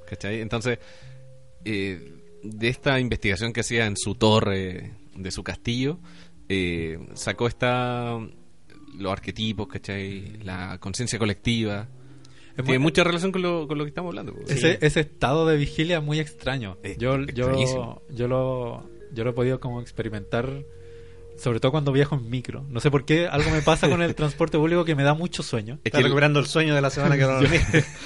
¿Cachai? 0.08 0.42
Entonces, 0.42 0.80
eh, 1.66 2.14
de 2.44 2.68
esta 2.70 3.00
investigación 3.00 3.52
que 3.54 3.62
hacía 3.62 3.86
en 3.86 3.98
su 3.98 4.16
torre 4.16 4.94
de 5.16 5.32
su 5.32 5.44
castillo, 5.44 6.00
eh, 6.48 7.00
sacó 7.16 7.48
esta 7.48 8.18
los 8.98 9.12
arquetipos, 9.12 9.68
¿cachai? 9.68 10.38
La 10.44 10.78
conciencia 10.80 11.18
colectiva. 11.20 11.88
Es 12.58 12.64
Tiene 12.64 12.80
muy- 12.80 12.84
mucha 12.84 13.04
relación 13.04 13.32
con 13.32 13.42
lo, 13.42 13.68
con 13.68 13.78
lo 13.78 13.84
que 13.84 13.90
estamos 13.90 14.10
hablando. 14.12 14.34
po. 14.34 14.42
ese, 14.48 14.78
ese 14.82 15.02
estado 15.02 15.46
de 15.46 15.58
vigilia 15.58 15.98
es 15.98 16.04
muy 16.04 16.20
extraño. 16.20 16.78
Es 16.84 16.98
yo, 16.98 17.18
yo, 17.26 17.52
yo 18.10 18.28
lo, 18.28 18.90
yo 19.14 19.24
lo 19.24 19.30
he 19.30 19.34
podido 19.34 19.60
como 19.60 19.82
experimentar, 19.82 20.64
sobre 21.38 21.60
todo 21.60 21.72
cuando 21.72 21.92
viajo 21.92 22.16
en 22.16 22.30
micro. 22.30 22.66
No 22.70 22.80
sé 22.80 22.90
por 22.92 23.06
qué 23.06 23.28
algo 23.28 23.50
me 23.52 23.62
pasa 23.62 23.90
con 23.90 24.02
el 24.02 24.16
transporte 24.16 24.58
público 24.58 24.86
que 24.86 24.96
me 24.96 25.04
da 25.04 25.14
mucho 25.14 25.44
sueño. 25.44 25.76
Es 25.76 25.82
Está 25.86 25.98
que 26.00 26.04
recuperando 26.06 26.40
el 26.40 26.46
sueño 26.48 26.74
de 26.76 26.82
la 26.82 26.90
semana 26.90 27.16
que 27.16 27.22
no 27.24 27.28
dormí. 27.42 27.58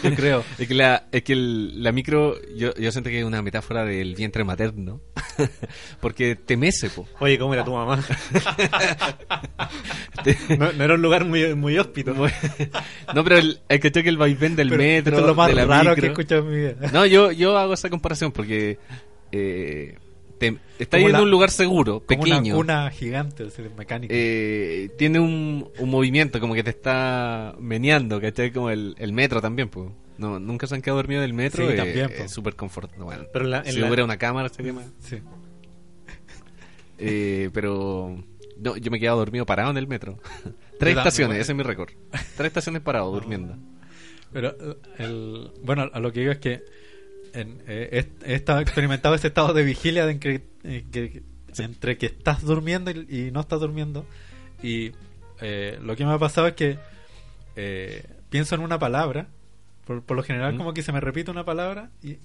Yo 0.04 0.16
creo. 0.16 0.44
Es 0.58 0.68
que 0.68 0.74
la, 0.74 1.08
es 1.12 1.24
que 1.24 1.34
el- 1.34 1.84
la 1.84 1.92
micro, 1.92 2.36
yo, 2.56 2.74
yo 2.76 2.92
siento 2.92 3.10
que 3.10 3.20
es 3.20 3.26
una 3.26 3.42
metáfora 3.42 3.84
del 3.86 4.16
vientre 4.16 4.44
materno. 4.44 5.02
Porque 6.02 6.36
te 6.36 6.58
mece, 6.58 6.90
po. 6.90 7.08
Oye, 7.20 7.38
¿cómo 7.40 7.54
era 7.54 7.64
tu 7.64 7.72
mamá? 7.74 8.04
no, 10.58 10.72
no 10.74 10.84
era 10.84 10.94
un 10.96 11.02
lugar 11.02 11.26
muy, 11.26 11.54
muy 11.56 11.78
hóspito. 11.78 12.14
No, 12.14 13.24
pero 13.24 13.38
el, 13.38 13.60
el 13.70 13.80
que 13.80 13.92
que 13.92 14.10
el 14.10 14.18
vaivén 14.18 14.56
del 14.56 14.70
Pero 14.70 14.82
metro. 14.82 15.12
esto 15.16 15.22
es 15.22 15.28
lo 15.28 15.36
más 15.36 15.48
de 15.50 15.56
la 15.56 15.66
raro 15.66 15.96
que 15.96 16.02
he 16.02 16.10
micro. 16.10 16.22
escuchado 16.22 16.42
en 16.42 16.50
mi 16.50 16.58
vida. 16.58 16.76
No, 16.94 17.06
yo, 17.06 17.32
yo 17.32 17.58
hago 17.58 17.74
esa 17.74 17.90
comparación 17.90 18.32
porque 18.32 18.78
eh, 19.32 19.98
te, 20.40 20.48
en 20.48 21.12
la- 21.12 21.22
un 21.22 21.30
lugar 21.30 21.52
seguro, 21.52 22.00
pequeño. 22.00 22.58
una 22.58 22.90
gigante, 22.90 23.44
es 23.44 23.56
decir, 23.56 23.72
mecánica. 23.78 24.14
eh, 24.18 24.90
tiene 24.98 25.20
un, 25.20 25.70
un 25.78 25.90
movimiento 25.90 26.40
como 26.40 26.56
que 26.56 26.64
te 26.64 26.72
está 26.72 27.56
meneando, 27.60 28.20
¿cachai? 28.20 28.52
Como 28.52 28.70
el, 28.72 28.96
el 28.98 29.14
metro 29.14 29.42
también, 29.42 29.70
pues. 29.70 29.90
No, 30.18 30.40
nunca 30.40 30.66
se 30.68 30.76
han 30.76 30.82
quedado 30.82 30.98
dormidos 30.98 31.22
del 31.22 31.34
metro. 31.34 31.66
Sí, 31.68 31.74
eh, 31.74 31.78
también. 31.78 32.10
Es 32.18 32.32
súper 32.32 32.56
confortable. 32.56 33.04
Bueno, 33.06 33.24
Pero 33.32 33.46
la- 33.46 33.60
en 33.60 33.72
si 33.74 33.80
la- 33.80 33.88
hubiera 33.88 34.04
una 34.04 34.18
cámara 34.18 34.50
sería 34.50 34.74
más. 34.74 34.86
Sí. 35.00 35.20
Eh, 37.02 37.50
pero 37.54 38.22
no, 38.58 38.76
yo 38.76 38.92
me 38.92 38.98
he 38.98 39.00
quedado 39.00 39.20
dormido 39.20 39.46
parado 39.46 39.72
en 39.72 39.78
el 39.78 39.88
metro. 39.88 40.20
Tres 40.80 40.94
Yo 40.96 41.00
estaciones, 41.00 41.16
también. 41.30 41.42
ese 41.42 41.52
es 41.54 41.56
mi 41.58 41.64
récord. 41.64 41.90
Tres 42.36 42.48
estaciones 42.48 42.82
parado, 42.82 43.12
durmiendo. 43.12 43.56
Pero 44.32 44.56
el, 44.98 45.52
bueno, 45.64 45.90
a 45.94 46.00
lo 46.00 46.12
que 46.12 46.20
digo 46.22 46.32
es 46.32 46.40
que 46.40 46.64
en, 47.34 47.62
eh, 47.68 48.08
he, 48.24 48.32
he 48.32 48.36
estado 48.36 48.60
experimentado 48.60 49.16
ese 49.16 49.28
estado 49.28 49.54
de 49.54 49.64
vigilia 49.64 50.06
de 50.06 50.12
entre, 50.14 50.44
eh, 50.64 50.86
que, 50.92 51.24
entre 51.58 51.98
que 51.98 52.08
estás 52.08 52.44
durmiendo 52.44 52.92
y, 52.92 53.06
y 53.10 53.32
no 53.32 53.42
estás 53.42 53.60
durmiendo. 53.60 54.06
Y 54.62 54.92
eh, 55.42 55.80
lo 55.82 55.96
que 55.96 56.06
me 56.06 56.14
ha 56.14 56.20
pasado 56.20 56.48
es 56.48 56.54
que 56.54 56.78
eh, 57.56 58.06
pienso 58.30 58.56
en 58.56 58.62
una 58.62 58.80
palabra. 58.80 59.28
Por, 59.86 60.04
por 60.04 60.16
lo 60.16 60.24
general, 60.24 60.54
¿Mm? 60.54 60.58
como 60.58 60.74
que 60.74 60.84
se 60.84 60.92
me 60.92 61.00
repite 61.00 61.32
una 61.32 61.46
palabra 61.46 61.90
y, 62.04 62.18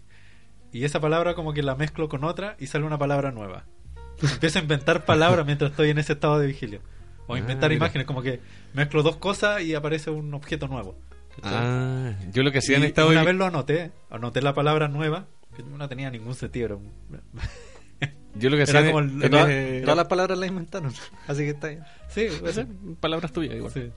y 0.73 0.85
esa 0.85 1.01
palabra, 1.01 1.35
como 1.35 1.55
que 1.55 1.63
la 1.63 1.77
mezclo 1.77 2.09
con 2.09 2.25
otra 2.25 2.57
y 2.59 2.67
sale 2.67 2.85
una 2.85 2.99
palabra 2.99 3.31
nueva. 3.31 3.65
Empiezo 4.23 4.59
a 4.59 4.63
inventar 4.63 5.05
palabras 5.05 5.47
mientras 5.47 5.71
estoy 5.71 5.91
en 5.91 5.99
ese 5.99 6.13
estado 6.13 6.39
de 6.39 6.47
vigilia. 6.47 6.81
O 7.27 7.35
Ah, 7.35 7.39
inventar 7.39 7.73
imágenes, 7.73 8.07
como 8.07 8.21
que 8.21 8.41
mezclo 8.75 9.03
dos 9.03 9.17
cosas 9.17 9.63
y 9.63 9.75
aparece 9.75 10.11
un 10.11 10.35
objeto 10.35 10.69
nuevo. 10.69 10.95
Ah, 11.43 12.12
yo 12.32 12.43
lo 12.43 12.53
que 12.53 12.59
hacía 12.59 12.76
en 12.76 12.85
estado 12.85 13.09
una 13.11 13.20
de- 13.20 13.26
vez 13.26 13.35
lo 13.37 13.45
anoté, 13.47 13.91
anoté 14.11 14.41
la 14.43 14.55
palabra 14.55 14.89
nueva, 14.89 15.26
que 15.57 15.62
no 15.62 15.89
tenía 15.89 16.11
ningún 16.11 16.35
sentido. 16.35 16.80
Yo 18.37 18.51
lo 18.51 18.57
que 18.57 18.64
hacía 18.64 18.85
como 18.87 18.99
el- 18.99 19.30
Todas, 19.30 19.97
las 19.97 20.07
palabras 20.09 20.37
las 20.39 20.49
inventaron. 20.49 20.93
Así 21.28 21.43
que 21.45 21.51
está 21.51 21.68
bien. 21.68 21.85
sí, 22.09 22.26
Puede 22.41 22.53
ser, 22.53 22.66
palabras 23.01 23.32
tuyas 23.32 23.55
igual. 23.55 23.72
sí. 23.72 23.91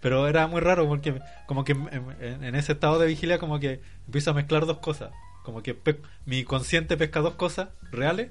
Pero 0.00 0.26
era 0.28 0.46
muy 0.46 0.60
raro 0.60 0.86
porque 0.88 1.20
como 1.46 1.64
que 1.64 1.72
en, 1.72 2.54
ese 2.54 2.72
estado 2.72 2.98
de 2.98 3.06
vigilia 3.06 3.38
como 3.38 3.58
que 3.60 3.80
empiezo 4.06 4.30
a 4.30 4.34
mezclar 4.34 4.64
dos 4.64 4.78
cosas. 4.78 5.10
Como 5.42 5.62
que 5.62 5.74
pe- 5.74 6.00
mi 6.24 6.44
consciente 6.44 6.96
pesca 6.96 7.20
dos 7.20 7.34
cosas 7.34 7.68
reales 7.90 8.30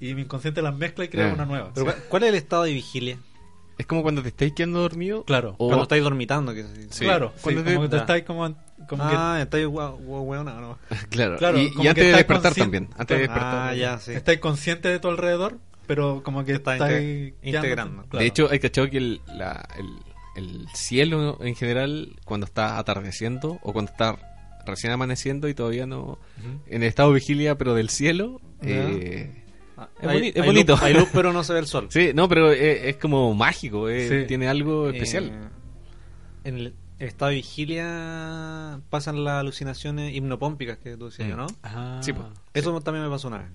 y 0.00 0.14
mi 0.14 0.22
inconsciente 0.22 0.62
las 0.62 0.74
mezcla 0.74 1.04
y 1.04 1.08
crea 1.08 1.30
Ah. 1.30 1.34
una 1.34 1.44
nueva. 1.46 1.72
Pero, 1.74 1.86
¿cuál- 1.86 1.98
¿Cuál 2.08 2.22
es 2.22 2.28
el 2.30 2.34
estado 2.36 2.62
de 2.62 2.72
vigilia? 2.72 3.18
Es 3.78 3.86
como 3.86 4.02
cuando 4.02 4.22
te 4.22 4.28
estáis 4.28 4.52
quedando 4.52 4.80
dormido. 4.80 5.24
Claro. 5.24 5.54
O- 5.58 5.66
Cuando 5.66 5.82
estáis 5.84 6.02
dormitando. 6.02 6.54
Que... 6.54 6.64
Sí. 6.90 7.04
claro, 7.04 7.32
sí, 7.36 7.40
Cuando 7.42 7.64
como 7.64 7.74
te- 7.76 7.82
que 7.82 7.88
te 7.88 7.96
ah. 7.96 8.00
estáis 8.00 8.24
como, 8.24 8.56
como 8.88 9.02
ah, 9.04 9.38
estáis 9.42 9.66
guau, 9.66 9.96
guau, 9.98 10.44
¿no? 10.44 10.78
Claro. 11.10 11.36
Claro, 11.38 11.58
y, 11.58 11.64
y 11.64 11.70
como 11.70 11.88
antes 11.88 12.04
que 12.04 12.10
de 12.10 12.16
despertar 12.16 12.54
también. 12.54 12.88
Antes 12.96 13.18
de 13.18 13.24
Claro. 13.26 13.40
despertar. 13.40 13.68
Ah, 13.68 13.74
ya, 13.74 13.94
que 13.96 14.02
sí. 14.02 14.12
estáis 14.12 14.38
consciente 14.38 14.88
de 14.88 14.98
tu 15.00 15.08
alrededor, 15.08 15.58
pero 15.86 16.22
como 16.22 16.44
que 16.44 16.52
Está 16.52 16.74
estáis 16.74 16.92
quedándote- 16.92 17.34
integrando. 17.42 18.02
claro. 18.04 18.18
De 18.20 18.26
hecho, 18.26 18.48
hay 18.50 18.58
cachado 18.60 18.88
que 18.90 18.98
el, 18.98 19.20
la- 19.26 19.68
el, 19.76 20.42
el 20.44 20.66
cielo 20.74 21.38
en 21.40 21.54
general, 21.56 22.16
cuando 22.24 22.46
está 22.46 22.78
atardeciendo 22.78 23.58
o 23.62 23.72
cuando 23.72 23.90
está 23.90 24.16
recién 24.66 24.92
amaneciendo 24.92 25.48
y 25.48 25.54
todavía 25.54 25.86
no. 25.86 26.18
En 26.66 26.82
el 26.82 26.88
estado 26.88 27.10
de 27.10 27.16
vigilia, 27.16 27.58
pero 27.58 27.74
del 27.74 27.90
cielo. 27.90 28.40
Eh, 28.62 29.43
Ah, 29.76 29.88
Es 30.00 30.08
hay- 30.08 30.16
boni- 30.20 30.28
es 30.34 30.36
hay 30.40 30.46
bonito. 30.46 30.72
luz- 30.74 30.82
hay 30.82 30.94
luz, 30.94 31.08
pero 31.12 31.32
no 31.32 31.42
se 31.44 31.52
ve 31.52 31.58
el 31.58 31.66
sol. 31.66 31.86
sí, 31.90 32.12
no, 32.14 32.28
pero 32.28 32.52
es, 32.52 32.84
es 32.84 32.96
como 32.96 33.34
mágico. 33.34 33.88
eh, 33.88 34.08
Sí. 34.22 34.26
Tiene 34.28 34.48
algo 34.48 34.88
Eh, 34.88 34.92
especial. 34.92 35.50
en 36.44 36.56
el 36.58 36.74
estado 36.98 37.30
de 37.30 37.36
vigilia 37.36 38.80
pasan 38.90 39.24
las 39.24 39.40
alucinaciones 39.40 40.14
hipnopómpicas 40.14 40.78
que 40.78 40.96
tú 40.96 41.06
decías, 41.06 41.28
Mm. 41.30 41.36
¿no? 41.36 41.46
Ah. 41.62 42.00
Sí, 42.02 42.12
pues. 42.12 42.26
Eso 42.54 42.78
también 42.80 43.04
me 43.04 43.10
pasó 43.10 43.28
una 43.28 43.38
vez. 43.38 43.48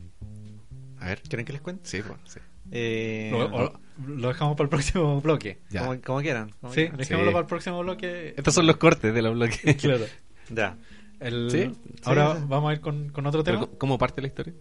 A 1.00 1.06
ver. 1.08 1.22
¿Quieren 1.22 1.46
que 1.46 1.54
les 1.54 1.62
cuente? 1.62 1.88
Sí, 1.88 2.02
pues. 2.06 2.20
Sí. 2.26 2.40
Eh, 2.72 3.30
Lo, 3.32 3.46
o- 3.46 3.80
lo 4.08 4.28
dejamos 4.28 4.56
para 4.56 4.66
el 4.66 4.70
próximo 4.70 5.22
bloque. 5.22 5.60
Ya. 5.70 5.86
Como, 5.86 6.02
como 6.02 6.20
quieran. 6.22 6.52
como 6.62 6.74
Sí, 6.74 6.82
quieran. 6.82 6.98
dejémoslo 6.98 7.30
Sí. 7.30 7.34
para 7.34 7.42
el 7.42 7.48
próximo 7.48 7.80
bloque. 7.80 8.34
Estos 8.38 8.54
son 8.54 8.68
los 8.68 8.78
cortes 8.78 9.14
de 9.14 9.22
la 9.22 9.30
bloque. 9.30 9.76
Claro. 9.82 10.06
Ya. 10.50 10.78
El- 11.20 11.50
Sí, 11.52 11.72
Ahora 12.04 12.34
sí, 12.36 12.40
sí. 12.42 12.46
vamos 12.50 12.70
a 12.70 12.74
ir 12.74 12.82
con, 12.82 13.10
con 13.10 13.26
otro 13.26 13.44
tema. 13.44 13.68
¿Cómo 13.78 13.98
parte 13.98 14.22
la 14.22 14.28
historia? 14.28 14.54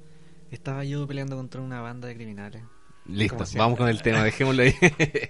Estaba 0.51 0.85
yo 0.85 1.07
peleando 1.07 1.37
contra 1.37 1.61
una 1.61 1.81
banda 1.81 2.09
de 2.09 2.15
criminales. 2.15 2.63
Listo, 3.07 3.45
vamos 3.57 3.79
con 3.79 3.89
el 3.89 4.03
tema, 4.03 4.23
dejémoslo 4.23 4.63
ahí. 4.63 4.75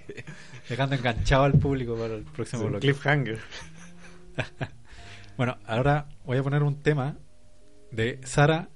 Dejando 0.69 0.95
enganchado 0.95 1.43
al 1.43 1.53
público 1.53 1.95
para 1.95 2.15
el 2.15 2.23
próximo 2.23 2.63
bloque. 2.65 2.87
cliffhanger. 2.87 3.39
Bueno, 5.37 5.57
ahora 5.65 6.05
voy 6.25 6.37
a 6.37 6.43
poner 6.43 6.63
un 6.63 6.81
tema 6.81 7.15
de 7.91 8.19
Sara 8.25 8.67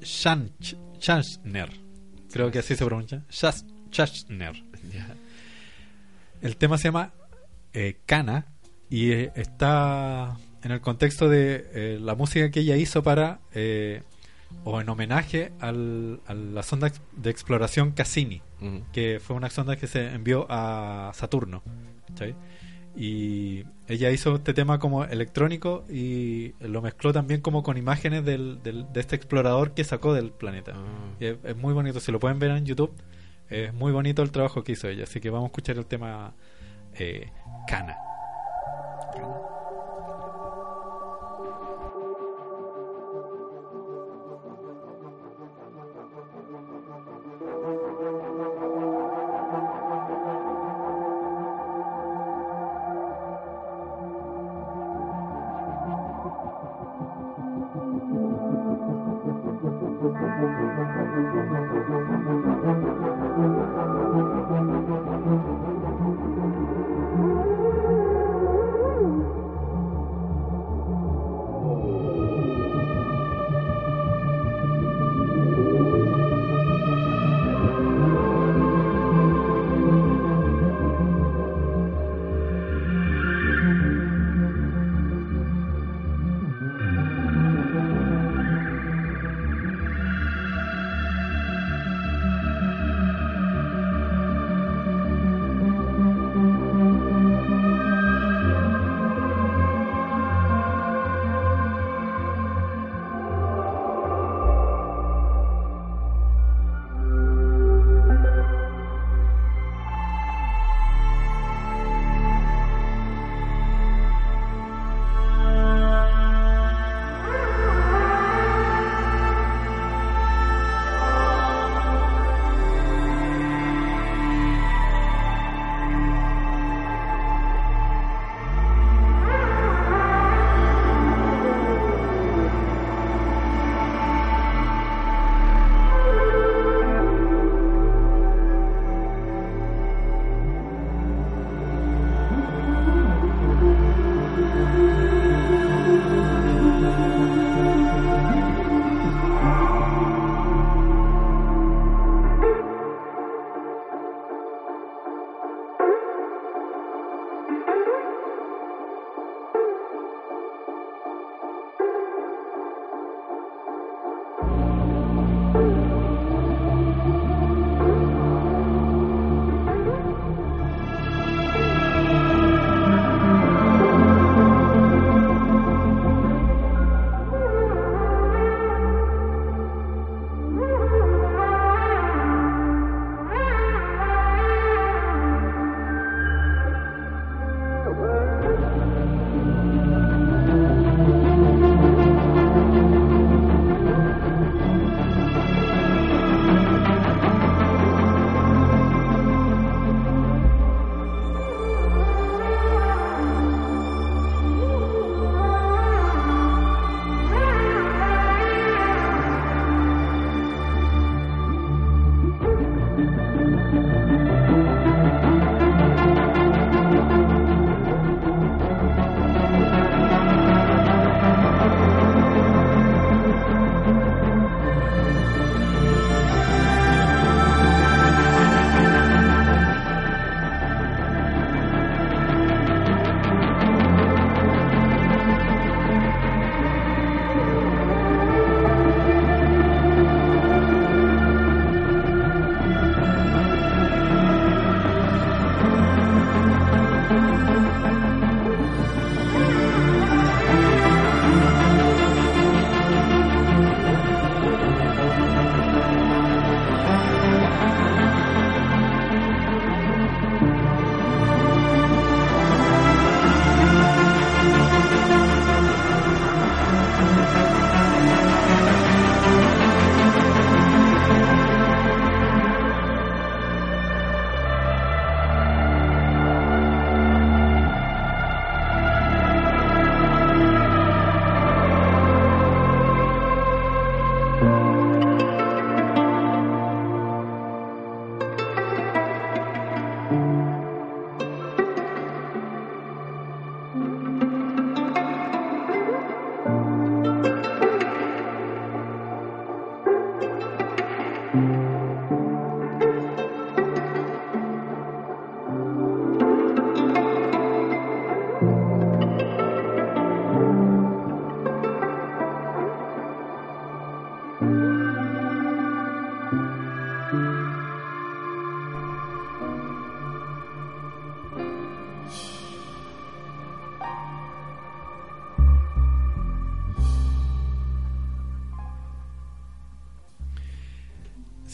Schanch- 0.00 0.76
Schachner. 0.98 1.70
Creo 2.32 2.50
que 2.50 2.58
así 2.58 2.74
se 2.74 2.84
pronuncia. 2.84 3.24
Schachner. 3.30 4.60
El 6.42 6.56
tema 6.56 6.78
se 6.78 6.84
llama 6.88 7.12
eh, 7.72 8.00
Cana 8.06 8.46
y 8.88 9.12
eh, 9.12 9.30
está 9.36 10.36
en 10.64 10.72
el 10.72 10.80
contexto 10.80 11.28
de 11.28 11.70
eh, 11.72 11.98
la 12.00 12.16
música 12.16 12.50
que 12.50 12.58
ella 12.60 12.76
hizo 12.76 13.04
para 13.04 13.38
eh, 13.54 14.02
o 14.64 14.80
en 14.80 14.88
homenaje 14.88 15.52
al- 15.60 16.20
a 16.26 16.34
la 16.34 16.62
sonda 16.62 16.90
de 17.12 17.30
exploración 17.30 17.92
Cassini, 17.92 18.42
Ujú. 18.60 18.82
que 18.92 19.20
fue 19.20 19.36
una 19.36 19.50
sonda 19.50 19.76
que 19.76 19.86
se 19.86 20.08
envió 20.14 20.46
a 20.50 21.10
Saturno. 21.14 21.62
¿cachai? 22.08 22.34
Y 22.96 23.64
ella 23.86 24.10
hizo 24.10 24.34
este 24.34 24.52
tema 24.52 24.80
como 24.80 25.04
electrónico 25.04 25.84
y 25.88 26.54
lo 26.60 26.82
mezcló 26.82 27.12
también 27.12 27.40
como 27.40 27.62
con 27.62 27.76
imágenes 27.76 28.24
del, 28.24 28.60
del- 28.64 28.92
de 28.92 29.00
este 29.00 29.14
explorador 29.16 29.74
que 29.74 29.84
sacó 29.84 30.12
del 30.12 30.32
planeta. 30.32 30.72
Ah. 30.74 31.14
Es, 31.20 31.36
es 31.44 31.56
muy 31.56 31.72
bonito, 31.72 32.00
si 32.00 32.10
lo 32.10 32.18
pueden 32.18 32.38
ver 32.40 32.50
en 32.50 32.66
YouTube, 32.66 32.92
es 33.48 33.72
muy 33.74 33.92
bonito 33.92 34.22
el 34.22 34.32
trabajo 34.32 34.64
que 34.64 34.72
hizo 34.72 34.88
ella. 34.88 35.04
Así 35.04 35.20
que 35.20 35.30
vamos 35.30 35.46
a 35.46 35.50
escuchar 35.50 35.76
el 35.78 35.86
tema 35.86 36.34
eh, 36.94 37.30
Cana. 37.68 37.96
Thank 39.12 39.59
Thank 60.80 60.96
you. 66.88 66.99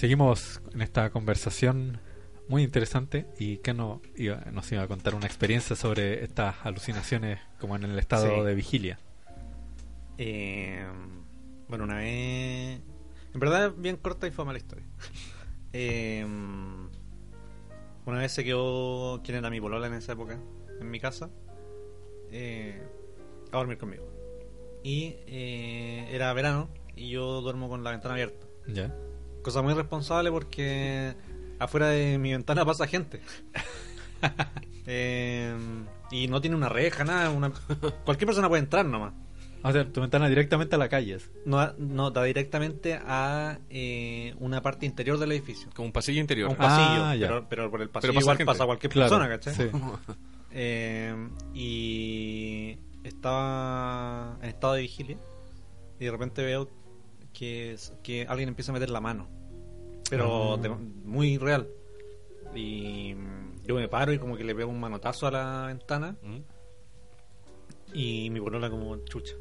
Seguimos 0.07 0.61
en 0.73 0.83
esta 0.83 1.11
conversación 1.11 1.99
muy 2.49 2.63
interesante 2.63 3.27
y 3.41 3.57
que 3.57 3.75
no, 3.75 4.01
iba- 4.15 4.37
nos 4.53 4.71
iba 4.71 4.83
a 4.83 4.87
contar 4.87 5.17
una 5.17 5.27
experiencia 5.27 5.75
sobre 5.75 6.23
estas 6.23 6.55
alucinaciones 6.65 7.41
como 7.59 7.75
en 7.75 7.83
el 7.83 7.99
estado 7.99 8.37
Sí. 8.37 8.41
de 8.45 8.55
vigilia. 8.55 9.01
Eh, 10.17 10.87
bueno, 11.69 11.83
una 11.83 11.97
vez. 11.97 12.81
En 13.35 13.41
verdad, 13.41 13.73
bien 13.77 13.97
corta 13.97 14.29
y 14.29 14.31
fue 14.31 14.45
mala 14.45 14.59
historia. 14.59 14.87
Eh, 15.79 16.25
una 16.25 18.19
vez 18.21 18.33
se 18.33 18.45
quedó 18.45 19.21
quien 19.23 19.37
era 19.37 19.51
mi 19.51 19.61
polola 19.61 19.89
en 19.89 19.93
esa 19.95 20.13
época, 20.13 20.39
en 20.81 20.91
mi 20.91 21.01
casa, 21.01 21.29
eh, 22.31 22.81
a 23.53 23.57
dormir 23.59 23.77
conmigo. 23.77 24.05
Y 24.83 25.17
eh, 25.27 26.09
era 26.13 26.33
verano 26.33 26.71
y 26.95 27.11
yo 27.11 27.43
duermo 27.43 27.69
con 27.69 27.85
la 27.85 27.91
ventana 27.91 28.15
abierta. 28.15 28.47
¿Ya? 28.69 28.95
Cosa 29.47 29.63
muy 29.63 29.75
responsable 29.75 30.33
porque 30.33 31.15
afuera 31.61 31.87
de 31.87 32.19
mi 32.19 32.33
ventana 32.33 32.65
pasa 32.65 32.85
gente. 32.89 33.21
Eh, 34.89 35.55
y 36.11 36.27
no 36.29 36.41
tiene 36.41 36.57
una 36.57 36.69
reja, 36.69 37.05
nada. 37.05 37.31
Una... 37.31 37.51
Cualquier 38.05 38.27
persona 38.27 38.49
puede 38.49 38.63
entrar 38.63 38.85
nomás. 38.87 39.13
O 39.63 39.73
sea, 39.73 39.85
tu 39.93 40.01
ventana 40.01 40.29
directamente 40.29 40.75
a 40.77 40.79
la 40.79 40.89
calle. 40.89 41.19
No, 41.45 41.57
da- 41.59 41.75
no 41.79 42.11
da 42.13 42.23
directamente 42.25 42.95
a 42.95 43.59
eh, 43.69 44.35
una 44.39 44.63
parte 44.63 44.87
interior 44.87 45.19
del 45.19 45.33
edificio. 45.33 45.69
Como 45.75 45.87
un 45.87 45.93
pasillo 45.93 46.21
interior. 46.21 46.51
Un 46.51 46.57
Ah, 46.59 46.59
pasillo, 46.59 47.15
ya. 47.15 47.27
pero, 47.29 47.49
pero 47.49 47.71
por 47.71 47.83
el 47.83 47.91
pasillo 47.91 48.15
pasa 48.15 48.21
igual 48.23 48.37
gente. 48.39 48.53
pasa 48.53 48.65
cualquier 48.65 48.93
Claro, 48.93 49.11
persona, 49.19 49.29
¿cachai? 49.29 49.55
sí. 49.55 49.71
Eh, 50.59 51.15
y 51.53 52.79
estaba 53.05 54.39
en 54.41 54.49
estado 54.49 54.75
de 54.75 54.81
vigilia 54.83 55.19
y 56.01 56.05
de 56.07 56.11
repente 56.11 56.43
veo 56.45 56.69
que, 57.39 58.27
alguien 58.29 58.49
empieza 58.49 58.73
a 58.73 58.75
meter 58.75 58.91
la 58.91 59.01
mano, 59.01 59.29
pero 60.11 60.55
Ah. 60.55 60.57
de- 60.57 60.69
muy 60.71 61.39
real. 61.39 61.69
Y 62.55 63.15
mm, 63.15 63.63
yo 63.67 63.75
me 63.75 63.89
paro 63.89 64.13
y 64.13 64.19
como 64.19 64.37
que 64.37 64.45
le 64.45 64.55
pego 64.55 64.71
un 64.71 64.81
manotazo 64.81 65.27
a 65.27 65.31
la 65.31 65.65
ventana 65.67 66.17
Mm. 66.23 66.39
y 67.95 68.31
mi 68.31 68.41
polola 68.41 68.71
como 68.71 68.97
chucha. 69.05 69.35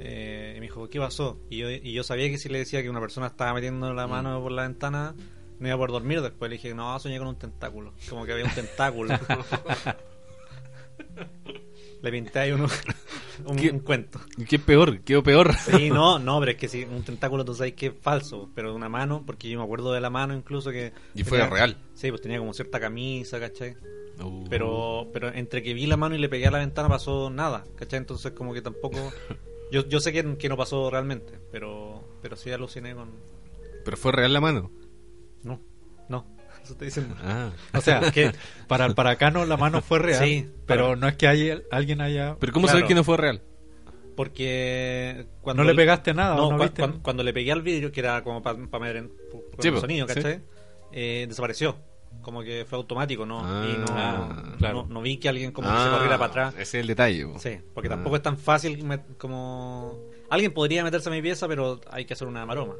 Eh, 0.00 0.54
y 0.56 0.60
me 0.60 0.66
dijo, 0.66 0.88
¿qué 0.88 0.98
pasó? 0.98 1.38
Y 1.50 1.58
yo, 1.58 1.70
y 1.70 1.92
yo 1.92 2.02
sabía 2.02 2.28
que 2.28 2.38
si 2.38 2.48
le 2.48 2.58
decía 2.58 2.82
que 2.82 2.90
una 2.90 3.00
persona 3.00 3.28
estaba 3.28 3.54
metiendo 3.54 3.92
la 3.94 4.06
mano 4.08 4.40
por 4.42 4.50
la 4.52 4.62
ventana, 4.62 5.14
no 5.60 5.66
iba 5.68 5.74
a 5.74 5.78
poder 5.78 5.92
dormir 5.92 6.20
después. 6.20 6.50
Le 6.50 6.56
dije, 6.56 6.74
no, 6.74 6.98
soñé 6.98 7.18
con 7.18 7.28
un 7.28 7.38
tentáculo. 7.38 7.92
Como 8.10 8.24
que 8.24 8.32
había 8.32 8.44
un 8.46 8.54
tentáculo. 8.54 9.14
le 12.02 12.10
pinté 12.10 12.38
ahí 12.38 12.52
uno, 12.52 12.66
un, 13.46 13.56
¿Qué? 13.56 13.70
un 13.70 13.80
cuento. 13.80 14.20
¿Qué 14.48 14.58
peor? 14.58 15.00
¿Qué 15.00 15.20
peor? 15.22 15.54
Sí, 15.56 15.90
no, 15.90 16.18
no, 16.18 16.38
pero 16.40 16.52
es 16.52 16.56
que 16.58 16.68
si 16.68 16.84
un 16.84 17.02
tentáculo 17.02 17.44
tú 17.44 17.54
sabes 17.54 17.74
que 17.74 17.86
es 17.86 17.92
falso, 18.00 18.50
pero 18.54 18.74
una 18.74 18.88
mano, 18.88 19.22
porque 19.26 19.48
yo 19.48 19.58
me 19.58 19.64
acuerdo 19.64 19.92
de 19.92 20.00
la 20.00 20.10
mano 20.10 20.34
incluso 20.34 20.70
que... 20.70 20.92
Y 21.14 21.24
fue 21.24 21.38
tenía- 21.38 21.52
real. 21.52 21.76
Sí, 21.94 22.10
pues 22.10 22.20
tenía 22.22 22.38
como 22.38 22.52
cierta 22.54 22.80
camisa, 22.80 23.38
¿cachai? 23.40 23.76
Uh. 24.22 24.44
Pero, 24.48 25.08
pero 25.12 25.28
entre 25.34 25.62
que 25.62 25.74
vi 25.74 25.86
la 25.86 25.96
mano 25.96 26.14
y 26.14 26.18
le 26.18 26.28
pegué 26.28 26.46
a 26.46 26.50
la 26.50 26.58
ventana 26.58 26.88
pasó 26.88 27.30
nada, 27.30 27.64
¿cachai? 27.76 27.98
Entonces 27.98 28.32
como 28.32 28.54
que 28.54 28.62
tampoco... 28.62 28.98
Yo, 29.72 29.88
yo 29.88 29.98
sé 29.98 30.12
que, 30.12 30.36
que 30.36 30.48
no 30.48 30.56
pasó 30.56 30.88
realmente, 30.88 31.40
pero, 31.50 32.04
pero 32.22 32.36
sí 32.36 32.50
aluciné 32.52 32.94
con... 32.94 33.10
Pero 33.84 33.96
fue 33.96 34.12
real 34.12 34.32
la 34.32 34.40
mano. 34.40 34.70
No, 35.42 35.54
no, 35.54 35.60
eso 36.64 36.72
estoy 36.72 36.86
diciendo. 36.86 37.14
Ah. 37.22 37.50
O 37.72 37.80
sea, 37.80 38.00
Que- 38.12 38.32
para 38.66 38.86
el 38.86 38.94
paracano 38.94 39.44
la 39.44 39.56
mano 39.56 39.80
fue 39.82 39.98
real, 40.00 40.24
Sí, 40.24 40.48
pero 40.66 40.84
para- 40.88 40.96
no 40.96 41.08
es 41.08 41.16
que 41.16 41.28
haya, 41.28 41.60
alguien 41.70 42.00
haya... 42.00 42.36
Pero 42.40 42.52
¿cómo 42.52 42.66
Claro. 42.66 42.78
sabes 42.80 42.88
que 42.88 42.94
no 42.94 43.04
fue 43.04 43.16
real? 43.16 43.42
Porque 44.16 45.26
cuando... 45.40 45.62
¿No 45.62 45.68
le 45.68 45.74
pegaste 45.74 46.14
nada 46.14 46.36
No, 46.36 46.50
no 46.52 46.58
viste? 46.58 46.82
cuando 47.02 47.22
le 47.22 47.32
pegué 47.32 47.52
al 47.52 47.62
vidrio, 47.62 47.90
que 47.92 48.00
era 48.00 48.22
como 48.22 48.42
para 48.42 48.56
meter 48.56 48.96
en 48.96 49.08
por- 49.30 49.44
por 49.50 49.62
Sí, 49.62 49.68
el 49.68 49.78
sonido, 49.78 50.08
sí. 50.08 50.14
¿cachai? 50.14 50.40
Eh, 50.92 51.26
desapareció. 51.28 51.76
Como 52.22 52.42
que 52.42 52.64
fue 52.64 52.78
automático, 52.78 53.26
¿no? 53.26 53.40
Ah, 53.44 53.66
y 53.68 53.76
no, 53.76 53.84
ah, 53.90 54.54
claro. 54.58 54.84
no, 54.86 54.94
no 54.94 55.02
vi 55.02 55.16
que 55.18 55.28
alguien 55.28 55.50
como 55.50 55.68
que 55.68 55.74
Ah, 55.76 55.84
se 55.84 55.90
corriera 55.90 56.16
para 56.16 56.30
atrás. 56.30 56.54
Ese 56.54 56.62
es 56.78 56.82
el 56.82 56.86
detalle. 56.86 57.26
po. 57.26 57.38
Sí, 57.40 57.58
porque 57.74 57.88
Ah. 57.88 57.90
tampoco 57.90 58.16
es 58.16 58.22
tan 58.22 58.38
fácil 58.38 58.82
como... 59.18 59.98
Alguien 60.30 60.52
podría 60.54 60.84
meterse 60.84 61.08
a 61.08 61.12
mi 61.12 61.20
pieza, 61.20 61.48
pero 61.48 61.80
hay 61.90 62.04
que 62.04 62.14
hacer 62.14 62.28
una 62.28 62.46
maroma. 62.46 62.74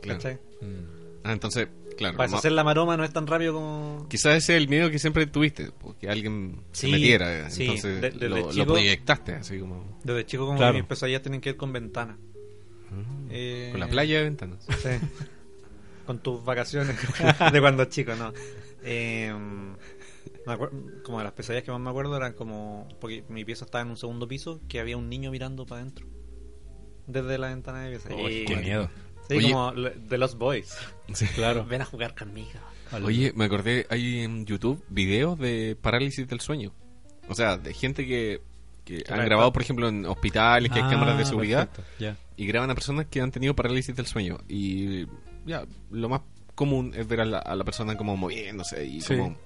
Claro. 0.00 0.18
¿Cachai? 0.20 0.34
Mm. 0.60 1.20
Ah, 1.24 1.32
entonces, 1.32 1.68
claro. 1.96 2.16
Para 2.16 2.36
hacer 2.36 2.52
la 2.52 2.64
maroma 2.64 2.96
no 2.96 3.04
es 3.04 3.12
tan 3.12 3.26
rápido 3.26 3.54
como... 3.54 4.06
Quizás 4.08 4.36
ese 4.36 4.56
es 4.56 4.62
el 4.62 4.68
miedo 4.68 4.90
que 4.90 4.98
siempre 4.98 5.26
tuviste, 5.26 5.70
po, 5.72 5.96
que 5.98 6.08
alguien 6.08 6.62
se 6.72 6.86
Sí, 6.86 6.92
metiera. 6.92 7.50
sí, 7.50 7.62
Entonces 7.64 8.00
de- 8.18 8.28
lo, 8.28 8.50
chico- 8.52 8.66
proyectaste, 8.72 9.32
así 9.34 9.58
como. 9.58 9.98
Desde 10.04 10.26
chico 10.26 10.46
como 10.46 10.58
Claro. 10.58 10.74
mis 10.74 10.84
pesadillas 10.84 11.22
tienen 11.22 11.40
que 11.40 11.50
ir 11.50 11.56
con 11.56 11.72
ventanas. 11.72 12.16
Eh, 13.30 13.68
Con 13.72 13.80
la 13.80 13.88
playa 13.88 14.18
de 14.18 14.24
ventanas. 14.24 14.64
Sí. 14.68 14.88
Con 16.06 16.18
tus 16.18 16.44
vacaciones 16.44 16.96
de 17.52 17.60
cuando 17.60 17.84
chico, 17.86 18.14
¿no? 18.14 18.32
Eh, 18.82 19.32
me 20.46 20.52
acuer- 20.52 21.02
como 21.02 21.18
de 21.18 21.24
las 21.24 21.32
pesadillas 21.32 21.64
que 21.64 21.70
más 21.72 21.80
me 21.80 21.88
acuerdo 21.90 22.16
eran 22.16 22.34
como... 22.34 22.86
Porque 23.00 23.24
mi 23.30 23.44
pieza 23.44 23.64
estaba 23.64 23.82
en 23.82 23.88
un 23.90 23.96
segundo 23.96 24.28
piso 24.28 24.60
que 24.68 24.80
había 24.80 24.96
un 24.98 25.08
niño 25.08 25.30
mirando 25.30 25.64
para 25.66 25.80
adentro. 25.80 26.06
Desde 27.06 27.38
la 27.38 27.48
ventana 27.48 27.82
de 27.84 27.90
pieza. 27.98 28.14
Y- 28.14 28.44
qué 28.44 28.56
miedo. 28.56 28.90
Sí, 29.28 29.36
Oye. 29.36 29.52
como 29.52 29.72
de 29.72 30.18
los 30.18 30.36
boys. 30.36 30.76
Sí. 31.12 31.26
Claro. 31.34 31.64
Ven 31.64 31.82
a 31.82 31.84
jugar 31.84 32.14
conmigo. 32.14 32.50
Oye, 33.04 33.32
me 33.34 33.46
acordé, 33.46 33.86
hay 33.90 34.20
en 34.20 34.46
YouTube 34.46 34.84
videos 34.88 35.38
de 35.38 35.76
parálisis 35.80 36.28
del 36.28 36.40
sueño. 36.40 36.72
O 37.28 37.34
sea, 37.34 37.56
de 37.56 37.72
gente 37.74 38.06
que, 38.06 38.40
que 38.84 39.02
han 39.08 39.24
grabado, 39.24 39.52
por 39.52 39.62
ejemplo, 39.62 39.88
en 39.88 40.04
hospitales, 40.06 40.70
que 40.70 40.78
hay 40.78 40.84
Ah, 40.86 40.90
cámaras 40.90 41.18
de 41.18 41.24
seguridad, 41.24 41.68
perfecto, 41.70 41.90
ya. 41.98 42.16
y 42.36 42.46
graban 42.46 42.70
a 42.70 42.74
personas 42.74 43.06
que 43.06 43.20
han 43.20 43.30
tenido 43.32 43.54
parálisis 43.56 43.96
del 43.96 44.06
sueño. 44.06 44.38
Y 44.48 45.06
ya, 45.46 45.64
lo 45.90 46.08
más 46.08 46.20
común 46.54 46.92
es 46.94 47.08
ver 47.08 47.22
a 47.22 47.24
la, 47.24 47.38
a 47.38 47.56
la 47.56 47.64
persona 47.64 47.96
como 47.96 48.16
moviéndose 48.16 48.84
y 48.86 49.00
Sí. 49.00 49.16
como... 49.16 49.36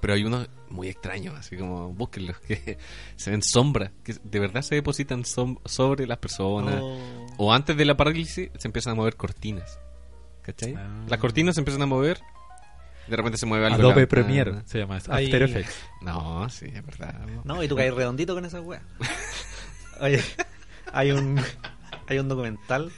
Pero 0.00 0.14
hay 0.14 0.22
unos 0.22 0.48
muy 0.68 0.86
extraños, 0.88 1.34
así 1.34 1.56
como 1.56 1.92
búsquenlos, 1.92 2.38
que 2.46 2.78
se 3.16 3.30
ven 3.32 3.42
sombras, 3.42 3.90
que 4.04 4.14
de 4.22 4.38
verdad 4.38 4.62
se 4.62 4.76
depositan 4.76 5.24
som- 5.24 5.58
sobre 5.64 6.06
las 6.06 6.18
personas. 6.18 6.78
Oh. 6.80 7.26
O 7.38 7.52
antes 7.52 7.76
de 7.76 7.84
la 7.84 7.96
parálisis 7.96 8.50
se 8.58 8.68
empiezan 8.68 8.92
a 8.92 8.94
mover 8.96 9.16
cortinas. 9.16 9.78
¿Cachai? 10.42 10.74
Ah. 10.76 11.04
Las 11.08 11.18
cortinas 11.18 11.54
se 11.54 11.60
empiezan 11.60 11.82
a 11.82 11.86
mover. 11.86 12.20
De 13.06 13.16
repente 13.16 13.38
se 13.38 13.46
mueve 13.46 13.64
algo. 13.66 13.76
Adobe 13.78 13.94
ventana. 14.02 14.08
Premiere 14.26 14.54
se 14.66 14.78
llama 14.80 14.98
eso. 14.98 15.12
Ahí- 15.12 15.24
After 15.26 15.42
Effects. 15.44 15.76
No, 16.02 16.48
sí, 16.50 16.66
es 16.74 16.84
verdad. 16.84 17.14
No, 17.44 17.62
y 17.62 17.68
tú 17.68 17.74
caes 17.76 17.94
redondito 17.94 18.34
con 18.34 18.44
esa 18.44 18.60
wea. 18.60 18.82
Oye, 20.00 20.22
hay 20.92 21.12
un, 21.12 21.40
hay 22.06 22.18
un 22.18 22.28
documental 22.28 22.92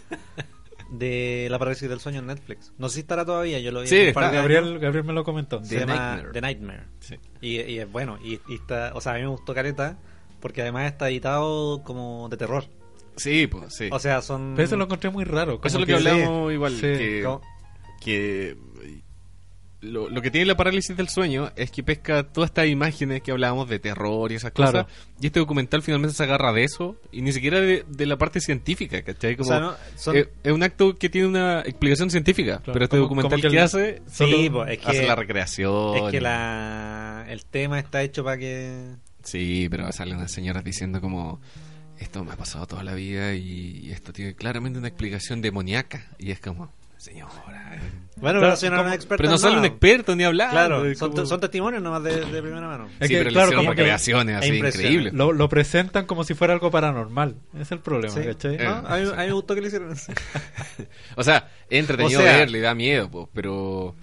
de 0.91 1.47
la 1.51 1.59
parálisis 1.59 1.89
del 1.89 2.01
sueño 2.01 2.19
en 2.21 2.27
Netflix. 2.27 2.73
No 2.79 2.89
sé 2.89 2.95
si 2.97 3.01
estará 3.03 3.25
todavía, 3.25 3.61
yo 3.61 3.71
lo 3.73 3.83
vi. 3.83 3.87
Sí, 3.87 4.09
un 4.09 4.13
par 4.15 4.25
años. 4.25 4.37
Gabriel, 4.37 4.79
Gabriel 4.81 5.05
me 5.05 5.13
lo 5.13 5.23
comentó. 5.25 5.63
Se 5.65 5.75
The 5.75 5.81
llama 5.81 5.95
Nightmare. 5.95 6.33
The 6.33 6.41
Nightmare. 6.41 6.83
Sí. 7.01 7.17
Y, 7.41 7.61
y 7.61 7.79
es 7.79 7.91
bueno, 7.91 8.19
y, 8.25 8.41
y 8.49 8.55
está, 8.57 8.93
o 8.95 9.01
sea, 9.01 9.13
a 9.13 9.15
mí 9.17 9.23
me 9.23 9.29
gustó 9.29 9.55
Careta 9.55 9.97
porque 10.41 10.63
además 10.63 10.91
está 10.91 11.09
editado 11.09 11.83
como 11.85 12.29
de 12.29 12.37
terror. 12.37 12.65
Sí, 13.17 13.47
pues 13.47 13.75
sí. 13.75 13.89
O 13.93 13.99
sea, 13.99 14.23
son... 14.23 14.53
Pero 14.57 14.67
eso 14.67 14.77
lo 14.77 14.85
encontré 14.85 15.11
muy 15.11 15.25
raro. 15.25 15.61
Eso 15.65 15.77
es 15.79 15.81
lo 15.81 15.87
que 15.87 15.99
sí. 16.01 16.09
hablamos 16.09 16.53
igual. 16.53 16.73
Sí. 16.73 16.81
que, 16.81 17.25
que 18.03 18.57
lo, 19.83 20.11
lo 20.11 20.21
que 20.21 20.31
tiene 20.31 20.45
la 20.47 20.57
parálisis 20.59 20.95
del 20.95 21.09
sueño 21.09 21.53
es 21.57 21.71
que 21.71 21.83
pesca 21.83 22.23
todas 22.25 22.51
estas 22.51 22.67
imágenes 22.69 23.23
que 23.23 23.31
hablábamos 23.31 23.67
de 23.67 23.79
terror 23.79 24.31
y 24.31 24.35
esas 24.35 24.53
Claro. 24.53 24.85
cosas. 24.85 24.87
Y 25.23 25.27
este 25.29 25.41
documental 25.41 25.81
finalmente 25.81 26.15
se 26.15 26.23
agarra 26.23 26.53
de 26.53 26.65
eso 26.65 26.97
y 27.13 27.23
ni 27.23 27.33
siquiera 27.33 27.61
de, 27.63 27.85
de 27.89 28.07
la 28.07 28.19
parte 28.19 28.41
científica, 28.41 29.01
¿cachai? 29.03 29.35
o 29.35 29.37
Como, 29.39 29.49
sea, 29.49 29.61
no, 29.61 29.75
son- 29.97 30.17
es, 30.19 30.29
es 30.45 30.53
un 30.53 30.63
acto 30.63 30.95
que 30.97 31.09
tiene 31.09 31.29
una 31.29 31.61
explicación 31.61 32.11
científica, 32.11 32.59
Claro, 32.59 32.73
pero 32.75 32.85
este 32.85 32.97
como- 32.99 33.03
documental 33.05 33.31
como 33.31 33.43
que 33.43 33.49
que, 33.49 33.57
el- 33.57 33.63
hace 33.65 34.03
sí, 34.07 34.13
solo 34.17 34.53
pues, 34.53 34.71
es 34.73 34.79
que, 34.81 34.91
hace 34.91 35.07
la 35.07 35.17
recreación. 35.17 35.97
es 35.97 36.11
que 36.11 36.21
la, 36.21 37.25
el 37.31 37.45
tema 37.47 37.79
está 37.79 38.03
hecho 38.03 38.23
para 38.23 38.37
que... 38.37 38.97
Sí, 39.23 39.67
pero 39.71 39.91
salen 39.93 40.17
unas 40.17 40.31
señoras 40.31 40.63
diciendo 40.63 41.01
como 41.01 41.41
esto 42.01 42.25
me 42.25 42.33
ha 42.33 42.37
pasado 42.37 42.67
toda 42.67 42.83
la 42.83 42.95
vida 42.95 43.35
y, 43.35 43.81
y 43.85 43.93
esto 43.93 44.13
tiene 44.13 44.35
claramente 44.35 44.79
una 44.79 44.89
explicación 44.89 45.41
demoníaca 45.43 46.07
y 46.19 46.31
es 46.33 46.41
como 46.41 46.73
señora. 46.97 47.33
eh. 47.77 47.81
Bueno, 48.17 48.41
Claro, 48.41 48.41
pero 48.41 48.57
si 48.57 48.69
no 48.69 48.81
eres 48.83 48.93
experto 48.93 49.23
Pero 49.23 49.31
no 49.31 49.39
sale 49.39 49.57
un 49.59 49.65
experto 49.65 50.15
ni 50.15 50.25
hablar. 50.25 50.51
Claro, 50.51 50.95
son, 50.95 51.13
como- 51.13 51.25
son 51.25 51.41
testimonios 51.41 51.83
nomás 51.83 52.03
de, 52.03 52.17
de 52.27 52.43
primera 52.43 52.67
mano. 52.67 52.89
Es 53.01 53.09
sí, 53.09 53.15
que, 53.15 53.19
pero 53.21 53.31
claro, 53.31 53.53
como 53.53 53.71
que 53.71 53.77
recreaciones 53.77 54.37
así 54.37 54.49
increíbles. 54.55 55.15
Lo, 55.15 55.33
lo 55.33 55.49
presentan 55.49 56.05
como 56.05 56.25
si 56.25 56.35
fuera 56.35 56.53
algo 56.53 56.71
paranormal. 56.71 57.37
Es 57.59 57.73
el 57.73 57.79
problema, 57.79 58.15
Sí. 58.15 58.21
¿cachai? 58.23 58.57
Eh. 58.57 58.65
¿No? 58.65 58.71
A, 58.87 58.97
mí, 58.99 59.09
a 59.09 59.17
mí 59.21 59.27
me 59.29 59.33
gustó 59.33 59.55
que 59.55 59.63
le 59.63 59.69
hicieron 59.69 59.93
así. 59.93 60.13
O 61.17 61.23
sea, 61.25 61.49
entretenido 61.71 62.21
O 62.21 62.23
sea- 62.23 62.37
ver, 62.37 62.51
le 62.51 62.61
da 62.61 62.75
miedo, 62.75 63.11
po, 63.11 63.31
pero 63.33 63.95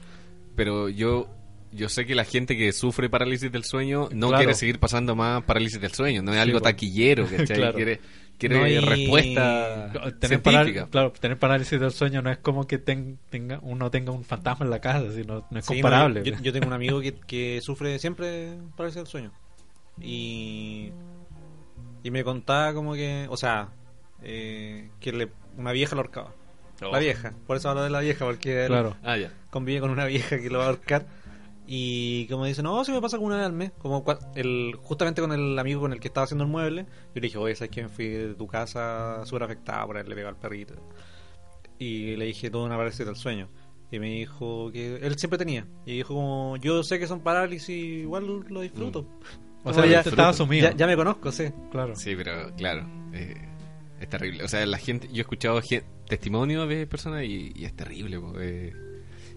pero 0.55 0.89
yo 0.89 1.27
yo 1.72 1.89
sé 1.89 2.06
que 2.06 2.15
la 2.15 2.23
gente 2.26 2.56
que 2.57 2.72
sufre 2.73 3.10
parálisis 3.10 3.52
del 3.52 3.64
sueño 3.64 4.10
no 4.11 4.27
Claro. 4.30 4.38
quiere 4.44 4.53
seguir 4.53 4.80
pasando 4.80 5.15
más 5.15 5.44
parálisis 5.44 5.80
del 5.81 5.91
sueño, 5.94 6.22
no 6.22 6.31
es 6.31 6.38
Sí, 6.38 6.41
algo 6.41 6.60
po. 6.60 6.64
taquillero, 6.64 7.26
¿cachai? 7.30 7.57
Claro. 7.57 7.76
Quiere 7.76 7.99
quiere 8.38 8.56
No, 8.60 8.68
y- 8.68 8.77
respuesta 8.80 9.91
Tener, 10.19 10.41
científica. 10.44 10.88
claro, 10.91 11.11
tener 11.11 11.38
parálisis 11.39 11.80
del 11.80 11.91
sueño 11.91 12.22
no 12.22 12.30
es 12.31 12.38
como 12.38 12.68
que 12.68 12.77
ten- 12.77 13.18
tenga 13.31 13.60
uno 13.64 13.89
tenga 13.89 14.11
un 14.11 14.23
fantasma 14.23 14.64
en 14.65 14.69
la 14.69 14.80
casa, 14.80 15.11
sino 15.11 15.48
no 15.49 15.60
es 15.60 15.65
Sí, 15.65 15.73
comparable. 15.73 16.19
no, 16.19 16.26
yo, 16.26 16.35
yo 16.44 16.53
tengo 16.53 16.68
un 16.68 16.73
amigo 16.73 17.02
que, 17.02 17.14
que 17.15 17.60
sufre 17.61 17.98
siempre 17.99 18.53
parálisis 18.76 18.98
del 19.02 19.07
sueño. 19.07 19.31
Y, 19.99 20.91
y 22.03 22.11
me 22.11 22.23
contaba 22.23 22.73
como 22.73 22.94
que, 22.94 23.26
o 23.30 23.38
sea, 23.38 23.69
eh, 24.22 24.89
que 24.99 25.11
le, 25.11 25.30
una 25.57 25.72
vieja 25.72 25.95
lo 25.95 26.02
ahorcaba. 26.02 26.34
Oh. 26.84 26.91
La 26.91 26.99
vieja. 26.99 27.34
Por 27.48 27.57
eso 27.57 27.69
hablo 27.69 27.81
de 27.84 27.89
la 27.89 28.02
vieja, 28.02 28.23
porque 28.23 28.61
él 28.61 28.68
Claro. 28.68 28.95
Ah, 29.03 29.18
ya. 29.18 29.31
convive 29.49 29.80
con 29.80 29.89
una 29.89 30.06
vieja 30.06 30.38
que 30.39 30.49
lo 30.52 30.60
va 30.60 30.65
a 30.65 30.68
ahorcar. 30.68 31.07
Y 31.69 32.27
como 32.27 32.45
dice, 32.45 32.64
no, 32.64 32.84
se 32.85 32.94
me 32.94 33.02
pasa 33.02 33.18
como 33.18 33.27
una 33.27 33.38
vez 33.38 33.45
al 33.45 33.52
mes. 33.53 33.72
Como 33.77 34.03
cua- 34.06 34.19
el, 34.35 34.73
justamente 34.81 35.22
con 35.22 35.34
el 35.34 35.60
amigo 35.60 35.81
con 35.81 35.91
el 35.91 35.99
que 35.99 36.07
estaba 36.07 36.23
haciendo 36.23 36.45
el 36.45 36.49
mueble. 36.49 36.84
Yo 36.84 37.15
le 37.15 37.22
dije, 37.22 37.38
oye, 37.38 37.56
¿sabes 37.56 37.72
que 37.72 37.84
me 37.84 37.89
fui 37.89 38.07
de 38.07 38.34
tu 38.35 38.48
casa 38.48 39.26
súper 39.26 39.44
afectada 39.44 39.85
por 39.85 39.98
haberle 39.98 40.15
pegado 40.15 40.34
al 40.34 40.39
perrito? 40.39 40.76
Y 41.77 42.15
le 42.15 42.26
dije 42.26 42.49
todo 42.49 42.65
una 42.65 42.76
parálisis 42.77 43.06
del 43.06 43.15
sueño. 43.15 43.49
Y 43.91 43.99
me 43.99 44.07
dijo 44.10 44.72
que 44.72 44.95
él 44.98 45.18
siempre 45.18 45.38
tenía. 45.38 45.65
Y 45.85 45.98
dijo 45.98 46.14
como, 46.15 46.57
yo 46.57 46.84
sé 46.84 46.99
que 46.99 47.07
son 47.07 47.19
parálisis, 47.22 47.69
igual 47.69 48.44
lo 48.49 48.61
disfruto. 48.61 48.99
O 49.60 49.64
Como 49.64 49.73
sea, 49.76 49.85
ya- 49.85 49.91
ya 50.03 50.10
estaba 50.10 50.30
asumido. 50.30 50.69
Ya, 50.72 50.76
ya 50.76 50.88
me 50.88 50.95
conozco, 50.95 51.31
sí. 51.31 51.45
Claro. 51.72 51.95
Sí, 51.95 52.15
pero 52.15 52.53
claro, 52.56 52.88
eh, 53.14 53.35
es 53.99 54.10
terrible. 54.10 54.44
O 54.44 54.48
sea, 54.48 54.65
la 54.65 54.77
gente, 54.77 55.07
yo 55.10 55.18
he 55.18 55.22
escuchado 55.22 55.61
gen- 55.61 55.84
testimonios 56.07 56.68
de 56.69 56.88
personas 56.88 57.23
y, 57.26 57.52
y 57.56 57.65
es 57.65 57.76
terrible. 57.76 58.19
po, 58.19 58.34
eh. 58.39 58.73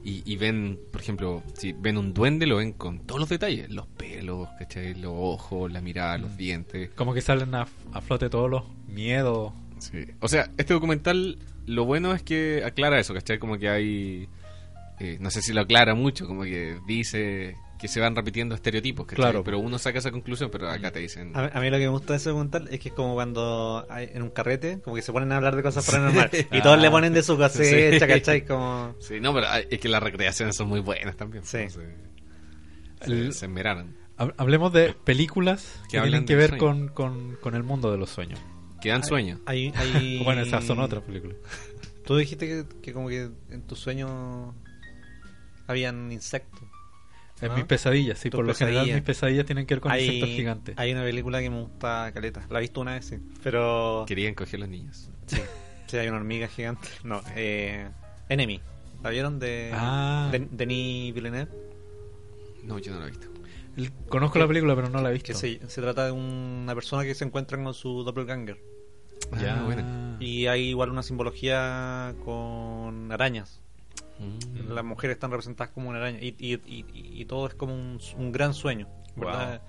Y, 0.04 0.22
y 0.24 0.36
ven, 0.36 0.78
por 0.92 1.00
ejemplo, 1.00 1.42
si 1.54 1.72
ven 1.72 1.96
un 1.98 2.14
duende, 2.14 2.46
lo 2.46 2.56
ven 2.56 2.72
con 2.72 3.00
todos 3.00 3.20
los 3.20 3.28
detalles: 3.28 3.70
los 3.70 3.86
pelos, 3.86 4.48
¿cachai? 4.58 4.94
los 4.94 5.12
ojos, 5.14 5.70
la 5.72 5.80
mirada, 5.80 6.16
los 6.18 6.32
Mm. 6.32 6.36
dientes. 6.36 6.90
Como 6.94 7.12
que 7.14 7.20
salen 7.20 7.54
a, 7.54 7.66
a 7.92 8.00
flote 8.00 8.28
todos 8.30 8.50
los 8.50 8.62
miedos. 8.88 9.52
Sí. 9.78 10.04
O 10.20 10.28
sea, 10.28 10.50
este 10.58 10.74
documental, 10.74 11.38
lo 11.66 11.84
bueno 11.84 12.14
es 12.14 12.22
que 12.22 12.62
aclara 12.64 12.98
eso, 13.00 13.14
¿cachai? 13.14 13.38
Como 13.38 13.58
que 13.58 13.68
hay. 13.68 14.28
eh, 15.00 15.16
no 15.20 15.30
sé 15.30 15.40
si 15.42 15.52
lo 15.54 15.62
aclara 15.62 15.94
mucho, 15.94 16.26
como 16.26 16.42
que 16.42 16.78
dice 16.86 17.56
que 17.80 17.88
se 17.88 17.98
van 17.98 18.14
repitiendo 18.14 18.54
estereotipos, 18.54 19.06
¿cachai? 19.06 19.16
Claro. 19.24 19.42
Pero 19.42 19.58
uno 19.58 19.78
saca 19.78 19.98
esa 19.98 20.10
conclusión, 20.10 20.50
pero 20.50 20.68
acá 20.68 20.90
te 20.90 20.98
dicen. 21.00 21.34
A, 21.34 21.46
a 21.46 21.60
mí 21.60 21.70
lo 21.70 21.78
que 21.78 21.84
me 21.84 21.88
gusta 21.88 22.12
de 22.12 22.18
ese 22.18 22.28
documental 22.28 22.68
es 22.70 22.78
que 22.78 22.90
es 22.90 22.94
como 22.94 23.14
cuando 23.14 23.86
hay- 23.88 24.10
en 24.12 24.22
un 24.22 24.30
carrete, 24.30 24.80
como 24.82 24.96
que 24.96 25.02
se 25.02 25.12
ponen 25.12 25.32
a 25.32 25.36
hablar 25.38 25.56
de 25.56 25.62
cosas 25.62 25.86
paranormales. 25.86 26.46
y 26.52 26.60
todos 26.60 26.76
Ah. 26.76 26.80
le 26.82 26.90
ponen 26.90 27.12
de 27.14 27.22
su 27.22 27.36
cosecha, 27.38 28.06
Sí. 28.06 28.12
¿cachai? 28.12 28.44
Como... 28.44 28.94
Sí, 29.00 29.18
no, 29.20 29.32
pero 29.32 29.46
es 29.70 29.78
que 29.80 29.88
las 29.88 30.02
recreaciones 30.02 30.54
son 30.56 30.68
muy 30.68 30.80
buenas 30.80 31.16
también. 31.16 31.42
Sí. 31.44 31.56
eh, 31.58 31.70
se, 31.70 33.12
El- 33.12 33.32
se 33.32 33.46
esmeraron. 33.46 33.96
Hab- 34.18 34.34
Hablemos 34.36 34.72
de 34.74 34.92
películas 34.92 35.80
que, 35.90 35.98
tienen 36.00 36.26
que 36.26 36.36
ver 36.36 36.58
con, 36.58 36.88
con, 36.88 37.36
con 37.36 37.54
el 37.54 37.62
mundo 37.62 37.90
de 37.90 37.96
los 37.96 38.10
sueños. 38.10 38.38
Que 38.82 38.90
dan 38.90 39.02
sueño. 39.04 39.40
Hay, 39.46 39.72
hay- 39.76 40.22
Bueno, 40.22 40.42
esas 40.42 40.64
son 40.64 40.80
otras 40.80 41.02
películas. 41.02 41.38
Tú 42.04 42.16
dijiste 42.16 42.46
que, 42.46 42.64
que 42.82 42.92
como 42.92 43.08
que 43.08 43.30
en 43.50 43.62
tus 43.66 43.78
sueños 43.78 44.10
habían 45.66 46.12
insectos. 46.12 46.60
En 47.42 47.48
¿no? 47.48 47.54
mis 47.56 47.64
pesadillas, 47.64 48.18
sí, 48.18 48.28
por 48.30 48.44
lo 48.44 48.54
general 48.54 48.86
mis 48.86 49.02
pesadillas 49.02 49.46
tienen 49.46 49.66
que 49.66 49.74
ver 49.74 49.80
con 49.80 49.92
hay, 49.92 50.04
insectos 50.04 50.28
gigantes. 50.30 50.74
Hay 50.78 50.92
una 50.92 51.02
película 51.02 51.40
que 51.40 51.50
me 51.50 51.60
gusta 51.62 52.10
caleta. 52.12 52.46
La 52.50 52.58
he 52.58 52.62
visto 52.62 52.80
una 52.80 52.94
vez, 52.94 53.04
sí. 53.06 53.16
Pero... 53.42 54.04
Querían 54.06 54.34
coger 54.34 54.60
los 54.60 54.68
niños. 54.68 55.10
Sí, 55.26 55.38
sí, 55.86 55.96
hay 55.96 56.08
una 56.08 56.18
hormiga 56.18 56.48
gigante. 56.48 56.88
No, 57.04 57.22
eh... 57.36 57.88
Enemy. 58.28 58.60
¿La 59.02 59.10
vieron? 59.10 59.38
De, 59.38 59.70
Ah. 59.72 60.28
de 60.30 60.46
Denis 60.50 61.14
Villeneuve. 61.14 61.48
No, 62.64 62.78
yo 62.78 62.92
no 62.92 63.00
lo 63.00 63.06
he 63.06 63.10
visto. 63.10 63.26
El- 63.76 63.90
Conozco 64.08 64.38
la 64.38 64.46
película, 64.46 64.74
pero 64.76 64.88
no 64.90 65.00
la 65.00 65.08
he 65.10 65.12
visto. 65.14 65.28
Que 65.28 65.34
se, 65.34 65.60
se 65.68 65.80
trata 65.80 66.04
de 66.04 66.12
una 66.12 66.74
persona 66.74 67.02
que 67.04 67.14
se 67.14 67.24
encuentra 67.24 67.62
con 67.62 67.72
su 67.72 68.02
doppelganger. 68.04 68.58
Ya, 69.40 69.60
Ah, 69.60 69.62
bueno. 69.64 70.16
Y 70.20 70.46
hay 70.46 70.68
igual 70.70 70.90
una 70.90 71.02
simbología 71.02 72.14
con 72.24 73.10
arañas. 73.12 73.60
Mm. 74.20 74.72
Las 74.72 74.84
mujeres 74.84 75.14
están 75.16 75.30
representadas 75.30 75.72
como 75.72 75.88
una 75.88 75.98
araña. 75.98 76.18
Y, 76.20 76.34
y, 76.38 76.54
y, 76.66 76.84
y 76.92 77.24
todo 77.24 77.46
es 77.46 77.54
como 77.54 77.74
un, 77.74 77.98
un 78.16 78.32
gran 78.32 78.54
sueño. 78.54 78.86
¿verdad? 79.16 79.60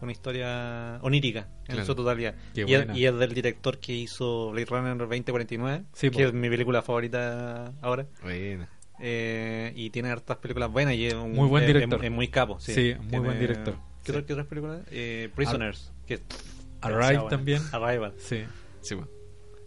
Una 0.00 0.12
historia 0.12 0.98
onírica 1.02 1.48
en 1.68 1.74
Claro. 1.74 1.84
su 1.84 1.94
totalidad. 1.94 2.34
Y 2.54 2.60
es, 2.62 2.66
buena. 2.66 2.96
y 2.98 3.04
es 3.04 3.14
del 3.18 3.34
director 3.34 3.78
que 3.78 3.92
hizo 3.94 4.50
Blade 4.50 4.64
Runner 4.66 4.96
2049, 4.96 5.84
Sí, 5.92 6.10
que 6.10 6.24
es 6.24 6.32
mi 6.32 6.48
película 6.48 6.80
favorita 6.82 7.72
ahora. 7.82 8.06
Bueno. 8.22 8.66
Eh, 8.98 9.72
y 9.76 9.90
tiene 9.90 10.10
hartas 10.10 10.38
películas 10.38 10.70
buenas 10.72 10.94
y 10.94 11.06
es 11.06 11.14
un, 11.14 11.32
Muy 11.32 11.48
buen 11.48 11.66
director. 11.66 11.98
Es, 12.00 12.04
es 12.06 12.10
muy 12.10 12.28
capo. 12.28 12.58
Sí, 12.60 12.72
Sí, 12.74 12.94
muy 12.98 13.08
Tiene- 13.08 13.26
buen 13.26 13.38
director. 13.40 13.74
¿Qué, 14.04 14.24
qué 14.24 14.32
otras 14.32 14.46
películas? 14.46 14.80
Eh, 14.90 15.28
Prisoners. 15.34 15.92
que 16.06 16.14
es 16.14 16.22
Arrive 16.80 17.22
también. 17.28 17.62
Arrival. 17.72 18.14
Sí. 18.18 18.42
Sí, 18.80 18.94
pues. 18.96 19.08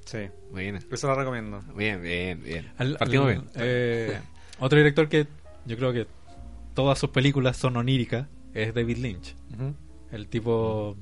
Sí. 0.05 0.29
Buena. 0.51 0.79
Eso 0.91 1.07
la 1.07 1.15
recomiendo. 1.15 1.61
Bien, 1.75 2.01
bien, 2.01 2.41
bien. 2.43 2.71
Al- 2.77 2.97
Partimos 2.97 3.27
al- 3.27 3.33
bien. 3.33 3.49
eh, 3.55 4.19
otro 4.59 4.77
director 4.77 5.07
que 5.09 5.27
yo 5.65 5.77
creo 5.77 5.93
que 5.93 6.07
todas 6.73 6.97
sus 6.99 7.09
películas 7.09 7.57
son 7.57 7.77
oníricas 7.77 8.27
es 8.53 8.73
David 8.73 8.97
Lynch. 8.97 9.35
El 10.11 10.27
tipo. 10.27 10.95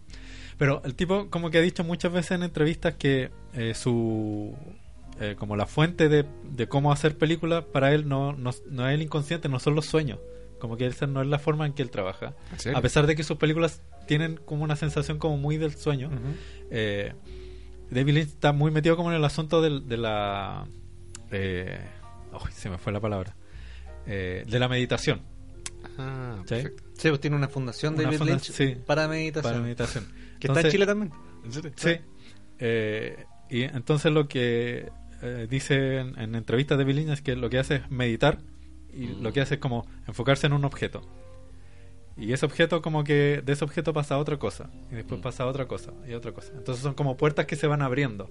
Pero 0.58 0.82
el 0.86 0.96
tipo, 0.96 1.30
como 1.30 1.50
que 1.50 1.58
ha 1.58 1.62
dicho 1.62 1.84
muchas 1.84 2.12
veces 2.14 2.32
en 2.32 2.44
entrevistas 2.44 2.94
que 2.96 3.32
eh, 3.54 3.74
su. 3.74 4.56
eh, 5.20 5.36
como 5.38 5.56
la 5.56 5.66
fuente 5.66 6.08
de, 6.08 6.26
de 6.52 6.68
cómo 6.68 6.92
hacer 6.92 7.18
películas 7.18 7.64
para 7.66 7.94
él 7.94 8.08
no, 8.08 8.34
no, 8.34 8.52
no 8.70 8.88
es 8.88 8.94
el 8.94 9.02
inconsciente, 9.02 9.50
no 9.50 9.60
son 9.60 9.76
los 9.76 9.86
sueños. 9.88 10.20
Como 10.60 10.78
que 10.78 10.86
esa 10.86 11.08
no 11.08 11.24
es 11.24 11.28
la 11.28 11.40
forma 11.40 11.66
en 11.66 11.74
que 11.74 11.82
él 11.82 11.90
trabaja. 11.90 12.36
A 12.76 12.82
pesar 12.82 13.08
de 13.08 13.16
que 13.16 13.24
sus 13.24 13.38
películas 13.38 13.82
tienen 14.06 14.38
como 14.46 14.64
una 14.64 14.76
sensación 14.76 15.18
como 15.18 15.36
muy 15.38 15.58
del 15.58 15.74
sueño. 15.76 16.12
Eh, 16.70 17.14
David 17.92 18.14
Lynch 18.14 18.28
está 18.30 18.54
muy 18.54 18.72
metido 18.72 18.96
como 18.96 19.12
en 19.12 19.18
el 19.18 19.26
asunto 19.26 19.62
de, 19.62 19.98
la. 19.98 20.66
Eh, 21.32 21.80
se 22.54 22.70
me 22.70 22.78
fue 22.78 22.92
la 22.94 23.00
palabra. 23.00 23.36
Eh, 24.08 24.46
de 24.50 24.60
la 24.60 24.68
meditación. 24.68 25.22
Ah, 25.98 26.38
¿Sí? 26.46 26.56
perfecto. 26.56 26.84
Sí, 26.98 27.10
pues 27.10 27.20
tiene 27.22 27.36
una 27.36 27.48
fundación 27.48 27.94
Una 27.96 28.04
David 28.04 28.18
funda- 28.18 28.34
Lynch 28.34 28.52
sí. 28.52 28.76
para 28.86 29.08
meditación. 29.08 29.54
Para 29.54 29.64
meditación. 29.64 30.08
Que 30.40 30.48
está 30.48 30.62
en 30.62 30.70
Chile 30.70 30.86
también. 30.86 31.12
¿En 31.44 31.52
serio? 31.52 31.72
Sí. 31.76 31.92
Eh, 32.60 33.26
y 33.50 33.64
entonces 33.64 34.12
lo 34.12 34.28
que 34.28 34.90
eh, 35.22 35.48
dice 35.50 35.98
en, 36.00 36.18
en 36.20 36.36
entrevistas 36.36 36.78
de 36.78 36.84
David 36.84 36.96
Lynch 36.96 37.10
es 37.14 37.22
que 37.22 37.36
lo 37.36 37.50
que 37.50 37.60
hace 37.60 37.76
es 37.76 37.92
meditar 37.92 38.40
y 38.94 39.08
Mm. 39.08 39.22
lo 39.24 39.34
que 39.34 39.42
hace 39.42 39.56
es 39.56 39.60
como 39.60 39.86
enfocarse 40.08 40.48
en 40.48 40.54
un 40.54 40.66
objeto. 40.66 41.02
Y 42.18 42.34
ese 42.34 42.46
objeto 42.46 42.82
como 42.82 43.04
que 43.04 43.42
de 43.44 43.54
ese 43.54 43.64
objeto 43.64 43.94
pasa 43.94 44.16
a 44.16 44.18
otra 44.20 44.38
cosa 44.38 44.70
y 44.92 44.96
después 44.96 45.20
Mm. 45.20 45.24
pasa 45.24 45.44
a 45.44 45.48
otra 45.48 45.66
cosa 45.68 45.94
y 46.08 46.14
otra 46.14 46.32
cosa. 46.34 46.52
Entonces 46.56 46.84
son 46.84 46.94
como 46.94 47.18
puertas 47.18 47.46
que 47.46 47.56
se 47.56 47.68
van 47.68 47.82
abriendo. 47.82 48.30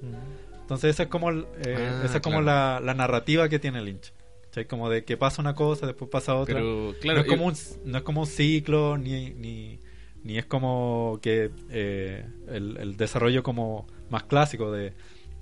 Entonces 0.61 0.91
esa 0.91 1.05
es 1.05 1.09
como, 1.09 1.31
el- 1.31 1.47
eh, 1.65 1.77
Ah, 1.91 2.03
esa 2.05 2.17
es 2.19 2.23
como 2.23 2.41
claro. 2.41 2.81
la, 2.81 2.81
la 2.87 2.95
narrativa 2.95 3.49
que 3.49 3.59
tiene 3.59 3.81
Lynch. 3.83 4.13
¿Cachai? 4.45 4.67
Como 4.67 4.89
de 4.91 5.05
que 5.05 5.17
pasa 5.17 5.41
una 5.43 5.55
cosa, 5.55 5.87
después 5.87 6.11
pasa 6.11 6.35
otra. 6.37 6.57
Pero, 6.57 6.95
claro, 7.01 7.19
no, 7.21 7.25
es 7.25 7.29
como 7.29 7.47
un, 7.47 7.55
no 7.85 7.99
es 7.99 8.05
como 8.05 8.21
un 8.23 8.27
ciclo, 8.27 8.99
ni, 8.99 9.31
ni, 9.31 9.79
ni 10.25 10.39
es 10.39 10.45
como 10.45 11.19
que 11.23 11.51
eh, 11.71 12.27
el, 12.49 12.77
el 12.77 12.97
desarrollo 12.97 13.43
como 13.43 13.87
más 14.11 14.25
clásico 14.25 14.71
de 14.73 14.93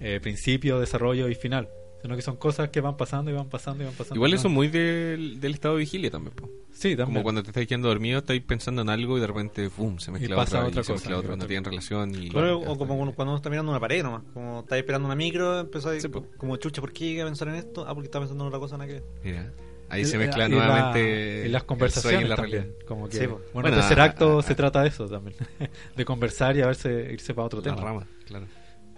eh, 0.00 0.20
principio, 0.22 0.78
desarrollo 0.78 1.28
y 1.28 1.34
final. 1.34 1.68
Sino 2.02 2.14
que 2.14 2.22
son 2.22 2.36
cosas 2.36 2.68
que 2.68 2.80
van 2.80 2.96
pasando 2.96 3.30
y 3.30 3.34
van 3.34 3.48
pasando 3.48 3.82
y 3.82 3.86
van 3.86 3.94
pasando. 3.94 4.14
Igual 4.14 4.30
y 4.30 4.34
eso 4.34 4.48
muy 4.48 4.68
del, 4.68 5.40
del 5.40 5.54
estado 5.54 5.74
de 5.74 5.80
vigilia 5.80 6.10
también, 6.12 6.34
po. 6.36 6.48
Sí, 6.70 6.90
también. 6.90 7.06
Como 7.06 7.22
cuando 7.24 7.42
te 7.42 7.48
estás 7.50 7.66
quedando 7.66 7.88
dormido, 7.88 8.20
estás 8.20 8.38
pensando 8.46 8.82
en 8.82 8.88
algo 8.88 9.18
y 9.18 9.20
de 9.20 9.26
repente, 9.26 9.68
¡pum! 9.68 9.98
se 9.98 10.12
mezcla 10.12 10.36
pasa 10.36 10.58
otra, 10.58 10.68
otra 10.68 10.80
y 10.80 10.84
se 10.84 10.92
cosa, 10.92 10.92
mezcla 10.92 11.10
y 11.10 11.18
otra, 11.18 11.28
no 11.30 11.34
otra. 11.34 11.48
tienen 11.48 11.64
relación 11.64 12.14
y... 12.14 12.28
Claro, 12.30 12.60
o 12.60 12.78
como 12.78 12.94
cuando 12.96 13.14
cuando 13.16 13.32
uno 13.32 13.36
está 13.38 13.50
mirando 13.50 13.72
una 13.72 13.80
pared 13.80 14.02
nomás. 14.04 14.22
Como 14.32 14.60
estás 14.60 14.78
esperando 14.78 15.06
una 15.06 15.16
micro, 15.16 15.58
empezáis 15.58 16.02
Sí, 16.02 16.08
po. 16.08 16.24
como 16.36 16.56
chucha, 16.56 16.80
¿por 16.80 16.92
qué 16.92 17.06
llegué 17.06 17.22
a 17.22 17.24
pensar 17.24 17.48
en 17.48 17.56
esto? 17.56 17.84
Ah, 17.88 17.94
porque 17.94 18.06
estaba 18.06 18.22
pensando 18.24 18.44
en 18.44 18.48
otra 18.48 18.60
cosa, 18.60 18.76
nada 18.78 18.88
que. 18.88 19.02
Mira, 19.24 19.52
ahí 19.88 20.02
Y- 20.02 20.04
se 20.04 20.18
mezcla 20.18 20.46
y 20.46 20.50
la- 20.52 20.56
nuevamente 20.56 21.44
y 21.46 21.48
las 21.48 21.62
el 21.62 21.66
conversaciones 21.66 22.12
sueño 22.20 22.26
y 22.26 22.28
la 22.30 22.36
también. 22.36 22.62
realidad. 22.62 22.86
Como 22.86 23.08
que, 23.08 23.16
Sí, 23.16 23.26
bueno, 23.26 23.44
Bueno, 23.54 23.68
el 23.70 23.74
tercer 23.74 23.98
a- 24.00 24.04
acto 24.04 24.38
a- 24.38 24.42
se 24.44 24.54
trata 24.54 24.82
de 24.82 24.88
eso 24.90 25.08
también. 25.08 25.34
de 25.96 26.04
conversar 26.04 26.56
y 26.56 26.60
a 26.62 26.66
verse, 26.66 27.08
irse 27.12 27.34
para 27.34 27.46
otro 27.46 27.58
La 27.58 27.64
tema. 27.64 27.76
rama, 27.82 28.06
claro. 28.24 28.46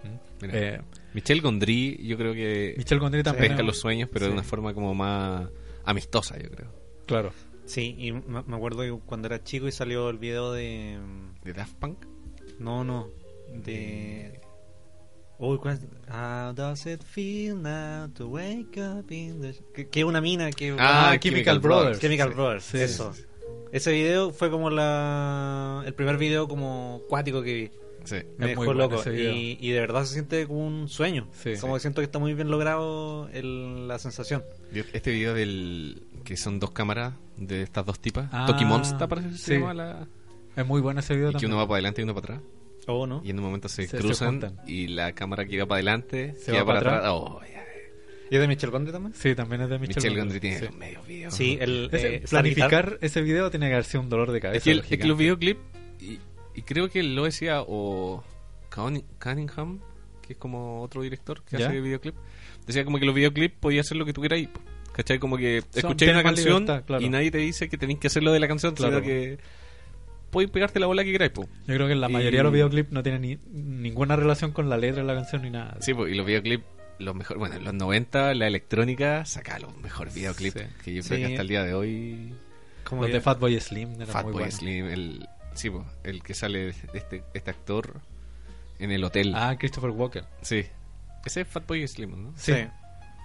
¿Mm? 0.03 0.45
Mira. 0.45 0.53
Eh, 0.75 0.81
Michelle 1.13 1.41
Gondry, 1.41 1.97
yo 2.05 2.17
creo 2.17 2.33
que 2.33 2.73
Michel 2.77 2.99
Gondry 2.99 3.23
también. 3.23 3.49
pesca 3.49 3.61
es- 3.61 3.67
los 3.67 3.77
sueños, 3.79 4.09
pero 4.11 4.27
de 4.27 4.31
una 4.31 4.43
forma 4.43 4.73
como 4.73 4.93
más 4.95 5.49
amistosa, 5.83 6.37
yo 6.37 6.49
creo. 6.49 6.73
Claro. 7.05 7.31
Sí, 7.65 7.95
y 7.97 8.11
me 8.11 8.55
acuerdo 8.55 8.81
que 8.81 8.91
cuando 9.05 9.27
era 9.27 9.43
chico 9.43 9.67
y 9.67 9.71
salió 9.71 10.09
el 10.09 10.17
video 10.17 10.51
de. 10.51 10.97
¿De 11.43 11.53
Daft 11.53 11.73
Punk? 11.75 12.05
No, 12.59 12.83
no. 12.83 13.07
De. 13.53 14.39
Uy, 15.39 15.57
¿cuál 15.57 15.75
es? 15.75 15.81
How 16.13 16.53
does 16.53 16.85
it 16.85 17.01
feel 17.03 17.61
now 17.61 18.07
to 18.13 18.27
wake 18.27 18.77
up 18.79 19.11
in 19.11 19.41
the. 19.41 19.53
Que, 19.73 19.87
que 19.89 20.03
una 20.03 20.21
mina 20.21 20.51
que. 20.51 20.75
Ah, 20.79 21.15
Chemical 21.19 21.59
Brothers. 21.59 21.99
Chemical 21.99 22.29
Sí. 22.29 22.35
Brothers, 22.35 22.63
Sí. 22.65 22.77
eso. 22.79 23.13
Ese 23.71 23.91
video 23.91 24.31
fue 24.31 24.51
como 24.51 24.69
la 24.69 25.83
el 25.85 25.93
primer 25.93 26.17
video 26.17 26.47
como 26.47 27.01
cuático 27.09 27.41
que 27.41 27.53
vi. 27.53 27.71
Sí. 28.03 28.17
Me 28.37 28.51
Es 28.51 28.57
muy 28.57 28.65
bueno 28.65 28.87
loco. 28.89 29.01
Y, 29.11 29.57
y 29.59 29.71
de 29.71 29.79
verdad 29.79 30.03
se 30.05 30.13
siente 30.13 30.47
como 30.47 30.65
un 30.67 30.87
sueño. 30.89 31.27
Sí. 31.33 31.53
como 31.61 31.75
que 31.75 31.79
siento 31.81 32.01
que 32.01 32.05
está 32.05 32.19
muy 32.19 32.33
bien 32.33 32.49
logrado 32.49 33.29
el- 33.33 33.87
la 33.87 33.99
sensación. 33.99 34.43
Este 34.93 35.11
video 35.11 35.33
del 35.33 36.03
que 36.23 36.37
son 36.37 36.59
dos 36.59 36.71
cámaras 36.71 37.13
de 37.37 37.63
estas 37.63 37.85
dos 37.85 37.99
tipas, 37.99 38.29
Ah, 38.31 38.45
Toki 38.47 38.65
Monster 38.65 39.07
parece 39.07 39.29
que 39.29 39.37
se 39.37 39.45
sí. 39.55 39.59
llama 39.59 39.73
la... 39.73 40.07
Es 40.55 40.65
muy 40.65 40.81
bueno 40.81 40.99
ese 40.99 41.15
video 41.15 41.29
Y 41.29 41.31
que 41.31 41.33
también. 41.33 41.51
uno 41.53 41.57
va 41.61 41.67
para 41.67 41.75
adelante 41.77 42.01
y 42.01 42.03
uno 42.03 42.13
para 42.13 42.35
atrás. 42.35 42.41
¿O 42.87 43.07
no? 43.07 43.21
Y 43.23 43.29
en 43.29 43.39
un 43.39 43.45
momento 43.45 43.69
se, 43.69 43.83
Se- 43.83 43.89
se 43.89 43.97
cruzan 43.99 44.41
juntan. 44.41 44.59
y 44.67 44.87
la 44.87 45.13
cámara 45.13 45.45
que 45.45 45.55
iba 45.55 45.65
para 45.65 45.77
adelante 45.77 46.35
Se 46.35 46.51
va 46.51 46.65
para 46.65 46.79
atrás. 46.79 47.03
Oh, 47.07 47.39
ya. 47.41 47.63
¿Y 48.29 48.35
es 48.35 48.41
de 48.41 48.47
Michel 48.47 48.69
Gondry 48.71 48.91
también? 48.91 49.13
Sí, 49.13 49.35
también 49.35 49.61
es 49.61 49.69
de 49.69 49.77
Michel, 49.79 49.95
Michelle 49.97 50.15
Gondry, 50.15 50.33
Gondry 50.35 50.39
tiene 50.39 50.59
sí. 50.59 50.65
los 50.65 50.75
medios 50.75 51.07
videos. 51.07 51.33
Sí, 51.33 51.57
el, 51.59 51.89
Ese- 51.91 52.15
eh, 52.15 52.23
planificar 52.29 52.97
ese 53.01 53.21
video 53.21 53.49
tiene 53.51 53.67
que 53.67 53.73
haber 53.73 53.85
sido 53.85 54.01
un 54.01 54.09
dolor 54.09 54.31
de 54.31 54.39
cabeza. 54.41 54.57
Es 54.57 54.63
que, 54.63 54.71
el- 54.71 54.79
es 54.79 54.85
que 54.99 55.07
los 55.07 55.17
videoclips, 55.17 55.59
y, 56.55 56.61
creo 56.63 56.89
que 56.89 57.03
lo 57.03 57.23
decía 57.25 57.61
o 57.67 58.23
Cunning- 58.69 59.05
Cunningham, 59.21 59.79
que 60.21 60.33
es 60.33 60.39
como 60.39 60.81
otro 60.81 61.01
director 61.01 61.43
que 61.43 61.57
¿Ya? 61.57 61.67
hace 61.67 61.81
videoclip, 61.81 62.15
Decía 62.65 62.85
como 62.85 62.99
que 62.99 63.05
los 63.05 63.15
videoclips 63.15 63.55
podías 63.59 63.87
hacer 63.87 63.97
lo 63.97 64.05
que 64.05 64.13
tú 64.13 64.21
queráis. 64.21 64.47
¿Cachai? 64.93 65.19
Como 65.19 65.37
que 65.37 65.63
escucháis 65.73 66.11
una 66.11 66.21
canción 66.23 66.63
libertad, 66.63 66.83
claro. 66.85 67.03
y 67.03 67.09
nadie 67.09 67.31
te 67.31 67.37
dice 67.39 67.69
que 67.69 67.77
tenéis 67.77 67.99
que 67.99 68.07
hacerlo 68.07 68.31
de 68.33 68.39
la 68.39 68.47
canción, 68.47 68.75
Claro. 68.75 68.95
sino 68.97 69.05
que 69.05 69.39
podéis 70.29 70.51
pegarte 70.51 70.79
la 70.79 70.87
bola 70.87 71.03
que 71.03 71.11
queráis. 71.11 71.31
po. 71.31 71.43
Yo 71.67 71.75
creo 71.75 71.87
que 71.87 71.95
la 71.95 72.09
Y- 72.09 72.13
mayoría 72.13 72.39
de 72.39 72.43
los 72.43 72.53
videoclips 72.53 72.91
no 72.91 73.01
tienen 73.01 73.21
ni, 73.21 73.37
ninguna 73.51 74.15
relación 74.15 74.51
con 74.51 74.69
la 74.69 74.77
letra 74.77 75.01
de 75.01 75.07
la 75.07 75.15
canción 75.15 75.41
ni 75.43 75.49
nada. 75.49 75.77
Sí, 75.81 75.93
po, 75.93 76.07
y 76.07 76.13
los 76.15 76.25
videoclips, 76.25 76.63
los 76.99 77.15
mejores, 77.15 77.39
bueno, 77.39 77.55
en 77.55 77.63
los 77.63 77.73
90 77.73 78.33
la 78.35 78.47
electrónica 78.47 79.25
sacaba 79.25 79.59
los 79.59 79.77
mejores 79.77 80.13
videoclips 80.13 80.53
Sí. 80.61 80.67
que 80.83 80.93
yo 80.93 81.03
creo 81.03 81.17
Sí. 81.17 81.23
que 81.23 81.25
hasta 81.31 81.41
el 81.41 81.47
día 81.47 81.63
de 81.63 81.73
hoy 81.73 82.33
Como 82.83 83.03
Los 83.03 83.11
de 83.13 83.21
Fatboy 83.21 83.59
Slim 83.59 83.95
Fatboy 84.05 84.33
buenos. 84.33 84.53
Slim, 84.55 84.85
el, 84.87 85.27
sí, 85.53 85.69
po, 85.69 85.85
el 86.03 86.23
que 86.23 86.33
sale 86.33 86.59
de 86.59 86.75
este, 86.93 87.23
este 87.33 87.51
actor 87.51 88.01
en 88.79 88.91
el 88.91 89.03
hotel. 89.03 89.33
Ah, 89.35 89.55
Christopher 89.57 89.91
Walker. 89.91 90.25
Sí. 90.41 90.65
Ese 91.25 91.41
es 91.41 91.47
Fatboy 91.47 91.87
Slim, 91.87 92.23
¿no? 92.23 92.33
Sí. 92.35 92.53
Sí. 92.53 92.67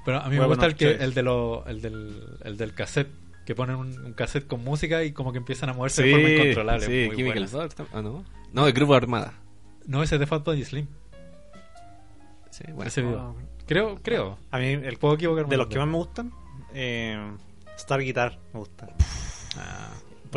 Pero 0.05 0.21
a 0.21 0.29
mí 0.29 0.39
me 0.39 0.47
gusta 0.47 0.67
el, 0.67 0.77
que, 0.77 0.93
el, 0.93 1.15
de 1.15 1.23
lo, 1.23 1.67
el, 1.67 1.81
del, 1.83 2.39
el 2.45 2.57
del 2.57 2.75
cassette. 2.75 3.11
Que 3.45 3.55
ponen 3.55 3.77
un, 3.77 3.99
un 4.05 4.13
cassette 4.13 4.49
con 4.49 4.65
música 4.65 5.05
y 5.05 5.13
como 5.13 5.31
que 5.31 5.39
empiezan 5.39 5.69
a 5.69 5.73
moverse 5.73 6.03
de 6.03 6.11
forma 6.11 6.29
incontrolable. 6.29 6.87
Sí, 6.87 7.07
muy 7.07 7.17
Chemical 7.17 7.47
buena. 7.47 7.75
Ah, 7.93 8.03
no. 8.03 8.25
No, 8.53 8.67
el 8.67 8.73
Grupo 8.73 8.95
Armada. 8.95 9.35
No, 9.87 10.03
ese 10.03 10.17
es 10.17 10.21
de 10.21 10.27
Fatboy 10.27 10.65
Slim. 10.65 10.89
Sí, 12.51 12.65
bueno. 12.73 12.89
ese 12.89 13.03
video. 13.03 13.37
Creo, 13.67 14.03
creo. 14.03 14.39
A 14.51 14.59
mí, 14.59 14.67
el, 14.67 14.97
Puedo 14.99 15.15
equivocarme. 15.15 15.51
de 15.51 15.57
los 15.59 15.69
que 15.69 15.79
más 15.79 15.87
me 15.87 15.97
gustan, 15.97 16.33
eh, 16.75 17.37
Star 17.77 18.01
Guitar 18.01 18.39
me 18.53 18.61
gusta. 18.61 18.89
Ah, 19.57 19.93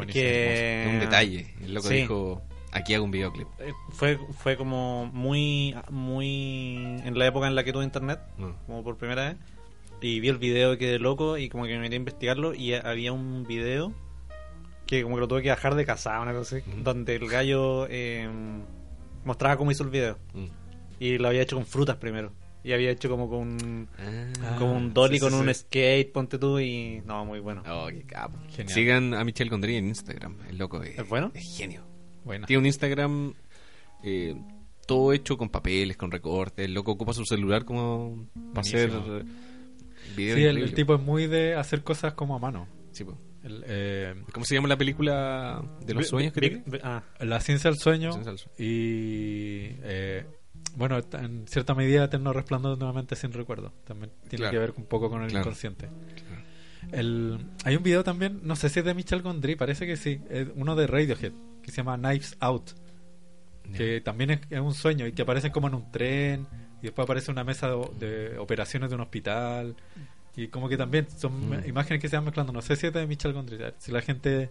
Porque. 0.06 0.84
Es 0.84 0.90
un 0.90 1.00
detalle. 1.00 1.54
El 1.62 1.74
loco 1.74 1.88
sí. 1.88 1.96
dijo, 1.96 2.42
aquí 2.72 2.94
hago 2.94 3.06
un 3.06 3.12
videoclip. 3.12 3.48
Eh, 3.60 3.74
Fue, 3.92 4.18
fue 4.38 4.58
como 4.58 5.06
muy, 5.14 5.76
muy 5.90 6.76
en 7.04 7.18
la 7.18 7.28
época 7.28 7.48
en 7.48 7.56
la 7.56 7.64
que 7.64 7.74
tuve 7.74 7.84
internet, 7.84 8.20
No. 8.38 8.56
como 8.66 8.84
por 8.84 8.98
primera 8.98 9.30
vez, 9.30 9.38
y 10.02 10.20
vi 10.20 10.30
el 10.30 10.38
video 10.38 10.74
y 10.74 10.78
quedé 10.78 11.00
loco 11.00 11.38
y 11.38 11.50
como 11.50 11.66
que 11.66 11.74
me 11.74 11.80
metí 11.80 11.96
a 11.96 11.98
investigarlo 11.98 12.54
y 12.54 12.74
había 12.74 13.12
un 13.12 13.46
video 13.48 13.94
que 14.88 15.04
como 15.04 15.16
que 15.16 15.22
lo 15.22 15.28
tuve 15.28 15.42
que 15.44 15.50
bajar 15.50 15.76
de 15.76 15.86
casa, 15.86 16.20
una 16.20 16.34
cosa 16.34 16.56
así, 16.58 16.66
donde 16.84 17.16
el 17.16 17.28
gallo 17.28 17.86
eh, 17.90 18.28
mostraba 19.26 19.58
cómo 19.58 19.72
hizo 19.72 19.84
el 19.84 19.90
video 19.90 20.18
Mm. 20.34 20.46
y 21.00 21.18
lo 21.18 21.28
había 21.28 21.42
hecho 21.42 21.56
con 21.58 21.66
frutas 21.66 21.98
primero 21.98 22.32
y 22.64 22.74
había 22.74 22.92
hecho 22.92 23.10
como 23.10 23.30
con 23.30 23.88
Ah, 24.42 24.56
como 24.58 24.74
un 24.74 24.94
dolly 24.94 25.20
sí, 25.20 25.26
sí, 25.26 25.32
con 25.32 25.40
un 25.40 25.54
skate, 25.54 26.12
ponte 26.12 26.38
tú 26.38 26.60
y 26.60 27.02
no, 27.06 27.26
muy 27.26 27.40
bueno. 27.40 27.64
Oh, 27.70 27.88
qué 27.88 28.04
capo. 28.04 28.38
Genial. 28.50 28.74
Sigan 28.74 29.14
a 29.14 29.24
Michelle 29.24 29.50
Gondry 29.50 29.76
en 29.78 29.88
Instagram. 29.88 30.38
El 30.50 30.58
loco 30.58 30.82
es, 30.84 30.98
¿Es 30.98 31.08
bueno? 31.08 31.32
Es 31.34 31.58
genio. 31.58 31.86
Buena. 32.24 32.48
Tiene 32.48 32.60
un 32.60 32.66
Instagram 32.66 33.34
eh, 34.04 34.36
todo 34.86 35.14
hecho 35.14 35.38
con 35.38 35.50
papeles, 35.50 35.98
con 35.98 36.12
recortes. 36.12 36.66
El 36.66 36.74
loco 36.74 36.92
ocupa 36.92 37.14
su 37.14 37.24
celular 37.24 37.64
como 37.64 38.28
para 38.54 38.62
hacer 38.62 38.90
eh, 38.90 39.24
videos. 40.16 40.38
Sí, 40.38 40.46
el, 40.46 40.74
tipo 40.74 40.96
es 40.96 41.02
muy 41.02 41.28
de 41.28 41.56
hacer 41.56 41.84
cosas 41.84 42.14
como 42.14 42.36
a 42.36 42.40
mano. 42.40 42.68
Sí. 42.92 43.06
El, 43.44 43.64
eh, 43.68 44.16
¿Cómo 44.34 44.46
se 44.46 44.56
llama 44.56 44.68
la 44.68 44.78
película 44.78 45.64
de 45.86 45.94
los 45.94 46.08
sueños 46.08 46.34
que 46.34 46.42
tiene? 46.42 46.64
ah, 46.84 47.04
la 47.20 47.40
ciencia 47.40 47.70
del 47.70 47.80
sueño 47.80 48.08
La 48.08 48.14
ciencia 48.14 48.32
del 48.32 48.40
sueño. 48.40 48.56
y 48.58 49.76
eh, 49.84 50.26
bueno, 50.76 51.00
en 51.14 51.48
cierta 51.48 51.74
medida 51.76 52.06
Eterno 52.06 52.34
Resplandor 52.34 52.78
nuevamente 52.78 53.16
sin 53.16 53.32
recuerdo. 53.34 53.74
También 53.86 54.12
tiene 54.28 54.38
Claro. 54.44 54.52
que 54.52 54.60
ver 54.60 54.74
un 54.78 54.86
poco 54.86 55.10
con 55.10 55.22
el 55.24 55.30
Claro. 55.30 55.44
inconsciente. 55.46 55.90
El, 56.92 57.38
hay 57.66 57.76
un 57.76 57.84
video 57.84 58.04
también, 58.04 58.40
no 58.44 58.56
sé 58.56 58.70
si 58.70 58.80
es 58.80 58.86
de 58.86 58.94
Michel 58.94 59.22
Gondry, 59.22 59.56
parece 59.56 59.86
que 59.86 59.98
sí, 59.98 60.22
es 60.30 60.48
uno 60.56 60.76
de 60.76 60.88
Radiohead, 60.88 61.34
que 61.62 61.72
se 61.72 61.78
llama 61.78 61.98
Knives 61.98 62.36
Out, 62.40 62.72
que 63.76 64.02
también 64.02 64.32
es, 64.32 64.40
es 64.50 64.60
un 64.60 64.74
sueño 64.74 65.06
y 65.06 65.12
que 65.12 65.22
aparecen 65.22 65.52
como 65.52 65.68
en 65.68 65.76
un 65.76 65.92
tren 65.92 66.48
y 66.82 66.84
después 66.86 67.04
aparece 67.04 67.30
una 67.32 67.44
mesa 67.44 67.70
de, 67.70 67.76
de 68.00 68.38
operaciones 68.40 68.90
de 68.90 68.96
un 68.96 69.02
hospital 69.02 69.76
y 70.36 70.48
como 70.48 70.68
que 70.70 70.78
también 70.78 71.06
son 71.16 71.50
Mm. 71.50 71.68
imágenes 71.68 72.02
que 72.02 72.08
se 72.10 72.16
van 72.16 72.26
mezclando. 72.26 72.52
No 72.54 72.62
sé 72.64 72.76
si 72.76 72.88
es 72.88 72.94
de 72.94 73.06
Michel 73.06 73.34
Gondry, 73.34 73.60
si 73.78 73.92
la 73.92 74.02
gente 74.02 74.50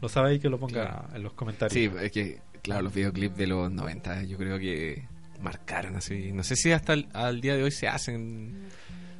lo 0.00 0.08
sabe 0.08 0.30
ahí 0.30 0.38
que 0.40 0.48
lo 0.48 0.58
ponga 0.58 1.08
en 1.14 1.22
los 1.22 1.34
comentarios. 1.34 1.74
Sí, 1.74 1.88
es 2.02 2.10
que, 2.10 2.40
claro, 2.62 2.82
los 2.82 2.94
videoclips 2.94 3.36
de 3.36 3.46
los 3.46 3.70
90 3.70 4.22
yo 4.24 4.36
creo 4.38 4.58
que 4.58 5.06
marcaron 5.40 5.96
así. 5.96 6.32
No 6.32 6.42
sé 6.42 6.56
si 6.56 6.72
hasta 6.72 6.92
el, 6.94 7.08
al 7.12 7.40
día 7.40 7.56
de 7.56 7.62
hoy 7.62 7.70
se 7.70 7.88
hacen. 7.88 8.68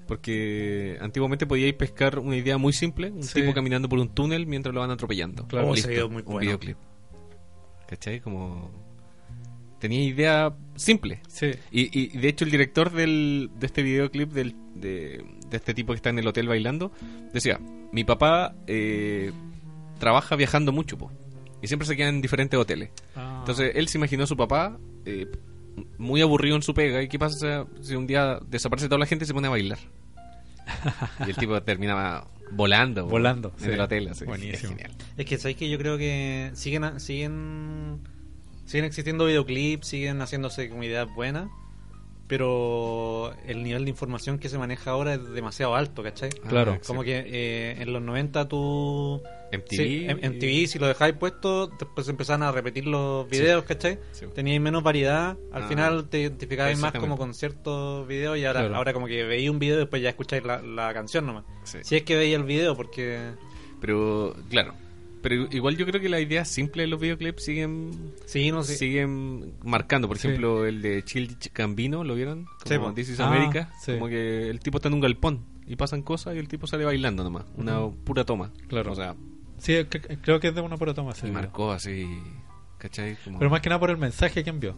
Porque 0.06 0.98
antiguamente 1.00 1.46
podíais 1.46 1.74
pescar 1.74 2.18
una 2.18 2.36
idea 2.36 2.58
muy 2.58 2.72
simple: 2.72 3.10
un 3.10 3.22
Sí. 3.22 3.40
tipo 3.40 3.54
caminando 3.54 3.88
por 3.88 3.98
un 3.98 4.08
túnel 4.08 4.46
mientras 4.46 4.74
lo 4.74 4.80
van 4.80 4.90
atropellando. 4.90 5.46
Claro. 5.46 5.68
Oh, 5.68 5.74
Listo, 5.74 6.08
un 6.08 6.38
videoclip. 6.38 6.76
¿Cachai? 7.88 8.20
Como. 8.20 8.70
Tenía 9.78 10.02
idea 10.04 10.54
simple. 10.74 11.20
Sí. 11.28 11.52
Y, 11.70 11.98
y 11.98 12.18
de 12.18 12.28
hecho 12.28 12.44
el 12.44 12.50
director 12.50 12.92
del, 12.92 13.50
de 13.58 13.66
este 13.66 13.82
videoclip 13.82 14.30
del, 14.30 14.54
de, 14.74 15.24
de 15.48 15.56
este 15.56 15.72
tipo 15.74 15.92
que 15.92 15.96
está 15.96 16.10
en 16.10 16.18
el 16.18 16.26
hotel 16.26 16.48
bailando 16.48 16.92
decía, 17.32 17.58
mi 17.90 18.04
papá 18.04 18.54
eh, 18.66 19.32
trabaja 19.98 20.36
viajando 20.36 20.70
mucho 20.70 20.98
po, 20.98 21.10
y 21.62 21.66
siempre 21.66 21.86
se 21.88 21.96
queda 21.96 22.10
en 22.10 22.20
diferentes 22.20 22.60
hoteles. 22.60 22.90
Ah. 23.16 23.36
Entonces 23.38 23.72
él 23.74 23.88
se 23.88 23.96
imaginó 23.96 24.24
a 24.24 24.26
su 24.26 24.36
papá 24.36 24.78
eh, 25.06 25.26
muy 25.98 26.20
aburrido 26.20 26.56
en 26.56 26.62
su 26.62 26.74
pega 26.74 27.02
y 27.02 27.08
qué 27.08 27.18
pasa 27.18 27.66
si 27.80 27.94
un 27.94 28.06
día 28.06 28.38
desaparece 28.48 28.88
toda 28.88 28.98
la 28.98 29.06
gente 29.06 29.24
y 29.24 29.28
se 29.28 29.34
pone 29.34 29.46
a 29.46 29.50
bailar. 29.50 29.78
y 31.26 31.30
el 31.30 31.36
tipo 31.36 31.60
terminaba 31.62 32.28
volando. 32.52 33.06
Volando, 33.06 33.52
En 33.58 33.64
sí. 33.64 33.70
Así. 34.10 34.24
Buenísimo. 34.24 34.72
Es 34.72 34.78
genial. 34.78 34.90
Es 35.16 35.26
que 35.26 35.38
sabéis 35.38 35.56
que 35.56 35.68
yo 35.70 35.78
creo 35.78 35.98
que 35.98 36.50
siguen 36.54 36.84
a- 36.84 36.98
siguen 37.00 38.00
siguen 38.66 38.84
existiendo 38.84 39.26
videoclips, 39.26 39.86
siguen 39.86 40.20
haciéndose 40.20 40.68
como 40.68 40.84
ideas 40.84 41.12
buenas, 41.14 41.48
pero 42.30 43.34
el 43.46 43.62
nivel 43.62 43.84
de 43.84 43.90
información 43.90 44.38
que 44.38 44.48
se 44.48 44.56
maneja 44.56 44.92
ahora 44.92 45.14
es 45.14 45.28
demasiado 45.30 45.74
alto, 45.74 46.02
¿cachai? 46.02 46.30
Claro. 46.30 46.76
Ah, 46.76 46.80
Como 46.86 47.02
que 47.02 47.24
eh, 47.26 47.76
en 47.82 47.92
los 47.92 48.00
90 48.00 48.48
tú... 48.48 49.20
MTV. 49.52 49.66
Sí, 49.68 50.04
en, 50.08 50.24
en 50.24 50.38
TV, 50.38 50.68
si 50.68 50.78
lo 50.78 50.86
dejáis 50.86 51.14
puesto, 51.16 51.66
después 51.66 52.08
empezaban 52.08 52.44
a 52.44 52.52
repetir 52.52 52.86
los 52.86 53.28
videos, 53.28 53.64
¿cachai? 53.64 53.98
Sí. 54.12 54.26
Teníais 54.32 54.60
menos 54.60 54.84
variedad, 54.84 55.36
al 55.52 55.64
Ah. 55.64 55.66
final 55.66 56.08
te 56.08 56.20
identificabais 56.20 56.78
más 56.78 56.92
como 56.92 57.18
con 57.18 57.34
ciertos 57.34 58.06
videos 58.06 58.38
y 58.38 58.44
ahora, 58.44 58.60
Claro. 58.60 58.76
ahora 58.76 58.92
como 58.92 59.06
que 59.08 59.24
veis 59.24 59.50
un 59.50 59.58
video 59.58 59.74
y 59.74 59.78
después 59.80 60.00
ya 60.02 60.10
escucháis 60.10 60.44
la, 60.44 60.62
la 60.62 60.94
canción 60.94 61.26
nomás. 61.26 61.44
Sí. 61.64 61.78
Si 61.82 61.96
es 61.96 62.04
que 62.04 62.14
veis 62.14 62.34
el 62.36 62.44
video, 62.44 62.76
porque... 62.76 63.32
Pero, 63.80 64.36
claro. 64.48 64.74
Pero 65.22 65.48
igual 65.50 65.76
yo 65.76 65.84
creo 65.86 66.00
que 66.00 66.08
las 66.08 66.20
ideas 66.22 66.48
simples 66.48 66.84
de 66.84 66.88
los 66.88 66.98
videoclips 67.00 67.44
siguen 67.44 67.90
Sí, 68.24 68.50
no 68.50 68.62
sé. 68.62 68.76
siguen 68.76 69.54
marcando. 69.62 70.08
Por 70.08 70.16
Sí. 70.18 70.28
ejemplo, 70.28 70.64
el 70.66 70.80
de 70.80 71.02
Chill 71.04 71.36
Gambino, 71.54 72.04
¿lo 72.04 72.14
vieron? 72.14 72.46
Sí, 72.64 72.76
Como 72.76 72.88
po. 72.88 72.94
This 72.94 73.10
is 73.10 73.20
Ah, 73.20 73.28
America. 73.28 73.70
sí. 73.82 73.92
Como 73.94 74.08
que 74.08 74.48
el 74.48 74.60
tipo 74.60 74.78
está 74.78 74.88
en 74.88 74.94
un 74.94 75.00
galpón 75.00 75.44
y 75.66 75.76
pasan 75.76 76.02
cosas 76.02 76.34
y 76.36 76.38
el 76.38 76.48
tipo 76.48 76.66
sale 76.66 76.84
bailando 76.86 77.22
nomás. 77.22 77.44
Una 77.56 77.86
pura 77.90 78.24
toma. 78.24 78.50
Claro. 78.68 78.92
O 78.92 78.94
sea, 78.96 79.14
Sí, 79.58 79.72
cre- 79.74 80.18
creo 80.22 80.40
que 80.40 80.48
es 80.48 80.54
de 80.54 80.62
una 80.62 80.78
pura 80.78 80.94
toma. 80.94 81.12
y 81.22 81.30
marcó 81.30 81.70
así. 81.70 82.06
¿Cachai? 82.78 83.16
Como- 83.22 83.38
Pero 83.38 83.50
más 83.50 83.60
que 83.60 83.68
nada 83.68 83.78
por 83.78 83.90
el 83.90 83.98
mensaje 83.98 84.42
que 84.42 84.48
envió. 84.48 84.74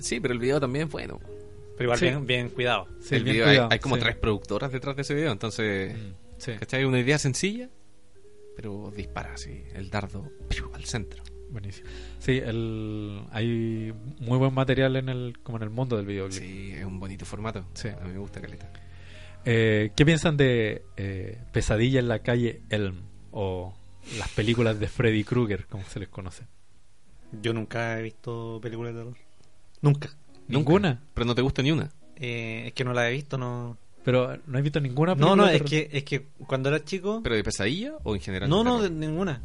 Sí, 0.00 0.18
pero 0.18 0.34
el 0.34 0.40
video 0.40 0.58
también 0.60 0.86
es 0.86 0.92
bueno. 0.92 1.20
Pero 1.76 1.84
igual 1.84 1.98
Sí. 1.98 2.06
bien, 2.06 2.26
bien 2.26 2.48
cuidado. 2.48 2.88
Sí, 3.00 3.14
el 3.14 3.22
bien 3.24 3.34
video, 3.36 3.46
hay, 3.46 3.52
cuidado, 3.54 3.68
hay 3.72 3.78
como 3.78 3.94
sí. 3.96 4.02
tres 4.02 4.16
productoras 4.16 4.72
detrás 4.72 4.96
de 4.96 5.02
ese 5.02 5.14
video. 5.14 5.30
Entonces, 5.32 5.94
Mm, 5.96 6.12
Sí, 6.38 6.52
¿cachai? 6.58 6.84
Una 6.84 6.98
idea 6.98 7.18
sencilla, 7.18 7.70
pero 8.54 8.92
dispara 8.94 9.34
así. 9.34 9.64
El 9.74 9.90
dardo 9.90 10.30
¡piu! 10.48 10.70
al 10.74 10.84
centro. 10.84 11.22
buenísimo. 11.50 11.88
Sí, 12.18 12.38
el, 12.38 13.22
hay 13.30 13.92
muy 14.20 14.38
buen 14.38 14.54
material 14.54 14.96
en 14.96 15.08
el, 15.08 15.38
como 15.42 15.58
en 15.58 15.64
el 15.64 15.70
mundo 15.70 15.96
del 15.96 16.06
videoclip. 16.06 16.42
Sí, 16.42 16.72
es 16.72 16.84
un 16.84 16.98
bonito 17.00 17.24
formato. 17.24 17.64
Sí. 17.74 17.88
A 17.88 18.04
mí 18.04 18.12
me 18.12 18.18
gusta 18.18 18.40
Caleta. 18.40 18.70
Eh, 19.44 19.90
¿Qué 19.96 20.04
piensan 20.04 20.36
de 20.36 20.84
eh, 20.96 21.38
Pesadilla 21.52 22.00
en 22.00 22.08
la 22.08 22.20
calle 22.20 22.62
Elm? 22.70 23.02
O 23.32 23.74
las 24.18 24.28
películas 24.30 24.78
de 24.78 24.88
Freddy 24.88 25.24
Krueger, 25.24 25.66
como 25.66 25.84
se 25.84 26.00
les 26.00 26.08
conoce. 26.08 26.44
Yo 27.40 27.52
nunca 27.52 27.98
he 27.98 28.02
visto 28.02 28.60
películas 28.62 28.94
de 28.94 29.00
terror. 29.00 29.16
Nunca. 29.80 30.10
¿Ninguna? 30.48 31.02
Pero 31.14 31.24
no 31.24 31.34
te 31.34 31.42
gusta 31.42 31.62
ni 31.62 31.72
una. 31.72 31.90
Eh, 32.16 32.64
es 32.66 32.72
que 32.74 32.84
no 32.84 32.92
la 32.92 33.08
he 33.08 33.12
visto, 33.12 33.38
no. 33.38 33.78
Pero 34.04 34.36
no 34.46 34.58
he 34.58 34.62
visto 34.62 34.80
ninguna 34.80 35.12
No, 35.14 35.18
película 35.18 35.36
no, 35.44 35.48
de 35.48 35.56
es 35.56 35.62
que, 35.62 35.88
es 35.92 36.04
que 36.04 36.26
cuando 36.46 36.68
era 36.68 36.84
chico. 36.84 37.20
¿Pero 37.22 37.36
de 37.36 37.44
pesadilla 37.44 37.94
o 38.02 38.14
en 38.14 38.20
general? 38.20 38.48
No, 38.50 38.64
no, 38.64 38.82
de 38.82 38.90
ninguna. 38.90 39.40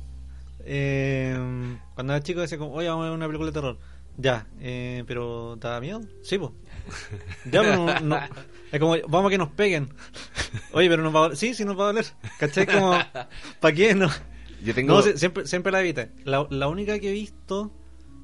Eh, 0.66 1.38
cuando 1.94 2.14
era 2.14 2.24
chico 2.24 2.42
decía 2.42 2.58
como, 2.58 2.74
oye, 2.74 2.90
vamos 2.90 3.04
a 3.04 3.10
ver 3.10 3.16
una 3.18 3.28
película 3.28 3.48
de 3.48 3.54
terror. 3.54 3.78
Ya, 4.18 4.48
eh, 4.60 5.04
pero 5.08 5.58
¿te 5.62 5.68
da 5.68 5.80
miedo? 5.80 6.02
Sí, 6.24 6.38
pues. 6.38 6.52
Ya, 7.52 7.62
pero 7.62 7.76
no, 7.86 8.00
no- 8.02 8.20
Es 8.72 8.80
como, 8.80 8.96
vamos 9.08 9.28
a 9.28 9.30
que 9.30 9.38
nos 9.38 9.50
peguen. 9.50 9.90
Oye, 10.74 10.90
pero 10.90 11.04
nos 11.04 11.14
va 11.14 11.20
a 11.20 11.22
doler. 11.24 11.38
Sí, 11.38 11.54
sí 11.54 11.64
nos 11.64 11.78
va 11.80 11.84
a 11.84 11.88
doler. 11.88 12.06
¿Cachai? 12.40 12.66
Como, 12.66 12.98
¿para 13.62 13.76
qué? 13.76 13.94
No, 13.96 14.10
Yo 14.64 14.74
tengo... 14.74 14.96
no 14.96 15.02
siempre, 15.04 15.46
siempre 15.48 15.72
la 15.72 15.82
evité. 15.82 16.12
La, 16.26 16.48
la 16.50 16.68
única 16.68 17.00
que 17.00 17.10
he 17.10 17.14
visto, 17.14 17.72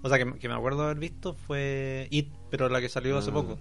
o 0.01 0.09
sea, 0.09 0.17
que, 0.17 0.33
que 0.39 0.49
me 0.49 0.55
acuerdo 0.55 0.79
de 0.79 0.85
haber 0.85 0.99
visto 0.99 1.35
fue 1.35 2.07
It, 2.09 2.29
pero 2.49 2.67
la 2.69 2.81
que 2.81 2.89
salió 2.89 3.17
hace 3.17 3.29
Ah. 3.29 3.33
poco. 3.33 3.59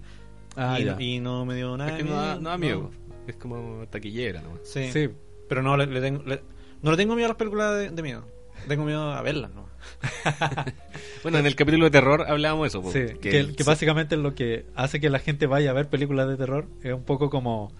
Ah, 0.55 0.79
y, 0.79 0.83
no, 0.85 0.99
y 0.99 1.19
no 1.19 1.45
me 1.45 1.55
dio 1.55 1.75
nada. 1.77 1.91
es 1.91 1.97
que 1.97 2.03
no 2.03 2.15
da, 2.15 2.21
miedo, 2.35 2.41
no 2.41 2.49
da 2.49 2.57
miedo. 2.57 2.91
Es 3.27 3.35
como 3.37 3.85
taquillera, 3.89 4.41
¿no? 4.41 4.59
Sí. 4.63 4.89
Sí, 4.91 5.09
Pero 5.47 5.61
no 5.61 5.77
le, 5.77 5.85
le 5.87 6.01
tengo, 6.01 6.21
le- 6.23 6.41
no 6.81 6.91
le 6.91 6.97
tengo 6.97 7.15
miedo 7.15 7.25
a 7.27 7.29
las 7.29 7.37
películas 7.37 7.77
de, 7.77 7.89
de 7.89 8.01
miedo. 8.01 8.23
Tengo 8.67 8.85
miedo 8.85 9.11
a 9.11 9.21
verlas, 9.21 9.51
¿no? 9.53 9.67
Bueno, 11.23 11.37
en 11.37 11.45
el 11.45 11.55
capítulo 11.55 11.85
de 11.85 11.91
terror 11.91 12.25
hablábamos 12.27 12.63
de 12.65 12.67
eso. 12.67 12.81
po, 12.81 12.91
Sí, 12.91 13.17
que, 13.21 13.53
que 13.55 13.63
básicamente 13.63 14.17
lo 14.17 14.35
que 14.35 14.65
hace 14.75 14.99
que 14.99 15.09
la 15.09 15.19
gente 15.19 15.47
vaya 15.47 15.69
a 15.69 15.73
ver 15.73 15.89
películas 15.89 16.27
de 16.27 16.35
terror 16.37 16.67
es 16.83 16.93
un 16.93 17.03
poco 17.03 17.29
como 17.29 17.71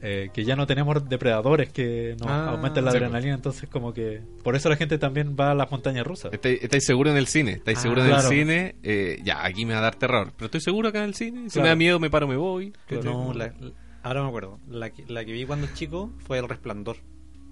eh, 0.00 0.30
que 0.32 0.44
ya 0.44 0.54
no 0.56 0.66
tenemos 0.66 1.08
depredadores 1.08 1.70
que 1.72 2.14
nos 2.20 2.28
Ah, 2.28 2.50
aumenten 2.50 2.84
la 2.84 2.92
sí, 2.92 2.96
adrenalina, 2.98 3.34
entonces 3.34 3.68
como 3.68 3.92
que 3.92 4.22
por 4.44 4.54
eso 4.54 4.68
la 4.68 4.76
gente 4.76 4.96
también 4.98 5.36
va 5.38 5.50
a 5.50 5.54
las 5.54 5.70
montañas 5.70 6.06
rusas. 6.06 6.32
¿Estáis, 6.32 6.62
estáis 6.62 6.84
seguro 6.84 7.10
en 7.10 7.16
el 7.16 7.26
cine? 7.26 7.52
¿Estáis 7.52 7.78
Ah, 7.78 7.82
seguro 7.82 8.02
en 8.02 8.08
claro. 8.08 8.28
el 8.28 8.34
cine? 8.38 8.74
Eh, 8.82 9.18
ya, 9.24 9.44
aquí 9.44 9.64
me 9.66 9.72
va 9.72 9.80
a 9.80 9.82
dar 9.82 9.94
terror. 9.96 10.32
Pero 10.36 10.46
estoy 10.46 10.60
seguro 10.60 10.88
acá 10.88 10.98
en 11.00 11.04
el 11.06 11.14
cine. 11.14 11.44
Si 11.50 11.54
Claro. 11.54 11.64
me 11.64 11.68
da 11.70 11.76
miedo, 11.76 11.98
me 11.98 12.10
paro, 12.10 12.28
me 12.28 12.36
voy. 12.36 12.72
No, 13.02 13.32
la- 13.34 13.46
la- 13.58 13.72
ahora 14.02 14.22
me 14.22 14.28
acuerdo. 14.28 14.60
La 14.68 14.90
que, 14.90 15.04
la 15.08 15.24
que 15.24 15.32
vi 15.32 15.44
cuando 15.44 15.66
chico 15.74 16.12
fue 16.26 16.38
El 16.38 16.48
Resplandor. 16.48 16.96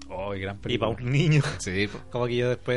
Oh, 0.09 0.31
gran 0.31 0.61
Y 0.69 0.79
para 0.79 0.93
un 0.93 1.11
niño. 1.11 1.43
Sí. 1.59 1.89
Como 2.13 2.27
que 2.29 2.37
yo 2.37 2.49
después 2.49 2.77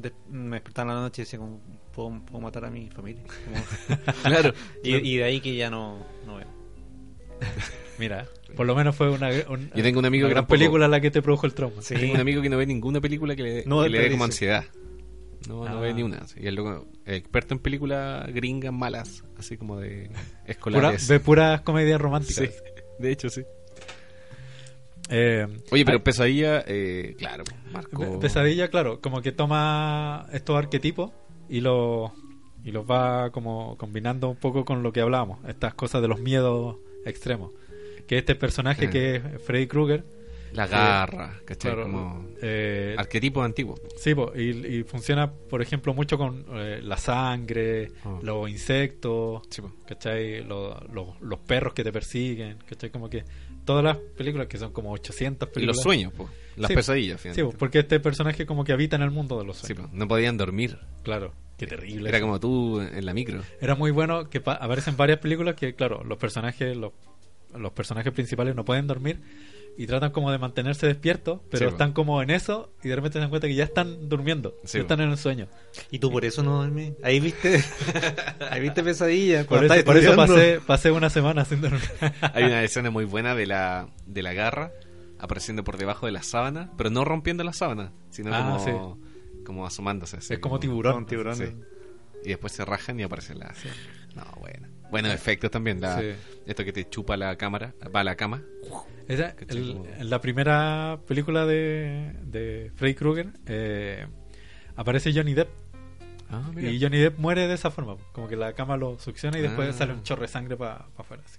de- 0.00 0.12
me 0.30 0.56
despertaba 0.56 0.90
en 0.92 0.96
la 0.96 1.02
noche 1.02 1.20
y 1.20 1.24
decía, 1.26 1.38
como, 1.38 1.60
¿puedo, 1.94 2.24
puedo 2.24 2.40
matar 2.40 2.64
a 2.64 2.70
mi 2.70 2.88
familia? 2.88 3.22
Como- 3.44 3.98
claro. 4.22 4.54
y, 4.82 4.94
y 4.96 5.16
de 5.18 5.24
ahí 5.24 5.40
que 5.42 5.54
ya 5.54 5.68
no, 5.68 5.98
no 6.26 6.36
veo. 6.36 6.46
Mira, 7.98 8.26
por 8.52 8.66
lo 8.66 8.74
menos 8.74 8.94
fue 8.96 9.10
una, 9.10 9.28
un- 9.48 9.70
Yo 9.74 9.82
tengo 9.82 9.98
un 9.98 10.04
amigo 10.06 10.26
una 10.26 10.34
gran 10.34 10.46
película 10.46 10.88
la 10.88 11.00
que 11.00 11.10
te 11.10 11.22
produjo 11.22 11.46
el 11.46 11.54
trauma. 11.54 11.82
Sí. 11.82 11.94
Tengo 11.94 12.14
un 12.14 12.20
amigo 12.20 12.40
que 12.42 12.48
no 12.48 12.56
ve 12.56 12.66
ninguna 12.66 13.00
película 13.00 13.34
que 13.36 13.42
le, 13.42 13.64
No 13.66 13.82
que 13.82 13.88
le 13.90 13.98
dé 14.00 14.10
como 14.10 14.24
ansiedad. 14.24 14.64
No, 15.48 15.64
no 15.68 15.78
Ah. 15.78 15.80
ve 15.80 15.92
ni 15.92 16.02
una. 16.04 16.24
Y 16.36 16.46
el 16.46 16.54
loco, 16.54 16.86
experto 17.04 17.54
en 17.54 17.60
películas 17.60 18.32
gringas 18.32 18.72
malas, 18.72 19.24
así 19.36 19.56
como 19.56 19.78
de 19.80 20.08
Pura- 20.08 20.20
escolares. 20.46 21.08
ve 21.08 21.18
puras 21.20 21.60
comedias 21.62 22.00
románticas. 22.00 22.48
Sí, 22.48 22.50
de 23.00 23.10
hecho, 23.10 23.28
sí. 23.28 23.42
Eh, 25.10 25.46
Oye, 25.70 25.84
pero 25.84 25.98
hay- 25.98 26.02
Pesadilla, 26.04 26.64
eh, 26.66 27.14
claro. 27.18 27.44
Pesadilla, 28.20 28.68
claro, 28.68 29.00
como 29.00 29.20
que 29.20 29.32
toma 29.32 30.26
estos 30.32 30.56
arquetipos 30.56 31.10
y 31.48 31.60
los 31.60 32.10
y 32.64 32.70
los 32.70 32.88
va 32.88 33.30
como 33.30 33.76
combinando 33.76 34.28
un 34.28 34.36
poco 34.36 34.64
con 34.64 34.84
lo 34.84 34.92
que 34.92 35.00
hablábamos, 35.00 35.40
estas 35.48 35.74
cosas 35.74 36.00
de 36.00 36.06
los 36.08 36.20
miedos 36.20 36.76
extremos. 37.04 37.50
Que 38.12 38.18
este 38.18 38.34
personaje 38.34 38.90
que 38.90 39.16
es 39.16 39.22
Freddy 39.42 39.66
Krueger, 39.66 40.04
La 40.52 40.66
garra, 40.66 41.40
¿cachai? 41.46 41.72
claro, 41.72 41.84
como 41.90 42.26
eh, 42.42 42.94
arquetipos 42.98 43.42
antiguos. 43.42 43.80
sí, 43.96 44.14
po, 44.14 44.32
y, 44.36 44.50
y 44.80 44.82
funciona, 44.82 45.32
por 45.32 45.62
ejemplo, 45.62 45.94
mucho 45.94 46.18
con 46.18 46.44
eh, 46.52 46.80
la 46.82 46.98
sangre, 46.98 47.90
Ah. 48.04 48.18
los 48.22 48.50
insectos, 48.50 49.44
Sí. 49.48 49.62
¿cachai? 49.86 50.44
Lo- 50.44 50.78
lo- 50.92 51.16
los 51.22 51.38
perros 51.38 51.72
que 51.72 51.82
te 51.82 51.90
persiguen, 51.90 52.58
¿cachai? 52.68 52.90
Como 52.90 53.08
que 53.08 53.24
todas 53.64 53.82
las 53.82 53.96
películas, 53.96 54.46
que 54.46 54.58
son 54.58 54.72
como 54.74 54.92
800 54.92 55.48
Y 55.48 55.52
películas. 55.54 55.76
los 55.76 55.82
sueños, 55.82 56.12
po. 56.12 56.28
las 56.56 56.68
Sí, 56.68 56.74
pesadillas, 56.74 57.18
Sí, 57.18 57.30
finalmente. 57.30 57.52
po, 57.54 57.58
porque 57.58 57.78
este 57.78 57.98
personaje 57.98 58.44
como 58.44 58.62
que 58.64 58.74
habita 58.74 58.96
en 58.96 59.02
el 59.02 59.10
mundo 59.10 59.38
de 59.38 59.46
los 59.46 59.56
Sí, 59.56 59.68
sueños. 59.68 59.86
po. 59.90 59.96
no 59.96 60.06
podían 60.06 60.36
dormir. 60.36 60.76
Claro, 61.02 61.32
qué 61.56 61.66
terrible. 61.66 62.10
Era 62.10 62.18
eso. 62.18 62.26
como 62.26 62.38
tú 62.40 62.78
en 62.78 63.06
la 63.06 63.14
micro. 63.14 63.40
Era 63.58 63.74
muy 63.74 63.90
bueno 63.90 64.28
que 64.28 64.42
pa- 64.42 64.56
aparecen 64.56 64.98
varias 64.98 65.18
películas 65.18 65.54
que, 65.54 65.74
claro, 65.74 66.04
los 66.04 66.18
personajes, 66.18 66.76
los, 66.76 66.92
los 67.58 67.72
personajes 67.72 68.12
principales 68.12 68.54
no 68.54 68.64
pueden 68.64 68.86
dormir 68.86 69.20
y 69.76 69.86
tratan 69.86 70.10
como 70.12 70.30
de 70.30 70.38
mantenerse 70.38 70.86
despiertos, 70.86 71.40
pero 71.50 71.66
Sí, 71.66 71.72
están 71.72 71.92
como 71.92 72.22
en 72.22 72.28
eso 72.30 72.72
y 72.84 72.88
de 72.88 72.96
repente 72.96 73.14
se 73.14 73.20
dan 73.20 73.30
cuenta 73.30 73.48
que 73.48 73.54
ya 73.54 73.64
están 73.64 74.08
durmiendo, 74.08 74.54
Sí, 74.64 74.76
ya 74.78 74.82
están 74.82 75.00
en 75.00 75.10
el 75.10 75.16
sueño. 75.16 75.48
Y 75.90 75.98
tú 75.98 76.10
por 76.10 76.24
eso 76.26 76.42
no 76.42 76.60
dormís. 76.62 76.92
Ahí 77.02 77.20
viste, 77.20 77.62
ahí 78.50 78.60
viste 78.60 78.82
pesadilla. 78.82 79.44
Por 79.44 79.64
eso, 79.64 79.84
por 79.84 80.16
pasé, 80.16 80.60
pasé 80.66 80.90
una 80.90 81.08
semana 81.08 81.44
sin 81.46 81.62
dormir. 81.62 81.80
Hay 82.34 82.44
una 82.44 82.62
escena 82.62 82.90
muy 82.90 83.06
buena 83.06 83.34
de 83.34 83.46
la, 83.46 83.88
de 84.06 84.22
la 84.22 84.34
garra 84.34 84.72
apareciendo 85.18 85.64
por 85.64 85.78
debajo 85.78 86.04
de 86.06 86.12
la 86.12 86.22
sábana, 86.22 86.70
pero 86.76 86.90
no 86.90 87.04
rompiendo 87.04 87.42
la 87.44 87.52
sábana, 87.52 87.92
sino 88.10 88.30
Ah, 88.34 88.58
como, 88.62 88.98
como 89.46 89.66
asomándose. 89.66 90.16
así, 90.18 90.34
Es 90.34 90.40
como 90.40 90.58
tiburón. 90.60 90.92
Con 90.94 91.06
tiburón. 91.06 91.36
Sí. 91.36 91.44
Y 92.24 92.28
después 92.28 92.52
se 92.52 92.64
rajan 92.64 92.98
y 93.00 93.04
aparece 93.04 93.34
la... 93.34 93.54
No, 94.14 94.24
bueno. 94.40 94.68
Buenos 94.92 95.12
efectos 95.12 95.50
también. 95.50 95.80
La, 95.80 95.98
Sí. 95.98 96.12
Esto 96.46 96.64
que 96.64 96.72
te 96.72 96.88
chupa 96.88 97.16
la 97.16 97.34
cámara, 97.36 97.74
va 97.94 98.00
a 98.00 98.04
la 98.04 98.14
cama. 98.14 98.42
Esa- 99.08 99.34
la 100.00 100.20
primera 100.20 100.98
película 101.08 101.44
de, 101.46 102.14
de 102.22 102.70
Freddy 102.76 102.94
Krueger 102.94 103.28
eh, 103.46 104.06
aparece 104.76 105.12
Johnny 105.12 105.34
Depp 105.34 105.48
Ah, 106.30 106.50
y 106.56 106.80
Johnny 106.80 106.98
Depp 106.98 107.18
muere 107.18 107.46
de 107.46 107.54
esa 107.54 107.70
forma, 107.70 107.96
como 108.12 108.26
que 108.28 108.36
la 108.36 108.54
cama 108.54 108.76
lo 108.78 108.98
succiona 108.98 109.38
y 109.38 109.42
después 109.42 109.68
Ah. 109.70 109.72
sale 109.78 109.92
un 109.92 110.02
chorro 110.02 110.22
de 110.22 110.28
sangre 110.28 110.56
para 110.56 110.86
afuera. 110.96 111.22
así. 111.26 111.38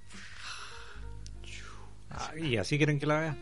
Ah, 2.11 2.31
y 2.37 2.57
así 2.57 2.77
quieren 2.77 2.99
que 2.99 3.05
la 3.07 3.19
vea. 3.19 3.37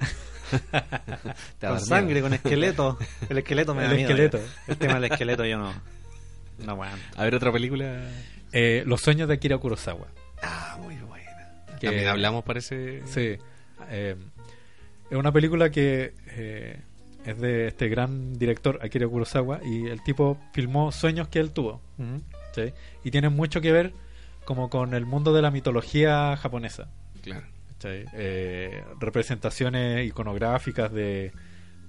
Con 1.62 1.80
sangre, 1.80 2.14
miedo. 2.16 2.26
con 2.26 2.34
esqueleto. 2.34 2.98
El 3.30 3.38
esqueleto 3.38 3.74
me 3.76 3.84
El 3.84 3.90
da 3.90 3.96
miedo, 3.96 4.10
esqueleto. 4.12 4.38
ya. 4.38 4.72
El 4.74 4.78
tema 4.78 4.94
del 4.96 5.06
esqueleto 5.12 5.46
yo 5.46 5.58
no. 5.58 5.74
No, 6.66 6.76
bueno. 6.76 6.94
A 7.18 7.24
ver, 7.24 7.36
otra 7.36 7.52
película... 7.52 8.02
Eh, 8.52 8.84
Los 8.86 9.02
sueños 9.02 9.28
de 9.28 9.36
Akira 9.36 9.58
Kurosawa. 9.58 10.08
Ah, 10.44 10.78
muy 10.82 10.96
buena. 10.96 11.64
Que- 11.80 11.88
También 11.88 12.08
hablamos, 12.08 12.44
parece... 12.44 13.02
Sí. 13.06 13.38
Eh, 13.90 14.16
es 15.10 15.18
una 15.18 15.32
película 15.32 15.70
que 15.72 16.14
eh, 16.28 16.80
es 17.26 17.38
de 17.40 17.68
este 17.68 17.90
gran 17.90 18.38
director 18.38 18.80
Akira 18.82 19.08
Kurosawa 19.08 19.60
y 19.64 19.88
el 19.88 20.02
tipo 20.04 20.38
filmó 20.54 20.92
sueños 20.92 21.28
que 21.28 21.40
él 21.40 21.52
tuvo. 21.52 21.82
¿sí? 22.56 22.74
Y 23.04 23.12
tiene 23.12 23.30
mucho 23.30 23.62
que 23.62 23.72
ver 23.72 23.94
como 24.46 24.70
con 24.70 24.94
el 24.94 25.06
mundo 25.06 25.34
de 25.34 25.42
la 25.42 25.52
mitología 25.52 26.36
japonesa. 26.38 26.88
Claro. 27.22 27.46
¿cachai? 27.74 28.06
Eh, 28.14 28.84
representaciones 29.00 30.08
iconográficas 30.08 30.92
de, 30.92 31.32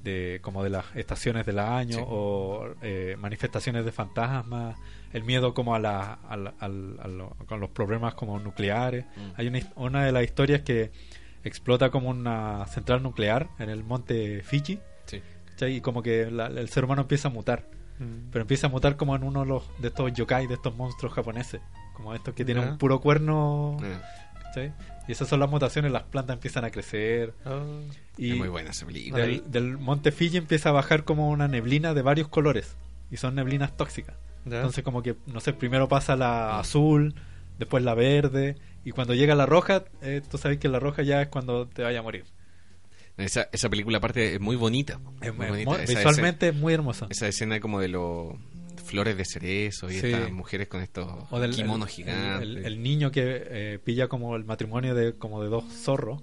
de 0.02 0.38
como 0.42 0.62
de 0.64 0.70
las 0.70 0.84
estaciones 0.96 1.46
del 1.46 1.58
año 1.58 1.98
Sí. 1.98 2.04
o 2.06 2.66
eh, 2.82 3.16
manifestaciones 3.18 3.84
de 3.84 3.92
fantasmas 3.92 4.76
el 5.12 5.24
miedo 5.24 5.54
como 5.54 5.74
a 5.74 5.78
la, 5.78 6.14
a 6.28 6.36
la- 6.36 6.54
al- 6.60 6.98
a 7.02 7.08
lo- 7.08 7.36
con 7.46 7.60
los 7.60 7.70
problemas 7.70 8.14
como 8.14 8.38
nucleares 8.40 9.04
Mm. 9.16 9.20
hay 9.36 9.46
una, 9.48 9.60
una 9.76 10.04
de 10.04 10.12
las 10.12 10.24
historias 10.24 10.62
que 10.62 10.90
explota 11.44 11.90
como 11.90 12.08
una 12.10 12.66
central 12.66 13.02
nuclear 13.02 13.48
en 13.58 13.68
el 13.70 13.82
monte 13.84 14.42
Fiji 14.42 14.78
Sí. 15.06 15.20
y 15.66 15.80
como 15.80 16.02
que 16.02 16.30
la- 16.30 16.46
el 16.46 16.68
ser 16.68 16.84
humano 16.84 17.02
empieza 17.02 17.28
a 17.28 17.30
mutar 17.30 17.66
pero 18.32 18.42
empieza 18.42 18.66
a 18.66 18.70
mutar 18.70 18.96
como 18.96 19.14
en 19.14 19.22
uno 19.22 19.40
de, 19.42 19.46
los, 19.46 19.62
de 19.80 19.86
estos 19.88 20.12
yokai 20.12 20.48
de 20.48 20.54
estos 20.54 20.74
monstruos 20.74 21.14
japoneses 21.14 21.60
como 21.94 22.12
estos 22.14 22.34
que 22.34 22.44
tienen 22.44 22.66
un 22.70 22.78
puro 22.78 23.00
cuerno. 23.00 23.76
Y 25.08 25.12
esas 25.12 25.28
son 25.28 25.38
las 25.40 25.48
mutaciones, 25.48 25.92
las 25.92 26.02
plantas 26.04 26.34
empiezan 26.34 26.64
a 26.64 26.70
crecer. 26.70 27.32
Y 28.16 28.32
es 28.32 28.36
muy 28.38 28.48
buena 28.48 28.70
esa 28.70 28.86
película. 28.86 29.22
del, 29.24 29.48
del 29.50 29.78
monte 29.78 30.10
Fiji 30.12 30.36
empieza 30.36 30.70
a 30.70 30.72
bajar 30.72 31.04
como 31.04 31.30
una 31.30 31.46
neblina 31.48 31.94
de 31.94 32.02
varios 32.02 32.26
colores. 32.28 32.76
Y 33.10 33.16
son 33.18 33.34
neblinas 33.36 33.76
tóxicas. 33.76 34.16
Ya. 34.44 34.56
Entonces 34.56 34.82
como 34.84 35.02
que, 35.02 35.16
no 35.26 35.40
sé, 35.40 35.52
primero 35.52 35.88
pasa 35.88 36.16
la 36.16 36.58
azul, 36.58 37.14
después 37.58 37.82
la 37.84 37.94
verde. 37.94 38.56
Y 38.84 38.90
cuando 38.90 39.14
llega 39.14 39.34
la 39.34 39.46
roja, 39.46 39.84
eh, 40.02 40.20
tú 40.28 40.38
sabes 40.38 40.58
que 40.58 40.68
la 40.68 40.80
roja 40.80 41.02
ya 41.02 41.22
es 41.22 41.28
cuando 41.28 41.66
te 41.68 41.82
vaya 41.82 42.00
a 42.00 42.02
morir. 42.02 42.24
Esa, 43.16 43.48
esa 43.52 43.68
película 43.68 43.98
aparte 43.98 44.34
es 44.34 44.40
muy 44.40 44.56
bonita. 44.56 44.98
Es 45.20 45.34
muy 45.34 45.46
bonita. 45.46 45.82
Esa- 45.82 45.94
visualmente 45.98 46.48
es 46.48 46.54
muy 46.54 46.72
hermosa. 46.74 47.06
Esa, 47.10 47.28
escena 47.28 47.60
como 47.60 47.78
de 47.80 47.88
los 47.88 48.34
flores 48.84 49.16
de 49.16 49.24
cerezo 49.24 49.88
y 49.90 49.94
Sí. 50.00 50.06
estas 50.08 50.32
mujeres 50.32 50.66
con 50.68 50.80
estos 50.82 51.06
O 51.30 51.38
del 51.38 51.52
kimonos 51.54 51.88
el- 51.90 51.94
gigantes. 51.94 52.42
El, 52.42 52.66
el 52.66 52.82
niño 52.82 53.10
que 53.12 53.22
eh, 53.46 53.78
pilla 53.84 54.08
como 54.08 54.34
el 54.34 54.44
matrimonio 54.44 54.94
de 54.94 55.12
como 55.14 55.42
de 55.42 55.48
dos 55.50 55.64
zorros, 55.72 56.22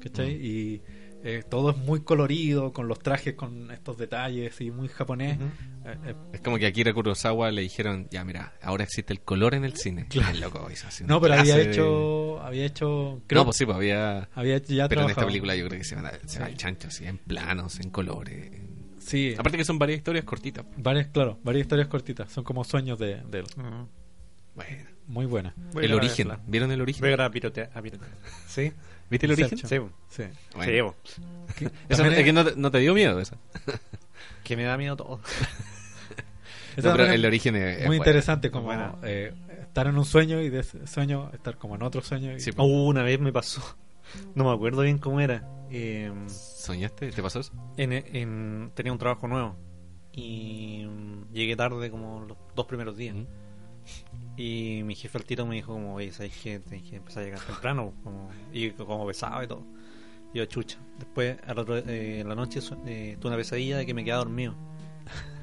¿cachai? 0.00 0.36
Mm. 0.36 0.44
Y 0.44 0.82
eh, 1.24 1.42
todo 1.48 1.70
es 1.70 1.76
muy 1.76 2.00
colorido, 2.02 2.72
con 2.72 2.86
los 2.88 2.98
trajes 3.00 3.34
con 3.34 3.70
estos 3.70 3.98
detalles 3.98 4.60
y 4.60 4.70
muy 4.70 4.88
japonés. 4.88 5.38
Eh, 5.84 5.96
eh, 6.06 6.14
Es 6.32 6.40
como 6.40 6.58
que 6.58 6.66
a 6.66 6.68
Akira 6.68 6.92
Kurosawa 6.92 7.50
le 7.50 7.62
dijeron, 7.62 8.06
ya 8.10 8.24
mira, 8.24 8.52
ahora 8.62 8.84
existe 8.84 9.12
el 9.12 9.20
color 9.20 9.54
en 9.54 9.64
el 9.64 9.76
cine. 9.76 10.06
Claro. 10.08 10.30
El 10.34 10.40
loco 10.40 10.68
hizo 10.72 10.86
así 10.86 11.04
no, 11.04 11.20
pero 11.20 11.34
había 11.34 11.56
de- 11.56 11.70
hecho, 11.70 12.40
había 12.40 12.64
hecho, 12.66 12.86
No, 13.16 13.22
creo, 13.26 13.44
pues 13.44 13.56
sí, 13.56 13.64
pues 13.64 13.76
había... 13.76 14.28
había 14.34 14.58
ya 14.58 14.88
Pero 14.88 15.02
en 15.02 15.10
esta 15.10 15.26
película 15.26 15.56
yo 15.56 15.66
creo 15.68 15.78
que 15.78 15.84
se 15.84 15.94
van, 15.96 16.06
a, 16.06 16.10
se 16.26 16.38
va 16.40 16.46
Sí. 16.46 16.52
al 16.52 16.56
chancho, 16.56 16.88
así, 16.88 17.04
en 17.06 17.18
planos, 17.18 17.80
en 17.80 17.90
colores. 17.90 18.50
Sí, 18.98 19.34
Aparte 19.38 19.56
que 19.58 19.64
son 19.64 19.78
varias 19.78 19.98
historias 19.98 20.24
cortitas. 20.24 20.66
varias, 20.76 21.06
claro, 21.08 21.38
varias 21.42 21.62
historias 21.64 21.88
cortitas, 21.88 22.30
son 22.30 22.44
como 22.44 22.62
sueños 22.64 22.98
de, 22.98 23.22
de 23.22 23.38
él. 23.40 23.46
Bueno. 24.54 24.86
Muy 25.06 25.24
buenas. 25.24 25.54
Voy 25.72 25.84
a 25.84 25.86
el 25.86 25.92
a 25.92 25.96
origen. 25.96 26.28
¿Vieron 26.46 26.70
el 26.70 26.80
origen? 26.82 27.00
Voy 27.00 27.10
a 27.10 27.12
ir 27.14 27.20
a 27.22 27.30
pirotear. 27.30 27.70
A 27.74 27.80
pirotear. 27.80 28.10
¿Sí? 28.46 28.72
¿Viste 29.10 29.26
el 29.26 29.32
origen? 29.32 29.58
Sí. 29.58 29.76
Sí. 30.08 30.22
Bueno. 30.54 30.94
Sí, 31.04 31.66
es 31.88 32.24
que 32.24 32.32
no, 32.32 32.44
te- 32.44 32.56
no 32.56 32.70
te 32.70 32.78
dio 32.78 32.94
miedo 32.94 33.18
esa. 33.20 33.36
Que 34.44 34.56
me 34.56 34.62
da 34.64 34.76
miedo 34.78 34.96
todo. 34.96 35.20
No, 36.76 36.92
pero 36.92 37.06
el 37.06 37.24
origen 37.26 37.56
es, 37.56 37.78
es 37.78 37.86
muy 37.86 37.96
bueno. 37.98 38.02
interesante 38.04 38.52
como 38.52 38.72
eh, 39.02 39.34
estar 39.62 39.88
en 39.88 39.98
un 39.98 40.04
sueño 40.04 40.40
y 40.40 40.48
de 40.48 40.60
ese 40.60 40.86
sueño 40.86 41.28
estar 41.34 41.58
como 41.58 41.74
en 41.74 41.82
otro 41.82 42.02
sueño. 42.02 42.32
y- 42.36 42.40
Sí, 42.40 42.52
Oh, 42.56 42.86
una 42.86 43.02
vez 43.02 43.18
me 43.18 43.32
pasó. 43.32 43.60
No 44.36 44.44
me 44.44 44.52
acuerdo 44.52 44.82
bien 44.82 44.98
cómo 44.98 45.20
era. 45.20 45.44
Eh, 45.72 46.12
¿Soñaste? 46.28 47.10
¿Te 47.10 47.20
pasó 47.20 47.40
eso? 47.40 47.52
en, 47.76 47.92
en- 47.92 48.70
tenía 48.74 48.92
un 48.92 48.98
trabajo 48.98 49.26
nuevo. 49.26 49.56
Y 50.12 50.84
mm, 50.88 51.32
llegué 51.32 51.56
tarde 51.56 51.90
como 51.90 52.20
los 52.20 52.36
dos 52.54 52.66
primeros 52.66 52.96
días. 52.96 53.16
Ujú. 53.16 53.26
Y 54.36 54.82
mi 54.84 54.94
jefe 54.94 55.18
al 55.18 55.24
tiro 55.24 55.46
me 55.46 55.56
dijo 55.56 55.72
como, 55.72 55.94
oye, 55.94 56.12
¿sabes 56.12 56.32
qué? 56.42 56.60
Tienes 56.60 56.88
que 56.88 56.96
empezar 56.96 57.22
a 57.22 57.26
llegar 57.26 57.40
temprano. 57.40 57.92
Como, 58.04 58.30
y 58.52 58.70
como 58.70 59.06
pesado 59.06 59.42
y 59.42 59.46
todo. 59.48 59.64
Y 60.32 60.38
yo, 60.38 60.44
chucha. 60.46 60.78
Después, 60.98 61.38
al 61.46 61.58
otro, 61.58 61.78
eh, 61.78 62.20
en 62.20 62.28
la 62.28 62.34
noche, 62.34 62.60
eh, 62.86 63.16
tuve 63.20 63.30
una 63.30 63.36
pesadilla 63.36 63.78
de 63.78 63.86
que 63.86 63.94
me 63.94 64.04
quedaba 64.04 64.24
dormido. 64.24 64.54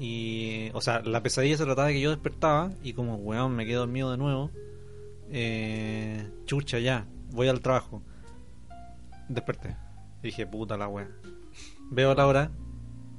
Y, 0.00 0.70
o 0.74 0.80
sea, 0.80 1.00
la 1.00 1.24
pesadilla 1.24 1.56
se 1.56 1.64
trataba 1.64 1.88
de 1.88 1.94
que 1.94 2.00
yo 2.00 2.10
despertaba 2.10 2.70
y 2.84 2.92
como, 2.92 3.16
weón, 3.16 3.56
me 3.56 3.66
quedo 3.66 3.80
dormido 3.80 4.12
de 4.12 4.16
nuevo. 4.16 4.52
Eh, 5.28 6.30
chucha, 6.46 6.78
ya, 6.78 7.04
voy 7.32 7.48
al 7.48 7.60
trabajo. 7.60 8.00
Desperté. 9.28 9.76
Dije, 10.22 10.46
puta 10.46 10.76
la 10.76 10.86
wea. 10.86 11.08
Veo 11.90 12.14
la 12.14 12.26
hora. 12.28 12.50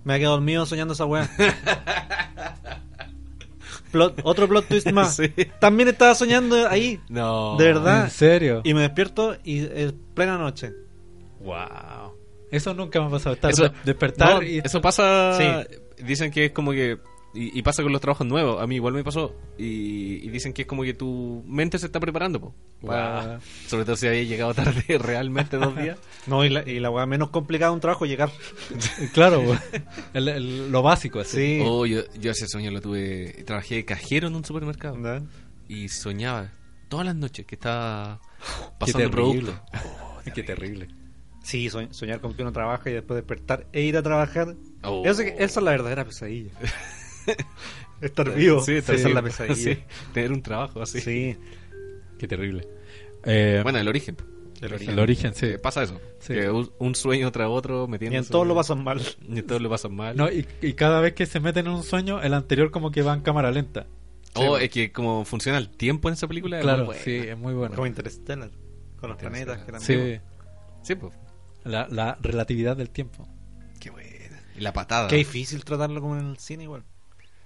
Me 0.06 0.16
he 0.16 0.20
quedado 0.20 0.36
dormido 0.36 0.66
soñando 0.66 0.94
esa 0.94 1.06
wea. 1.06 1.30
Plot- 3.92 4.22
otro 4.24 4.48
plot 4.48 4.66
twist 4.68 4.92
más. 4.92 5.16
Sí. 5.16 5.32
También 5.60 5.90
estaba 5.90 6.16
soñando 6.16 6.68
ahí. 6.68 7.00
No. 7.10 7.56
De 7.58 7.66
verdad. 7.66 8.06
¿En 8.06 8.10
serio? 8.12 8.62
Y 8.64 8.74
me 8.74 8.82
despierto 8.82 9.36
y 9.44 9.60
es 9.66 9.94
plena 10.14 10.38
noche. 10.38 10.74
Wow. 11.42 12.16
Eso 12.52 12.74
nunca 12.74 13.00
me 13.00 13.08
ha 13.08 13.10
pasado. 13.10 13.36
Estar, 13.36 13.52
Eso- 13.52 13.64
de- 13.70 13.72
despertar 13.86 14.36
No, 14.36 14.44
y 14.44 14.60
Eso 14.64 14.82
pasa. 14.82 15.38
Sí. 15.38 16.04
Dicen 16.04 16.32
que 16.32 16.46
es 16.46 16.52
como 16.52 16.72
que. 16.72 16.98
Y, 17.34 17.58
y 17.60 17.62
pasa 17.62 17.84
con 17.84 17.92
los 17.92 18.02
trabajos 18.02 18.26
nuevos. 18.26 18.60
A 18.62 18.66
mí 18.66 18.76
igual 18.76 18.94
me 18.96 19.04
pasó. 19.04 19.36
Y, 19.58 20.16
y 20.26 20.30
dicen 20.30 20.52
que 20.52 20.64
es 20.64 20.68
como 20.68 20.82
que 20.84 20.96
tu 20.96 21.44
mente 21.48 21.78
se 21.78 21.86
está 21.86 22.00
preparando. 22.00 22.40
Po, 22.40 22.56
sobre 23.68 23.86
todo 23.86 23.96
si 23.96 24.08
había 24.08 24.24
llegado 24.24 24.54
tarde 24.56 24.84
realmente 25.00 25.58
dos 25.58 25.76
días. 25.76 26.00
No, 26.26 26.44
y 26.44 26.50
la, 26.50 26.68
y 26.68 26.80
la 26.80 26.90
menos 27.06 27.30
complicada 27.30 27.70
de 27.70 27.76
un 27.76 27.82
trabajo 27.82 28.06
es 28.06 28.12
llegar. 28.12 28.32
Claro, 29.14 29.44
el- 30.14 30.28
el- 30.28 30.72
lo 30.72 30.82
básico. 30.82 31.20
Así. 31.20 31.60
Sí. 31.60 31.64
Oh, 31.66 31.86
yo, 31.86 32.02
yo 32.20 32.32
ese 32.32 32.48
sueño 32.48 32.72
lo 32.72 32.82
tuve. 32.82 33.44
Trabajé 33.46 33.76
de 33.76 33.86
cajero 33.86 34.28
en 34.28 34.36
un 34.36 34.44
supermercado. 34.46 34.96
¿Verdad? 35.00 35.24
Y 35.68 35.90
soñaba 35.90 36.52
todas 36.88 37.06
las 37.06 37.16
noches 37.16 37.46
que 37.46 37.56
estaba 37.56 38.20
pasando 38.80 39.10
terrible. 39.10 39.52
producto. 39.52 40.32
Qué 40.34 40.42
terrible. 40.44 40.88
Sí, 41.44 41.68
soñ- 41.70 41.92
soñar 41.94 42.20
con 42.22 42.34
que 42.34 42.42
uno 42.42 42.52
trabaja 42.52 42.90
y 42.90 42.94
después 42.94 43.16
despertar 43.18 43.68
e 43.72 43.82
ir 43.82 43.98
a 43.98 44.04
trabajar. 44.04 44.56
Oh. 44.84 45.04
Eso 45.06 45.22
esa 45.22 45.44
es 45.44 45.56
la 45.64 45.72
verdadera 45.72 46.06
pesadilla. 46.06 46.52
Estar 48.02 48.34
vivo. 48.34 48.62
Sí, 48.62 48.74
esa 48.74 48.94
es 48.94 49.04
la 49.14 49.22
pesadilla. 49.22 49.56
sí, 49.56 49.78
tener 50.14 50.32
un 50.32 50.42
trabajo 50.42 50.82
así. 50.82 51.02
Sí. 51.02 51.38
Qué 52.18 52.28
terrible. 52.28 52.68
Eh, 53.26 53.60
Bueno, 53.64 53.80
el 53.80 53.88
origen. 53.88 54.16
El 54.62 54.74
origen. 54.74 54.90
el 54.94 55.00
origen, 55.00 55.34
sí. 55.36 55.46
Eh, 55.48 55.58
pasa 55.60 55.84
eso. 55.84 56.00
Sí. 56.20 56.34
Que 56.34 56.50
un, 56.50 56.70
un 56.80 56.94
sueño 56.96 57.32
tras 57.32 57.48
otro 57.50 57.86
Y 57.86 57.92
metiendo. 57.92 58.18
en 58.18 58.26
todos 58.26 58.46
lo 58.48 58.56
pasan 58.56 58.84
mal. 58.84 59.02
Y 59.30 59.40
en 59.40 59.48
todos 59.48 59.62
lo 59.62 59.70
pasan 59.70 59.96
mal. 59.96 60.16
No, 60.18 60.30
y, 60.32 60.46
y 60.62 60.74
cada 60.74 61.00
vez 61.02 61.14
que 61.14 61.26
se 61.26 61.40
meten 61.40 61.68
en 61.68 61.74
un 61.74 61.84
sueño, 61.84 62.22
el 62.22 62.34
anterior 62.34 62.70
como 62.72 62.92
que 62.92 63.02
va 63.02 63.14
en 63.14 63.22
cámara 63.22 63.52
lenta. 63.52 63.88
Oh, 64.36 64.58
Sí. 64.58 64.66
es 64.66 64.70
que 64.70 64.92
como 64.92 65.26
funciona 65.26 65.58
el 65.58 65.70
tiempo 65.70 66.08
en 66.10 66.14
esa 66.14 66.28
película. 66.28 66.58
es 66.60 66.64
Claro, 66.64 66.86
buena. 66.86 67.02
sí, 67.02 67.16
es 67.16 67.38
muy 67.38 67.54
bueno. 67.54 67.74
Como 67.76 67.88
Interstellar. 67.88 68.52
Con 69.00 69.10
los 69.12 69.18
planetas 69.18 69.60
que 69.64 69.70
eran 69.72 69.82
Sí, 69.82 69.96
vivos. 69.96 70.20
Sí, 70.84 70.96
pues. 70.96 71.14
la, 71.64 71.88
la 71.90 72.18
relatividad 72.22 72.76
del 72.78 72.90
tiempo. 72.90 73.28
Qué 73.80 73.90
buena. 73.90 74.42
Y 74.58 74.62
la 74.62 74.74
patada. 74.74 75.08
Qué 75.08 75.16
difícil 75.16 75.64
tratarlo 75.64 76.02
como 76.02 76.18
en 76.18 76.28
el 76.32 76.38
cine 76.38 76.64
igual. 76.64 76.84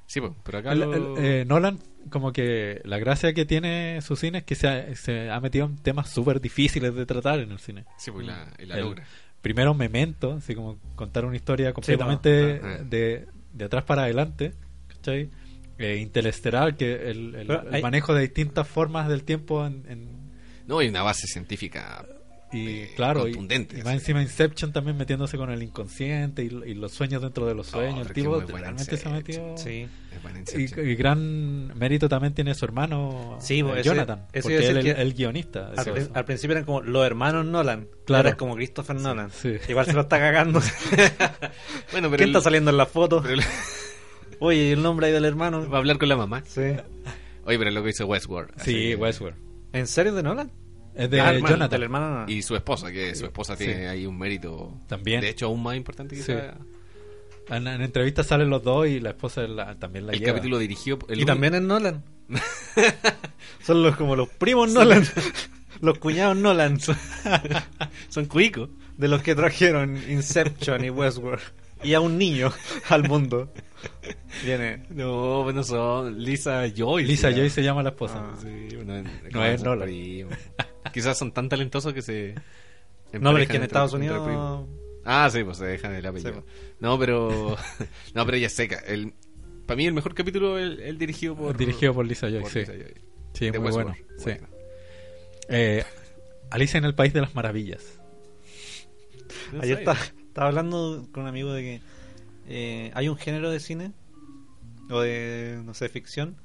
Sí, 0.06 0.20
pues. 0.22 0.34
Pero 0.44 0.58
acá 0.60 0.72
El- 0.74 0.80
lo- 0.80 1.18
el, 1.18 1.26
eh, 1.26 1.46
Nolan, 1.46 1.80
como 2.10 2.32
que 2.34 2.82
la 2.84 2.98
gracia 3.00 3.34
que 3.34 3.46
tiene 3.46 4.02
su 4.02 4.16
cine 4.16 4.40
es 4.40 4.44
que 4.44 4.56
se 4.56 4.68
ha, 4.68 4.96
se 4.96 5.30
ha 5.32 5.40
metido 5.40 5.66
en 5.66 5.78
temas 5.78 6.10
súper 6.10 6.40
difíciles 6.42 6.94
de 6.94 7.06
tratar 7.06 7.40
en 7.40 7.52
el 7.52 7.60
cine. 7.60 7.86
Sí, 7.98 8.12
pues. 8.12 8.24
y 8.26 8.28
la, 8.28 8.48
y 8.60 8.66
la 8.66 8.76
El- 8.76 8.82
logra. 8.82 9.04
Primero 9.42 9.74
Memento, 9.74 10.34
así 10.34 10.56
como 10.56 10.78
contar 10.96 11.26
una 11.26 11.36
historia 11.36 11.74
completamente 11.74 12.60
claro. 12.62 12.86
de, 12.86 13.28
de 13.52 13.66
atrás 13.66 13.84
para 13.84 14.04
adelante, 14.04 14.54
¿cachai? 14.88 15.30
Eh, 15.78 15.98
Interestelar, 15.98 16.78
que 16.78 17.10
el, 17.10 17.36
hay- 17.72 17.82
manejo 17.82 18.14
de 18.14 18.22
distintas 18.22 18.66
formas 18.68 19.10
del 19.10 19.24
tiempo 19.24 19.66
en, 19.66 19.84
en- 19.90 20.32
No, 20.68 20.80
hay 20.80 20.88
una 20.88 21.02
base 21.02 21.28
científica. 21.28 22.06
Y 22.54 22.68
Eh, 22.68 22.92
claro, 22.96 23.28
y, 23.28 23.36
más 23.38 23.94
encima 23.94 24.22
Inception 24.22 24.72
también 24.72 24.98
metiéndose 24.98 25.38
con 25.38 25.50
el 25.50 25.62
inconsciente 25.64 26.44
y, 26.44 26.48
y 26.48 26.74
los 26.76 26.92
sueños 26.92 27.22
dentro 27.22 27.46
de 27.46 27.56
los 27.56 27.68
sueños. 27.68 28.00
Oh, 28.06 28.08
el 28.08 28.14
tipo 28.14 28.40
realmente 28.42 28.98
se 28.98 29.10
metido... 29.10 29.58
Sí. 29.58 29.88
Y, 30.56 30.80
y 30.80 30.96
gran 30.96 31.78
mérito 31.78 32.08
también 32.08 32.34
tiene 32.34 32.54
su 32.56 32.64
hermano 32.66 33.38
Sí, 33.42 33.60
eh, 33.60 33.66
ese- 33.74 33.84
Jonathan, 33.84 34.28
ese 34.32 34.42
porque 34.44 34.68
él 34.70 34.78
es 34.78 34.98
el, 35.00 35.14
guionista. 35.14 35.72
Al, 36.14 36.26
principio 36.26 36.54
eran 36.54 36.66
como 36.66 36.82
los 36.82 37.06
hermanos 37.06 37.46
Nolan. 37.46 37.88
Claro. 38.06 38.30
Es 38.30 38.36
como 38.36 38.56
Christopher 38.56 38.96
Nolan. 38.96 39.32
sí. 39.32 39.56
Igual 39.68 39.86
se 39.88 39.94
lo 39.94 40.02
está 40.02 40.20
cagando. 40.20 40.62
Bueno, 41.92 42.10
pero 42.10 42.18
¿Quién 42.18 42.30
el- 42.30 42.36
está 42.36 42.42
saliendo 42.42 42.72
en 42.72 42.78
la 42.78 42.86
foto? 42.86 43.24
el- 43.28 43.42
Oye, 44.40 44.70
¿y 44.70 44.72
el 44.72 44.82
nombre 44.82 45.08
ahí 45.08 45.14
del 45.14 45.26
hermano? 45.26 45.70
va 45.70 45.78
a 45.78 45.80
hablar 45.80 45.98
con 45.98 46.10
la 46.10 46.16
mamá. 46.16 46.44
Sí. 46.46 46.62
Oye, 47.46 47.58
pero 47.58 47.72
lo 47.72 47.84
que 47.84 47.90
hizo 47.90 48.06
Westworld. 48.06 48.52
Sí, 48.62 48.96
Westworld. 48.96 49.38
¿En 49.74 49.88
serio 49.88 50.14
de 50.14 50.24
Nolan? 50.24 50.52
Es 50.96 51.10
de 51.10 51.18
Jonathan. 51.18 51.70
Del 51.70 51.84
hermano 51.84 52.10
Nolan. 52.10 52.30
Y 52.30 52.42
su 52.42 52.56
esposa, 52.56 52.92
que 52.92 53.16
su 53.16 53.26
esposa 53.26 53.56
Sí. 53.58 53.66
tiene 53.66 53.88
ahí 53.88 54.06
un 54.06 54.18
mérito. 54.18 54.78
También. 54.88 55.22
De 55.22 55.30
hecho, 55.30 55.48
aún 55.48 55.64
más 55.64 55.76
importante 55.76 56.16
que 56.16 56.22
Sí. 56.22 56.32
esa- 56.32 56.58
En, 57.50 57.68
en 57.68 57.82
entrevistas 57.82 58.26
salen 58.28 58.50
los 58.50 58.64
dos 58.64 58.88
y 58.88 59.00
la 59.02 59.10
esposa 59.10 59.42
la- 59.48 59.76
también 59.76 60.06
la 60.08 60.14
El 60.14 60.20
lleva. 60.20 60.34
capítulo 60.34 60.58
dirigió. 60.60 60.98
el 61.10 61.20
Y 61.20 61.26
también 61.26 61.54
es 61.56 61.62
Nolan. 61.62 62.04
Son 63.62 63.84
los 63.84 63.96
como 63.98 64.16
los 64.16 64.30
primos 64.30 64.72
Nolan. 64.72 65.04
los 65.82 65.98
cuñados 66.00 66.38
Nolan. 66.38 66.80
Son 68.10 68.26
cuicos. 68.26 68.70
De 68.98 69.08
los 69.08 69.22
que 69.24 69.36
trajeron 69.36 69.98
Inception 70.10 70.86
y 70.86 70.90
Westworld. 70.90 71.42
Y 71.84 71.96
a 71.96 72.00
un 72.00 72.18
niño 72.18 72.54
al 72.90 73.04
mundo. 73.10 73.52
Viene. 74.46 74.86
No, 74.90 75.44
bueno, 75.44 75.64
son 75.64 76.18
Lisa 76.24 76.66
Joy. 76.74 77.04
Lisa 77.06 77.30
sí, 77.30 77.36
Joy 77.36 77.50
se 77.50 77.62
llama 77.62 77.84
la 77.84 77.90
esposa. 77.90 78.22
Ah. 78.32 78.38
Sí, 78.42 78.74
bueno, 78.78 79.04
No 79.32 79.44
es 79.46 79.62
Nolan. 79.64 79.90
Quizás 80.94 81.18
son 81.18 81.32
tan 81.32 81.50
talentosos 81.50 81.94
que 81.94 82.02
se. 82.02 82.36
No, 83.14 83.32
pero 83.32 83.40
es 83.40 83.50
que 83.50 83.58
en 83.58 83.64
Estados 83.64 83.94
entre 83.94 84.12
Unidos. 84.12 84.68
Ah, 85.06 85.30
sí, 85.30 85.44
pues 85.44 85.58
se 85.58 85.66
dejan 85.66 85.94
el 85.94 86.06
apellido. 86.06 86.34
Sí, 86.34 86.40
pues. 86.40 86.76
No, 86.80 86.98
pero. 86.98 87.58
No, 88.14 88.26
pero 88.26 88.38
ella 88.38 88.48
es 88.48 88.54
seca. 88.54 88.80
El... 88.88 89.14
Para 89.66 89.78
mí, 89.78 89.86
el 89.86 89.94
mejor 89.94 90.14
capítulo 90.14 90.58
es 90.58 90.66
el, 90.66 90.80
el 90.82 90.98
dirigido 90.98 91.36
por. 91.36 91.58
Dirigido 91.58 91.94
por 91.94 92.06
Lisa 92.06 92.30
Joy, 92.30 92.42
por 92.42 92.52
sí. 92.52 92.60
Lisa 92.60 92.74
Joy. 92.74 92.94
Sí, 93.34 93.50
De 93.50 93.60
muy 93.60 93.72
bueno. 93.72 93.94
Sí. 94.18 94.26
Bueno. 94.26 94.48
Eh, 95.50 95.84
Alicia 96.52 96.78
en 96.78 96.86
el 96.86 96.96
País 96.96 97.14
de 97.14 97.22
las 97.22 97.36
Maravillas. 97.36 98.00
No 99.52 99.62
Ayer 99.62 99.80
estaba 99.80 99.98
hablando 100.36 101.08
con 101.12 101.24
un 101.24 101.30
amigo 101.30 101.52
de 101.52 101.62
que 101.62 101.82
eh, 102.48 102.92
hay 102.94 103.08
un 103.08 103.18
género 103.18 103.50
de 103.50 103.60
cine 103.60 103.92
o 104.90 105.02
de, 105.02 105.60
no 105.66 105.74
sé, 105.74 105.90
ficción 105.90 106.38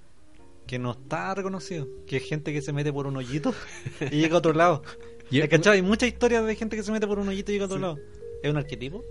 que 0.69 0.79
no 0.79 0.93
está 0.93 1.35
reconocido. 1.35 1.89
Que 2.07 2.19
es 2.19 2.23
gente 2.23 2.53
que 2.53 2.63
se 2.63 2.73
mete 2.73 2.93
por 2.93 3.09
un 3.09 3.17
hoyito 3.17 3.53
y 4.13 4.21
llega 4.21 4.37
a 4.37 4.39
otro 4.39 4.53
lado. 4.53 4.83
Y- 5.31 5.41
¿Hay 5.41 5.83
muchas 5.83 6.09
historias 6.09 6.47
de 6.47 6.55
gente 6.55 6.77
que 6.77 6.83
se 6.85 6.93
mete 6.93 7.07
por 7.09 7.19
un 7.19 7.29
hoyito 7.29 7.51
y 7.51 7.55
llega 7.55 7.65
a 7.65 7.67
otro 7.67 7.79
lado. 7.81 7.99
¿Es 8.43 8.51
un 8.51 8.57
arquetipo? 8.57 9.03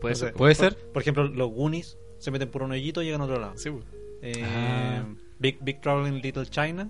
Puede 0.00 0.12
No 0.14 0.18
sé. 0.18 0.24
ser. 0.26 0.34
¿Puede 0.34 0.54
por, 0.54 0.64
ser? 0.64 0.76
Por 0.92 1.02
ejemplo, 1.02 1.24
los 1.26 1.50
Goonies 1.50 1.98
se 2.18 2.30
meten 2.30 2.50
por 2.50 2.62
un 2.62 2.70
hoyito 2.70 3.02
y 3.02 3.06
llegan 3.06 3.20
a 3.20 3.24
otro 3.24 3.40
lado. 3.40 3.54
Sí, 3.56 3.70
pues. 3.70 3.84
Eh, 4.22 4.42
Ah. 4.44 5.04
Big, 5.38 5.58
Big 5.62 5.80
Trouble 5.80 6.08
in 6.08 6.20
Little 6.22 6.46
China 6.46 6.88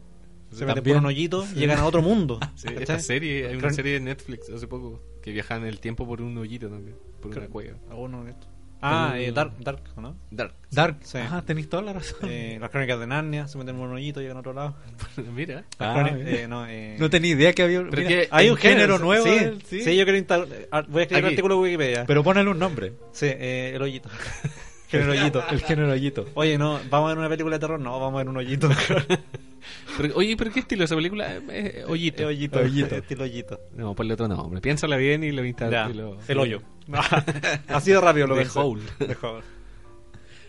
se 0.53 0.66
meten 0.66 0.85
por 0.85 0.97
un 0.97 1.07
hoyito 1.07 1.45
y 1.55 1.61
llegan 1.61 1.79
a 1.79 1.87
otro 1.87 2.03
mundo. 2.03 2.39
Sí, 2.57 2.69
esta 2.79 2.99
serie, 2.99 3.49
hay 3.49 3.57
una 3.57 3.71
serie 3.73 3.95
de 3.95 4.01
Netflix 4.01 4.49
hace 4.51 4.66
poco 4.69 5.01
que 5.23 5.33
viajan 5.33 5.65
el 5.65 5.81
tiempo 5.81 6.07
por 6.07 6.21
un 6.21 6.37
hoyito 6.39 6.69
también, 6.69 6.97
por 7.21 7.37
una 7.37 7.49
cueva. 7.49 7.79
Ah, 7.91 7.95
uno 7.97 8.25
de 8.25 8.33
estos. 8.33 8.49
Ah, 8.86 9.12
El- 9.16 9.23
eh, 9.24 9.32
Dark, 9.32 9.52
Dark, 9.61 9.81
¿o 9.97 10.01
¿no? 10.01 10.16
Dark. 10.31 10.52
Dark. 10.70 10.97
Sí. 11.02 11.19
Ajá, 11.19 11.43
tenéis 11.43 11.69
toda 11.69 11.82
la 11.82 11.93
razón. 11.94 12.19
Eh, 12.28 12.59
las 12.61 12.70
crónicas 12.70 13.01
de 13.01 13.06
Narnia 13.06 13.48
se 13.48 13.56
meten 13.59 13.77
por 13.77 13.89
un 13.89 13.94
hoyito 13.94 14.20
y 14.20 14.24
llegan 14.24 14.36
a 14.36 14.40
otro 14.40 14.52
lado. 14.52 14.74
Mira. 15.35 15.65
Las 15.78 15.89
Ah, 15.89 15.94
crónicas- 15.94 16.19
mira. 16.24 16.40
eh, 16.40 16.48
no, 16.48 16.66
eh, 16.66 16.97
no 16.98 17.09
tenía 17.11 17.31
idea 17.32 17.52
que 17.52 17.62
había 17.62 17.81
mira, 17.81 18.09
que 18.09 18.28
hay 18.31 18.51
un 18.51 18.56
género, 18.56 18.98
nuevo. 18.98 19.24
Sí, 19.24 19.31
del- 19.31 19.62
sí. 19.62 19.81
sí. 19.82 19.97
yo 19.97 20.05
quiero 20.05 20.19
instalar. 20.19 20.48
ah, 20.70 20.85
Voy 20.89 21.01
a 21.01 21.02
escribir 21.05 21.24
un 21.24 21.28
Aquí. 21.28 21.35
artículo 21.35 21.55
en 21.56 21.61
Wikipedia. 21.62 22.05
Pero 22.06 22.23
ponele 22.23 22.51
un 22.51 22.59
nombre. 22.59 22.93
Sí, 23.12 23.27
eh, 23.28 23.73
el 23.74 23.82
hoyito. 23.82 24.09
género 24.89 25.12
hoyito. 25.12 25.44
El 25.51 25.61
género 25.65 25.93
hoyito. 25.93 26.27
Oye, 26.35 26.59
no, 26.59 26.81
¿vamos 26.90 27.06
a 27.06 27.09
ver 27.11 27.19
una 27.19 27.28
película 27.28 27.56
de 27.56 27.61
terror? 27.61 27.81
No, 27.81 27.93
vamos 28.01 28.15
a 28.15 28.19
ver 28.19 28.28
un 28.28 28.36
hoyito. 28.36 28.69
Pero, 29.97 30.16
oye, 30.16 30.36
¿pero 30.36 30.52
qué 30.52 30.61
estilo 30.61 30.85
esa 30.85 30.94
película? 30.94 31.36
Eh, 31.48 31.85
hoyito. 31.89 32.24
Eh, 32.24 32.27
hoyito. 32.27 32.59
Hoyito. 32.59 32.97
Estilo 32.97 33.24
hoyito. 33.24 33.61
No, 33.74 33.94
ponle 33.94 34.15
otro 34.15 34.28
nombre. 34.28 34.61
Piénsala 34.61 34.97
bien 34.97 35.24
y 35.24 35.31
lo 35.32 35.44
y 35.44 35.55
lo- 35.94 36.19
el 36.28 36.39
hoyo. 36.39 36.61
Así 37.69 37.93
de 37.93 38.01
rápido 38.01 38.27
lo 38.27 38.35
pensé. 38.36 38.59
Hole. 38.59 38.82
The 38.98 39.16
Hole. 39.23 39.43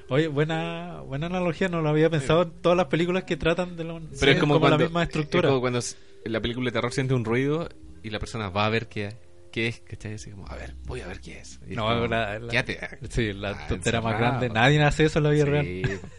Oye, 0.10 0.28
buena 0.28 1.02
buena 1.06 1.28
analogía, 1.28 1.68
no 1.68 1.82
lo 1.82 1.90
había 1.90 2.10
pensado 2.10 2.44
en 2.44 2.52
todas 2.62 2.78
las 2.78 2.88
películas 2.88 3.24
que 3.24 3.38
tratan 3.38 3.76
de 3.76 3.86
lo, 3.86 4.00
Pero 4.00 4.16
sí, 4.16 4.30
es 4.30 4.40
como, 4.40 4.56
la 4.56 4.60
cuando, 4.60 4.78
misma 4.80 5.04
estructura. 5.04 5.48
Es 5.48 5.52
como 5.52 5.62
cuando 5.62 5.80
la 6.26 6.42
película 6.42 6.66
de 6.66 6.72
terror 6.74 6.92
siente 6.94 7.14
un 7.14 7.26
ruido 7.26 7.70
y 8.04 8.10
la 8.12 8.20
persona 8.20 8.50
va 8.50 8.66
a 8.66 8.70
ver 8.70 8.88
qué, 8.88 9.16
qué 9.56 9.68
es, 9.70 9.80
¿cachai? 9.80 10.14
Así 10.16 10.32
como, 10.32 10.46
a 10.48 10.56
ver, 10.56 10.76
voy 10.86 11.00
a 11.02 11.08
ver 11.08 11.22
qué 11.22 11.40
es. 11.40 11.60
Y 11.66 11.72
es 11.72 11.78
No, 11.78 11.86
como, 11.88 12.08
la- 12.08 12.40
la- 12.40 12.52
quédate. 12.52 12.78
Sí, 13.10 13.32
la 13.34 13.52
Ah, 13.52 13.68
tontera 13.70 14.02
más 14.02 14.18
grande. 14.20 14.50
Nadie 14.50 14.84
hace 14.84 15.06
eso 15.06 15.20
en 15.20 15.24
la 15.24 15.30
vida 15.30 15.46
Sí. 15.46 15.50
real. 15.52 15.66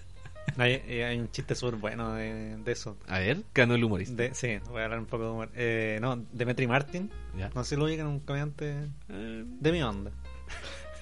Hay, 0.58 0.82
eh, 0.86 1.04
hay 1.04 1.18
un 1.18 1.30
chiste 1.30 1.54
súper 1.54 1.78
bueno 1.78 2.14
de, 2.14 2.56
de 2.56 2.72
eso. 2.72 2.96
A 3.08 3.18
ver, 3.18 3.42
ganó 3.54 3.74
el 3.74 3.84
humorista. 3.84 4.14
De, 4.14 4.32
sí, 4.32 4.56
voy 4.70 4.80
a 4.80 4.84
hablar 4.84 5.00
un 5.00 5.04
poco 5.06 5.24
de 5.24 5.30
humor. 5.30 5.50
Eh, 5.54 5.98
no, 6.00 6.16
Demetri 6.32 6.66
Martin. 6.66 7.10
Ya. 7.36 7.50
No 7.54 7.62
sé 7.62 7.70
si 7.74 7.76
lo 7.76 7.84
ubican, 7.84 8.06
un 8.06 8.20
comediante 8.20 8.74
Eh, 9.10 9.44
de 9.46 9.72
mi 9.72 9.82
onda. 9.82 10.12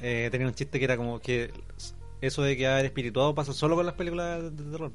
Eh, 0.00 0.28
tenía 0.32 0.48
un 0.48 0.54
chiste 0.54 0.78
que 0.80 0.84
era 0.86 0.96
como 0.96 1.20
que 1.20 1.52
eso 2.20 2.42
de 2.42 2.56
que 2.56 2.66
haber 2.66 2.86
espirituado 2.86 3.32
pasa 3.34 3.52
solo 3.52 3.76
con 3.76 3.86
las 3.86 3.94
películas 3.94 4.42
de, 4.42 4.50
de 4.50 4.70
terror. 4.72 4.92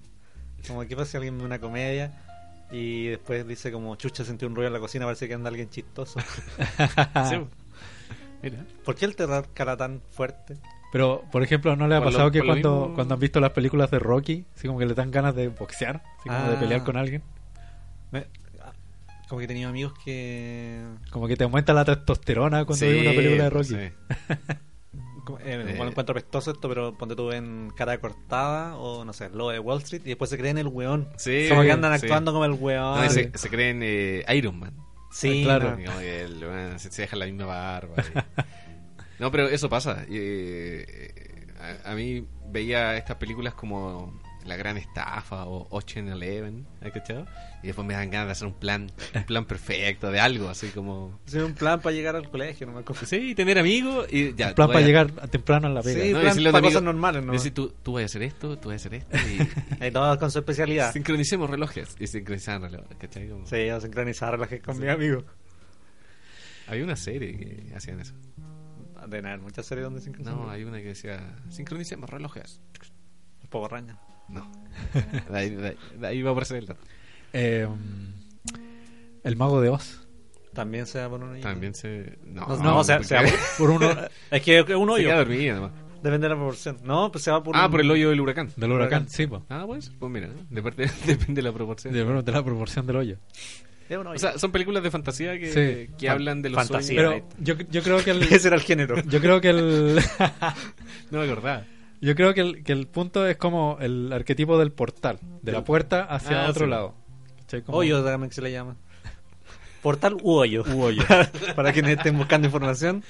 Como 0.68 0.86
que 0.86 0.96
pasa 0.96 1.12
si 1.12 1.18
alguien 1.18 1.38
ve 1.38 1.46
una 1.46 1.60
comedia 1.60 2.22
y 2.72 3.08
después 3.08 3.48
dice 3.48 3.72
como 3.72 3.96
chucha 3.96 4.24
sentí 4.24 4.46
un 4.46 4.56
ruido 4.56 4.68
en 4.68 4.74
la 4.74 4.80
cocina, 4.80 5.06
parece 5.06 5.28
que 5.28 5.34
anda 5.34 5.50
alguien 5.50 5.70
chistoso. 5.70 6.20
sí. 7.30 7.36
Mira. 8.42 8.66
¿Por 8.86 8.96
qué 8.96 9.06
el 9.06 9.16
terror 9.16 9.48
cara 9.54 9.76
tan 9.76 10.02
fuerte? 10.12 10.58
Pero, 10.92 11.24
por 11.32 11.44
ejemplo, 11.44 11.76
¿no 11.76 11.88
le 11.88 11.96
ha 11.96 12.00
Por 12.00 12.08
lo- 12.08 12.12
pasado 12.14 12.32
que 12.32 12.42
cuando, 12.42 12.80
mismo- 12.82 12.96
cuando 12.96 13.14
han 13.14 13.20
visto 13.20 13.40
las 13.40 13.52
películas 13.52 13.92
de 13.92 14.00
Rocky, 14.00 14.46
así 14.56 14.68
como 14.68 14.80
que 14.80 14.86
le 14.86 14.94
dan 14.94 15.12
ganas 15.12 15.36
de 15.36 15.50
boxear, 15.50 16.02
así 16.20 16.30
como 16.30 16.48
de 16.50 16.56
Ah. 16.56 16.60
pelear 16.60 16.84
con 16.84 16.98
alguien? 16.98 17.22
Me- 18.12 18.26
ah, 18.62 18.72
como 19.28 19.40
que 19.40 19.46
he 19.46 19.48
tenido 19.48 19.70
amigos 19.70 19.94
que. 20.04 20.84
Como 21.12 21.28
que 21.28 21.36
te 21.36 21.44
aumenta 21.44 21.74
la 21.74 21.86
testosterona 21.86 22.66
cuando 22.66 22.86
Sí, 22.86 22.92
ves 22.92 23.02
una 23.02 23.12
película 23.12 23.44
de 23.44 23.50
Rocky. 23.50 23.68
sí. 23.68 23.76
eh, 25.40 25.54
Eh. 25.54 25.74
bueno, 25.78 25.92
encuentro 25.92 26.14
apestoso 26.14 26.52
esto, 26.52 26.68
pero 26.70 26.98
ponte 26.98 27.16
tú 27.16 27.32
en 27.32 27.72
cara 27.76 27.98
cortada 28.00 28.76
o 28.78 29.06
no 29.06 29.14
sé, 29.14 29.30
lo 29.30 29.50
de 29.50 29.60
Wall 29.60 29.80
Street 29.80 30.02
y 30.06 30.10
después 30.10 30.30
se 30.30 30.38
creen 30.38 30.58
el 30.58 30.68
weón. 30.68 31.10
Sí, 31.18 31.46
como 31.50 31.62
que 31.64 31.72
andan 31.72 31.98
sí. 32.00 32.06
actuando 32.06 32.32
como 32.34 32.46
el 32.46 32.54
weón. 32.54 33.02
No, 33.04 33.10
se, 33.10 33.32
se 33.38 33.50
creen 33.50 33.82
eh, 33.84 34.24
Iron 34.36 34.60
Man. 34.60 34.74
Sí, 35.12 35.44
claro. 35.44 35.72
no. 35.76 35.82
Y 35.82 35.86
como 35.86 36.00
que 36.00 36.22
el- 36.22 36.46
bueno, 36.46 36.80
se, 36.80 36.92
se 36.92 37.02
deja 37.04 37.16
la 37.16 37.26
misma 37.26 37.46
barba. 37.46 37.96
y- 37.98 38.42
No, 39.20 39.32
pero 39.32 39.48
eso 39.50 39.70
pasa. 39.70 40.06
Eh, 40.10 41.48
a, 41.84 41.92
a 41.92 41.96
mí 41.96 42.26
veía 42.52 42.96
estas 42.96 43.18
películas 43.18 43.54
como 43.54 44.18
La 44.46 44.56
Gran 44.56 44.78
Estafa 44.78 45.46
o 45.46 45.68
Ocean 45.70 46.08
Eleven, 46.08 46.66
¿has 46.82 46.92
cachado? 46.92 47.26
Y 47.62 47.68
después 47.68 47.86
me 47.86 47.94
dan 47.94 48.10
ganas 48.10 48.28
de 48.28 48.32
hacer 48.32 48.48
un 48.48 48.54
plan, 48.54 48.90
un 49.14 49.24
plan 49.24 49.46
perfecto 49.46 50.10
de 50.12 50.20
algo, 50.20 50.48
así 50.50 50.70
como... 50.70 51.20
Sí, 51.26 51.38
un 51.40 51.54
plan 51.54 51.82
para 51.82 51.94
llegar 51.96 52.16
al 52.16 52.30
colegio, 52.30 52.66
no 52.66 52.74
me 52.74 52.80
acuerdo. 52.80 53.06
Sí, 53.06 53.36
tener 53.36 53.60
amigos 53.60 54.08
y 54.12 54.34
ya. 54.36 54.50
En 54.50 54.56
plan 54.56 54.68
para 54.70 54.80
vayas- 54.80 54.88
llegar 54.88 55.12
a- 55.22 55.28
temprano 55.28 55.68
a 55.68 55.72
la 55.72 55.82
pega. 55.82 56.02
Sí, 56.04 56.14
No, 56.14 56.20
y 56.20 56.22
plan 56.22 56.32
a 56.32 56.36
para 56.36 56.58
amigo- 56.58 56.62
cosas 56.70 56.84
normales, 56.84 57.24
¿no? 57.24 57.34
Decir, 57.34 57.54
tú, 57.54 57.74
tú 57.84 57.94
vas 57.94 58.04
a 58.04 58.06
hacer 58.06 58.24
esto, 58.24 58.58
tú 58.58 58.70
vas 58.70 58.74
a 58.74 58.88
hacer 58.88 58.94
esto 58.96 59.18
y, 59.18 59.82
Ahí 59.84 59.92
todos 59.92 60.18
con 60.18 60.32
su 60.32 60.40
especialidad. 60.40 60.94
sincronicemos 60.94 61.50
relojes. 61.50 61.96
Y 62.00 62.08
sincronizaban 62.08 62.72
relojes, 62.72 62.98
¿cachai? 62.98 63.28
Como- 63.30 63.46
Sí, 63.46 63.68
a 63.70 63.80
sincronizar 63.82 64.32
relojes 64.32 64.62
con 64.62 64.80
mi 64.80 64.88
amigo. 64.88 65.24
Había 66.68 66.84
una 66.84 66.96
serie 66.96 67.36
que 67.38 67.74
hacían 67.76 68.00
eso. 68.00 68.14
De 69.08 69.18
haber 69.18 69.40
muchas 69.40 69.66
series 69.66 69.86
donde 69.86 70.02
sincronizar. 70.02 70.36
No, 70.36 70.50
hay 70.50 70.64
una 70.64 70.78
que 70.80 70.90
decía, 70.90 71.36
sincronicemos 71.50 72.10
relojes. 72.10 72.62
Un 73.44 73.50
poco 73.50 73.68
raña. 73.68 73.98
No. 74.32 74.52
De 75.30 75.38
ahí, 75.38 75.50
de 75.52 75.68
ahí- 75.70 75.78
de 76.00 76.08
ahí 76.08 76.22
va 76.22 76.30
a 76.30 76.34
aparecer 76.34 76.58
el 76.58 76.66
dato. 76.68 76.82
Eh, 77.34 77.68
el 79.24 79.36
mago 79.36 79.62
de 79.62 79.70
Oz. 79.70 80.08
También 80.54 80.86
se 80.88 81.00
va 81.00 81.10
por 81.10 81.24
un 81.24 81.32
hoyo. 81.34 81.42
También 81.42 81.74
se... 81.76 82.18
No, 82.26 82.48
No, 82.48 82.58
no, 82.58 82.78
o 82.80 82.84
sea, 82.84 82.98
porque- 82.98 83.08
se 83.08 83.16
va 83.16 83.22
por, 83.22 83.32
Por 83.58 83.70
uno 83.72 83.90
Es 84.32 84.42
que 84.42 84.60
es 84.60 84.70
un 84.70 84.88
se 84.88 84.94
hoyo. 84.94 85.08
queda. 85.10 85.72
Depende 86.02 86.28
de 86.28 86.30
la 86.30 86.36
proporción. 86.36 86.78
No, 86.84 87.12
pues 87.12 87.24
se 87.26 87.32
va 87.32 87.44
por 87.44 87.56
Ah, 87.56 87.66
un- 87.66 87.72
por 87.72 87.82
el 87.82 87.92
hoyo 87.92 88.10
del 88.10 88.22
huracán. 88.22 88.50
del 88.56 88.72
huracán, 88.72 89.02
huracán. 89.04 89.10
sí, 89.10 89.28
po. 89.28 89.46
Ah, 89.50 89.64
pues, 89.68 89.92
pues 90.00 90.12
mira, 90.12 90.30
depende, 90.50 90.90
depende 91.06 91.42
de 91.42 91.44
la 91.44 91.54
proporción. 91.54 91.94
De, 91.94 92.04
bueno, 92.04 92.24
de 92.24 92.32
la 92.32 92.44
proporción 92.44 92.88
del 92.88 92.96
hoyo. 92.96 93.18
O 93.92 94.18
sea, 94.20 94.38
son 94.38 94.52
películas 94.52 94.84
de 94.84 94.92
fantasía 94.92 95.38
que, 95.40 95.48
Sí. 95.48 95.94
que 95.98 96.08
Fan- 96.08 96.16
hablan 96.16 96.42
de 96.44 96.50
los 96.50 96.58
fantasía. 96.58 97.02
sueños. 97.04 97.24
Pero 97.40 97.44
yo, 97.60 97.66
yo 97.72 97.82
creo 97.84 98.04
que 98.04 98.12
el, 98.12 98.22
Ese 98.32 98.48
era 98.48 98.56
el 98.56 98.62
género. 98.64 99.02
yo 99.04 99.20
creo 99.20 99.42
que 99.42 99.50
el 99.50 100.00
No 101.12 101.20
me 101.20 101.26
acordaba. 101.26 101.64
Yo 102.02 102.16
creo 102.16 102.34
que 102.34 102.42
el, 102.42 102.64
que 102.64 102.72
el 102.72 102.88
punto 102.88 103.26
es 103.28 103.38
como 103.38 103.78
el 103.82 104.12
arquetipo 104.14 104.58
del 104.58 104.72
portal, 104.72 105.20
de 105.42 105.52
la 105.52 105.64
puerta 105.64 106.04
hacia 106.04 106.46
Ah, 106.46 106.50
otro 106.50 106.66
sí. 106.66 106.72
lado. 106.72 106.96
¿Cachai? 107.42 107.62
Como- 107.64 107.78
Hoyo 107.78 108.04
también 108.04 108.32
se 108.32 108.42
le 108.42 108.52
llama. 108.52 108.76
Portal 109.82 110.18
u 110.22 110.34
hoyo. 110.34 110.64
U 110.74 110.82
hoyo. 110.84 111.02
Para 111.56 111.72
quienes 111.72 111.98
estén 111.98 112.18
buscando 112.18 112.48
información, 112.48 113.04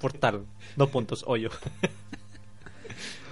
portal. 0.00 0.44
Dos 0.76 0.90
puntos, 0.90 1.24
hoyo. 1.26 1.50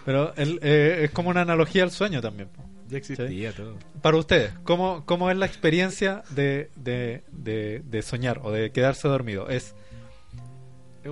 Pero 0.05 0.35
el, 0.37 0.59
eh, 0.63 1.01
es 1.05 1.11
como 1.11 1.31
una 1.31 1.41
analogía 1.43 1.83
al 1.83 1.91
sueño 1.91 2.21
también. 2.21 2.49
po. 2.49 2.63
Ya 2.89 2.99
existía 2.99 3.53
todo. 3.53 3.79
Para 4.03 4.19
ustedes, 4.19 4.53
¿cómo, 4.63 5.05
cómo 5.07 5.31
es 5.31 5.37
la 5.39 5.47
experiencia 5.47 6.23
de, 6.31 6.71
de, 6.77 7.23
de, 7.33 7.83
de 7.85 8.03
soñar 8.03 8.41
o 8.45 8.51
de 8.53 8.71
quedarse 8.71 9.09
dormido? 9.09 9.49
¿Es 9.49 9.75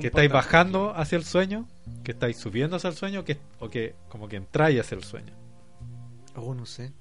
que 0.01 0.06
estáis 0.09 0.31
bajando 0.31 0.93
hacia 0.97 1.16
el 1.16 1.24
sueño? 1.24 1.66
¿Que 2.05 2.12
estáis 2.12 2.36
subiendo 2.36 2.77
hacia 2.77 2.89
el 2.90 2.97
sueño? 2.97 3.24
Que, 3.24 3.39
¿O 3.60 3.69
que 3.69 3.94
como 4.09 4.28
que 4.28 4.36
entráis 4.36 4.81
hacia 4.81 4.97
el 4.97 5.05
sueño? 5.05 5.32
Oh, 6.36 6.55
no 6.55 6.64
sé. 6.66 6.93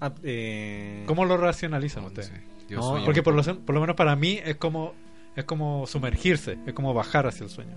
Ah, 0.00 0.12
eh... 0.22 1.04
¿Cómo 1.06 1.24
lo 1.24 1.36
racionalizan 1.36 2.02
No, 2.02 2.08
no 2.08 2.14
ustedes? 2.14 2.28
sé. 2.28 2.42
Yo 2.68 2.78
No, 2.98 3.04
Porque 3.04 3.22
por 3.22 3.34
lo, 3.34 3.42
por 3.64 3.74
lo 3.74 3.80
menos 3.80 3.94
para 3.96 4.16
mí 4.16 4.40
es 4.44 4.56
como 4.56 4.94
es 5.36 5.44
como 5.44 5.86
sumergirse, 5.86 6.58
es 6.66 6.72
como 6.74 6.94
bajar 6.94 7.26
hacia 7.26 7.44
el 7.44 7.50
sueño. 7.50 7.72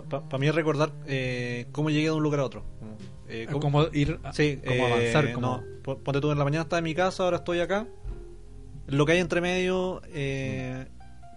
Para 0.00 0.38
mí 0.38 0.46
es 0.48 0.54
recordar 0.54 0.92
eh, 1.06 1.66
cómo 1.72 1.90
llegué 1.90 2.04
de 2.06 2.10
un 2.12 2.22
lugar 2.22 2.40
a 2.40 2.44
otro. 2.44 2.64
Como, 2.78 2.92
eh, 3.28 3.42
Es 3.42 3.46
cómo- 3.48 3.60
como 3.60 3.86
ir, 3.92 4.18
a- 4.24 4.32
Sí, 4.32 4.58
como 4.64 4.86
eh, 4.88 4.92
avanzar, 4.92 5.32
como 5.32 5.64
ponte 5.82 6.20
tú 6.20 6.30
en 6.32 6.38
la 6.38 6.44
mañana 6.44 6.62
estaba 6.62 6.78
en 6.78 6.84
mi 6.84 6.94
casa, 6.94 7.24
ahora 7.24 7.38
estoy 7.38 7.60
acá. 7.60 7.86
Lo 8.88 9.06
que 9.06 9.12
hay 9.12 9.18
entre 9.18 9.40
medio, 9.40 10.02
eh, 10.08 10.86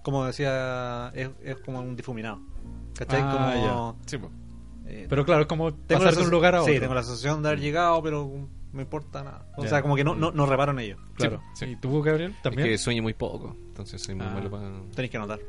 como 0.06 0.24
decía, 0.26 1.12
es, 1.16 1.30
es 1.44 1.56
como 1.58 1.80
un 1.82 1.96
difuminado. 1.96 2.40
¿Cachai? 2.96 3.22
Ah, 3.24 3.56
como, 3.60 3.98
Sí, 4.06 4.18
pues. 4.20 4.32
eh, 4.86 5.08
Pero 5.10 5.26
claro, 5.26 5.42
es 5.42 5.48
como 5.48 5.74
tengo 5.74 6.00
pasar 6.04 6.14
la 6.14 6.20
de 6.20 6.26
un 6.26 6.32
lugar 6.32 6.54
a 6.56 6.62
otro. 6.62 6.72
Sí, 6.74 6.80
tengo 6.80 6.94
la 6.94 7.02
sensación 7.04 7.42
de 7.42 7.50
haber 7.50 7.60
llegado, 7.60 8.02
pero 8.04 8.24
no 8.32 8.48
me 8.72 8.84
importa 8.84 9.24
nada. 9.24 9.48
O 9.58 9.64
Ya. 9.64 9.70
sea, 9.70 9.82
como 9.82 9.96
que 9.96 10.04
no, 10.04 10.14
no, 10.16 10.32
no 10.32 10.46
reparo 10.46 10.72
en 10.74 10.80
ello. 10.80 10.98
Claro. 11.16 11.42
Sí, 11.56 11.66
sí. 11.66 11.72
¿Y 11.72 11.76
tú, 11.78 12.02
Gabriel, 12.04 12.36
también? 12.44 12.68
Es 12.68 12.72
que 12.74 12.78
sueño 12.78 13.02
muy 13.02 13.14
poco, 13.16 13.56
entonces 13.68 14.00
soy 14.02 14.14
muy 14.16 14.28
Ah. 14.28 14.32
malo 14.34 14.50
para... 14.52 14.70
Tenéis 14.94 15.10
que 15.12 15.18
anotar. 15.18 15.40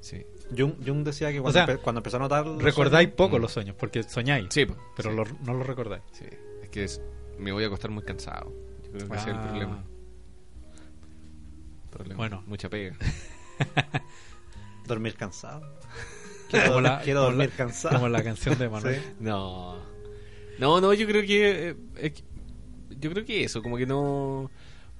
Sí. 0.00 0.24
Jung, 0.56 0.74
Jung 0.84 1.04
decía 1.04 1.30
que 1.30 1.40
cuando, 1.40 1.52
sea, 1.52 1.66
empe- 1.66 1.80
cuando 1.82 1.98
empezó 1.98 2.16
a 2.16 2.20
anotar. 2.20 2.46
los 2.46 2.62
Recordáis 2.62 3.08
sueños- 3.08 3.16
poco 3.16 3.38
Mm. 3.38 3.42
los 3.42 3.52
sueños, 3.52 3.76
porque 3.78 4.02
soñáis, 4.04 4.46
Sí, 4.50 4.64
pues. 4.64 4.78
pero 4.96 5.10
sí. 5.10 5.16
lo- 5.16 5.24
no 5.44 5.54
lo 5.58 5.62
recordáis. 5.64 6.02
Sí, 6.12 6.24
es 6.62 6.68
que 6.70 6.84
es- 6.84 7.02
me 7.38 7.52
voy 7.52 7.64
a 7.64 7.66
acostar 7.66 7.90
muy 7.90 8.02
cansado. 8.04 8.50
Yo 8.84 8.90
creo 8.92 9.08
que 9.08 9.16
ese 9.16 9.30
es 9.30 9.36
el 9.36 9.36
Ah. 9.36 9.48
problema. 9.48 9.84
Problema. 11.90 12.16
Bueno. 12.16 12.42
Mucha 12.46 12.68
pega. 12.68 12.96
Dormir 14.86 15.14
cansado. 15.14 15.60
Como 16.50 16.62
Quiero, 16.62 16.80
la- 16.80 17.00
quiero 17.02 17.20
como 17.20 17.30
dormir 17.32 17.50
la- 17.50 17.56
cansado. 17.56 17.94
Como 17.96 18.08
la 18.08 18.22
canción 18.24 18.58
de 18.58 18.68
Manuel. 18.70 18.94
Sí. 19.04 19.10
No. 19.20 19.76
No, 20.58 20.80
no, 20.80 20.94
yo 20.94 21.06
creo 21.06 21.22
que... 21.26 21.76
eh, 21.96 22.12
que- 22.12 22.24
yo 22.98 23.10
creo 23.12 23.24
que 23.24 23.44
eso, 23.44 23.62
como 23.62 23.76
que 23.76 23.84
no... 23.86 24.50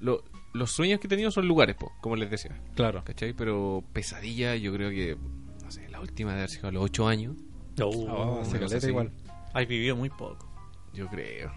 lo- 0.00 0.22
los 0.52 0.70
sueños 0.70 1.00
que 1.00 1.06
he 1.06 1.10
tenido 1.10 1.30
son 1.30 1.48
lugares, 1.48 1.74
po, 1.76 1.92
como 2.02 2.16
les 2.16 2.30
decía. 2.30 2.60
Claro. 2.74 3.02
¿Cachai? 3.04 3.32
Pero 3.32 3.82
pesadilla, 3.94 4.56
yo 4.56 4.72
creo 4.74 4.90
que... 4.90 5.16
No 5.64 5.70
sé, 5.70 5.88
la 5.88 6.00
última 6.00 6.32
de 6.32 6.38
haber 6.38 6.50
sido 6.50 6.68
a 6.68 6.72
los 6.72 6.82
8 6.84 7.08
años. 7.08 7.36
Oh, 7.80 8.36
una 8.40 8.44
se 8.44 8.58
cosa 8.58 8.68
caleta 8.74 8.88
igual. 8.88 9.10
Has 9.54 9.66
vivido 9.66 9.96
muy 9.96 10.10
poco. 10.10 10.46
Yo 10.92 11.08
creo. 11.08 11.50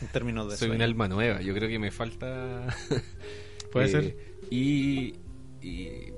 En 0.00 0.08
términos 0.08 0.46
de 0.50 0.56
Soy 0.56 0.68
sueño. 0.68 0.74
un 0.74 0.82
alma 0.82 1.06
nueva. 1.08 1.40
Yo 1.42 1.54
creo 1.54 1.68
que 1.68 1.78
me 1.78 1.90
falta... 1.92 2.66
Puede 3.72 3.86
Eh, 3.86 3.88
ser. 3.88 4.16
Y, 4.50 5.14
y- 5.62 6.12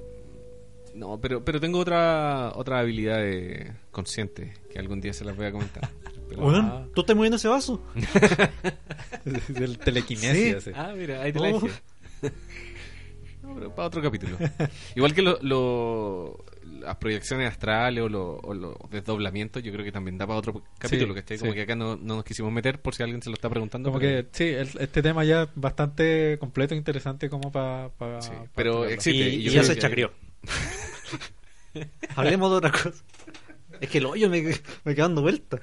no, 0.95 1.21
pero 1.21 1.45
pero 1.45 1.61
tengo 1.61 1.79
otra 1.79 2.53
otra 2.55 2.79
habilidad 2.81 3.19
de- 3.19 3.73
consciente 3.91 4.55
que 4.73 4.79
algún 4.79 5.01
día 5.01 5.13
se 5.13 5.25
las 5.25 5.37
voy 5.37 5.47
a 5.47 5.53
comentar. 5.53 5.89
Pero- 6.31 6.49
Ah. 6.49 6.87
¿tú 6.95 7.01
estás 7.01 7.17
moviendo 7.17 7.37
ese 7.39 7.49
vaso? 7.49 7.83
Del 9.49 9.79
telequinesia. 9.79 10.61
Sí. 10.61 10.71
Ah, 10.75 10.93
mira, 10.97 11.23
ahí 11.23 11.33
te 11.33 11.41
la 11.41 11.49
Oh. 11.57 11.61
No, 13.43 13.55
pero 13.55 13.75
para 13.75 13.89
otro 13.89 14.03
capítulo. 14.03 14.37
Igual 14.95 15.15
que 15.15 15.23
lo, 15.23 15.39
lo- 15.43 16.45
las 16.81 16.97
proyecciones 16.97 17.49
astrales 17.49 18.05
o, 18.05 18.09
lo- 18.09 18.37
o 18.37 18.55
los 18.55 18.75
desdoblamientos, 18.91 19.63
yo 19.63 19.73
creo 19.73 19.85
que 19.85 19.91
también 19.93 20.19
da 20.19 20.27
para 20.27 20.39
otro 20.39 20.63
capítulo, 20.79 21.15
Sí, 21.17 21.23
sí. 21.37 21.39
Como 21.39 21.55
que 21.55 21.63
acá 21.63 21.75
no, 21.75 21.97
no 21.97 22.17
nos 22.17 22.25
quisimos 22.25 22.53
meter 22.53 22.81
por 22.81 22.95
si 22.95 23.03
alguien 23.03 23.23
se 23.23 23.31
lo 23.31 23.35
está 23.35 23.49
preguntando. 23.49 23.89
Como 23.91 23.99
pero- 24.01 24.23
que 24.23 24.29
sí, 24.37 24.45
el- 24.45 24.81
este 24.83 25.03
tema 25.03 25.25
ya 25.25 25.45
es 25.45 25.49
bastante 25.55 26.37
completo 26.39 26.75
e 26.75 26.77
interesante 26.77 27.29
como 27.31 27.51
para... 27.51 27.91
Sí, 28.21 28.31
pero 28.55 28.85
existe. 28.85 29.31
y, 29.31 29.51
ya 29.51 29.65
se 29.65 29.75
que- 29.75 29.81
chacrió. 29.81 30.13
Hablemos 32.17 32.51
de 32.51 32.57
otra 32.57 32.71
cosa. 32.73 33.03
Es 33.81 33.89
que 33.89 33.99
el 33.99 34.07
hoyo 34.07 34.29
me, 34.29 34.43
me 34.85 34.95
queda 34.95 35.05
dando 35.07 35.23
vuelta. 35.23 35.59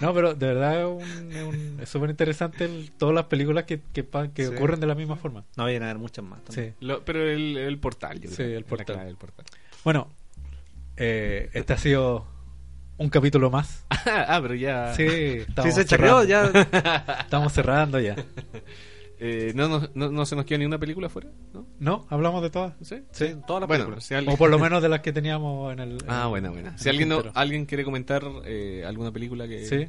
No, 0.00 0.14
pero 0.14 0.34
de 0.34 0.46
verdad 0.46 0.80
es 0.80 0.86
un- 0.86 1.32
es 1.32 1.42
un- 1.44 1.78
es 1.80 1.88
súper 1.88 2.10
interesante 2.10 2.64
el- 2.64 2.92
todas 2.92 3.14
las 3.14 3.24
películas 3.24 3.64
que, 3.64 3.80
que, 3.92 4.06
que 4.34 4.46
Sí. 4.46 4.54
ocurren 4.54 4.80
de 4.80 4.86
la 4.86 4.94
misma 4.94 5.16
forma. 5.16 5.44
No, 5.56 5.66
vienen 5.66 5.82
a 5.84 5.90
haber 5.90 6.00
muchas 6.00 6.24
más. 6.24 6.42
también. 6.44 6.70
Sí. 6.78 6.84
Lo- 6.86 7.04
pero 7.04 7.22
el, 7.28 7.56
el 7.56 7.78
portal, 7.78 8.20
yo 8.20 8.30
Sí, 8.30 8.42
el 8.42 8.64
portal. 8.64 8.86
clave 8.86 9.04
del 9.06 9.16
portal. 9.16 9.44
Bueno, 9.84 10.08
eh, 10.96 11.50
este 11.52 11.72
ha 11.74 11.78
sido 11.78 12.26
un 12.96 13.08
capítulo 13.10 13.50
más. 13.50 13.84
ah, 13.90 14.38
pero 14.42 14.54
ya... 14.54 14.94
Sí, 14.94 15.06
Sí, 15.62 15.72
se 15.72 15.84
cerrando. 15.84 16.24
ya. 16.24 16.46
Estamos 17.20 17.52
cerrando 17.52 18.00
ya. 18.00 18.16
Eh, 19.20 19.52
no, 19.54 19.68
no, 19.68 19.88
no, 19.94 20.10
no 20.10 20.26
se 20.26 20.34
nos 20.36 20.44
queda 20.44 20.58
ni 20.58 20.66
una 20.66 20.78
película 20.78 21.06
afuera, 21.06 21.30
¿no? 21.52 21.66
¿No? 21.78 22.06
¿Hablamos 22.10 22.42
de 22.42 22.50
todas? 22.50 22.74
¿Sí? 22.82 23.02
Sí. 23.12 23.34
Todas 23.46 23.60
las 23.60 23.68
Bueno, 23.68 23.84
películas. 23.84 24.04
si 24.04 24.14
alguien... 24.14 24.34
O 24.34 24.36
por 24.38 24.50
lo 24.50 24.58
menos 24.58 24.82
de 24.82 24.88
las 24.88 25.00
que 25.00 25.12
teníamos 25.12 25.72
en 25.72 25.80
el... 25.80 25.92
en 25.92 25.98
Ah, 26.10 26.26
buena, 26.26 26.50
buena. 26.50 26.70
en 26.70 26.78
Si 26.78 26.88
alguien, 26.88 27.08
no- 27.08 27.22
alguien 27.34 27.66
quiere 27.66 27.84
comentar 27.84 28.22
eh, 28.44 28.84
alguna 28.86 29.12
película 29.12 29.46
que 29.48 29.64
Sí, 29.66 29.86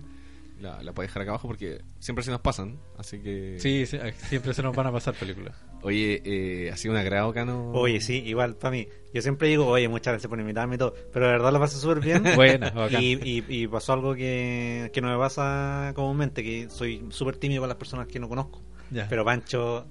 la, 0.61 0.81
la 0.83 0.93
puede 0.93 1.07
dejar 1.07 1.23
acá 1.23 1.31
abajo 1.31 1.47
porque 1.47 1.81
siempre 1.99 2.23
se 2.23 2.31
nos 2.31 2.39
pasan, 2.41 2.79
así 2.97 3.19
que... 3.19 3.55
sí, 3.59 3.85
sí, 3.85 3.97
siempre 4.29 4.53
se 4.53 4.63
nos 4.63 4.75
van 4.75 4.87
a 4.87 4.91
pasar 4.91 5.13
películas. 5.15 5.53
Oye, 5.81 6.21
eh, 6.23 6.71
ha 6.71 6.77
sido 6.77 6.93
un 6.93 6.99
agrado, 6.99 7.31
Cano. 7.33 7.71
Oye, 7.73 7.99
sí, 8.01 8.23
igual 8.25 8.55
para 8.55 8.71
mí. 8.71 8.87
Yo 9.13 9.21
siempre 9.21 9.47
digo, 9.49 9.67
oye, 9.67 9.87
muchas 9.87 10.13
gracias 10.13 10.29
por 10.29 10.39
invitarme 10.39 10.75
y 10.75 10.77
todo. 10.79 10.95
Pero 11.13 11.25
de 11.27 11.31
verdad 11.33 11.51
lo 11.53 11.59
pasé 11.59 11.77
súper 11.77 11.99
bien. 11.99 12.23
Buena, 12.35 12.71
y, 12.99 13.43
y 13.47 13.67
pasó 13.67 13.93
algo 13.93 14.15
que, 14.15 14.89
que 14.93 15.01
no 15.01 15.09
me 15.11 15.17
pasa 15.17 15.91
comúnmente, 15.95 16.41
que 16.43 16.69
soy 16.69 17.05
súper 17.09 17.35
tímido 17.37 17.61
con 17.61 17.69
las 17.69 17.77
personas 17.77 18.07
que 18.07 18.19
no 18.19 18.27
conozco. 18.29 18.61
Ya. 18.91 19.07
Pero 19.09 19.25
Pancho, 19.25 19.85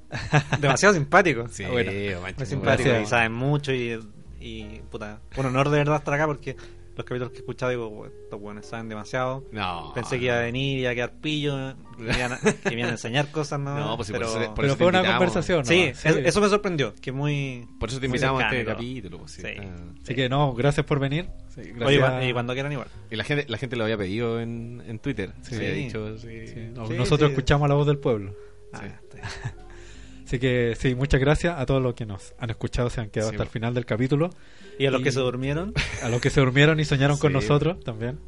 demasiado 0.60 0.94
simpático. 0.94 1.48
Sí, 1.48 1.64
Ah, 1.64 1.70
bueno. 1.70 1.90
Muy 1.92 2.32
muy 2.36 2.46
simpático 2.46 2.88
Gracias. 2.88 3.02
y 3.02 3.06
saben 3.10 3.32
mucho 3.32 3.72
y, 3.72 3.98
y 4.40 4.80
puta, 4.90 5.20
un 5.36 5.46
honor 5.46 5.70
de 5.70 5.78
verdad 5.78 5.96
estar 5.96 6.14
acá 6.14 6.26
porque 6.26 6.56
los 6.96 7.04
capítulos 7.04 7.30
que 7.30 7.38
he 7.38 7.40
escuchado 7.40 7.70
digo, 7.70 7.88
"Oh, 7.88 8.06
estos 8.06 8.40
buenos 8.40 8.66
saben 8.66 8.88
demasiado. 8.88 9.42
No. 9.50 9.90
Pensé 9.96 10.16
que 10.20 10.26
iba 10.26 10.36
a 10.36 10.42
venir 10.42 10.78
y 10.78 10.82
iba 10.82 10.92
a 10.92 10.94
quedar 10.94 11.12
pillo, 11.20 11.74
que 11.96 12.02
me 12.04 12.16
iban 12.16 12.32
a, 12.34 12.38
que 12.38 12.70
me 12.70 12.74
iban 12.76 12.90
a 12.90 12.92
enseñar 12.92 13.32
cosas, 13.32 13.58
¿no? 13.58 13.74
No, 13.80 13.96
pues 13.96 14.06
sí, 14.06 14.12
por 14.12 14.20
pero, 14.20 14.30
eso 14.30 14.38
te- 14.38 14.46
por 14.46 14.54
Pero 14.54 14.66
eso 14.68 14.76
fue 14.76 14.86
una 14.86 15.04
conversación. 15.04 15.64
sí, 15.66 15.90
eso 16.04 16.40
me 16.40 16.48
sorprendió, 16.48 16.94
que 17.00 17.10
muy... 17.10 17.66
Por 17.80 17.88
eso 17.88 17.98
te 17.98 18.06
invitamos 18.06 18.40
a 18.40 18.46
este 18.48 18.64
capítulo. 18.64 19.18
pues, 19.18 19.32
sí. 19.32 19.42
Sí. 19.42 19.48
Ah. 19.60 19.74
Así 20.04 20.14
que 20.14 20.28
no, 20.28 20.54
gracias 20.54 20.86
por 20.86 21.00
venir. 21.00 21.26
Sí, 21.48 21.62
gracias. 21.62 21.84
Oye, 21.88 22.00
cua- 22.00 22.30
y 22.30 22.32
cuando 22.32 22.52
quieran 22.52 22.70
igual. 22.70 22.86
Y 23.10 23.16
la 23.16 23.24
gente, 23.24 23.44
la 23.48 23.58
gente 23.58 23.74
lo 23.74 23.82
había 23.84 23.96
pedido 23.98 24.40
en, 24.40 24.80
en 24.86 24.98
Twitter. 25.00 25.32
Sí. 25.42 25.50
Se 25.50 25.56
había 25.56 25.72
dicho, 25.72 26.16
sí. 26.18 26.46
Sí, 26.46 26.68
no, 26.72 26.86
Sí, 26.86 26.94
nosotros 26.94 27.28
sí. 27.30 27.32
escuchamos 27.32 27.68
la 27.68 27.74
voz 27.74 27.88
del 27.88 27.98
pueblo. 27.98 28.36
Ah, 28.74 29.00
Sí. 29.12 29.18
Así 30.26 30.38
que 30.38 30.74
sí, 30.78 30.94
muchas 30.94 31.20
gracias 31.20 31.58
a 31.58 31.66
todos 31.66 31.82
los 31.82 31.94
que 31.94 32.06
nos 32.06 32.34
han 32.38 32.48
escuchado, 32.50 32.88
se 32.90 33.00
han 33.00 33.10
quedado 33.10 33.30
Sí, 33.30 33.34
hasta 33.36 33.44
el 33.44 33.50
final 33.50 33.74
del 33.74 33.84
capítulo. 33.84 34.30
Y 34.78 34.86
a 34.86 34.90
los 34.90 35.02
Y- 35.02 35.04
que 35.04 35.12
se 35.12 35.20
durmieron, 35.20 35.72
A 36.02 36.08
los 36.08 36.20
que 36.20 36.30
se 36.30 36.40
durmieron 36.40 36.80
y 36.80 36.84
soñaron 36.84 37.18
con 37.18 37.30
Sí. 37.30 37.34
nosotros 37.34 37.78
también. 37.84 38.18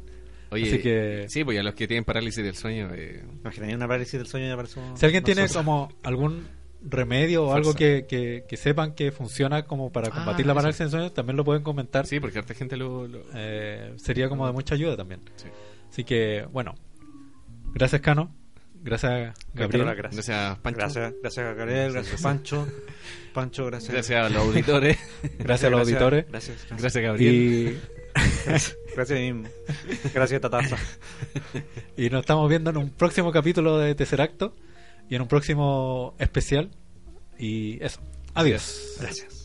Oye, 0.51 0.63
Así 0.67 0.79
que- 0.79 1.25
sí, 1.27 1.43
pues 1.43 1.59
a 1.59 1.63
los 1.63 1.73
que 1.73 1.87
tienen 1.87 2.05
parálisis 2.05 2.43
del 2.43 2.55
sueño, 2.55 2.89
eh, 2.93 3.23
imaginaría 3.41 3.75
una 3.75 3.87
parálisis 3.87 4.13
del 4.19 4.27
sueño 4.27 4.47
y 4.47 4.51
apareció 4.51 4.81
Si 4.95 5.05
alguien 5.05 5.23
tiene 5.23 5.41
nosotros. 5.41 5.65
como 5.65 5.89
algún 6.03 6.47
remedio 6.83 7.43
o 7.43 7.51
Fuerza. 7.51 7.57
algo 7.57 7.73
que, 7.77 8.05
que, 8.07 8.45
que 8.47 8.55
sepan 8.57 8.93
que 8.93 9.11
funciona 9.11 9.63
como 9.65 9.91
para 9.91 10.07
Ah, 10.09 10.11
combatir 10.11 10.45
la 10.45 10.51
eso. 10.53 10.55
parálisis 10.55 10.79
del 10.79 10.89
sueño, 10.91 11.11
también 11.11 11.35
lo 11.35 11.43
pueden 11.43 11.63
comentar. 11.63 12.05
sí, 12.05 12.19
porque 12.21 12.37
harta 12.39 12.53
gente 12.53 12.77
lo, 12.77 13.07
lo- 13.07 13.23
Eh, 13.33 13.93
sería 13.97 14.29
como 14.29 14.45
de 14.45 14.53
mucha 14.53 14.75
ayuda 14.75 14.95
también. 14.95 15.21
sí. 15.35 15.47
Así 15.89 16.03
que, 16.05 16.45
bueno, 16.53 16.75
gracias 17.73 18.01
Cano, 18.01 18.33
gracias 18.87 19.35
Gabriel, 19.53 19.85
gracias. 19.85 20.27
Gracias, 20.27 20.57
Pancho. 20.59 20.79
Gracias, 20.79 21.13
gracias 21.21 21.45
a 21.45 21.53
Gabriel, 21.53 21.93
gracias 21.93 22.21
Pancho. 22.21 22.67
Pancho, 23.33 23.65
gracias. 23.67 23.93
Gracias 23.93 24.25
a 24.25 24.29
los 24.29 24.43
auditores. 24.43 24.97
gracias 25.39 25.63
a 25.65 25.69
los 25.69 25.81
auditores 25.81 26.25
Gracias, 26.27 26.57
gracias. 26.57 26.81
Gracias, 26.81 27.03
Gabriel. 27.03 27.33
y, 27.33 27.79
Gracias 28.95 29.11
a 29.11 29.21
mí 29.21 29.33
mismo. 29.33 29.49
Gracias, 30.13 30.41
Tataza. 30.41 30.77
y 31.97 32.09
nos 32.09 32.21
estamos 32.21 32.49
viendo 32.49 32.71
en 32.71 32.77
un 32.77 32.89
próximo 32.89 33.31
capítulo 33.31 33.77
de 33.77 33.93
Tercer 33.93 34.21
Acto 34.21 34.55
y 35.09 35.15
en 35.15 35.21
un 35.21 35.27
próximo 35.27 36.15
especial. 36.17 36.71
Y 37.37 37.83
eso, 37.83 37.99
adiós. 38.33 38.95
Gracias. 38.99 39.36